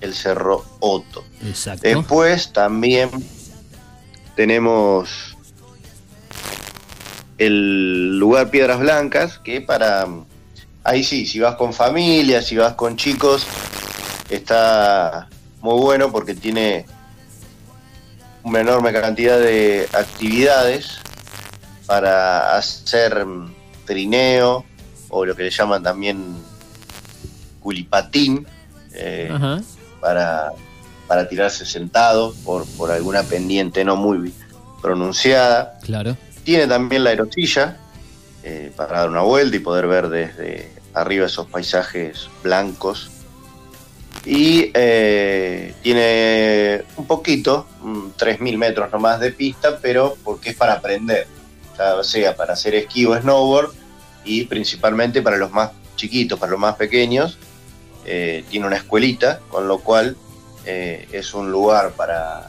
el 0.00 0.12
cerro 0.12 0.64
Otto. 0.80 1.24
Exacto. 1.46 1.86
Después 1.86 2.52
también 2.52 3.10
tenemos 4.34 5.36
el 7.38 8.18
lugar 8.18 8.50
Piedras 8.50 8.80
Blancas, 8.80 9.38
que 9.38 9.60
para... 9.60 10.08
Ahí 10.84 11.04
sí, 11.04 11.26
si 11.26 11.38
vas 11.38 11.56
con 11.56 11.72
familia, 11.72 12.42
si 12.42 12.56
vas 12.56 12.74
con 12.74 12.96
chicos, 12.96 13.46
está 14.28 15.28
muy 15.60 15.80
bueno 15.80 16.10
porque 16.10 16.34
tiene 16.34 16.86
una 18.42 18.60
enorme 18.60 18.92
cantidad 18.92 19.38
de 19.38 19.88
actividades 19.92 20.98
para 21.86 22.56
hacer 22.56 23.24
mm, 23.24 23.54
trineo 23.84 24.64
o 25.08 25.24
lo 25.24 25.36
que 25.36 25.44
le 25.44 25.50
llaman 25.50 25.82
también 25.82 26.36
culipatín. 27.60 28.46
eh, 28.94 29.30
para, 30.00 30.50
para 31.06 31.28
tirarse 31.28 31.64
sentado 31.64 32.34
por, 32.44 32.66
por 32.76 32.90
alguna 32.90 33.22
pendiente 33.22 33.84
no 33.84 33.96
muy 33.96 34.34
pronunciada. 34.82 35.78
Claro. 35.82 36.16
Tiene 36.44 36.66
también 36.66 37.04
la 37.04 37.10
aerosilla 37.10 37.76
eh, 38.42 38.72
para 38.76 39.00
dar 39.00 39.10
una 39.10 39.22
vuelta 39.22 39.56
y 39.56 39.60
poder 39.60 39.86
ver 39.86 40.08
desde 40.08 40.70
arriba 40.94 41.26
esos 41.26 41.46
paisajes 41.46 42.28
blancos. 42.42 43.10
Y 44.24 44.70
eh, 44.74 45.74
tiene 45.82 46.84
un 46.96 47.06
poquito, 47.06 47.66
mm, 47.80 48.10
3.000 48.16 48.56
metros 48.56 48.92
nomás 48.92 49.18
de 49.20 49.32
pista, 49.32 49.78
pero 49.80 50.16
porque 50.22 50.50
es 50.50 50.56
para 50.56 50.74
aprender, 50.74 51.26
sea 52.02 52.36
para 52.36 52.52
hacer 52.52 52.74
esquí 52.74 53.04
o 53.06 53.18
snowboard 53.18 53.72
y 54.24 54.44
principalmente 54.44 55.22
para 55.22 55.36
los 55.36 55.50
más 55.50 55.70
chiquitos, 55.96 56.38
para 56.38 56.52
los 56.52 56.60
más 56.60 56.76
pequeños, 56.76 57.38
eh, 58.04 58.44
tiene 58.50 58.66
una 58.66 58.76
escuelita, 58.76 59.40
con 59.48 59.68
lo 59.68 59.78
cual 59.78 60.16
eh, 60.64 61.08
es 61.12 61.34
un 61.34 61.50
lugar 61.50 61.92
para 61.92 62.48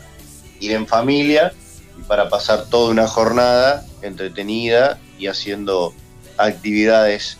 ir 0.59 0.71
en 0.71 0.87
familia 0.87 1.53
y 1.99 2.03
para 2.03 2.29
pasar 2.29 2.65
toda 2.69 2.91
una 2.91 3.07
jornada 3.07 3.85
entretenida 4.01 4.99
y 5.23 5.27
haciendo 5.27 5.93
actividades 6.37 7.37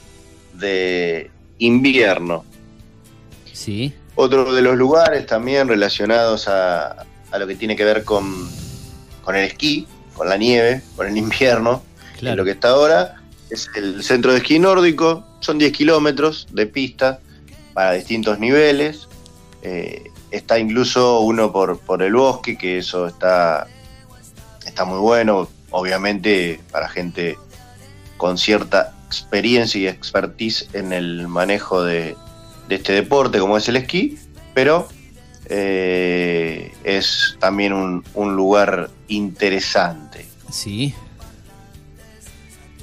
de 0.54 1.30
invierno. 1.60 2.46
Sí. 3.52 3.94
Otro 4.16 4.54
de 4.54 4.62
los 4.62 4.78
lugares 4.78 5.26
también 5.26 5.68
relacionados 5.68 6.48
a, 6.48 7.06
a 7.32 7.38
lo 7.38 7.46
que 7.46 7.56
tiene 7.56 7.76
que 7.76 7.84
ver 7.84 8.04
con, 8.04 8.50
con 9.22 9.36
el 9.36 9.44
esquí, 9.44 9.86
con 10.14 10.30
la 10.30 10.38
nieve, 10.38 10.82
con 10.96 11.08
el 11.08 11.18
invierno, 11.18 11.84
en 12.22 12.38
lo 12.38 12.46
que 12.46 12.52
está 12.52 12.70
ahora. 12.70 13.22
Es 13.50 13.70
el 13.76 14.02
centro 14.04 14.32
de 14.32 14.38
esquí 14.38 14.60
nórdico, 14.60 15.26
son 15.42 15.58
10 15.58 15.74
kilómetros 15.74 16.48
de 16.52 16.66
pista 16.68 17.20
para 17.74 17.92
distintos 17.94 18.40
niveles. 18.40 19.10
Eh, 19.62 20.10
está 20.32 20.58
incluso 20.58 21.20
uno 21.20 21.52
por, 21.52 21.80
por 21.80 22.02
el 22.02 22.14
bosque, 22.14 22.58
que 22.58 22.78
eso 22.78 23.08
está, 23.08 23.68
está 24.66 24.86
muy 24.86 25.00
bueno, 25.00 25.50
obviamente 25.72 26.62
para 26.72 26.88
gente 26.88 27.38
con 28.24 28.38
cierta 28.38 28.94
experiencia 29.08 29.82
y 29.82 29.88
expertise 29.88 30.70
en 30.72 30.94
el 30.94 31.28
manejo 31.28 31.84
de, 31.84 32.16
de 32.70 32.76
este 32.76 32.94
deporte 32.94 33.38
como 33.38 33.58
es 33.58 33.68
el 33.68 33.76
esquí, 33.76 34.18
pero 34.54 34.88
eh, 35.48 36.72
es 36.86 37.36
también 37.42 37.74
un, 37.74 38.02
un 38.14 38.34
lugar 38.38 38.90
interesante. 39.10 40.26
Sí. 40.50 40.94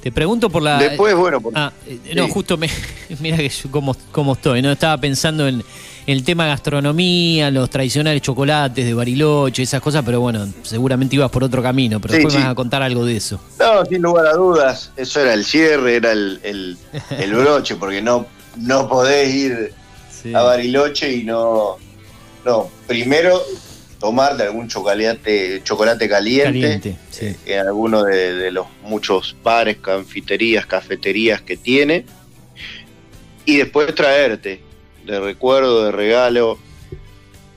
Te 0.03 0.11
pregunto 0.11 0.47
por 0.51 0.61
la. 0.61 0.77
Después, 0.77 1.15
bueno, 1.15 1.41
por- 1.41 1.53
Ah, 1.55 1.73
eh, 1.87 1.97
no, 2.15 2.25
sí. 2.25 2.31
justo 2.31 2.55
me. 2.55 2.69
Mira 3.19 3.37
que 3.37 3.49
yo 3.49 3.71
cómo, 3.71 3.97
cómo 4.11 4.33
estoy, 4.33 4.61
¿no? 4.61 4.71
Estaba 4.71 4.99
pensando 5.01 5.47
en, 5.47 5.63
el 6.07 6.23
tema 6.23 6.47
gastronomía, 6.47 7.51
los 7.51 7.69
tradicionales 7.69 8.21
chocolates 8.21 8.85
de 8.85 8.93
Bariloche, 8.93 9.63
esas 9.63 9.81
cosas, 9.81 10.03
pero 10.05 10.19
bueno, 10.21 10.47
seguramente 10.63 11.15
ibas 11.15 11.29
por 11.31 11.43
otro 11.43 11.61
camino, 11.61 11.99
pero 11.99 12.13
Sí, 12.13 12.17
después 12.17 12.33
sí. 12.33 12.39
vas 12.39 12.49
a 12.49 12.55
contar 12.55 12.81
algo 12.81 13.05
de 13.05 13.17
eso. 13.17 13.39
No, 13.59 13.85
sin 13.85 14.01
lugar 14.01 14.25
a 14.27 14.33
dudas, 14.33 14.91
eso 14.97 15.19
era 15.21 15.33
el 15.33 15.45
cierre, 15.45 15.95
era 15.97 16.11
el, 16.11 16.39
el- 16.43 16.77
el 17.19 17.33
broche, 17.33 17.75
porque 17.75 18.01
no, 18.01 18.25
no 18.57 18.87
podés 18.89 19.33
ir 19.33 19.73
a 20.33 20.41
Bariloche 20.41 21.11
y 21.13 21.23
no. 21.23 21.77
No, 22.45 22.69
primero 22.87 23.39
tomarte 23.99 24.41
algún 24.43 24.67
chocolate, 24.67 25.61
chocolate 25.63 26.09
caliente, 26.09 26.43
Caliente, 26.61 26.95
sí. 27.11 27.35
en 27.45 27.59
alguno 27.67 28.03
de, 28.03 28.33
de 28.33 28.51
los 28.51 28.65
muchos 28.81 29.35
bares, 29.43 29.77
confiterías, 29.77 30.65
cafeterías 30.65 31.41
que 31.41 31.55
tiene, 31.57 32.05
y 33.45 33.57
después 33.57 33.93
traerte 33.93 34.63
de 35.11 35.19
recuerdo, 35.19 35.83
de 35.85 35.91
regalo, 35.91 36.57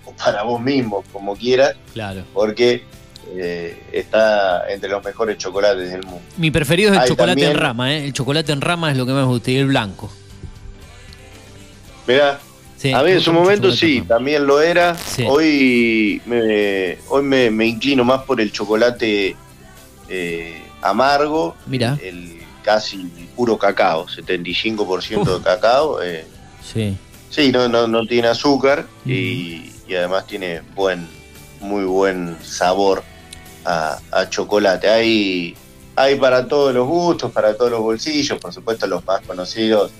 o 0.05 0.13
para 0.13 0.43
vos 0.43 0.61
mismo, 0.61 1.05
como 1.13 1.37
quieras, 1.37 1.77
Claro. 1.93 2.25
porque 2.35 2.83
eh, 3.37 3.81
está 3.93 4.71
entre 4.71 4.91
los 4.91 5.03
mejores 5.05 5.39
chocolates 5.39 5.91
del 5.91 6.03
mundo. 6.03 6.21
Mi 6.37 6.51
preferido 6.51 6.91
es 6.91 6.97
el 6.97 7.03
Hay 7.03 7.09
chocolate 7.09 7.45
en 7.47 7.57
rama, 7.57 7.95
¿eh? 7.95 8.05
El 8.07 8.13
chocolate 8.13 8.53
en 8.53 8.61
rama 8.61 8.91
es 8.91 8.97
lo 8.99 9.07
que 9.07 9.13
más 9.13 9.23
me 9.23 9.29
gusta, 9.29 9.51
y 9.53 9.57
el 9.57 9.67
blanco. 9.67 10.11
Mirá, 12.07 12.41
Sí, 12.77 12.93
a 12.93 13.03
mí 13.03 13.13
en 13.13 13.21
su 13.21 13.33
momento 13.33 13.73
sí, 13.73 14.03
también 14.07 14.47
lo 14.47 14.61
era. 14.61 14.95
Sí. 14.95 15.25
Hoy, 15.27 16.21
me, 16.27 16.99
hoy 17.09 17.23
me, 17.23 17.51
me 17.51 17.67
inclino 17.67 18.05
más 18.05 18.23
por 18.25 18.41
el 18.43 18.53
chocolate 18.53 19.35
eh, 20.11 20.63
amargo, 20.83 21.57
Mira. 21.67 21.97
el 22.03 22.41
casi 22.63 22.99
puro 23.35 23.57
cacao, 23.57 24.07
75% 24.07 25.39
de 25.39 25.43
cacao. 25.43 26.03
eh, 26.03 26.27
Sí. 26.63 26.97
Sí, 27.35 27.51
no, 27.51 27.69
no, 27.69 27.86
no 27.89 28.06
tiene 28.06 28.28
azúcar 28.28 28.86
y, 29.05 29.73
y 29.89 29.94
además 29.94 30.27
tiene 30.27 30.61
buen, 30.74 31.09
muy 31.61 31.85
buen 31.85 32.36
sabor 32.43 33.02
a, 33.65 33.98
a 34.12 34.28
chocolate. 34.28 34.89
Hay, 34.89 35.56
hay 35.97 36.15
para 36.16 36.47
todos 36.47 36.73
los 36.73 36.86
gustos, 36.86 37.32
para 37.32 37.56
todos 37.56 37.70
los 37.73 37.81
bolsillos, 37.81 38.39
por 38.39 38.52
supuesto 38.52 38.86
los 38.86 39.05
más 39.05 39.20
conocidos 39.23 39.90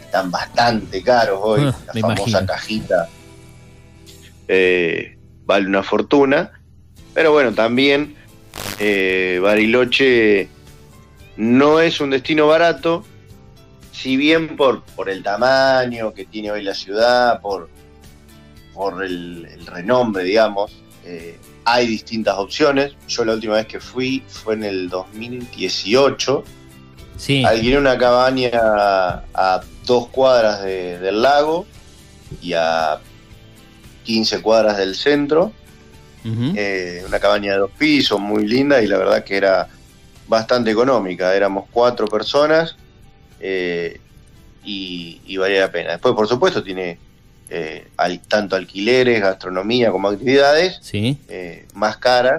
están 0.00 0.30
bastante 0.30 1.02
caros 1.02 1.38
hoy. 1.42 1.60
Ah, 1.64 1.76
la 1.92 2.00
famosa 2.00 2.28
imagino. 2.28 2.46
cajita 2.46 3.08
eh, 4.48 5.18
vale 5.44 5.66
una 5.66 5.82
fortuna. 5.82 6.52
Pero 7.14 7.32
bueno, 7.32 7.52
también 7.52 8.14
eh, 8.78 9.38
Bariloche 9.42 10.48
no 11.36 11.80
es 11.80 12.00
un 12.00 12.10
destino 12.10 12.46
barato, 12.46 13.04
si 14.00 14.16
bien 14.16 14.56
por, 14.56 14.82
por 14.82 15.08
el 15.08 15.22
tamaño 15.22 16.12
que 16.12 16.24
tiene 16.26 16.50
hoy 16.50 16.62
la 16.62 16.74
ciudad, 16.74 17.40
por, 17.40 17.68
por 18.74 19.02
el, 19.04 19.46
el 19.50 19.66
renombre, 19.66 20.24
digamos, 20.24 20.72
eh, 21.04 21.38
hay 21.64 21.86
distintas 21.86 22.36
opciones. 22.38 22.92
Yo 23.08 23.24
la 23.24 23.32
última 23.34 23.54
vez 23.54 23.66
que 23.66 23.80
fui 23.80 24.22
fue 24.28 24.54
en 24.54 24.64
el 24.64 24.88
2018. 24.88 26.44
Sí. 27.16 27.44
Alquilé 27.44 27.78
una 27.78 27.96
cabaña 27.96 28.50
a 28.54 29.60
dos 29.84 30.08
cuadras 30.08 30.62
de- 30.62 30.98
del 30.98 31.22
lago 31.22 31.66
y 32.42 32.52
a 32.52 32.98
15 34.04 34.42
cuadras 34.42 34.76
del 34.76 34.94
centro. 34.94 35.52
Eh, 36.56 37.04
una 37.06 37.20
cabaña 37.20 37.52
de 37.52 37.58
dos 37.58 37.70
pisos, 37.78 38.18
muy 38.20 38.46
linda 38.46 38.82
y 38.82 38.86
la 38.88 38.98
verdad 38.98 39.22
que 39.24 39.36
era 39.36 39.68
bastante 40.28 40.70
económica. 40.72 41.34
Éramos 41.34 41.66
cuatro 41.70 42.06
personas 42.08 42.76
eh, 43.40 44.00
y, 44.64 45.20
y 45.26 45.36
valía 45.36 45.60
la 45.60 45.70
pena. 45.72 45.92
Después, 45.92 46.14
por 46.14 46.26
supuesto, 46.28 46.62
tiene 46.62 46.98
eh, 47.50 47.86
al- 47.96 48.20
tanto 48.20 48.56
alquileres, 48.56 49.20
gastronomía 49.20 49.90
como 49.90 50.08
actividades 50.08 50.78
Sí. 50.82 51.16
eh, 51.28 51.66
más 51.74 51.96
caras. 51.98 52.36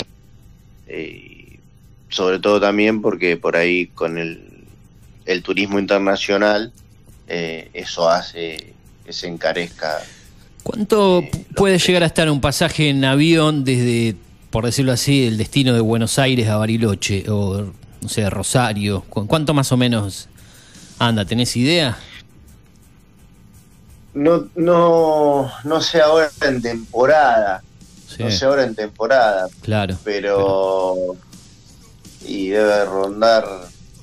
sobre 2.09 2.39
todo 2.39 2.59
también 2.59 3.01
porque 3.01 3.37
por 3.37 3.55
ahí 3.57 3.87
con 3.87 4.17
el, 4.17 4.41
el 5.25 5.43
turismo 5.43 5.77
internacional 5.79 6.71
eso 7.27 8.09
hace 8.09 8.73
que 9.05 9.11
se 9.13 9.27
encarezca. 9.27 9.99
¿Cuánto 10.63 11.23
puede 11.55 11.77
llegar 11.77 12.03
a 12.03 12.05
estar 12.07 12.29
un 12.29 12.39
pasaje 12.41 12.89
en 12.89 13.03
avión 13.03 13.63
desde, 13.65 14.15
por 14.49 14.65
decirlo 14.65 14.93
así, 14.93 15.25
el 15.27 15.37
destino 15.37 15.73
de 15.73 15.81
Buenos 15.81 16.19
Aires 16.19 16.47
a 16.47 16.55
Bariloche 16.57 17.25
o, 17.29 17.71
no 18.01 18.09
sé, 18.09 18.29
Rosario? 18.29 19.01
¿Cu- 19.09 19.27
¿Cuánto 19.27 19.53
más 19.53 19.71
o 19.73 19.77
menos 19.77 20.29
anda? 20.99 21.25
¿Tenés 21.25 21.55
idea? 21.55 21.97
No, 24.13 24.47
no, 24.55 25.51
no 25.63 25.81
sé 25.81 26.01
ahora 26.01 26.29
en 26.41 26.61
temporada, 26.61 27.61
Sí. 28.07 28.23
no 28.23 28.31
sé 28.31 28.45
ahora 28.45 28.63
en 28.63 28.73
temporada, 28.73 29.47
Claro. 29.61 29.95
pero 30.03 31.15
y 32.25 32.47
debe 32.49 32.85
rondar 32.85 33.45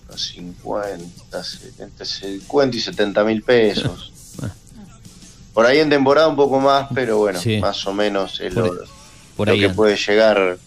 los 0.09 0.21
50, 0.23 1.43
70, 1.43 2.05
50 2.05 2.77
y 2.77 2.81
70 2.81 3.25
mil 3.25 3.43
pesos. 3.43 4.12
Por 5.55 5.66
ahí 5.66 5.79
en 5.81 5.91
temporada 5.91 6.29
un 6.29 6.37
poco 6.37 6.61
más, 6.61 6.89
pero 6.95 7.19
bueno, 7.19 7.41
Sí. 7.41 7.59
más 7.59 7.85
o 7.87 7.93
menos 7.93 8.41
es 8.41 8.55
Por 8.55 8.66
lo, 8.66 8.73
ahí- 8.83 8.89
por 9.37 9.47
lo 9.49 9.53
ahí 9.55 9.59
que 9.61 9.65
anda. 9.66 9.77
puede 9.77 9.97
llegar 9.97 10.59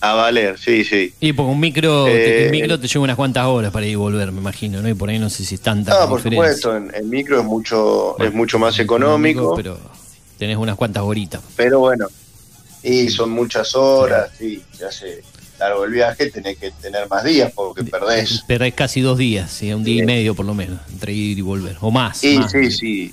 a 0.00 0.14
valer, 0.14 0.58
sí, 0.58 0.84
sí. 0.84 1.12
Y 1.20 1.32
porque 1.32 1.52
un 1.52 1.60
micro, 1.60 2.04
te, 2.06 2.42
Eh, 2.42 2.44
el 2.46 2.50
micro 2.50 2.80
te 2.80 2.88
lleva 2.88 3.04
unas 3.04 3.16
cuantas 3.16 3.44
horas 3.46 3.70
para 3.70 3.84
ir 3.86 3.92
y 3.92 3.96
volver, 3.96 4.32
me 4.32 4.40
imagino, 4.40 4.80
¿no? 4.80 4.88
Y 4.88 4.94
por 4.94 5.10
ahí 5.10 5.18
no 5.18 5.28
sé 5.30 5.44
si 5.44 5.56
es 5.56 5.60
tanta 5.60 5.98
No, 5.98 6.08
por 6.08 6.22
supuesto, 6.22 6.76
en, 6.76 6.90
en 6.94 7.08
micro 7.10 7.38
es 7.40 7.44
mucho, 7.44 8.14
Bueno, 8.16 8.30
es 8.30 8.34
mucho 8.34 8.58
más 8.58 8.78
económico, 8.78 9.54
pero, 9.54 9.74
Pero 9.76 9.90
tenés 10.38 10.56
unas 10.56 10.76
cuantas 10.76 11.02
horitas. 11.02 11.42
bueno, 11.78 12.06
y 12.82 13.08
son 13.10 13.30
muchas 13.30 13.74
horas, 13.74 14.30
sí, 14.38 14.62
se 14.72 14.86
hace 14.86 15.22
largo 15.58 15.84
el 15.84 15.92
viaje, 15.92 16.30
tenés 16.30 16.56
que 16.56 16.70
tener 16.70 17.06
más 17.10 17.22
días 17.22 17.52
porque 17.54 17.84
perdés. 17.84 18.42
Perdés 18.48 18.72
casi 18.72 19.02
dos 19.02 19.18
días, 19.18 19.50
¿sí? 19.50 19.70
un 19.74 19.84
día 19.84 20.02
y 20.02 20.06
medio 20.06 20.34
por 20.34 20.46
lo 20.46 20.54
menos, 20.54 20.78
entre 20.90 21.12
ir 21.12 21.38
y 21.38 21.42
volver. 21.42 21.76
O 21.82 21.90
más. 21.90 22.16
Sí, 22.16 22.38
más. 22.38 22.50
sí, 22.50 22.70
sí, 22.70 23.12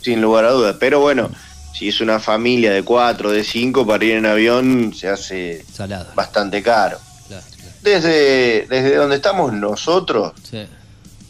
sin 0.00 0.22
lugar 0.22 0.46
a 0.46 0.52
dudas. 0.52 0.76
Pero 0.80 1.00
bueno, 1.00 1.30
si 1.72 1.88
es 1.88 2.00
una 2.00 2.18
familia 2.20 2.72
de 2.72 2.82
cuatro, 2.82 3.30
de 3.30 3.42
cinco, 3.44 3.86
para 3.86 4.04
ir 4.04 4.12
en 4.12 4.26
avión 4.26 4.92
se 4.94 5.08
hace 5.08 5.64
Salada. 5.72 6.12
bastante 6.14 6.62
caro. 6.62 6.98
Claro, 7.28 7.44
Desde, 7.82 8.66
desde 8.68 8.96
donde 8.96 9.16
estamos 9.16 9.52
nosotros, 9.52 10.32
Sí. 10.48 10.64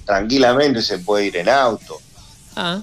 tranquilamente 0.05 0.82
se 0.82 0.98
puede 0.98 1.27
ir 1.27 1.36
en 1.36 1.48
auto. 1.48 1.98
Ah, 2.56 2.81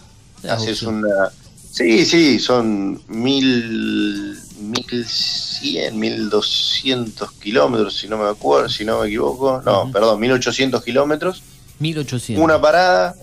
Haces 0.48 0.81
una... 0.84 1.30
Sí, 1.72 2.03
sí, 2.06 2.40
son 2.40 2.99
mil, 3.07 4.36
mil 4.60 5.06
cien, 5.06 5.99
mil 5.99 6.30
doscientos 6.30 7.31
kilómetros, 7.34 7.95
si 7.98 8.07
no 8.07 8.18
me 8.18 8.27
acuerdo, 8.27 8.68
si 8.69 8.84
no 8.86 8.99
me 9.02 9.07
equivoco. 9.07 9.61
No, 9.65 9.91
perdón, 9.91 10.19
mil 10.19 10.31
ochocientos 10.31 10.84
kilómetros. 10.84 11.44
1800. 11.80 12.44
Una 12.44 12.60
parada 12.60 13.14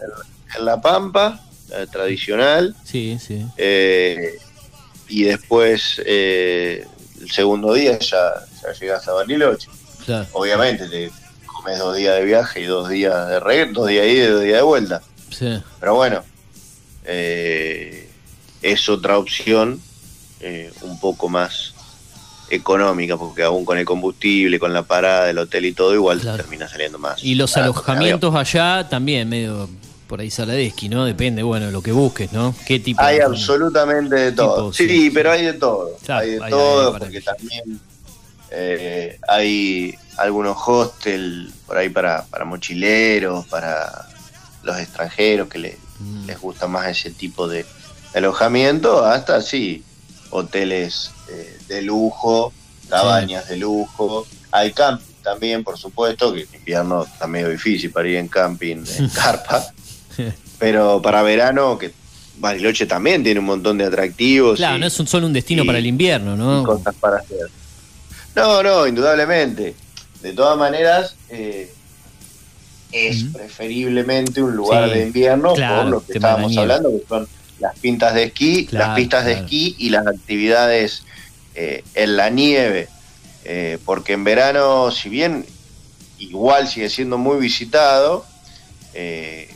en 0.57 0.65
La 0.65 0.81
Pampa, 0.81 1.41
la 1.69 1.87
tradicional. 1.87 2.75
Sí, 2.85 3.19
sí. 3.21 3.45
Eh, 3.57 4.39
y 5.09 5.25
después, 5.25 6.01
eh, 6.05 6.87
el 7.21 7.31
segundo 7.31 7.73
día 7.75 7.99
ya, 7.99 8.33
ya 8.63 8.73
llegas 8.73 9.07
a 9.09 9.13
Bariloche. 9.13 9.69
Claro. 10.05 10.27
Obviamente 10.33 10.89
te 10.89 11.11
comes 11.47 11.79
dos 11.79 11.97
días 11.97 12.17
de 12.17 12.25
viaje 12.25 12.61
y 12.61 12.65
dos 12.65 12.89
días 12.89 13.29
de 13.29 13.41
regreso, 13.41 13.81
dos 13.81 13.89
días 13.89 14.05
de 14.05 14.13
ida 14.13 14.25
y 14.25 14.29
dos 14.29 14.43
días 14.43 14.57
de 14.57 14.63
vuelta. 14.63 15.03
Sí. 15.31 15.63
Pero 15.81 15.95
bueno, 15.95 16.25
eh, 17.05 18.09
es 18.63 18.89
otra 18.89 19.19
opción 19.19 19.81
eh, 20.41 20.73
un 20.83 20.99
poco 21.01 21.29
más 21.29 21.75
económica, 22.51 23.17
porque 23.17 23.43
aún 23.43 23.65
con 23.65 23.79
el 23.79 23.85
combustible, 23.85 24.59
con 24.59 24.73
la 24.73 24.85
parada 24.85 25.27
del 25.27 25.39
hotel 25.39 25.65
y 25.65 25.73
todo, 25.73 25.95
igual 25.95 26.21
te 26.21 26.31
termina 26.31 26.69
saliendo 26.69 26.99
más. 26.99 27.23
Y 27.25 27.35
los 27.35 27.57
alojamientos 27.57 28.35
allá 28.35 28.89
también 28.89 29.29
medio 29.29 29.69
por 30.07 30.21
ahí 30.21 30.31
saladesqui, 30.31 30.89
¿no? 30.89 31.05
Depende, 31.05 31.43
bueno, 31.43 31.71
lo 31.71 31.83
que 31.83 31.93
busques, 31.93 32.33
¿no? 32.33 32.55
¿Qué 32.67 32.79
tipo 32.81 33.03
Hay 33.03 33.17
de- 33.19 33.25
absolutamente 33.25 34.15
de 34.15 34.33
todo. 34.33 34.57
Tipo, 34.57 34.73
sí, 34.73 34.89
sí, 34.89 35.11
pero 35.11 35.33
hay 35.33 35.45
de 35.45 35.53
todo. 35.55 35.97
Claro, 36.05 36.21
hay 36.23 36.31
de 36.33 36.45
hay- 36.45 36.51
todo, 36.51 36.99
porque 36.99 37.21
también 37.21 37.81
eh, 38.51 39.19
hay 39.29 39.95
algunos 40.19 40.57
hostel 40.67 41.53
por 41.67 41.77
ahí 41.77 41.89
para, 41.89 42.25
para 42.27 42.45
mochileros, 42.45 43.47
para 43.47 44.07
los 44.63 44.79
extranjeros 44.79 45.49
que 45.49 45.59
le- 45.59 45.79
les 46.27 46.39
gusta 46.41 46.67
más 46.69 46.87
ese 46.89 47.11
tipo 47.11 47.49
de 47.49 47.65
alojamiento, 48.15 49.05
hasta 49.05 49.41
sí, 49.43 49.83
hoteles 50.31 51.11
eh, 51.29 51.59
de 51.69 51.83
lujo, 51.83 52.53
cabañas 52.89 53.49
de 53.49 53.57
lujo. 53.57 54.27
Hay 54.53 54.73
camping 54.73 55.05
también, 55.23 55.65
por 55.65 55.77
supuesto, 55.77 56.33
que 56.33 56.43
en 56.43 56.55
invierno 56.55 57.03
está 57.05 57.27
medio 57.27 57.49
difícil 57.49 57.91
para 57.91 58.09
ir 58.09 58.17
en 58.17 58.29
camping, 58.29 58.85
en 58.97 59.09
carpa. 59.15 59.67
Pero 60.59 61.01
para 61.03 61.23
verano, 61.23 61.77
que 61.79 61.93
Bariloche 62.39 62.87
también 62.87 63.23
tiene 63.23 63.41
un 63.41 63.47
montón 63.47 63.79
de 63.79 63.85
atractivos. 63.85 64.57
Claro, 64.59 64.77
y- 64.77 64.81
no 64.81 64.87
es 64.87 64.99
un, 65.01 65.07
solo 65.07 65.27
un 65.27 65.33
destino 65.33 65.63
y- 65.63 65.67
para 65.67 65.79
el 65.79 65.87
invierno, 65.87 66.37
¿no? 66.37 66.65
cosas 66.65 66.95
para 66.97 67.19
hacer. 67.19 67.49
No, 68.35 68.63
no, 68.63 68.87
indudablemente. 68.87 69.75
De 70.23 70.33
todas 70.33 70.59
maneras, 70.59 71.17
eh, 71.31 71.71
es 72.93 73.25
preferiblemente 73.33 74.43
un 74.43 74.55
lugar 74.57 74.89
Sí, 74.89 74.95
de 74.99 75.07
invierno 75.07 75.55
claro, 75.55 75.83
por 75.83 75.91
lo 75.91 76.07
que 76.07 76.13
estábamos 76.15 76.57
hablando, 76.57 76.91
que 76.91 77.07
son 77.09 77.29
las 77.59 77.79
pintas 77.79 78.15
de 78.15 78.25
esquí, 78.25 78.67
Claro, 78.67 78.87
las 78.89 78.97
pistas 78.97 79.25
de 79.25 79.33
esquí 79.35 79.75
y 79.79 79.91
las 79.91 80.07
actividades 80.07 81.03
eh, 81.55 81.85
en 81.95 82.17
la 82.17 82.31
nieve. 82.31 82.89
Eh, 83.45 83.79
porque 83.85 84.13
en 84.15 84.25
verano, 84.25 84.91
si 84.91 85.09
bien 85.09 85.45
igual 86.19 86.69
sigue 86.69 86.89
siendo 86.91 87.19
muy 87.19 87.39
visitado, 87.39 88.25
eh, 88.95 89.49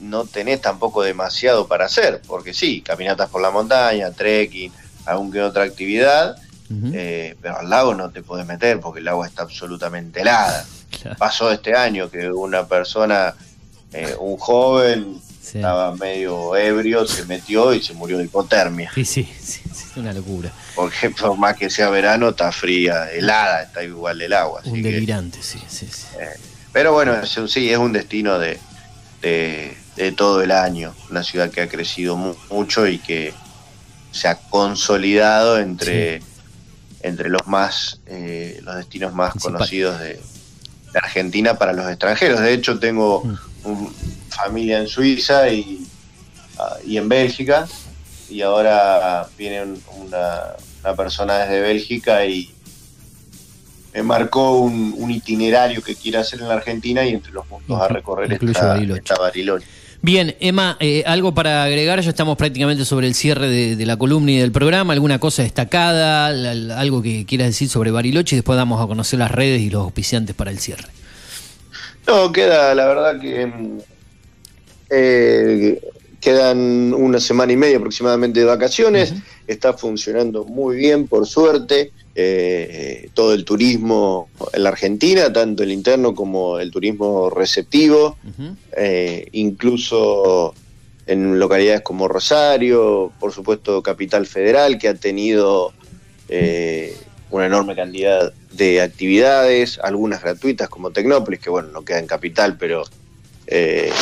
no 0.00 0.24
tenés 0.24 0.60
tampoco 0.60 1.02
demasiado 1.02 1.66
para 1.66 1.86
hacer, 1.86 2.20
porque 2.26 2.54
sí, 2.54 2.80
caminatas 2.82 3.28
por 3.30 3.40
la 3.42 3.50
montaña, 3.50 4.10
trekking, 4.12 4.72
algún 5.06 5.32
que 5.32 5.40
otra 5.42 5.64
actividad, 5.64 6.36
eh, 6.92 7.34
pero 7.40 7.58
al 7.58 7.70
lago 7.70 7.94
no 7.94 8.10
te 8.10 8.22
puedes 8.22 8.46
meter 8.46 8.78
porque 8.80 9.00
el 9.00 9.08
agua 9.08 9.26
está 9.26 9.42
absolutamente 9.42 10.20
helada. 10.20 10.66
Pasó 11.18 11.50
este 11.50 11.74
año 11.74 12.10
que 12.10 12.30
una 12.30 12.66
persona, 12.66 13.34
eh, 13.92 14.14
un 14.18 14.36
joven, 14.36 15.20
estaba 15.42 15.94
medio 15.96 16.54
ebrio, 16.56 17.06
se 17.06 17.24
metió 17.24 17.72
y 17.72 17.82
se 17.82 17.94
murió 17.94 18.18
de 18.18 18.24
hipotermia. 18.24 18.90
Sí, 18.94 19.04
sí, 19.06 19.24
sí, 19.40 19.62
sí, 19.72 19.84
es 19.90 19.96
una 19.96 20.12
locura. 20.12 20.52
Porque 20.74 21.08
por 21.10 21.36
más 21.38 21.56
que 21.56 21.70
sea 21.70 21.88
verano, 21.88 22.28
está 22.30 22.52
fría, 22.52 23.10
helada, 23.10 23.62
está 23.62 23.82
igual 23.82 24.20
el 24.20 24.32
agua. 24.34 24.60
así 24.60 24.68
Un 24.70 24.82
que- 24.82 24.92
delirante, 24.92 25.42
sí, 25.42 25.58
sí, 25.68 25.88
sí. 25.90 26.04
eh, 26.20 26.36
pero 26.72 26.92
bueno, 26.92 27.14
es 27.18 27.34
un- 27.38 27.48
sí, 27.48 27.70
es 27.72 27.78
un 27.78 27.92
destino 27.94 28.38
de, 28.38 28.58
de, 29.22 29.74
de 30.04 30.12
todo 30.12 30.42
el 30.42 30.50
año. 30.52 30.94
Una 31.10 31.22
ciudad 31.22 31.50
que 31.50 31.60
ha 31.60 31.68
crecido 31.68 32.16
mu- 32.16 32.34
mucho 32.50 32.86
y 32.86 32.98
que 32.98 33.34
se 34.12 34.28
ha 34.28 34.36
consolidado 34.36 35.58
entre, 35.58 36.22
entre 37.02 37.28
los 37.28 37.46
más 37.46 38.00
eh, 38.06 38.60
los 38.62 38.76
destinos 38.76 39.12
más 39.12 39.34
conocidos 39.42 39.98
de, 40.00 40.14
de 40.14 40.98
Argentina 41.02 41.54
para 41.58 41.72
los 41.72 41.88
extranjeros. 41.88 42.40
De 42.40 42.52
hecho, 42.52 42.78
tengo 42.78 43.22
un- 43.64 43.92
familia 44.30 44.78
en 44.78 44.86
Suiza 44.88 45.48
y, 45.48 45.84
ah, 46.58 46.76
y 46.86 46.96
en 46.96 47.08
Bélgica. 47.08 47.66
Y 48.30 48.42
ahora 48.42 49.26
viene 49.36 49.62
un- 49.64 49.82
una, 49.98 50.54
una 50.84 50.94
persona 50.94 51.38
desde 51.38 51.60
Bélgica 51.60 52.24
y 52.24 52.54
me 53.94 54.02
marcó 54.02 54.58
un, 54.58 54.94
un 54.96 55.10
itinerario 55.10 55.82
que 55.82 55.96
quiere 55.96 56.18
hacer 56.18 56.40
en 56.40 56.48
la 56.48 56.54
Argentina 56.54 57.04
y 57.04 57.10
entre 57.14 57.32
los 57.32 57.46
puntos 57.46 57.80
a 57.80 57.88
recorrer 57.88 58.28
está, 58.52 58.74
está 58.98 59.16
Bariloche. 59.16 59.66
Bien, 60.00 60.36
Emma, 60.38 60.76
eh, 60.78 61.02
algo 61.06 61.34
para 61.34 61.64
agregar, 61.64 62.00
ya 62.00 62.10
estamos 62.10 62.36
prácticamente 62.36 62.84
sobre 62.84 63.08
el 63.08 63.14
cierre 63.14 63.48
de, 63.48 63.74
de 63.74 63.84
la 63.86 63.96
columna 63.96 64.30
y 64.30 64.36
del 64.36 64.52
programa, 64.52 64.92
alguna 64.92 65.18
cosa 65.18 65.42
destacada, 65.42 66.30
La- 66.30 66.54
la- 66.54 66.78
algo 66.80 67.02
que 67.02 67.26
quieras 67.26 67.48
decir 67.48 67.68
sobre 67.68 67.90
Bariloche 67.90 68.36
y 68.36 68.38
después 68.38 68.56
damos 68.56 68.80
a 68.82 68.86
conocer 68.86 69.18
las 69.18 69.30
redes 69.32 69.60
y 69.60 69.70
los 69.70 69.82
auspiciantes 69.82 70.36
para 70.36 70.52
el 70.52 70.60
cierre. 70.60 70.86
No, 72.06 72.30
queda, 72.32 72.74
la 72.76 72.86
verdad 72.86 73.20
que 73.20 73.46
mm, 73.46 73.78
eh, 74.90 75.80
quedan 76.20 76.94
una 76.94 77.18
semana 77.18 77.52
y 77.52 77.56
media 77.56 77.78
aproximadamente 77.78 78.40
de 78.40 78.46
vacaciones, 78.46 79.14
está 79.48 79.72
funcionando 79.72 80.44
muy 80.44 80.76
bien, 80.76 81.08
por 81.08 81.26
suerte, 81.26 81.92
eh, 82.20 83.10
todo 83.14 83.32
el 83.32 83.44
turismo 83.44 84.28
en 84.52 84.64
la 84.64 84.70
Argentina, 84.70 85.32
tanto 85.32 85.62
el 85.62 85.70
interno 85.70 86.16
como 86.16 86.58
el 86.58 86.72
turismo 86.72 87.30
receptivo, 87.30 88.16
eh, 88.76 89.28
incluso 89.30 90.52
en 91.06 91.38
localidades 91.38 91.82
como 91.82 92.08
Rosario, 92.08 93.12
por 93.20 93.32
supuesto 93.32 93.84
Capital 93.84 94.26
Federal, 94.26 94.78
que 94.78 94.88
ha 94.88 94.94
tenido 94.94 95.72
eh, 96.28 96.96
una 97.30 97.46
enorme 97.46 97.76
cantidad 97.76 98.32
de 98.50 98.80
actividades, 98.80 99.78
algunas 99.80 100.20
gratuitas 100.20 100.68
como 100.68 100.90
Tecnópolis, 100.90 101.38
que 101.38 101.50
bueno, 101.50 101.68
no 101.68 101.84
queda 101.84 102.00
en 102.00 102.08
Capital, 102.08 102.56
pero 102.58 102.82
eh, 103.46 103.92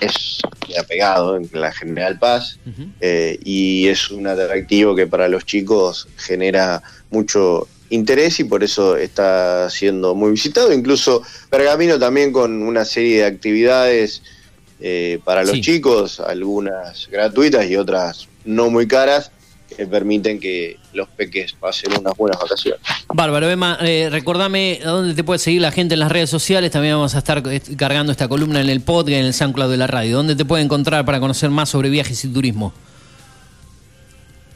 es 0.00 0.38
queda 0.66 0.82
pegado 0.84 1.36
en 1.36 1.48
la 1.52 1.72
General 1.72 2.18
Paz 2.18 2.58
eh, 3.00 3.38
y 3.44 3.88
es 3.88 4.10
un 4.10 4.26
atractivo 4.26 4.94
que 4.94 5.06
para 5.06 5.28
los 5.28 5.44
chicos 5.44 6.08
genera 6.16 6.82
mucho 7.10 7.66
interés 7.90 8.38
y 8.40 8.44
por 8.44 8.62
eso 8.62 8.96
está 8.96 9.70
siendo 9.70 10.14
muy 10.14 10.30
visitado. 10.32 10.72
Incluso 10.72 11.22
Pergamino 11.48 11.98
también 11.98 12.32
con 12.32 12.62
una 12.62 12.84
serie 12.84 13.18
de 13.18 13.24
actividades 13.24 14.22
eh, 14.80 15.18
para 15.24 15.42
los 15.42 15.52
Sí. 15.52 15.60
chicos, 15.62 16.20
algunas 16.20 17.08
gratuitas 17.10 17.68
y 17.68 17.76
otras 17.76 18.28
no 18.44 18.70
muy 18.70 18.86
caras, 18.86 19.30
que 19.78 19.86
permiten 19.86 20.40
que 20.40 20.76
los 20.92 21.08
peques 21.08 21.52
pasen 21.52 21.92
unas 21.96 22.12
buenas 22.16 22.40
vacaciones. 22.40 22.80
Bárbaro, 23.14 23.48
Emma, 23.48 23.78
eh, 23.80 24.08
recordame 24.10 24.80
a 24.84 24.88
dónde 24.88 25.14
te 25.14 25.22
puede 25.22 25.38
seguir 25.38 25.62
la 25.62 25.70
gente 25.70 25.94
en 25.94 26.00
las 26.00 26.10
redes 26.10 26.28
sociales, 26.28 26.72
también 26.72 26.94
vamos 26.94 27.14
a 27.14 27.18
estar 27.18 27.40
eh, 27.46 27.60
cargando 27.76 28.10
esta 28.10 28.26
columna 28.26 28.60
en 28.60 28.70
el 28.70 28.80
podcast, 28.80 29.14
en 29.16 29.24
el 29.26 29.32
SoundCloud 29.32 29.70
de 29.70 29.76
la 29.76 29.86
radio. 29.86 30.16
¿Dónde 30.16 30.34
te 30.34 30.44
puede 30.44 30.64
encontrar 30.64 31.04
para 31.04 31.20
conocer 31.20 31.50
más 31.50 31.68
sobre 31.68 31.90
viajes 31.90 32.24
y 32.24 32.28
turismo? 32.28 32.74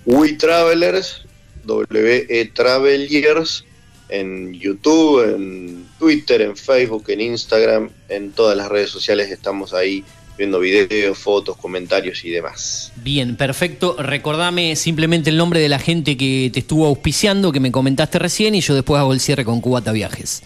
We 0.07 0.33
Travelers, 0.33 1.25
WE 1.65 2.51
Travelers, 2.53 3.65
en 4.09 4.55
YouTube, 4.55 5.23
en 5.37 5.87
Twitter, 6.01 6.43
en 6.43 6.57
Facebook, 6.57 7.05
en 7.07 7.21
Instagram, 7.21 7.91
en 8.09 8.33
todas 8.33 8.57
las 8.57 8.69
redes 8.69 8.91
sociales 8.91 9.31
estamos 9.31 9.73
ahí 9.73 10.05
viendo 10.37 10.59
videos, 10.59 11.19
fotos, 11.19 11.57
comentarios 11.57 12.25
y 12.25 12.31
demás. 12.31 12.93
Bien, 12.97 13.37
perfecto. 13.37 13.97
Recordame 13.99 14.77
simplemente 14.77 15.31
el 15.31 15.37
nombre 15.37 15.61
de 15.61 15.69
la 15.69 15.79
gente 15.79 16.17
que 16.17 16.51
te 16.53 16.61
estuvo 16.61 16.87
auspiciando, 16.87 17.53
que 17.53 17.61
me 17.61 17.73
comentaste 17.73 18.19
recién, 18.19 18.55
y 18.55 18.61
yo 18.61 18.75
después 18.75 19.01
hago 19.01 19.13
el 19.13 19.21
cierre 19.21 19.45
con 19.45 19.61
Cubata 19.61 19.93
Viajes. 19.93 20.43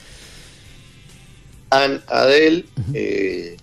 Ann 1.71 2.03
Adel, 2.09 2.67
eh, 2.95 3.57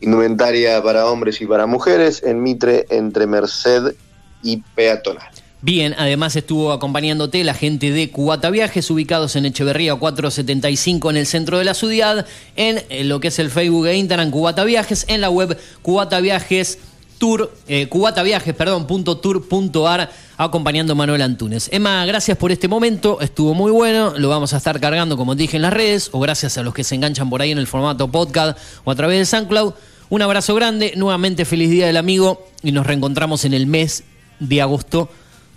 indumentaria 0.00 0.82
para 0.82 1.06
hombres 1.06 1.40
y 1.40 1.46
para 1.46 1.66
mujeres, 1.66 2.22
en 2.24 2.42
Mitre 2.42 2.86
entre 2.90 3.26
Merced 3.26 3.94
y 4.42 4.58
Peatonal. 4.74 5.35
Bien, 5.66 5.96
además 5.98 6.36
estuvo 6.36 6.70
acompañándote 6.70 7.42
la 7.42 7.52
gente 7.52 7.90
de 7.90 8.08
Cubata 8.08 8.50
Viajes, 8.50 8.88
ubicados 8.88 9.34
en 9.34 9.46
Echeverría 9.46 9.96
475 9.96 11.10
en 11.10 11.16
el 11.16 11.26
centro 11.26 11.58
de 11.58 11.64
la 11.64 11.74
ciudad, 11.74 12.24
en 12.54 12.84
eh, 12.88 13.02
lo 13.02 13.18
que 13.18 13.26
es 13.26 13.38
el 13.40 13.50
Facebook 13.50 13.88
e 13.88 13.96
Instagram 13.96 14.30
Cubata 14.30 14.62
Viajes, 14.62 15.06
en 15.08 15.20
la 15.20 15.28
web 15.28 15.58
Cubata 15.82 16.20
Viajes 16.20 16.78
Tour, 17.18 17.52
eh, 17.66 17.88
cubataviajes, 17.88 18.54
perdón, 18.54 18.86
punto 18.86 19.16
tour 19.16 19.48
punto 19.48 19.88
ar, 19.88 20.12
acompañando 20.36 20.92
a 20.92 20.94
Manuel 20.94 21.20
Antunes. 21.20 21.68
Emma, 21.72 22.06
gracias 22.06 22.38
por 22.38 22.52
este 22.52 22.68
momento, 22.68 23.20
estuvo 23.20 23.52
muy 23.52 23.72
bueno, 23.72 24.14
lo 24.16 24.28
vamos 24.28 24.54
a 24.54 24.58
estar 24.58 24.78
cargando 24.78 25.16
como 25.16 25.34
dije 25.34 25.56
en 25.56 25.62
las 25.62 25.72
redes, 25.72 26.10
o 26.12 26.20
gracias 26.20 26.58
a 26.58 26.62
los 26.62 26.74
que 26.74 26.84
se 26.84 26.94
enganchan 26.94 27.28
por 27.28 27.42
ahí 27.42 27.50
en 27.50 27.58
el 27.58 27.66
formato 27.66 28.06
podcast 28.06 28.56
o 28.84 28.92
a 28.92 28.94
través 28.94 29.18
de 29.18 29.26
SoundCloud. 29.26 29.74
Un 30.10 30.22
abrazo 30.22 30.54
grande, 30.54 30.92
nuevamente 30.94 31.44
feliz 31.44 31.70
día 31.70 31.88
del 31.88 31.96
amigo 31.96 32.46
y 32.62 32.70
nos 32.70 32.86
reencontramos 32.86 33.44
en 33.44 33.52
el 33.52 33.66
mes 33.66 34.04
de 34.38 34.62
agosto 34.62 35.10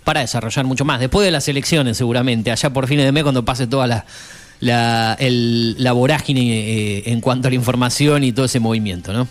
para 0.04 0.20
desarrollar 0.20 0.64
mucho 0.64 0.84
más. 0.84 1.00
Después 1.00 1.24
de 1.24 1.30
las 1.30 1.46
elecciones, 1.48 1.96
seguramente, 1.96 2.50
allá 2.50 2.70
por 2.70 2.86
fines 2.86 3.04
de 3.04 3.12
mes, 3.12 3.22
cuando 3.22 3.44
pase 3.44 3.66
toda 3.66 3.86
la, 3.86 4.04
la, 4.60 5.16
el- 5.20 5.76
la 5.82 5.92
vorágine 5.92 6.40
eh, 6.42 7.02
en 7.06 7.20
cuanto 7.20 7.48
a 7.48 7.50
la 7.50 7.54
información 7.56 8.24
y 8.24 8.32
todo 8.32 8.46
ese 8.46 8.60
movimiento, 8.60 9.12
¿no? 9.12 9.28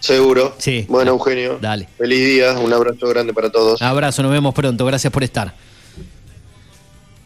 Seguro. 0.00 0.54
Sí. 0.58 0.84
Bueno, 0.88 1.12
Eugenio. 1.12 1.58
Dale. 1.60 1.88
Feliz 1.96 2.26
día, 2.26 2.52
un 2.58 2.72
abrazo 2.72 3.08
grande 3.08 3.32
para 3.32 3.50
todos. 3.50 3.80
Abrazo, 3.80 4.22
nos 4.22 4.32
vemos 4.32 4.52
pronto, 4.54 4.84
gracias 4.84 5.10
por 5.12 5.24
estar. 5.24 5.54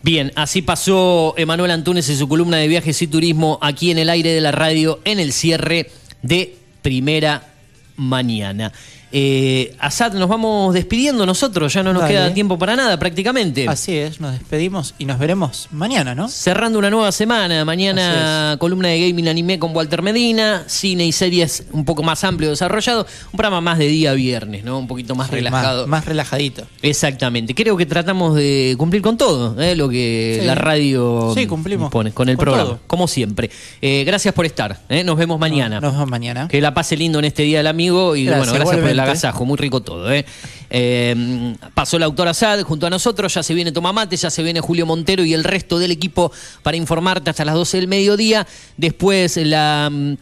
Bien, 0.00 0.32
así 0.36 0.62
pasó 0.62 1.34
Emanuel 1.36 1.72
Antunes 1.72 2.08
en 2.08 2.16
su 2.16 2.28
columna 2.28 2.56
de 2.56 2.68
viajes 2.68 3.02
y 3.02 3.08
turismo 3.08 3.58
aquí 3.60 3.90
en 3.90 3.98
el 3.98 4.08
aire 4.08 4.30
de 4.30 4.40
la 4.40 4.52
radio 4.52 5.00
en 5.04 5.18
el 5.18 5.32
cierre 5.32 5.90
de 6.22 6.56
primera 6.82 7.48
mañana. 7.96 8.72
Eh, 9.10 9.74
Asad, 9.78 10.12
nos 10.14 10.28
vamos 10.28 10.74
despidiendo 10.74 11.24
nosotros, 11.24 11.72
ya 11.72 11.82
no 11.82 11.92
nos 11.92 12.02
Dale. 12.02 12.14
queda 12.14 12.34
tiempo 12.34 12.58
para 12.58 12.76
nada 12.76 12.98
prácticamente. 12.98 13.66
Así 13.68 13.96
es, 13.96 14.20
nos 14.20 14.32
despedimos 14.32 14.94
y 14.98 15.04
nos 15.06 15.18
veremos 15.18 15.68
mañana, 15.70 16.14
¿no? 16.14 16.28
Cerrando 16.28 16.78
una 16.78 16.90
nueva 16.90 17.10
semana, 17.12 17.64
mañana 17.64 18.56
columna 18.58 18.88
de 18.88 19.08
gaming 19.08 19.28
anime 19.28 19.58
con 19.58 19.74
Walter 19.74 20.02
Medina, 20.02 20.64
cine 20.66 21.06
y 21.06 21.12
series 21.12 21.64
un 21.72 21.84
poco 21.84 22.02
más 22.02 22.22
amplio 22.24 22.50
desarrollado, 22.50 23.06
un 23.32 23.36
programa 23.36 23.60
más 23.60 23.78
de 23.78 23.88
día 23.88 24.12
viernes, 24.12 24.64
¿no? 24.64 24.78
Un 24.78 24.86
poquito 24.86 25.14
más 25.14 25.28
Sí, 25.28 25.36
relajado. 25.36 25.82
Más, 25.86 26.00
más 26.00 26.04
relajadito. 26.04 26.66
Exactamente. 26.82 27.54
Creo 27.54 27.76
que 27.76 27.86
tratamos 27.86 28.34
de 28.34 28.74
cumplir 28.78 29.00
con 29.02 29.16
todo, 29.16 29.60
¿eh? 29.60 29.74
lo 29.74 29.88
que 29.88 30.38
Sí. 30.40 30.46
la 30.46 30.54
radio 30.54 31.32
Sí, 31.34 31.46
cumplimos. 31.46 31.90
pone 31.90 32.12
con 32.12 32.28
el 32.28 32.36
Con 32.36 32.44
programa, 32.44 32.68
todo. 32.70 32.80
como 32.86 33.08
siempre. 33.08 33.50
Eh, 33.80 34.04
gracias 34.04 34.34
por 34.34 34.44
estar. 34.46 34.78
Nos 35.04 35.16
vemos 35.16 35.38
mañana. 35.40 35.80
Nos 35.80 35.92
vemos 35.92 36.08
mañana. 36.08 36.48
Que 36.48 36.60
la 36.60 36.74
pase 36.74 36.96
lindo 36.96 37.18
en 37.18 37.24
este 37.24 37.42
día 37.44 37.58
del 37.58 37.66
amigo 37.68 38.16
y 38.16 38.24
Gracias, 38.26 38.46
bueno, 38.48 38.52
gracias 38.64 38.80
por 38.82 38.90
el 38.90 38.97
igualmente. 38.98 39.26
agasajo, 39.26 39.44
muy 39.44 39.56
rico 39.56 39.80
todo. 39.80 40.12
¿eh? 40.12 40.24
Eh, 40.70 41.56
pasó 41.74 41.96
el 41.96 42.02
autor 42.02 42.28
Asad 42.28 42.60
junto 42.62 42.86
a 42.86 42.90
nosotros, 42.90 43.32
ya 43.34 43.42
se 43.42 43.54
viene 43.54 43.72
Tomamate, 43.72 44.16
ya 44.16 44.30
se 44.30 44.42
viene 44.42 44.60
Julio 44.60 44.86
Montero 44.86 45.24
y 45.24 45.34
el 45.34 45.44
resto 45.44 45.78
del 45.78 45.90
equipo 45.90 46.30
para 46.62 46.76
informarte 46.76 47.30
hasta 47.30 47.44
las 47.44 47.54
12 47.54 47.78
del 47.78 47.88
mediodía. 47.88 48.46
Después 48.76 49.36
la... 49.36 49.88
mm, 49.90 50.14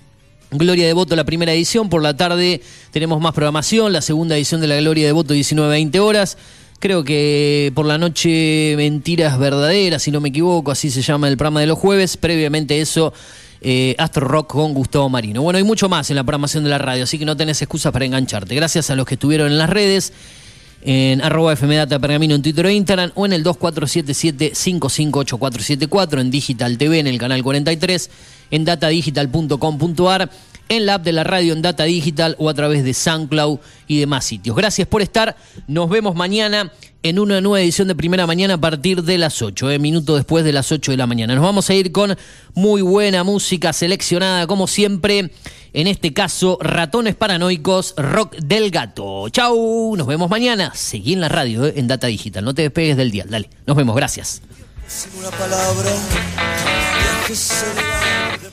Gloria 0.50 0.86
de 0.86 0.92
Voto, 0.92 1.16
la 1.16 1.24
primera 1.24 1.52
edición. 1.52 1.88
Por 1.88 2.02
la 2.02 2.16
tarde 2.16 2.60
tenemos 2.92 3.20
más 3.20 3.34
programación, 3.34 3.92
la 3.92 4.00
segunda 4.00 4.36
edición 4.36 4.60
de 4.60 4.68
la 4.68 4.76
Gloria 4.76 5.06
de 5.06 5.12
Voto, 5.12 5.34
19-20 5.34 5.98
horas. 5.98 6.38
Creo 6.78 7.04
que 7.04 7.72
por 7.74 7.86
la 7.86 7.98
noche 7.98 8.74
Mentiras 8.76 9.38
Verdaderas, 9.38 10.02
si 10.02 10.10
no 10.10 10.20
me 10.20 10.28
equivoco, 10.28 10.70
así 10.70 10.90
se 10.90 11.02
llama 11.02 11.28
el 11.28 11.36
programa 11.36 11.60
de 11.60 11.66
los 11.66 11.78
jueves. 11.78 12.16
Previamente 12.16 12.80
eso, 12.80 13.12
eh, 13.60 13.94
Astro 13.98 14.28
Rock 14.28 14.52
con 14.52 14.72
Gustavo 14.74 15.08
Marino. 15.08 15.42
Bueno, 15.42 15.56
hay 15.58 15.64
mucho 15.64 15.88
más 15.88 16.10
en 16.10 16.16
la 16.16 16.24
programación 16.24 16.64
de 16.64 16.70
la 16.70 16.78
radio, 16.78 17.04
así 17.04 17.18
que 17.18 17.24
no 17.24 17.36
tenés 17.36 17.62
excusas 17.62 17.92
para 17.92 18.04
engancharte. 18.04 18.52
Gracias 18.54 18.90
a 18.90 18.96
los 18.96 19.06
que 19.06 19.14
estuvieron 19.14 19.50
en 19.50 19.58
las 19.58 19.70
redes, 19.70 20.12
en 20.82 21.22
arroba 21.22 21.56
fmdata 21.56 21.98
pergamino 21.98 22.34
en 22.34 22.42
Twitter 22.42 22.66
o 22.66 22.70
Instagram, 22.70 23.12
o 23.14 23.24
en 23.26 23.32
el 23.32 23.44
2477-558474, 23.44 26.20
en 26.20 26.30
Digital 26.30 26.76
TV, 26.78 27.00
en 27.00 27.06
el 27.06 27.18
canal 27.18 27.42
43, 27.42 28.10
en 28.50 28.64
datadigital.com.ar, 28.64 30.30
en 30.68 30.86
la 30.86 30.94
app 30.94 31.04
de 31.04 31.12
la 31.12 31.24
radio 31.24 31.52
en 31.52 31.62
Data 31.62 31.84
Digital 31.84 32.34
o 32.38 32.48
a 32.48 32.54
través 32.54 32.84
de 32.84 32.92
SoundCloud 32.92 33.58
y 33.86 34.00
demás 34.00 34.24
sitios. 34.24 34.56
Gracias 34.56 34.88
por 34.88 35.02
estar. 35.02 35.36
Nos 35.68 35.88
vemos 35.88 36.14
mañana 36.14 36.72
en 37.08 37.18
una 37.18 37.40
nueva 37.40 37.60
edición 37.60 37.88
de 37.88 37.94
Primera 37.94 38.26
Mañana 38.26 38.54
a 38.54 38.58
partir 38.58 39.02
de 39.02 39.18
las 39.18 39.40
8, 39.40 39.70
eh, 39.70 39.78
minuto 39.78 40.16
después 40.16 40.44
de 40.44 40.52
las 40.52 40.72
8 40.72 40.90
de 40.90 40.96
la 40.96 41.06
mañana. 41.06 41.34
Nos 41.34 41.44
vamos 41.44 41.70
a 41.70 41.74
ir 41.74 41.92
con 41.92 42.16
muy 42.54 42.82
buena 42.82 43.22
música 43.24 43.72
seleccionada, 43.72 44.46
como 44.46 44.66
siempre. 44.66 45.30
En 45.72 45.86
este 45.86 46.12
caso, 46.12 46.58
Ratones 46.60 47.14
Paranoicos, 47.14 47.94
Rock 47.96 48.36
del 48.36 48.70
Gato. 48.70 49.28
Chau, 49.28 49.94
nos 49.96 50.06
vemos 50.06 50.30
mañana. 50.30 50.72
Seguí 50.74 51.12
en 51.12 51.20
la 51.20 51.28
radio, 51.28 51.66
eh, 51.66 51.74
en 51.76 51.86
Data 51.86 52.06
Digital. 52.06 52.44
No 52.44 52.54
te 52.54 52.62
despegues 52.62 52.96
del 52.96 53.10
dial. 53.10 53.28
Dale, 53.30 53.50
nos 53.66 53.76
vemos. 53.76 53.94
Gracias. 53.94 54.42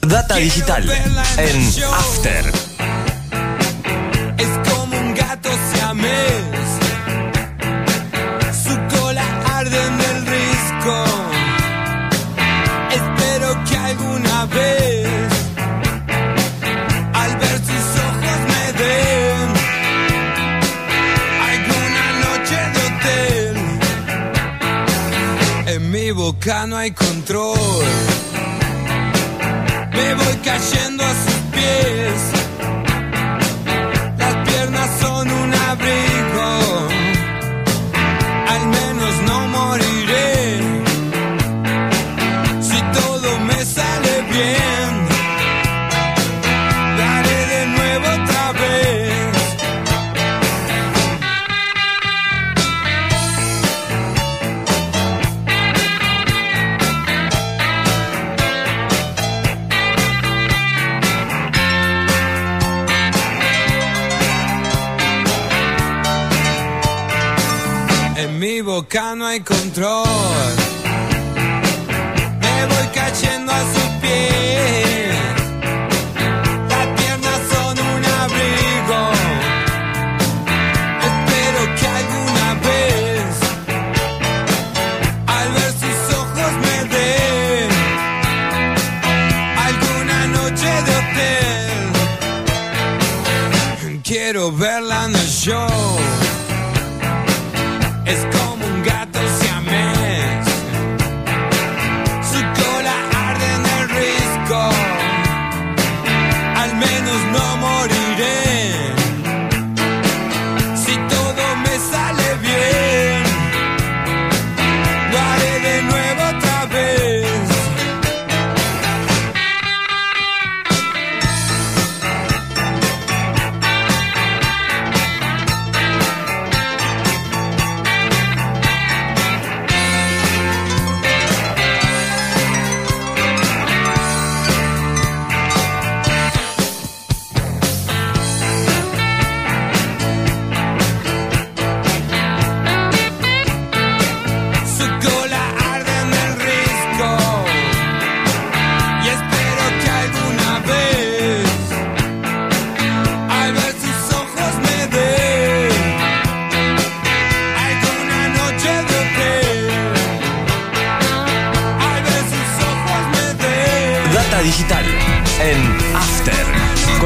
Data 0.01 0.35
Digital 0.35 0.89
en 1.37 1.83
After. 1.93 2.72
Boca 26.23 26.65
no 26.67 26.77
hay 26.77 26.91
control. 26.91 27.83
Me 29.91 30.13
voy 30.15 30.35
cayendo 30.41 31.03
a 31.03 31.32
mi 68.53 68.61
boca 68.61 69.15
no 69.15 69.25
hay 69.25 69.39
control. 69.39 70.05
Me 72.39 72.65
voy 72.67 72.87
cayendo 72.93 73.51
a 73.51 73.59
sus 73.73 73.89
pies. 73.99 74.32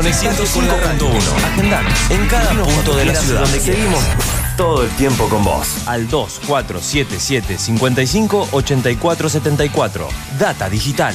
905.1. 0.08 1.44
Agendanos 1.44 2.12
en 2.12 2.28
cada 2.28 2.64
punto 2.64 2.96
de 2.96 3.04
la 3.04 3.14
ciudad. 3.14 3.42
Donde 3.42 3.60
seguimos 3.60 4.02
todo 4.56 4.84
el 4.84 4.90
tiempo 4.92 5.28
con 5.28 5.44
vos. 5.44 5.86
Al 5.86 6.08
2477 6.08 7.58
55 7.58 8.48
84 8.54 9.30
74. 9.30 10.08
Data 10.40 10.70
Digital 10.70 11.14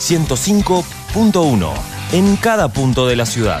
105.1. 0.00 1.70
En 2.12 2.36
cada 2.36 2.68
punto 2.68 3.06
de 3.06 3.16
la 3.16 3.26
ciudad. 3.26 3.60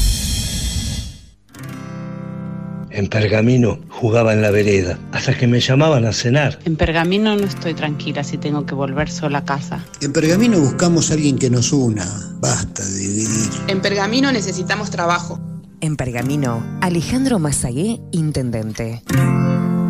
En 2.93 3.07
Pergamino 3.07 3.79
jugaba 3.89 4.33
en 4.33 4.41
la 4.41 4.51
vereda, 4.51 4.99
hasta 5.13 5.37
que 5.37 5.47
me 5.47 5.61
llamaban 5.61 6.05
a 6.05 6.11
cenar. 6.11 6.59
En 6.65 6.75
Pergamino 6.75 7.37
no 7.37 7.43
estoy 7.45 7.73
tranquila 7.73 8.21
si 8.23 8.37
tengo 8.37 8.65
que 8.65 8.75
volver 8.75 9.09
sola 9.09 9.39
a 9.39 9.45
casa. 9.45 9.85
En 10.01 10.11
Pergamino 10.11 10.59
buscamos 10.59 11.09
a 11.09 11.13
alguien 11.13 11.37
que 11.37 11.49
nos 11.49 11.71
una. 11.71 12.05
Basta 12.41 12.83
de 12.83 12.97
dividir. 12.97 13.49
En 13.69 13.81
Pergamino 13.81 14.31
necesitamos 14.33 14.91
trabajo. 14.91 15.39
En 15.79 15.95
Pergamino, 15.95 16.79
Alejandro 16.81 17.39
Mazagué, 17.39 18.01
intendente. 18.11 19.01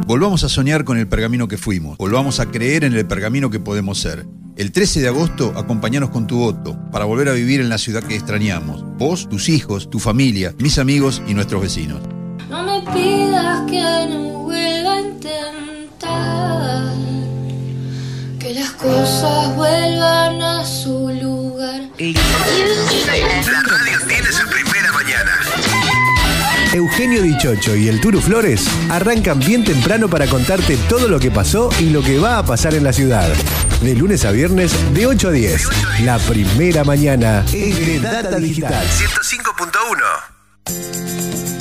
Volvamos 0.06 0.44
a 0.44 0.50
soñar 0.50 0.84
con 0.84 0.98
el 0.98 1.08
pergamino 1.08 1.48
que 1.48 1.58
fuimos. 1.58 1.98
Volvamos 1.98 2.40
a 2.40 2.52
creer 2.52 2.84
en 2.84 2.94
el 2.94 3.08
pergamino 3.08 3.50
que 3.50 3.60
podemos 3.60 4.00
ser. 4.00 4.28
El 4.58 4.72
13 4.72 5.02
de 5.02 5.08
agosto, 5.08 5.54
acompañanos 5.56 6.12
con 6.12 6.28
tu 6.28 6.38
voto 6.38 6.78
para 6.92 7.06
volver 7.06 7.30
a 7.30 7.34
vivir 7.34 7.62
en 7.62 7.70
la 7.70 7.78
ciudad 7.78 8.04
que 8.04 8.16
extrañamos. 8.16 8.84
Vos, 8.98 9.28
tus 9.28 9.50
hijos, 9.50 9.90
tu 9.90 10.00
familia, 10.00 10.54
mis 10.60 10.78
amigos 10.78 11.24
y 11.28 11.34
nuestros 11.34 11.62
vecinos. 11.62 12.02
No 12.52 12.64
me 12.64 12.82
pidas 12.82 13.62
que 13.62 14.08
no 14.10 14.44
vuelva 14.44 14.96
a 14.96 15.00
intentar 15.00 16.84
que 18.38 18.54
las 18.54 18.72
cosas 18.72 19.56
vuelvan 19.56 20.42
a 20.42 20.66
su 20.66 21.08
lugar. 21.22 21.80
La 21.98 23.62
radio 23.62 24.00
tiene 24.06 24.30
su 24.34 24.46
primera 24.50 24.92
mañana. 24.92 25.32
Eugenio 26.74 27.22
Dichocho 27.22 27.74
y 27.74 27.88
el 27.88 28.02
Turu 28.02 28.20
Flores 28.20 28.68
arrancan 28.90 29.40
bien 29.40 29.64
temprano 29.64 30.10
para 30.10 30.28
contarte 30.28 30.76
todo 30.90 31.08
lo 31.08 31.22
que 31.22 31.32
pasó 31.32 31.70
y 31.80 31.90
lo 31.90 32.04
que 32.04 32.20
va 32.20 32.38
a 32.38 32.46
pasar 32.46 32.74
en 32.74 32.84
la 32.84 32.92
ciudad. 32.92 33.30
De 33.82 33.96
lunes 33.96 34.26
a 34.26 34.32
viernes, 34.32 34.76
de 34.94 35.08
8 35.08 35.30
a 35.30 35.32
10. 35.32 35.70
La 36.02 36.20
primera 36.20 36.84
mañana 36.84 37.46
es 37.54 37.78
de 37.78 38.02
Data 38.02 38.36
Digital. 38.36 38.86
105.1. 38.90 41.61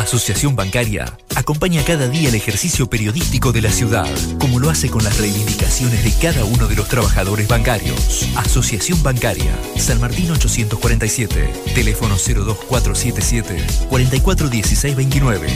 Asociación 0.00 0.56
Bancaria 0.56 1.18
acompaña 1.36 1.84
cada 1.84 2.08
día 2.08 2.30
el 2.30 2.34
ejercicio 2.34 2.88
periodístico 2.88 3.52
de 3.52 3.60
la 3.60 3.70
ciudad, 3.70 4.08
como 4.38 4.58
lo 4.58 4.70
hace 4.70 4.88
con 4.88 5.04
las 5.04 5.18
reivindicaciones 5.18 6.02
de 6.02 6.12
cada 6.14 6.46
uno 6.46 6.68
de 6.68 6.74
los 6.74 6.88
trabajadores 6.88 7.46
bancarios. 7.46 8.26
Asociación 8.34 9.02
Bancaria, 9.02 9.54
San 9.76 10.00
Martín 10.00 10.30
847, 10.30 11.52
teléfono 11.74 12.16
02477 12.16 13.62
441629. 13.90 15.48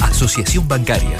Asociación 0.00 0.66
Bancaria. 0.66 1.18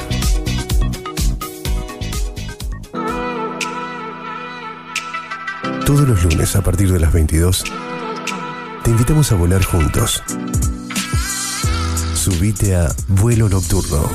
Todos 5.85 6.09
los 6.09 6.25
lunes 6.25 6.57
a 6.57 6.63
partir 6.63 6.91
de 6.91 7.01
las 7.01 7.13
22 7.13 7.65
te 8.83 8.91
invitamos 8.91 9.31
a 9.31 9.35
volar 9.35 9.63
juntos. 9.63 10.23
Subite 12.23 12.77
a 12.77 12.89
Vuelo 13.09 13.49
Nocturno. 13.49 14.09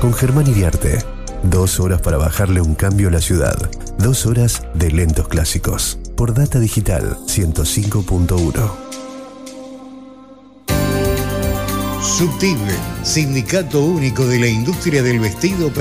Con 0.00 0.12
Germán 0.12 0.48
Iriarte. 0.48 0.98
Dos 1.44 1.78
horas 1.78 2.00
para 2.00 2.16
bajarle 2.16 2.60
un 2.60 2.74
cambio 2.74 3.06
a 3.06 3.10
la 3.12 3.20
ciudad. 3.20 3.56
Dos 3.98 4.26
horas 4.26 4.62
de 4.74 4.90
lentos 4.90 5.28
clásicos. 5.28 6.00
Por 6.16 6.34
Data 6.34 6.58
Digital 6.58 7.16
105.1. 7.26 8.88
Subtible, 12.02 12.74
Sindicato 13.04 13.80
Único 13.80 14.26
de 14.26 14.40
la 14.40 14.48
Industria 14.48 15.04
del 15.04 15.20
Vestido 15.20 15.72